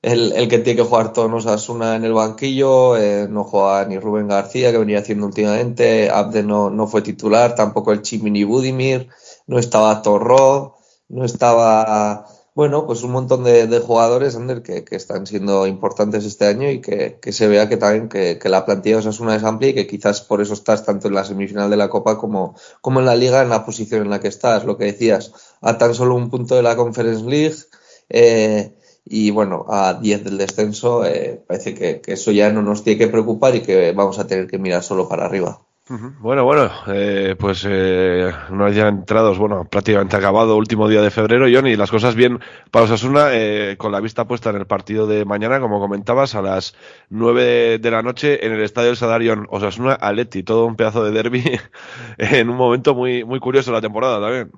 el, 0.02 0.32
el 0.32 0.48
que 0.48 0.59
tiene 0.59 0.82
que 0.82 0.89
jugar 0.89 1.12
todo 1.12 1.35
Osasuna 1.35 1.97
en 1.97 2.05
el 2.05 2.12
banquillo, 2.12 2.97
eh, 2.97 3.27
no 3.28 3.44
juega 3.44 3.85
ni 3.86 3.98
Rubén 3.98 4.28
García, 4.28 4.70
que 4.70 4.78
venía 4.78 5.01
haciendo 5.01 5.27
últimamente, 5.27 6.10
Abde 6.10 6.43
no, 6.43 6.70
no 6.70 6.86
fue 6.86 7.02
titular, 7.02 7.55
tampoco 7.55 7.93
el 7.93 8.02
Chimi 8.02 8.31
ni 8.31 8.44
Budimir, 8.44 9.09
no 9.47 9.59
estaba 9.59 10.02
Torró, 10.02 10.77
no 11.09 11.24
estaba 11.24 12.27
bueno, 12.59 12.86
pues 12.86 13.05
un 13.05 13.12
montón 13.12 13.44
de, 13.44 13.78
jugadores, 13.78 14.35
Ander, 14.35 14.62
que, 14.64 14.85
están 14.90 15.28
siendo 15.28 15.68
importantes 15.68 16.24
este 16.24 16.47
año 16.47 16.68
y 16.68 16.80
que, 16.80 17.16
se 17.30 17.47
vea 17.47 17.68
que 17.68 17.76
también 17.76 18.09
que, 18.09 18.36
la 18.48 18.66
plantilla 18.66 18.97
de 18.97 19.02
Osasuna 19.02 19.36
es 19.36 19.44
amplia 19.44 19.70
y 19.70 19.74
que 19.74 19.86
quizás 19.86 20.22
por 20.22 20.43
eso 20.43 20.55
estás 20.55 20.85
tanto 20.85 21.06
en 21.06 21.14
la 21.14 21.24
semifinal 21.24 21.70
de 21.70 21.76
la 21.76 21.89
Copa 21.89 22.18
como, 22.18 22.56
en 22.85 23.05
la 23.05 23.14
Liga 23.14 23.43
en 23.43 23.51
la 23.51 23.64
posición 23.64 24.02
en 24.02 24.10
la 24.10 24.18
que 24.18 24.26
estás, 24.26 24.64
lo 24.64 24.76
que 24.76 24.86
decías, 24.86 25.32
a 25.60 25.78
tan 25.78 25.94
solo 25.94 26.16
un 26.16 26.30
punto 26.30 26.56
de 26.56 26.64
la 26.64 26.74
Conference 26.74 27.24
League 27.24 27.59
eh, 28.09 28.74
y 29.05 29.30
bueno, 29.30 29.64
a 29.68 29.94
10 29.94 30.24
del 30.24 30.39
descenso, 30.39 31.05
eh, 31.05 31.40
parece 31.47 31.74
que, 31.74 32.02
eso 32.06 32.32
ya 32.32 32.51
no 32.51 32.62
nos 32.62 32.82
tiene 32.82 32.98
que 32.98 33.06
preocupar 33.06 33.55
y 33.55 33.60
que 33.60 33.93
vamos 33.93 34.18
a 34.18 34.26
tener 34.26 34.48
que 34.48 34.59
mirar 34.59 34.82
solo 34.82 35.09
para 35.09 35.26
arriba. 35.26 35.62
Bueno, 36.20 36.44
bueno, 36.44 36.70
eh, 36.89 37.35
pues 37.39 37.65
eh, 37.66 38.31
una 38.51 38.66
vez 38.66 38.77
ya 38.77 38.89
entrados, 38.89 39.39
bueno, 39.39 39.66
prácticamente 39.70 40.16
acabado, 40.16 40.56
último 40.56 40.86
día 40.86 41.01
de 41.01 41.10
febrero, 41.10 41.47
John, 41.51 41.66
y 41.66 41.77
las 41.77 41.90
cosas 41.90 42.15
bien 42.15 42.40
para 42.70 42.85
Osasuna, 42.85 43.28
eh, 43.32 43.77
con 43.78 43.93
la 43.93 44.01
vista 44.01 44.27
puesta 44.27 44.51
en 44.51 44.56
el 44.56 44.66
partido 44.66 45.06
de 45.06 45.24
mañana, 45.24 45.60
como 45.60 45.81
comentabas, 45.81 46.35
a 46.35 46.43
las 46.43 46.74
9 47.09 47.78
de 47.78 47.90
la 47.90 48.02
noche 48.02 48.44
en 48.44 48.52
el 48.52 48.62
Estadio 48.62 48.89
del 48.89 48.98
Sadarion, 48.98 49.47
Osasuna 49.51 49.94
Aleti, 49.94 50.43
todo 50.43 50.66
un 50.66 50.77
pedazo 50.77 51.02
de 51.05 51.10
derby 51.10 51.43
en 52.19 52.51
un 52.51 52.56
momento 52.56 52.94
muy, 52.94 53.24
muy 53.24 53.40
curioso 53.40 53.70
de 53.70 53.77
la 53.77 53.82
temporada 53.82 54.20
también. 54.20 54.52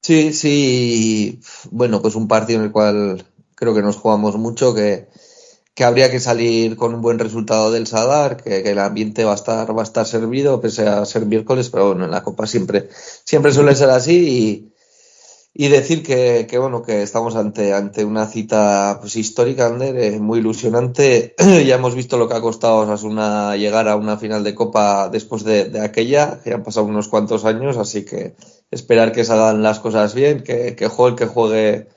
Sí, 0.00 0.32
sí, 0.32 1.40
bueno, 1.70 2.00
pues 2.00 2.14
un 2.14 2.28
partido 2.28 2.60
en 2.60 2.66
el 2.66 2.72
cual 2.72 3.24
creo 3.54 3.74
que 3.74 3.82
nos 3.82 3.96
jugamos 3.96 4.36
mucho, 4.36 4.74
que 4.74 5.08
que 5.74 5.84
habría 5.84 6.10
que 6.10 6.20
salir 6.20 6.76
con 6.76 6.94
un 6.94 7.02
buen 7.02 7.18
resultado 7.18 7.70
del 7.70 7.86
Sadar, 7.86 8.36
que, 8.42 8.60
el 8.70 8.78
ambiente 8.78 9.24
va 9.24 9.32
a 9.32 9.36
estar 9.36 9.76
va 9.76 9.82
a 9.82 9.84
estar 9.84 10.06
servido 10.06 10.60
pese 10.60 10.86
a 10.86 11.04
ser 11.06 11.26
miércoles, 11.26 11.70
pero 11.70 11.88
bueno, 11.88 12.04
en 12.04 12.10
la 12.10 12.22
Copa 12.22 12.46
siempre 12.46 12.88
siempre 13.24 13.52
suele 13.52 13.74
ser 13.74 13.90
así 13.90 14.72
y 15.54 15.68
decir 15.68 16.02
que, 16.02 16.46
que, 16.48 16.58
bueno, 16.58 16.82
que 16.82 17.02
estamos 17.02 17.36
ante, 17.36 17.74
ante 17.74 18.06
una 18.06 18.26
cita 18.26 18.98
pues, 19.00 19.16
histórica, 19.16 19.66
Ander, 19.66 19.96
eh, 19.98 20.18
muy 20.18 20.38
ilusionante. 20.38 21.34
ya 21.66 21.74
hemos 21.74 21.94
visto 21.94 22.16
lo 22.16 22.26
que 22.26 22.34
ha 22.34 22.40
costado 22.40 22.86
llegar 23.54 23.88
a 23.88 23.96
una 23.96 24.16
final 24.16 24.44
de 24.44 24.54
Copa 24.54 25.10
después 25.10 25.44
de, 25.44 25.78
aquella, 25.80 26.40
que 26.42 26.54
han 26.54 26.62
pasado 26.62 26.86
unos 26.86 27.08
cuantos 27.08 27.44
años, 27.44 27.76
así 27.76 28.04
que 28.04 28.34
esperar 28.70 29.12
que 29.12 29.24
salgan 29.24 29.62
las 29.62 29.78
cosas 29.78 30.14
bien, 30.14 30.42
que, 30.42 30.74
juegue 30.88 31.16
que 31.16 31.26
juegue 31.26 31.88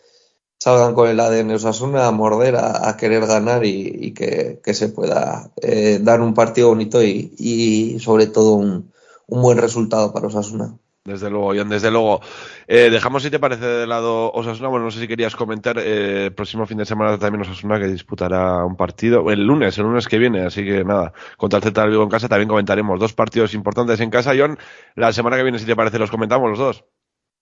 salgan 0.66 0.96
con 0.96 1.08
el 1.08 1.20
ADN 1.20 1.52
Osasuna 1.52 2.08
a 2.08 2.12
morder, 2.12 2.56
a, 2.56 2.90
a 2.90 2.98
querer 2.98 3.28
ganar 3.28 3.64
y, 3.64 3.88
y 4.02 4.14
que, 4.16 4.62
que, 4.64 4.74
se 4.74 4.90
pueda 4.90 5.52
eh, 5.62 6.00
dar 6.02 6.22
un 6.22 6.34
partido 6.34 6.70
bonito 6.70 7.04
y, 7.04 7.36
y 7.38 8.00
sobre 8.00 8.26
todo 8.26 8.54
un, 8.54 8.92
un 9.28 9.42
buen 9.44 9.60
resultado 9.60 10.12
para 10.12 10.26
Osasuna. 10.26 10.76
Desde 11.04 11.30
luego, 11.30 11.54
Ian, 11.54 11.70
desde 11.70 11.92
luego. 11.92 12.20
Eh, 12.68 12.90
dejamos, 12.90 13.22
si 13.22 13.30
te 13.30 13.38
parece, 13.38 13.64
de 13.64 13.86
lado 13.86 14.32
Osasuna. 14.32 14.70
Bueno, 14.70 14.86
no 14.86 14.92
sé 14.92 15.02
si 15.02 15.08
querías 15.08 15.36
comentar. 15.36 15.78
Eh, 15.78 16.26
el 16.26 16.34
próximo 16.34 16.66
fin 16.66 16.80
de 16.80 16.86
semana 16.88 17.20
también 17.20 17.44
Osasuna 17.44 17.80
que 17.80 17.86
disputará 17.86 18.66
un 18.66 18.76
partido. 18.76 19.30
El 19.30 19.46
lunes, 19.46 19.78
el 19.78 19.84
lunes 19.84 20.08
que 20.08 20.18
viene. 20.18 20.48
Así 20.48 20.66
que 20.66 20.84
nada, 20.84 21.14
contra 21.38 21.58
el 21.58 21.64
Z 21.64 21.80
del 21.80 21.92
Vigo 21.92 22.02
en 22.02 22.10
casa 22.10 22.28
también 22.28 22.50
comentaremos 22.50 23.00
dos 23.00 23.14
partidos 23.14 23.54
importantes 23.54 24.00
en 24.00 24.10
casa. 24.10 24.32
John, 24.36 24.58
la 24.96 25.14
semana 25.14 25.38
que 25.38 25.44
viene, 25.44 25.60
si 25.60 25.68
te 25.68 25.76
parece, 25.76 26.00
los 26.00 26.10
comentamos 26.10 26.50
los 26.50 26.58
dos. 26.58 26.86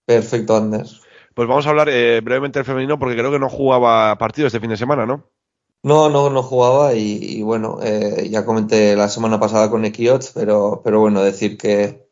Perfecto, 0.06 0.58
Andrés. 0.58 1.00
Pues 1.34 1.48
vamos 1.48 1.66
a 1.66 1.70
hablar 1.70 1.90
eh, 1.90 2.22
brevemente 2.22 2.60
del 2.60 2.66
femenino 2.66 3.00
porque 3.00 3.16
creo 3.18 3.32
que 3.32 3.40
no 3.40 3.50
jugaba 3.50 4.18
partido 4.18 4.48
este 4.48 4.60
fin 4.60 4.70
de 4.70 4.78
semana, 4.78 5.06
¿no? 5.06 5.30
No, 5.84 6.10
no, 6.10 6.30
no 6.30 6.44
jugaba 6.44 6.94
y, 6.94 7.18
y 7.22 7.42
bueno, 7.42 7.80
eh, 7.84 8.30
ya 8.30 8.46
comenté 8.46 8.96
la 8.96 9.10
semana 9.10 9.40
pasada 9.40 9.70
con 9.70 9.84
Equiot, 9.84 10.32
pero, 10.34 10.82
pero 10.84 11.02
bueno, 11.02 11.22
decir 11.22 11.58
que, 11.58 12.08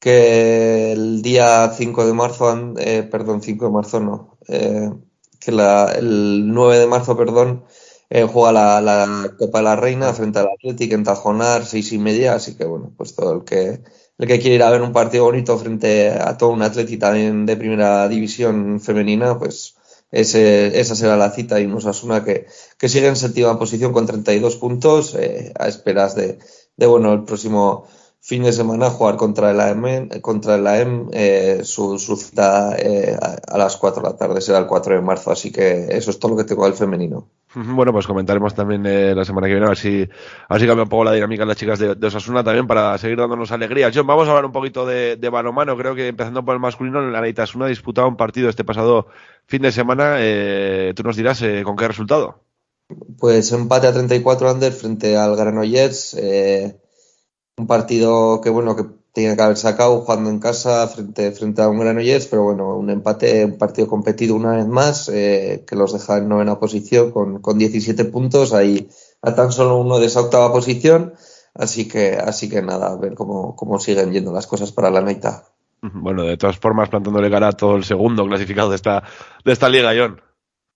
que 0.00 0.92
el 0.92 1.22
día 1.22 1.70
5 1.70 2.06
de 2.06 2.12
marzo, 2.12 2.74
eh, 2.78 3.02
perdón, 3.08 3.42
5 3.42 3.66
de 3.66 3.70
marzo 3.70 4.00
no, 4.00 4.38
eh, 4.48 4.90
que 5.38 5.52
la, 5.52 5.92
el 5.92 6.52
9 6.52 6.78
de 6.78 6.86
marzo, 6.88 7.16
perdón, 7.16 7.64
eh, 8.10 8.24
juega 8.24 8.52
la, 8.52 8.80
la, 8.80 9.36
Copa 9.38 9.58
de 9.58 9.64
la 9.64 9.76
Reina 9.76 10.12
frente 10.12 10.38
al 10.38 10.48
Athletic 10.48 10.92
en 10.92 11.04
Tajonar, 11.04 11.64
seis 11.66 11.92
y 11.92 11.98
media, 11.98 12.34
así 12.34 12.56
que 12.56 12.64
bueno, 12.64 12.92
pues 12.96 13.14
todo 13.14 13.32
el 13.34 13.44
que, 13.44 13.82
el 14.18 14.26
que 14.26 14.40
quiere 14.40 14.56
ir 14.56 14.62
a 14.62 14.70
ver 14.70 14.82
un 14.82 14.92
partido 14.92 15.24
bonito 15.24 15.56
frente 15.58 16.10
a 16.10 16.36
todo 16.36 16.50
un 16.50 16.62
Athletic 16.62 17.00
también 17.00 17.46
de 17.46 17.56
primera 17.56 18.08
división 18.08 18.80
femenina, 18.80 19.38
pues 19.38 19.76
ese, 20.10 20.80
esa 20.80 20.96
será 20.96 21.16
la 21.16 21.30
cita. 21.30 21.60
Y 21.60 21.66
un 21.66 21.74
Osasuna 21.74 22.24
que, 22.24 22.46
que 22.78 22.88
sigue 22.88 23.06
en 23.06 23.16
séptima 23.16 23.58
posición 23.58 23.92
con 23.92 24.06
32 24.06 24.56
puntos, 24.56 25.14
eh, 25.14 25.52
a 25.58 25.68
esperas 25.68 26.16
de, 26.16 26.38
de, 26.76 26.86
bueno, 26.86 27.12
el 27.12 27.24
próximo 27.24 27.86
fin 28.20 28.42
de 28.42 28.52
semana 28.52 28.90
jugar 28.90 29.16
contra 29.16 29.50
el 29.50 29.60
AM, 29.60 30.08
contra 30.20 30.56
el 30.56 30.66
AM 30.66 31.08
eh, 31.12 31.60
su, 31.64 31.98
su, 31.98 32.16
cita 32.16 32.76
eh, 32.76 33.16
a, 33.20 33.54
a, 33.54 33.58
las 33.58 33.76
4 33.76 34.02
de 34.02 34.08
la 34.08 34.16
tarde 34.16 34.40
será 34.40 34.58
el 34.58 34.66
4 34.66 34.96
de 34.96 35.00
marzo, 35.00 35.30
así 35.30 35.52
que 35.52 35.86
eso 35.90 36.10
es 36.10 36.18
todo 36.18 36.32
lo 36.32 36.36
que 36.36 36.44
tengo 36.44 36.64
del 36.64 36.74
femenino. 36.74 37.28
Bueno, 37.54 37.92
pues 37.92 38.06
comentaremos 38.06 38.54
también 38.54 38.84
eh, 38.84 39.14
la 39.14 39.24
semana 39.24 39.46
que 39.46 39.54
viene, 39.54 39.66
a 39.66 39.70
ver 39.70 39.78
si, 39.78 40.02
a 40.02 40.54
ver 40.54 40.60
si 40.60 40.66
cambia 40.66 40.82
un 40.82 40.88
poco 40.90 41.04
la 41.04 41.12
dinámica 41.12 41.44
de 41.44 41.46
las 41.46 41.56
chicas 41.56 41.78
de, 41.78 41.94
de, 41.94 42.06
Osasuna 42.06 42.44
también 42.44 42.66
para 42.66 42.96
seguir 42.98 43.16
dándonos 43.16 43.50
alegría. 43.52 43.90
John, 43.92 44.06
vamos 44.06 44.28
a 44.28 44.32
hablar 44.32 44.44
un 44.44 44.52
poquito 44.52 44.84
de, 44.84 45.16
de 45.16 45.28
balonmano, 45.30 45.76
creo 45.76 45.94
que 45.94 46.08
empezando 46.08 46.44
por 46.44 46.54
el 46.54 46.60
masculino, 46.60 47.00
la 47.00 47.22
Neitasuna 47.22 47.64
ha 47.64 47.68
disputado 47.68 48.06
un 48.06 48.16
partido 48.16 48.50
este 48.50 48.64
pasado 48.64 49.06
fin 49.46 49.62
de 49.62 49.72
semana, 49.72 50.16
eh, 50.18 50.92
tú 50.94 51.02
nos 51.02 51.16
dirás 51.16 51.40
eh, 51.40 51.62
con 51.64 51.74
qué 51.76 51.88
resultado. 51.88 52.42
Pues 53.18 53.50
empate 53.52 53.86
a 53.86 53.92
34 53.92 54.52
under 54.52 54.72
frente 54.72 55.16
al 55.16 55.34
Granollers, 55.34 56.14
eh, 56.14 56.78
un 57.58 57.66
partido 57.66 58.40
que 58.40 58.50
bueno, 58.50 58.76
que 58.76 58.84
tenía 59.12 59.34
que 59.34 59.42
haber 59.42 59.56
sacado 59.56 60.00
jugando 60.00 60.30
en 60.30 60.38
casa 60.38 60.86
frente, 60.86 61.32
frente 61.32 61.62
a 61.62 61.68
un 61.68 61.78
Granollers, 61.78 62.26
pero 62.26 62.44
bueno, 62.44 62.76
un 62.76 62.88
empate, 62.90 63.44
un 63.44 63.58
partido 63.58 63.88
competido 63.88 64.36
una 64.36 64.56
vez 64.56 64.66
más, 64.66 65.08
eh, 65.08 65.64
que 65.66 65.76
los 65.76 65.92
deja 65.92 66.18
en 66.18 66.28
novena 66.28 66.60
posición 66.60 67.10
con, 67.10 67.40
con 67.40 67.58
17 67.58 68.04
puntos, 68.06 68.52
ahí 68.52 68.88
a 69.22 69.34
tan 69.34 69.50
solo 69.50 69.78
uno 69.78 69.98
de 69.98 70.06
esa 70.06 70.20
octava 70.20 70.52
posición, 70.52 71.14
así 71.54 71.88
que, 71.88 72.12
así 72.12 72.48
que 72.48 72.62
nada, 72.62 72.92
a 72.92 72.96
ver 72.96 73.14
cómo, 73.14 73.56
cómo 73.56 73.80
siguen 73.80 74.12
yendo 74.12 74.32
las 74.32 74.46
cosas 74.46 74.70
para 74.70 74.90
la 74.90 75.00
Neita. 75.00 75.44
Bueno, 75.80 76.24
de 76.24 76.36
todas 76.36 76.58
formas, 76.58 76.88
plantándole 76.88 77.30
cara 77.30 77.48
a 77.48 77.52
todo 77.52 77.76
el 77.76 77.84
segundo 77.84 78.26
clasificado 78.26 78.70
de 78.70 78.76
esta, 78.76 79.02
de 79.44 79.52
esta 79.52 79.68
liga, 79.68 79.92
John. 79.96 80.20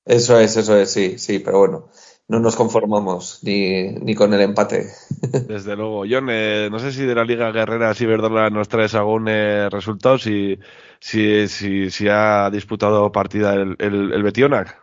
Eso 0.04 0.38
es, 0.38 0.56
eso 0.56 0.76
es, 0.76 0.90
sí, 0.90 1.18
sí, 1.18 1.38
pero 1.38 1.59
bueno, 1.60 1.88
no 2.28 2.40
nos 2.40 2.57
conformamos 2.57 3.40
ni, 3.43 3.93
ni 3.93 4.15
con 4.15 4.32
el 4.32 4.40
empate. 4.40 4.86
Desde 5.49 5.77
luego. 5.77 6.05
John, 6.09 6.28
eh, 6.31 6.69
no 6.70 6.78
sé 6.78 6.93
si 6.93 7.03
de 7.05 7.15
la 7.15 7.24
Liga 7.24 7.53
Guerrera 7.53 7.94
si 7.94 8.07
Verdola 8.07 8.51
nos 8.51 8.69
traes 8.69 8.94
algún 8.94 9.28
eh, 9.28 9.69
resultado, 9.70 10.19
si, 10.19 10.59
si, 11.01 11.49
si, 11.49 11.90
si, 11.90 12.09
ha 12.09 12.49
disputado 12.51 13.12
partida 13.12 13.55
el, 13.55 13.77
el, 13.78 14.12
el 14.12 14.23
Betionac. 14.23 14.81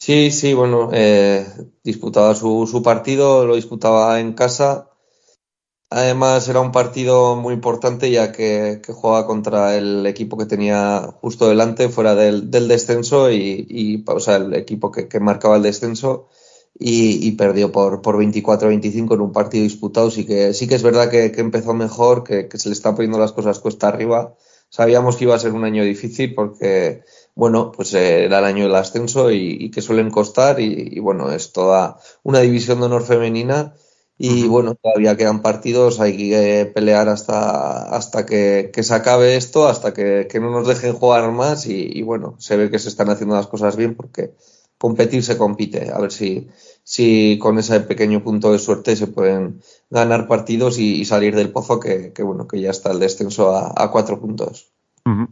Sí, 0.00 0.30
sí, 0.30 0.54
bueno, 0.54 0.90
eh, 0.92 1.46
disputaba 1.82 2.34
su, 2.34 2.68
su 2.70 2.82
partido, 2.82 3.46
lo 3.46 3.56
disputaba 3.56 4.20
en 4.20 4.32
casa. 4.32 4.90
Además 5.90 6.48
era 6.48 6.60
un 6.60 6.70
partido 6.70 7.34
muy 7.34 7.54
importante 7.54 8.10
ya 8.10 8.30
que, 8.30 8.80
que 8.84 8.92
jugaba 8.92 9.26
contra 9.26 9.76
el 9.76 10.06
equipo 10.06 10.36
que 10.36 10.44
tenía 10.44 11.14
justo 11.20 11.48
delante, 11.48 11.88
fuera 11.88 12.14
del, 12.14 12.50
del 12.50 12.68
descenso 12.68 13.30
y, 13.30 13.66
y, 13.68 14.04
o 14.06 14.20
sea, 14.20 14.36
el 14.36 14.54
equipo 14.54 14.92
que, 14.92 15.08
que 15.08 15.18
marcaba 15.18 15.56
el 15.56 15.62
descenso 15.62 16.28
y, 16.78 17.26
y 17.26 17.32
perdió 17.32 17.72
por, 17.72 18.02
por 18.02 18.16
24-25 18.16 19.14
en 19.14 19.20
un 19.20 19.32
partido 19.32 19.64
disputado. 19.64 20.10
Sí 20.10 20.24
que, 20.24 20.54
sí 20.54 20.68
que 20.68 20.76
es 20.76 20.82
verdad 20.82 21.10
que, 21.10 21.32
que 21.32 21.40
empezó 21.40 21.74
mejor, 21.74 22.24
que, 22.24 22.48
que, 22.48 22.58
se 22.58 22.68
le 22.68 22.74
están 22.74 22.94
poniendo 22.94 23.18
las 23.18 23.32
cosas 23.32 23.58
cuesta 23.58 23.88
arriba. 23.88 24.34
Sabíamos 24.70 25.16
que 25.16 25.24
iba 25.24 25.34
a 25.34 25.38
ser 25.38 25.52
un 25.52 25.64
año 25.64 25.82
difícil 25.82 26.34
porque, 26.34 27.02
bueno, 27.34 27.72
pues 27.72 27.94
eh, 27.94 28.24
era 28.24 28.38
el 28.38 28.44
año 28.44 28.64
del 28.64 28.74
ascenso 28.76 29.30
y, 29.30 29.56
y 29.60 29.70
que 29.70 29.82
suelen 29.82 30.10
costar 30.10 30.60
y, 30.60 30.90
y, 30.92 31.00
bueno, 31.00 31.32
es 31.32 31.52
toda 31.52 31.98
una 32.22 32.40
división 32.40 32.78
de 32.80 32.86
honor 32.86 33.04
femenina 33.04 33.74
y 34.20 34.42
uh 34.42 34.46
-huh. 34.46 34.48
bueno, 34.48 34.74
todavía 34.74 35.16
quedan 35.16 35.42
partidos, 35.42 36.00
hay 36.00 36.16
que 36.16 36.70
pelear 36.74 37.08
hasta, 37.08 37.84
hasta 37.96 38.26
que, 38.26 38.70
que 38.72 38.82
se 38.82 38.94
acabe 38.94 39.36
esto, 39.36 39.68
hasta 39.68 39.94
que, 39.94 40.26
que, 40.30 40.40
no 40.40 40.50
nos 40.50 40.66
dejen 40.66 40.92
jugar 40.94 41.30
más 41.30 41.66
y, 41.66 41.88
y, 41.92 42.02
bueno, 42.02 42.34
se 42.38 42.56
ve 42.56 42.68
que 42.70 42.80
se 42.80 42.88
están 42.88 43.10
haciendo 43.10 43.36
las 43.36 43.46
cosas 43.46 43.76
bien 43.76 43.94
porque 43.94 44.34
competir 44.76 45.22
se 45.24 45.36
compite, 45.36 45.90
a 45.92 45.98
ver 45.98 46.12
si, 46.12 46.48
si 46.88 47.38
con 47.38 47.58
ese 47.58 47.80
pequeño 47.80 48.24
punto 48.24 48.50
de 48.50 48.58
suerte 48.58 48.96
se 48.96 49.08
pueden 49.08 49.60
ganar 49.90 50.26
partidos 50.26 50.78
y, 50.78 50.98
y 50.98 51.04
salir 51.04 51.36
del 51.36 51.52
pozo 51.52 51.78
que, 51.78 52.14
que, 52.14 52.22
bueno, 52.22 52.48
que 52.48 52.62
ya 52.62 52.70
está 52.70 52.90
el 52.92 52.98
descenso 52.98 53.54
a, 53.54 53.74
a 53.76 53.90
cuatro 53.90 54.18
puntos. 54.18 54.72
Uh 55.04 55.10
-huh. 55.10 55.28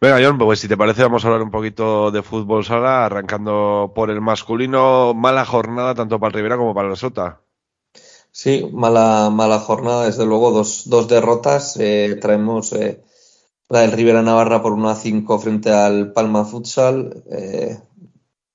Venga, 0.00 0.20
John, 0.22 0.38
pues 0.38 0.58
si 0.58 0.68
te 0.68 0.76
parece 0.78 1.02
vamos 1.02 1.22
a 1.22 1.28
hablar 1.28 1.42
un 1.42 1.50
poquito 1.50 2.10
de 2.10 2.22
fútbol 2.22 2.64
sala, 2.64 3.04
arrancando 3.04 3.92
por 3.94 4.08
el 4.08 4.22
masculino, 4.22 5.12
mala 5.12 5.44
jornada 5.44 5.94
tanto 5.94 6.18
para 6.18 6.28
el 6.28 6.34
Rivera 6.34 6.56
como 6.56 6.72
para 6.72 6.88
el 6.88 6.96
Sota. 6.96 7.42
Sí, 8.30 8.66
mala, 8.72 9.28
mala 9.30 9.58
jornada, 9.58 10.06
desde 10.06 10.24
luego, 10.24 10.50
dos, 10.50 10.88
dos 10.88 11.08
derrotas. 11.08 11.76
Eh, 11.78 12.16
traemos 12.22 12.72
eh, 12.72 13.02
la 13.68 13.80
del 13.80 13.92
Rivera 13.92 14.22
Navarra 14.22 14.62
por 14.62 14.72
1 14.72 14.88
a 14.88 14.94
5 14.94 15.38
frente 15.40 15.70
al 15.70 16.14
Palma 16.14 16.46
Futsal. 16.46 17.22
Eh, 17.30 17.78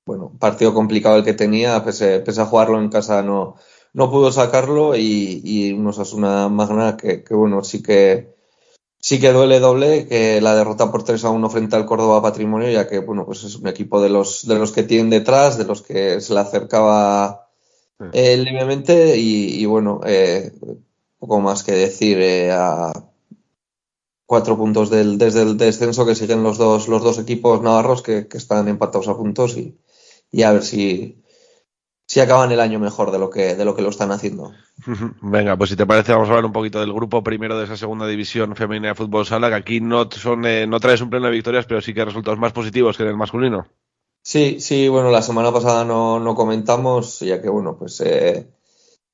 bueno, 0.05 0.31
partido 0.39 0.73
complicado 0.73 1.17
el 1.17 1.23
que 1.23 1.33
tenía, 1.33 1.83
pese, 1.83 2.19
pese, 2.19 2.41
a 2.41 2.45
jugarlo 2.45 2.79
en 2.79 2.89
casa 2.89 3.21
no, 3.21 3.55
no 3.93 4.11
pudo 4.11 4.31
sacarlo 4.31 4.95
y, 4.95 5.41
y 5.43 5.73
unos 5.73 5.99
Asuna 5.99 6.49
Magna 6.49 6.97
que, 6.97 7.23
que, 7.23 7.33
bueno, 7.33 7.63
sí 7.63 7.83
que 7.83 8.35
sí 8.99 9.19
que 9.19 9.33
duele 9.33 9.59
doble 9.59 10.07
que 10.07 10.41
la 10.41 10.55
derrota 10.55 10.91
por 10.91 11.03
3 11.03 11.25
a 11.25 11.29
1 11.31 11.49
frente 11.49 11.75
al 11.75 11.85
Córdoba 11.85 12.21
Patrimonio, 12.21 12.69
ya 12.69 12.87
que 12.87 12.99
bueno, 12.99 13.25
pues 13.25 13.43
es 13.43 13.55
un 13.55 13.67
equipo 13.67 14.01
de 14.01 14.09
los, 14.09 14.47
de 14.47 14.55
los 14.55 14.71
que 14.71 14.83
tienen 14.83 15.09
detrás, 15.09 15.57
de 15.57 15.65
los 15.65 15.81
que 15.81 16.21
se 16.21 16.33
le 16.33 16.39
acercaba 16.39 17.49
eh, 18.13 18.37
levemente 18.37 19.17
y, 19.17 19.61
y 19.61 19.65
bueno, 19.65 20.01
eh, 20.05 20.51
poco 21.19 21.39
más 21.39 21.63
que 21.63 21.73
decir 21.73 22.19
eh, 22.19 22.51
a 22.51 22.91
cuatro 24.25 24.57
puntos 24.57 24.89
del, 24.89 25.17
desde 25.17 25.41
el 25.41 25.57
descenso 25.57 26.05
que 26.05 26.15
siguen 26.15 26.43
los 26.43 26.57
dos, 26.57 26.87
los 26.87 27.03
dos 27.03 27.19
equipos 27.19 27.61
navarros 27.61 28.01
que, 28.01 28.27
que 28.27 28.37
están 28.37 28.67
empatados 28.67 29.07
a 29.07 29.17
puntos 29.17 29.57
y, 29.57 29.77
y, 30.31 30.43
a 30.43 30.53
ver 30.53 30.63
si, 30.63 31.21
si 32.07 32.19
acaban 32.19 32.51
el 32.51 32.59
año 32.59 32.79
mejor 32.79 33.11
de 33.11 33.19
lo 33.19 33.29
que, 33.29 33.55
de 33.55 33.65
lo 33.65 33.75
que 33.75 33.81
lo 33.81 33.89
están 33.89 34.11
haciendo. 34.11 34.51
Venga, 35.21 35.57
pues 35.57 35.69
si 35.69 35.75
te 35.75 35.85
parece 35.85 36.13
vamos 36.13 36.27
a 36.29 36.31
hablar 36.31 36.45
un 36.45 36.53
poquito 36.53 36.79
del 36.79 36.93
grupo 36.93 37.23
primero 37.23 37.57
de 37.57 37.65
esa 37.65 37.77
segunda 37.77 38.07
división 38.07 38.55
femenina 38.55 38.89
de 38.89 38.95
fútbol 38.95 39.25
sala, 39.25 39.49
que 39.49 39.55
aquí 39.55 39.81
no, 39.81 40.09
son, 40.09 40.45
eh, 40.45 40.65
no 40.67 40.79
traes 40.79 41.01
un 41.01 41.09
pleno 41.09 41.27
de 41.27 41.33
victorias, 41.33 41.65
pero 41.65 41.81
sí 41.81 41.93
que 41.93 42.05
resultados 42.05 42.39
más 42.39 42.53
positivos 42.53 42.97
que 42.97 43.03
en 43.03 43.09
el 43.09 43.17
masculino. 43.17 43.67
Sí, 44.23 44.59
sí, 44.59 44.87
bueno, 44.87 45.09
la 45.09 45.23
semana 45.23 45.51
pasada 45.51 45.83
no, 45.83 46.19
no 46.19 46.35
comentamos, 46.35 47.19
ya 47.21 47.41
que 47.41 47.49
bueno, 47.49 47.75
pues 47.77 48.01
eh, 48.01 48.47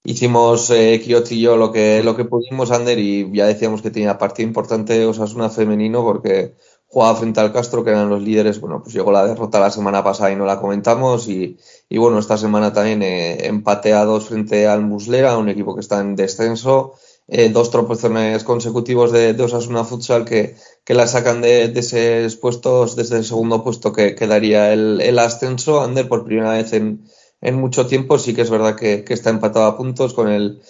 hicimos 0.04 0.70
eh, 0.72 1.02
y 1.06 1.42
yo 1.42 1.56
lo 1.56 1.72
que, 1.72 2.04
lo 2.04 2.16
que 2.16 2.26
pudimos, 2.26 2.72
Ander, 2.72 3.00
y 3.00 3.32
ya 3.32 3.46
decíamos 3.46 3.82
que 3.82 3.92
tenía 3.92 4.18
partido 4.18 4.48
importante 4.48 5.06
Osasuna 5.06 5.50
femenino 5.50 6.04
porque 6.04 6.56
jugaba 6.88 7.16
frente 7.16 7.40
al 7.40 7.52
Castro, 7.54 7.84
que 7.84 7.92
eran 7.92 8.10
los 8.10 8.22
líderes. 8.22 8.60
Bueno, 8.60 8.82
pues 8.82 8.94
llegó 8.96 9.12
la 9.12 9.26
derrota 9.26 9.60
la 9.60 9.70
semana 9.72 10.04
pasada 10.04 10.32
y 10.32 10.36
no 10.36 10.46
la 10.46 10.60
comentamos. 10.60 11.28
Y, 11.28 11.58
bueno, 11.92 12.20
esta 12.20 12.38
semana 12.38 12.72
también 12.74 13.02
eh, 13.04 13.46
empate 13.48 13.94
a 13.94 14.06
dos 14.06 14.26
frente 14.30 14.68
al 14.68 14.82
Muslera, 14.82 15.38
un 15.38 15.50
equipo 15.50 15.76
que 15.76 15.82
está 15.82 16.00
en 16.00 16.16
descenso. 16.16 16.94
eh, 17.28 17.50
dos 17.50 17.70
tropezones 17.72 18.44
consecutivos 18.44 19.12
de, 19.12 19.34
de 19.34 19.44
Osasuna 19.44 19.84
Futsal 19.84 20.26
que, 20.26 20.56
que 20.84 20.94
la 20.94 21.08
sacan 21.08 21.42
de, 21.42 21.68
de 21.68 21.80
esos 21.80 22.38
puestos, 22.38 22.96
desde 22.96 23.18
el 23.18 23.26
segundo 23.26 23.64
puesto 23.64 23.92
que 23.92 24.16
quedaría 24.16 24.72
el, 24.74 25.02
el 25.02 25.20
ascenso. 25.20 25.82
Ander 25.82 26.08
por 26.08 26.24
primera 26.24 26.52
vez 26.52 26.74
en, 26.74 27.04
en 27.42 27.56
mucho 27.60 27.86
tiempo, 27.88 28.18
sí 28.18 28.34
que 28.34 28.42
es 28.44 28.50
verdad 28.50 28.76
que, 28.76 29.04
que 29.04 29.14
está 29.14 29.30
empatado 29.30 29.66
a 29.66 29.78
puntos 29.78 30.14
con 30.14 30.30
el 30.30 30.62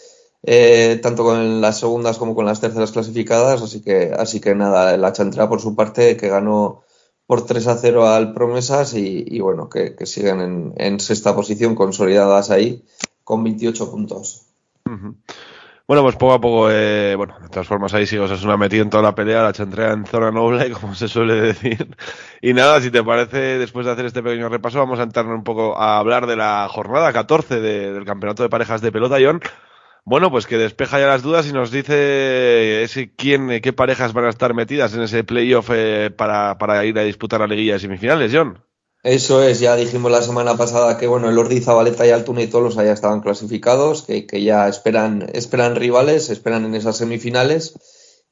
eh, 0.49 0.97
tanto 1.03 1.23
con 1.25 1.59
las 1.61 1.77
segundas 1.79 2.17
como 2.17 2.33
con 2.33 2.45
las 2.45 2.61
terceras 2.61 2.91
clasificadas, 2.93 3.61
así 3.61 3.81
que, 3.81 4.13
así 4.17 4.39
que 4.39 4.55
nada, 4.55 4.95
la 4.97 5.11
Chantra 5.13 5.49
por 5.49 5.59
su 5.61 5.75
parte 5.75 6.15
que 6.15 6.29
ganó 6.29 6.83
por 7.25 7.45
3 7.45 7.67
a 7.67 7.75
0 7.75 8.07
al 8.07 8.33
Promesas 8.33 8.93
y, 8.93 9.25
y 9.27 9.41
bueno, 9.41 9.67
que, 9.69 9.95
que 9.95 10.05
siguen 10.05 10.39
en, 10.39 10.73
en 10.77 10.99
sexta 11.01 11.35
posición 11.35 11.75
consolidadas 11.75 12.49
ahí 12.49 12.85
con 13.25 13.43
28 13.43 13.91
puntos. 13.91 14.43
Bueno, 15.85 16.03
pues 16.03 16.15
poco 16.17 16.33
a 16.33 16.41
poco, 16.41 16.69
eh, 16.71 17.15
bueno, 17.15 17.35
de 17.41 17.47
todas 17.49 17.67
formas 17.67 17.93
ahí 17.93 18.05
sigo 18.05 18.25
Osasuna 18.25 18.57
metido 18.57 18.83
en 18.83 18.89
toda 18.89 19.03
la 19.03 19.15
pelea, 19.15 19.41
la 19.43 19.53
chantrea 19.53 19.91
en 19.93 20.05
zona 20.05 20.31
noble, 20.31 20.71
como 20.81 20.95
se 20.95 21.07
suele 21.07 21.35
decir. 21.35 21.95
Y 22.41 22.53
nada, 22.53 22.81
si 22.81 22.91
te 22.91 23.03
parece, 23.03 23.57
después 23.57 23.85
de 23.85 23.91
hacer 23.93 24.05
este 24.05 24.21
pequeño 24.23 24.49
repaso, 24.49 24.79
vamos 24.79 24.99
a 24.99 25.03
entrar 25.03 25.25
un 25.27 25.43
poco 25.43 25.77
a 25.77 25.97
hablar 25.97 26.27
de 26.27 26.35
la 26.37 26.67
jornada 26.69 27.11
14 27.13 27.59
de- 27.61 27.93
del 27.93 28.05
Campeonato 28.05 28.43
de 28.43 28.49
Parejas 28.49 28.81
de 28.81 28.91
Pelota, 28.91 29.17
John. 29.21 29.41
Bueno, 30.09 30.31
pues 30.31 30.47
que 30.47 30.57
despeja 30.57 31.01
ya 31.01 31.07
las 31.07 31.21
dudas 31.21 31.47
y 31.47 31.51
nos 31.51 31.69
dice 31.69 32.81
ese 32.81 33.13
quién, 33.13 33.59
qué 33.61 33.73
parejas 33.73 34.13
van 34.13 34.23
a 34.23 34.29
estar 34.29 34.53
metidas 34.53 34.93
en 34.93 35.01
ese 35.01 35.25
playoff 35.25 35.69
eh, 35.73 36.11
para, 36.15 36.57
para 36.57 36.85
ir 36.85 36.97
a 36.97 37.03
disputar 37.03 37.41
la 37.41 37.47
liguilla 37.47 37.73
de 37.73 37.79
semifinales, 37.79 38.31
John. 38.33 38.63
Eso 39.03 39.43
es, 39.43 39.59
ya 39.59 39.75
dijimos 39.75 40.09
la 40.09 40.21
semana 40.21 40.55
pasada 40.55 40.97
que 40.97 41.07
bueno, 41.07 41.27
el 41.29 41.37
Ordi, 41.37 41.59
Zabaleta 41.59 42.07
y 42.07 42.11
Altuna 42.11 42.41
y 42.41 42.47
Tolos 42.47 42.75
ya 42.75 42.83
estaban 42.83 43.19
clasificados, 43.19 44.03
que, 44.03 44.25
que 44.25 44.41
ya 44.43 44.69
esperan, 44.69 45.29
esperan 45.33 45.75
rivales, 45.75 46.29
esperan 46.29 46.63
en 46.63 46.75
esas 46.75 46.95
semifinales. 46.95 47.73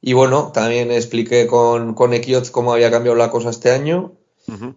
Y 0.00 0.14
bueno, 0.14 0.52
también 0.54 0.90
expliqué 0.90 1.46
con, 1.46 1.92
con 1.92 2.14
Equioz 2.14 2.50
cómo 2.50 2.72
había 2.72 2.90
cambiado 2.90 3.18
la 3.18 3.30
cosa 3.30 3.50
este 3.50 3.70
año. 3.70 4.16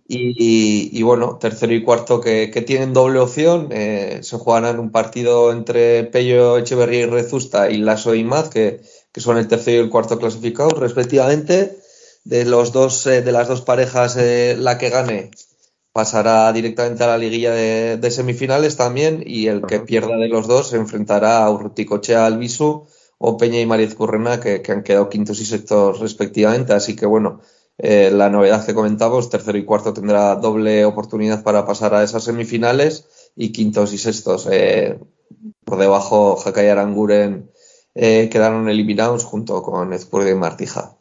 Y, 0.08 0.34
y- 0.38 0.90
y 1.00 1.04
bueno, 1.04 1.38
tercero 1.40 1.74
y 1.74 1.84
cuarto 1.84 2.20
que, 2.22 2.50
que 2.52 2.62
tienen 2.62 2.94
doble 2.94 3.20
opción. 3.20 3.70
eh, 3.72 4.20
se 4.24 4.38
jugarán 4.38 4.80
un 4.80 4.92
partido 4.92 5.52
entre 5.52 6.04
Pello 6.06 6.58
Echeverría 6.58 7.02
y 7.02 7.06
Rezusta 7.06 7.70
y 7.70 7.78
Lasso 7.78 8.16
y 8.16 8.24
Maz, 8.24 8.50
que, 8.50 8.82
que 9.12 9.22
son 9.22 9.38
el 9.38 9.48
tercero 9.48 9.78
y 9.82 9.84
el 9.86 9.90
cuarto 9.90 10.18
clasificados, 10.20 10.74
respectivamente. 10.80 11.78
De 12.26 12.46
los 12.46 12.72
dos, 12.74 13.06
eh, 13.08 13.22
de 13.22 13.32
las 13.32 13.48
dos 13.48 13.62
parejas, 13.62 14.18
eh, 14.18 14.56
la 14.60 14.78
que 14.78 14.90
gane 14.90 15.32
pasará 15.94 16.52
directamente 16.54 17.04
a 17.04 17.08
la 17.08 17.18
liguilla 17.18 17.52
de, 17.54 17.98
de 17.98 18.12
semifinales 18.12 18.78
también. 18.78 19.24
Y 19.26 19.48
el 19.48 19.66
que 19.66 19.80
pierda 19.80 20.18
de 20.18 20.28
los 20.28 20.48
dos 20.48 20.70
se 20.70 20.78
enfrentará 20.78 21.44
a 21.46 21.52
Urruticochea 21.52 22.26
Albisu 22.26 22.86
o 23.18 23.38
Peña 23.38 23.60
y 23.60 23.66
Mariz 23.66 23.96
Currena, 23.96 24.40
que, 24.40 24.62
que 24.62 24.72
han 24.72 24.84
quedado 24.84 25.10
quintos 25.10 25.40
y 25.42 25.46
sextos 25.46 26.00
respectivamente. 26.00 26.74
Así 26.74 26.96
que 26.96 27.06
bueno, 27.06 27.42
eh, 27.80 28.12
la 28.12 28.30
novedad 28.30 28.66
que 28.66 28.74
comentamos, 28.74 29.30
tercero 29.30 29.58
y 29.58 29.64
cuarto 29.64 29.94
tendrá 29.94 30.36
doble 30.36 30.84
oportunidad 30.84 31.44
para 31.44 31.66
pasar 31.66 31.94
a 31.94 32.04
esas 32.04 32.26
semifinales 32.26 33.32
y 33.36 33.54
quintos 33.54 33.94
y 33.94 33.98
sextos. 33.98 34.48
eh, 34.52 35.00
por 35.64 35.80
debajo, 35.80 36.36
Jaca 36.36 36.64
y 36.64 36.68
Aranguren 36.68 37.50
eh, 37.96 38.30
quedaron 38.30 38.68
eliminados 38.70 39.24
junto 39.24 39.62
con 39.64 39.94
Ezpurdia 39.94 40.32
y 40.32 40.36
Martija. 40.36 40.98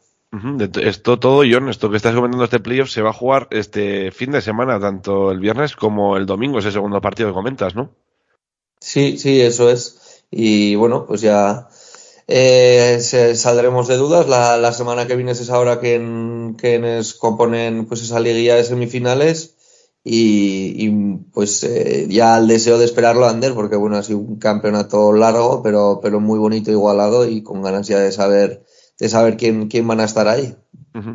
Esto 0.83 1.19
todo, 1.19 1.43
John, 1.51 1.69
esto 1.69 1.91
que 1.91 1.97
estás 1.97 2.15
comentando 2.15 2.45
este 2.45 2.61
playoff 2.61 2.91
se 2.91 3.03
va 3.03 3.11
a 3.11 3.15
jugar 3.15 3.49
este 3.51 4.13
fin 4.13 4.31
de 4.31 4.43
semana, 4.43 4.79
tanto 4.79 5.33
el 5.33 5.41
viernes 5.41 5.75
como 5.75 6.17
el 6.17 6.27
domingo, 6.27 6.59
ese 6.59 6.71
segundo 6.71 7.01
partido 7.01 7.31
que 7.31 7.35
comentas, 7.35 7.75
¿no? 7.75 7.91
Sí, 8.79 9.17
sí, 9.19 9.41
eso 9.41 9.71
es. 9.71 10.25
Y 10.31 10.75
bueno, 10.77 11.07
pues 11.07 11.23
ya 11.23 11.69
eh, 12.29 12.99
se- 13.01 13.35
saldremos 13.37 13.89
de 13.89 13.97
dudas. 13.97 14.29
La, 14.29 14.57
la 14.59 14.73
semana 14.73 15.07
que 15.07 15.17
viene 15.17 15.33
es 15.33 15.51
ahora 15.51 15.81
que, 15.81 15.97
quienes 16.59 17.15
componen 17.15 17.87
pues 17.87 18.03
esa 18.03 18.21
liguilla 18.21 18.57
de 18.57 18.65
semifinales. 18.65 19.55
Y, 20.05 20.75
y, 20.87 20.91
pues 21.35 21.65
eh, 21.65 22.07
ya 22.09 22.39
el 22.39 22.47
deseo 22.49 22.79
de 22.79 22.85
esperarlo, 22.87 23.27
Ander, 23.27 23.53
porque 23.55 23.77
bueno, 23.77 23.97
ha 23.97 24.03
sido 24.03 24.19
un 24.21 24.39
campeonato 24.39 25.13
largo, 25.13 25.63
pero, 25.63 26.01
pero 26.03 26.21
muy 26.21 26.39
bonito, 26.39 26.71
igualado 26.71 27.29
y 27.29 27.43
con 27.43 27.63
ganas 27.63 27.89
ya 27.89 27.99
de 27.99 28.13
saber, 28.13 28.65
de 28.99 29.09
saber 29.09 29.37
quién, 29.37 29.69
quién 29.69 29.87
van 29.87 30.01
a 30.01 30.05
estar 30.05 30.29
ahí. 30.29 30.57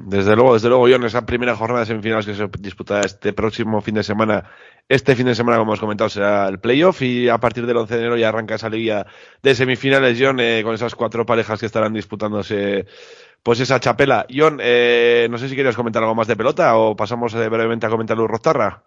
Desde 0.05 0.35
luego, 0.35 0.53
desde 0.53 0.69
luego, 0.69 0.87
John, 0.89 1.03
esa 1.03 1.25
primera 1.25 1.55
jornada 1.55 1.81
de 1.81 1.85
semifinales 1.87 2.25
que 2.25 2.33
se 2.33 2.49
disputará 2.59 3.01
este 3.01 3.33
próximo 3.33 3.81
fin 3.81 3.95
de 3.95 4.03
semana, 4.03 4.49
este 4.87 5.15
fin 5.15 5.25
de 5.25 5.35
semana, 5.35 5.57
como 5.57 5.71
hemos 5.71 5.79
comentado, 5.79 6.09
será 6.09 6.47
el 6.47 6.59
playoff 6.59 7.01
y 7.01 7.29
a 7.29 7.37
partir 7.37 7.65
del 7.65 7.77
11 7.77 7.93
de 7.93 7.99
enero 7.99 8.17
ya 8.17 8.29
arranca 8.29 8.55
esa 8.55 8.69
liga 8.69 9.05
de 9.41 9.55
semifinales, 9.55 10.17
John, 10.19 10.39
eh, 10.39 10.61
con 10.63 10.75
esas 10.75 10.95
cuatro 10.95 11.25
parejas 11.25 11.59
que 11.59 11.65
estarán 11.65 11.93
disputándose 11.93 12.85
pues 13.43 13.59
esa 13.59 13.79
chapela. 13.79 14.25
John, 14.33 14.59
eh, 14.61 15.27
no 15.29 15.37
sé 15.37 15.49
si 15.49 15.55
quieres 15.55 15.75
comentar 15.75 16.01
algo 16.01 16.15
más 16.15 16.27
de 16.27 16.35
pelota 16.35 16.77
o 16.77 16.95
pasamos 16.95 17.33
eh, 17.35 17.49
brevemente 17.49 17.85
a 17.85 17.89
comentar 17.89 18.17
Luz 18.17 18.29
Rostarra. 18.29 18.83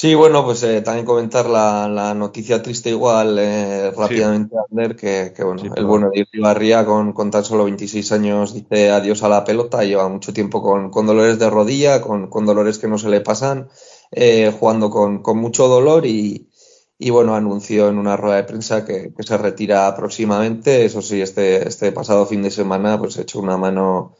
Sí, 0.00 0.14
bueno, 0.14 0.44
pues 0.44 0.62
eh, 0.62 0.80
también 0.80 1.04
comentar 1.04 1.50
la, 1.50 1.88
la 1.88 2.14
noticia 2.14 2.62
triste 2.62 2.90
igual 2.90 3.36
eh, 3.36 3.90
rápidamente, 3.90 4.54
Ander, 4.70 4.94
que, 4.94 5.32
que 5.34 5.42
bueno, 5.42 5.74
el 5.74 5.86
bueno 5.86 6.10
de 6.14 6.24
Barría 6.40 6.86
con, 6.86 7.12
con 7.12 7.32
tan 7.32 7.44
solo 7.44 7.64
26 7.64 8.12
años 8.12 8.54
dice 8.54 8.90
adiós 8.90 9.24
a 9.24 9.28
la 9.28 9.42
pelota, 9.42 9.82
lleva 9.82 10.08
mucho 10.08 10.32
tiempo 10.32 10.62
con, 10.62 10.92
con 10.92 11.04
dolores 11.08 11.40
de 11.40 11.50
rodilla, 11.50 12.00
con, 12.00 12.28
con 12.28 12.46
dolores 12.46 12.78
que 12.78 12.86
no 12.86 12.96
se 12.96 13.08
le 13.08 13.22
pasan, 13.22 13.70
eh, 14.12 14.54
jugando 14.56 14.88
con, 14.88 15.20
con 15.20 15.38
mucho 15.38 15.66
dolor 15.66 16.06
y, 16.06 16.48
y 16.96 17.10
bueno, 17.10 17.34
anunció 17.34 17.88
en 17.88 17.98
una 17.98 18.16
rueda 18.16 18.36
de 18.36 18.44
prensa 18.44 18.84
que, 18.84 19.12
que 19.12 19.22
se 19.24 19.36
retira 19.36 19.92
próximamente, 19.96 20.84
eso 20.84 21.02
sí, 21.02 21.20
este, 21.20 21.66
este 21.66 21.90
pasado 21.90 22.24
fin 22.24 22.44
de 22.44 22.52
semana 22.52 23.00
pues 23.00 23.18
echó 23.18 23.40
una 23.40 23.56
mano 23.56 24.14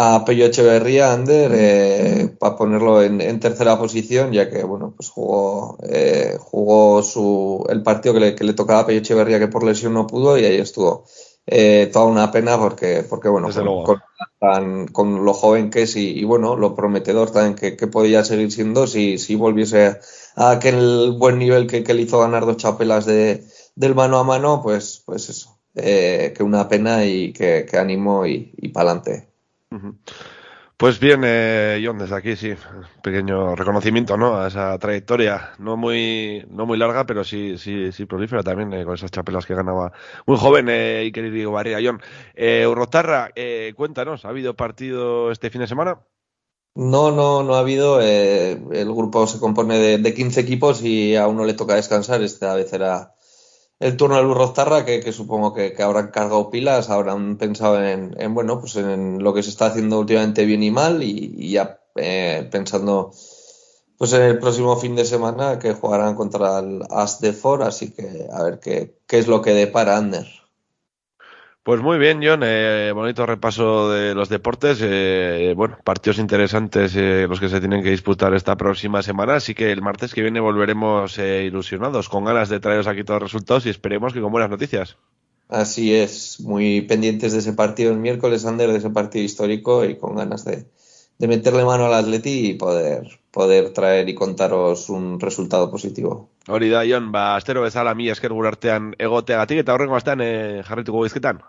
a 0.00 0.24
Pello 0.24 0.46
Echeverría, 0.46 1.12
Ander, 1.12 1.50
eh, 1.54 2.36
para 2.38 2.56
ponerlo 2.56 3.02
en, 3.02 3.20
en 3.20 3.40
tercera 3.40 3.78
posición, 3.78 4.32
ya 4.32 4.48
que 4.48 4.62
bueno, 4.64 4.94
pues 4.96 5.10
jugó, 5.10 5.76
eh, 5.82 6.36
jugó 6.40 7.02
su, 7.02 7.64
el 7.68 7.82
partido 7.82 8.14
que 8.14 8.20
le, 8.20 8.34
que 8.36 8.44
le 8.44 8.52
tocaba 8.54 8.80
a 8.80 8.86
Pello 8.86 9.00
Echeverría, 9.00 9.38
que 9.40 9.48
por 9.48 9.64
lesión 9.64 9.94
no 9.94 10.06
pudo, 10.06 10.38
y 10.38 10.44
ahí 10.44 10.56
estuvo. 10.58 11.04
Eh, 11.46 11.88
toda 11.92 12.04
una 12.06 12.30
pena 12.30 12.58
porque, 12.58 13.04
porque 13.08 13.28
bueno, 13.28 13.52
con, 13.52 13.80
con, 13.82 13.98
tan- 14.40 14.86
con 14.88 15.24
lo 15.24 15.32
joven 15.34 15.70
que 15.70 15.82
es 15.82 15.96
y, 15.96 16.10
y, 16.18 16.24
bueno, 16.24 16.56
lo 16.56 16.74
prometedor 16.76 17.30
también 17.30 17.54
que, 17.56 17.76
que 17.76 17.86
podía 17.86 18.24
seguir 18.24 18.52
siendo 18.52 18.86
si, 18.86 19.18
si 19.18 19.34
volviese 19.34 19.98
a 20.36 20.50
aquel 20.52 21.16
buen 21.18 21.38
nivel 21.38 21.66
que, 21.66 21.82
que 21.84 21.94
le 21.94 22.02
hizo 22.02 22.20
ganar 22.20 22.46
dos 22.46 22.56
chapelas 22.58 23.06
de, 23.06 23.44
del 23.74 23.94
mano 23.94 24.18
a 24.18 24.24
mano, 24.24 24.60
pues, 24.62 25.02
pues 25.06 25.28
eso, 25.30 25.58
eh, 25.74 26.32
que 26.36 26.42
una 26.42 26.68
pena 26.68 27.04
y 27.04 27.32
que, 27.32 27.66
que 27.68 27.78
ánimo 27.78 28.26
y, 28.26 28.52
y 28.56 28.68
para 28.68 28.90
adelante. 28.92 29.27
Ujú. 29.27 29.27
Pues 30.76 31.00
bien, 31.00 31.22
eh, 31.24 31.82
John, 31.84 31.98
desde 31.98 32.14
aquí 32.14 32.36
sí, 32.36 32.54
pequeño 33.02 33.56
reconocimiento, 33.56 34.16
¿no? 34.16 34.36
A 34.38 34.46
esa 34.46 34.78
trayectoria, 34.78 35.50
no 35.58 35.76
muy, 35.76 36.46
no 36.50 36.66
muy 36.66 36.78
larga, 36.78 37.04
pero 37.04 37.24
sí, 37.24 37.58
sí, 37.58 37.90
sí 37.90 38.06
prolífera 38.06 38.44
también, 38.44 38.72
eh, 38.72 38.84
con 38.84 38.94
esas 38.94 39.10
chapelas 39.10 39.44
que 39.44 39.56
ganaba 39.56 39.92
muy 40.24 40.36
joven 40.36 40.68
eh, 40.68 41.02
y 41.04 41.10
querido 41.12 41.50
Barriga. 41.50 41.80
John, 41.82 42.00
eh, 42.34 42.64
eh, 43.34 43.72
cuéntanos, 43.76 44.24
¿ha 44.24 44.28
habido 44.28 44.54
partido 44.54 45.32
este 45.32 45.50
fin 45.50 45.62
de 45.62 45.66
semana? 45.66 45.98
No, 46.74 47.10
no, 47.10 47.42
no 47.42 47.54
ha 47.54 47.58
habido. 47.60 48.00
eh, 48.00 48.52
el 48.72 48.92
grupo 48.94 49.26
se 49.26 49.40
compone 49.40 49.78
de, 49.78 49.98
de 49.98 50.14
15 50.14 50.40
equipos 50.40 50.82
y 50.82 51.16
a 51.16 51.26
uno 51.26 51.44
le 51.44 51.54
toca 51.54 51.74
descansar. 51.74 52.22
Esta 52.22 52.54
vez 52.54 52.72
era 52.72 53.14
el 53.80 53.96
turno 53.96 54.16
del 54.16 54.26
Burroztarra, 54.26 54.84
que, 54.84 55.00
que 55.00 55.12
supongo 55.12 55.54
que, 55.54 55.74
habrán 55.82 56.10
cargado 56.10 56.50
pilas, 56.50 56.90
habrán 56.90 57.36
pensado 57.38 57.82
en, 57.82 58.14
en, 58.20 58.34
bueno, 58.34 58.60
pues 58.60 58.76
en 58.76 59.22
lo 59.22 59.32
que 59.34 59.42
se 59.42 59.50
está 59.50 59.66
haciendo 59.66 60.00
últimamente 60.00 60.44
bien 60.44 60.62
y 60.62 60.70
mal 60.70 61.02
y, 61.02 61.50
ya 61.50 61.80
eh, 61.96 62.48
pensando 62.50 63.12
pues 63.96 64.12
en 64.12 64.22
el 64.22 64.38
próximo 64.38 64.76
fin 64.76 64.94
de 64.94 65.04
semana 65.04 65.58
que 65.58 65.74
jugarán 65.74 66.14
contra 66.14 66.60
el 66.60 66.82
As 66.88 67.20
de 67.20 67.32
For, 67.32 67.62
así 67.64 67.90
que 67.90 68.28
a 68.32 68.44
ver 68.44 68.60
qué, 68.60 68.96
qué 69.06 69.18
es 69.18 69.26
lo 69.26 69.42
que 69.42 69.54
depara 69.54 69.96
Ander. 69.96 70.37
Pues 71.68 71.82
muy 71.82 71.98
bien, 71.98 72.20
John, 72.24 72.40
eh, 72.44 72.92
bonito 72.94 73.26
repaso 73.26 73.90
de 73.90 74.14
los 74.14 74.30
deportes, 74.30 74.78
eh, 74.80 75.52
bueno, 75.54 75.76
partidos 75.84 76.18
interesantes 76.18 76.96
eh, 76.96 77.26
los 77.28 77.40
que 77.40 77.50
se 77.50 77.60
tienen 77.60 77.82
que 77.82 77.90
disputar 77.90 78.32
esta 78.32 78.56
próxima 78.56 79.02
semana, 79.02 79.34
así 79.34 79.54
que 79.54 79.70
el 79.70 79.82
martes 79.82 80.14
que 80.14 80.22
viene 80.22 80.40
volveremos 80.40 81.18
eh, 81.18 81.44
ilusionados, 81.44 82.08
con 82.08 82.24
ganas 82.24 82.48
de 82.48 82.58
traeros 82.58 82.86
aquí 82.86 83.04
todos 83.04 83.20
los 83.20 83.32
resultados 83.32 83.66
y 83.66 83.68
esperemos 83.68 84.14
que 84.14 84.22
con 84.22 84.32
buenas 84.32 84.48
noticias. 84.48 84.96
Así 85.50 85.94
es, 85.94 86.40
muy 86.40 86.80
pendientes 86.80 87.34
de 87.34 87.40
ese 87.40 87.52
partido 87.52 87.92
el 87.92 87.98
miércoles, 87.98 88.46
Ander, 88.46 88.72
de 88.72 88.78
ese 88.78 88.88
partido 88.88 89.26
histórico 89.26 89.84
y 89.84 89.98
con 89.98 90.16
ganas 90.16 90.46
de, 90.46 90.64
de 91.18 91.28
meterle 91.28 91.66
mano 91.66 91.84
al 91.84 91.92
Atleti 91.92 92.48
y 92.48 92.54
poder, 92.54 93.20
poder 93.30 93.74
traer 93.74 94.08
y 94.08 94.14
contaros 94.14 94.88
un 94.88 95.20
resultado 95.20 95.70
positivo. 95.70 96.30
Hori 96.48 96.70
da, 96.70 96.80
Jon, 96.88 97.12
ba, 97.12 97.36
astero 97.36 97.60
bezala 97.60 97.94
mi 97.94 98.08
esker 98.08 98.32
gurartean 98.32 98.94
egoteagatik 98.98 99.66
eta 99.66 99.74
horrengo 99.74 99.96
astean 99.96 100.22
eh, 100.22 100.62
jarrituko 100.64 101.04
bizketan. 101.04 101.44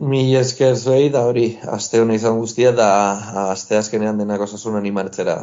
Mi 0.00 0.34
esker 0.34 0.78
zuei 0.80 1.10
da 1.12 1.26
hori, 1.28 1.58
aste 1.68 1.98
hona 2.00 2.14
izan 2.16 2.38
guztia 2.40 2.70
da 2.72 2.86
aste 3.50 3.76
azkenean 3.76 4.16
denak 4.16 4.40
osasun 4.40 4.78
animartzera. 4.78 5.34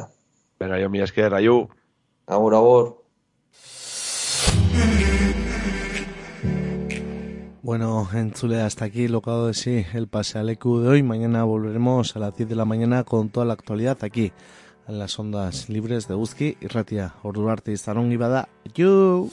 Venga, 0.57 0.79
Jon, 0.81 0.89
mi 0.91 1.01
esker, 1.05 1.35
aio. 1.37 1.67
Agur, 2.25 2.55
agur. 2.57 2.87
Bueno, 7.61 8.07
en 8.13 8.31
Chule 8.31 8.61
hasta 8.61 8.85
aquí 8.85 9.07
lo 9.07 9.21
que 9.21 9.29
hago 9.29 9.47
de 9.47 9.53
sí 9.53 9.85
el 9.93 10.07
pase 10.07 10.39
al 10.39 10.49
EQ 10.49 10.63
de 10.81 10.87
hoy. 10.87 11.03
Mañana 11.03 11.43
volveremos 11.43 12.15
a 12.15 12.19
las 12.19 12.35
10 12.35 12.49
de 12.49 12.55
la 12.55 12.65
mañana 12.65 13.03
con 13.03 13.29
toda 13.29 13.45
la 13.45 13.53
actualidad 13.53 13.99
aquí 14.01 14.31
en 14.87 14.97
las 14.97 15.19
ondas 15.19 15.69
libres 15.69 16.07
de 16.07 16.15
Uzki 16.15 16.57
y 16.59 16.67
Ratia. 16.67 17.13
Ordurarte 17.21 17.73
y 17.73 17.77
Zarón 17.77 18.11
y 18.11 18.17
Bada. 18.17 18.49
¡Yu! 18.73 19.29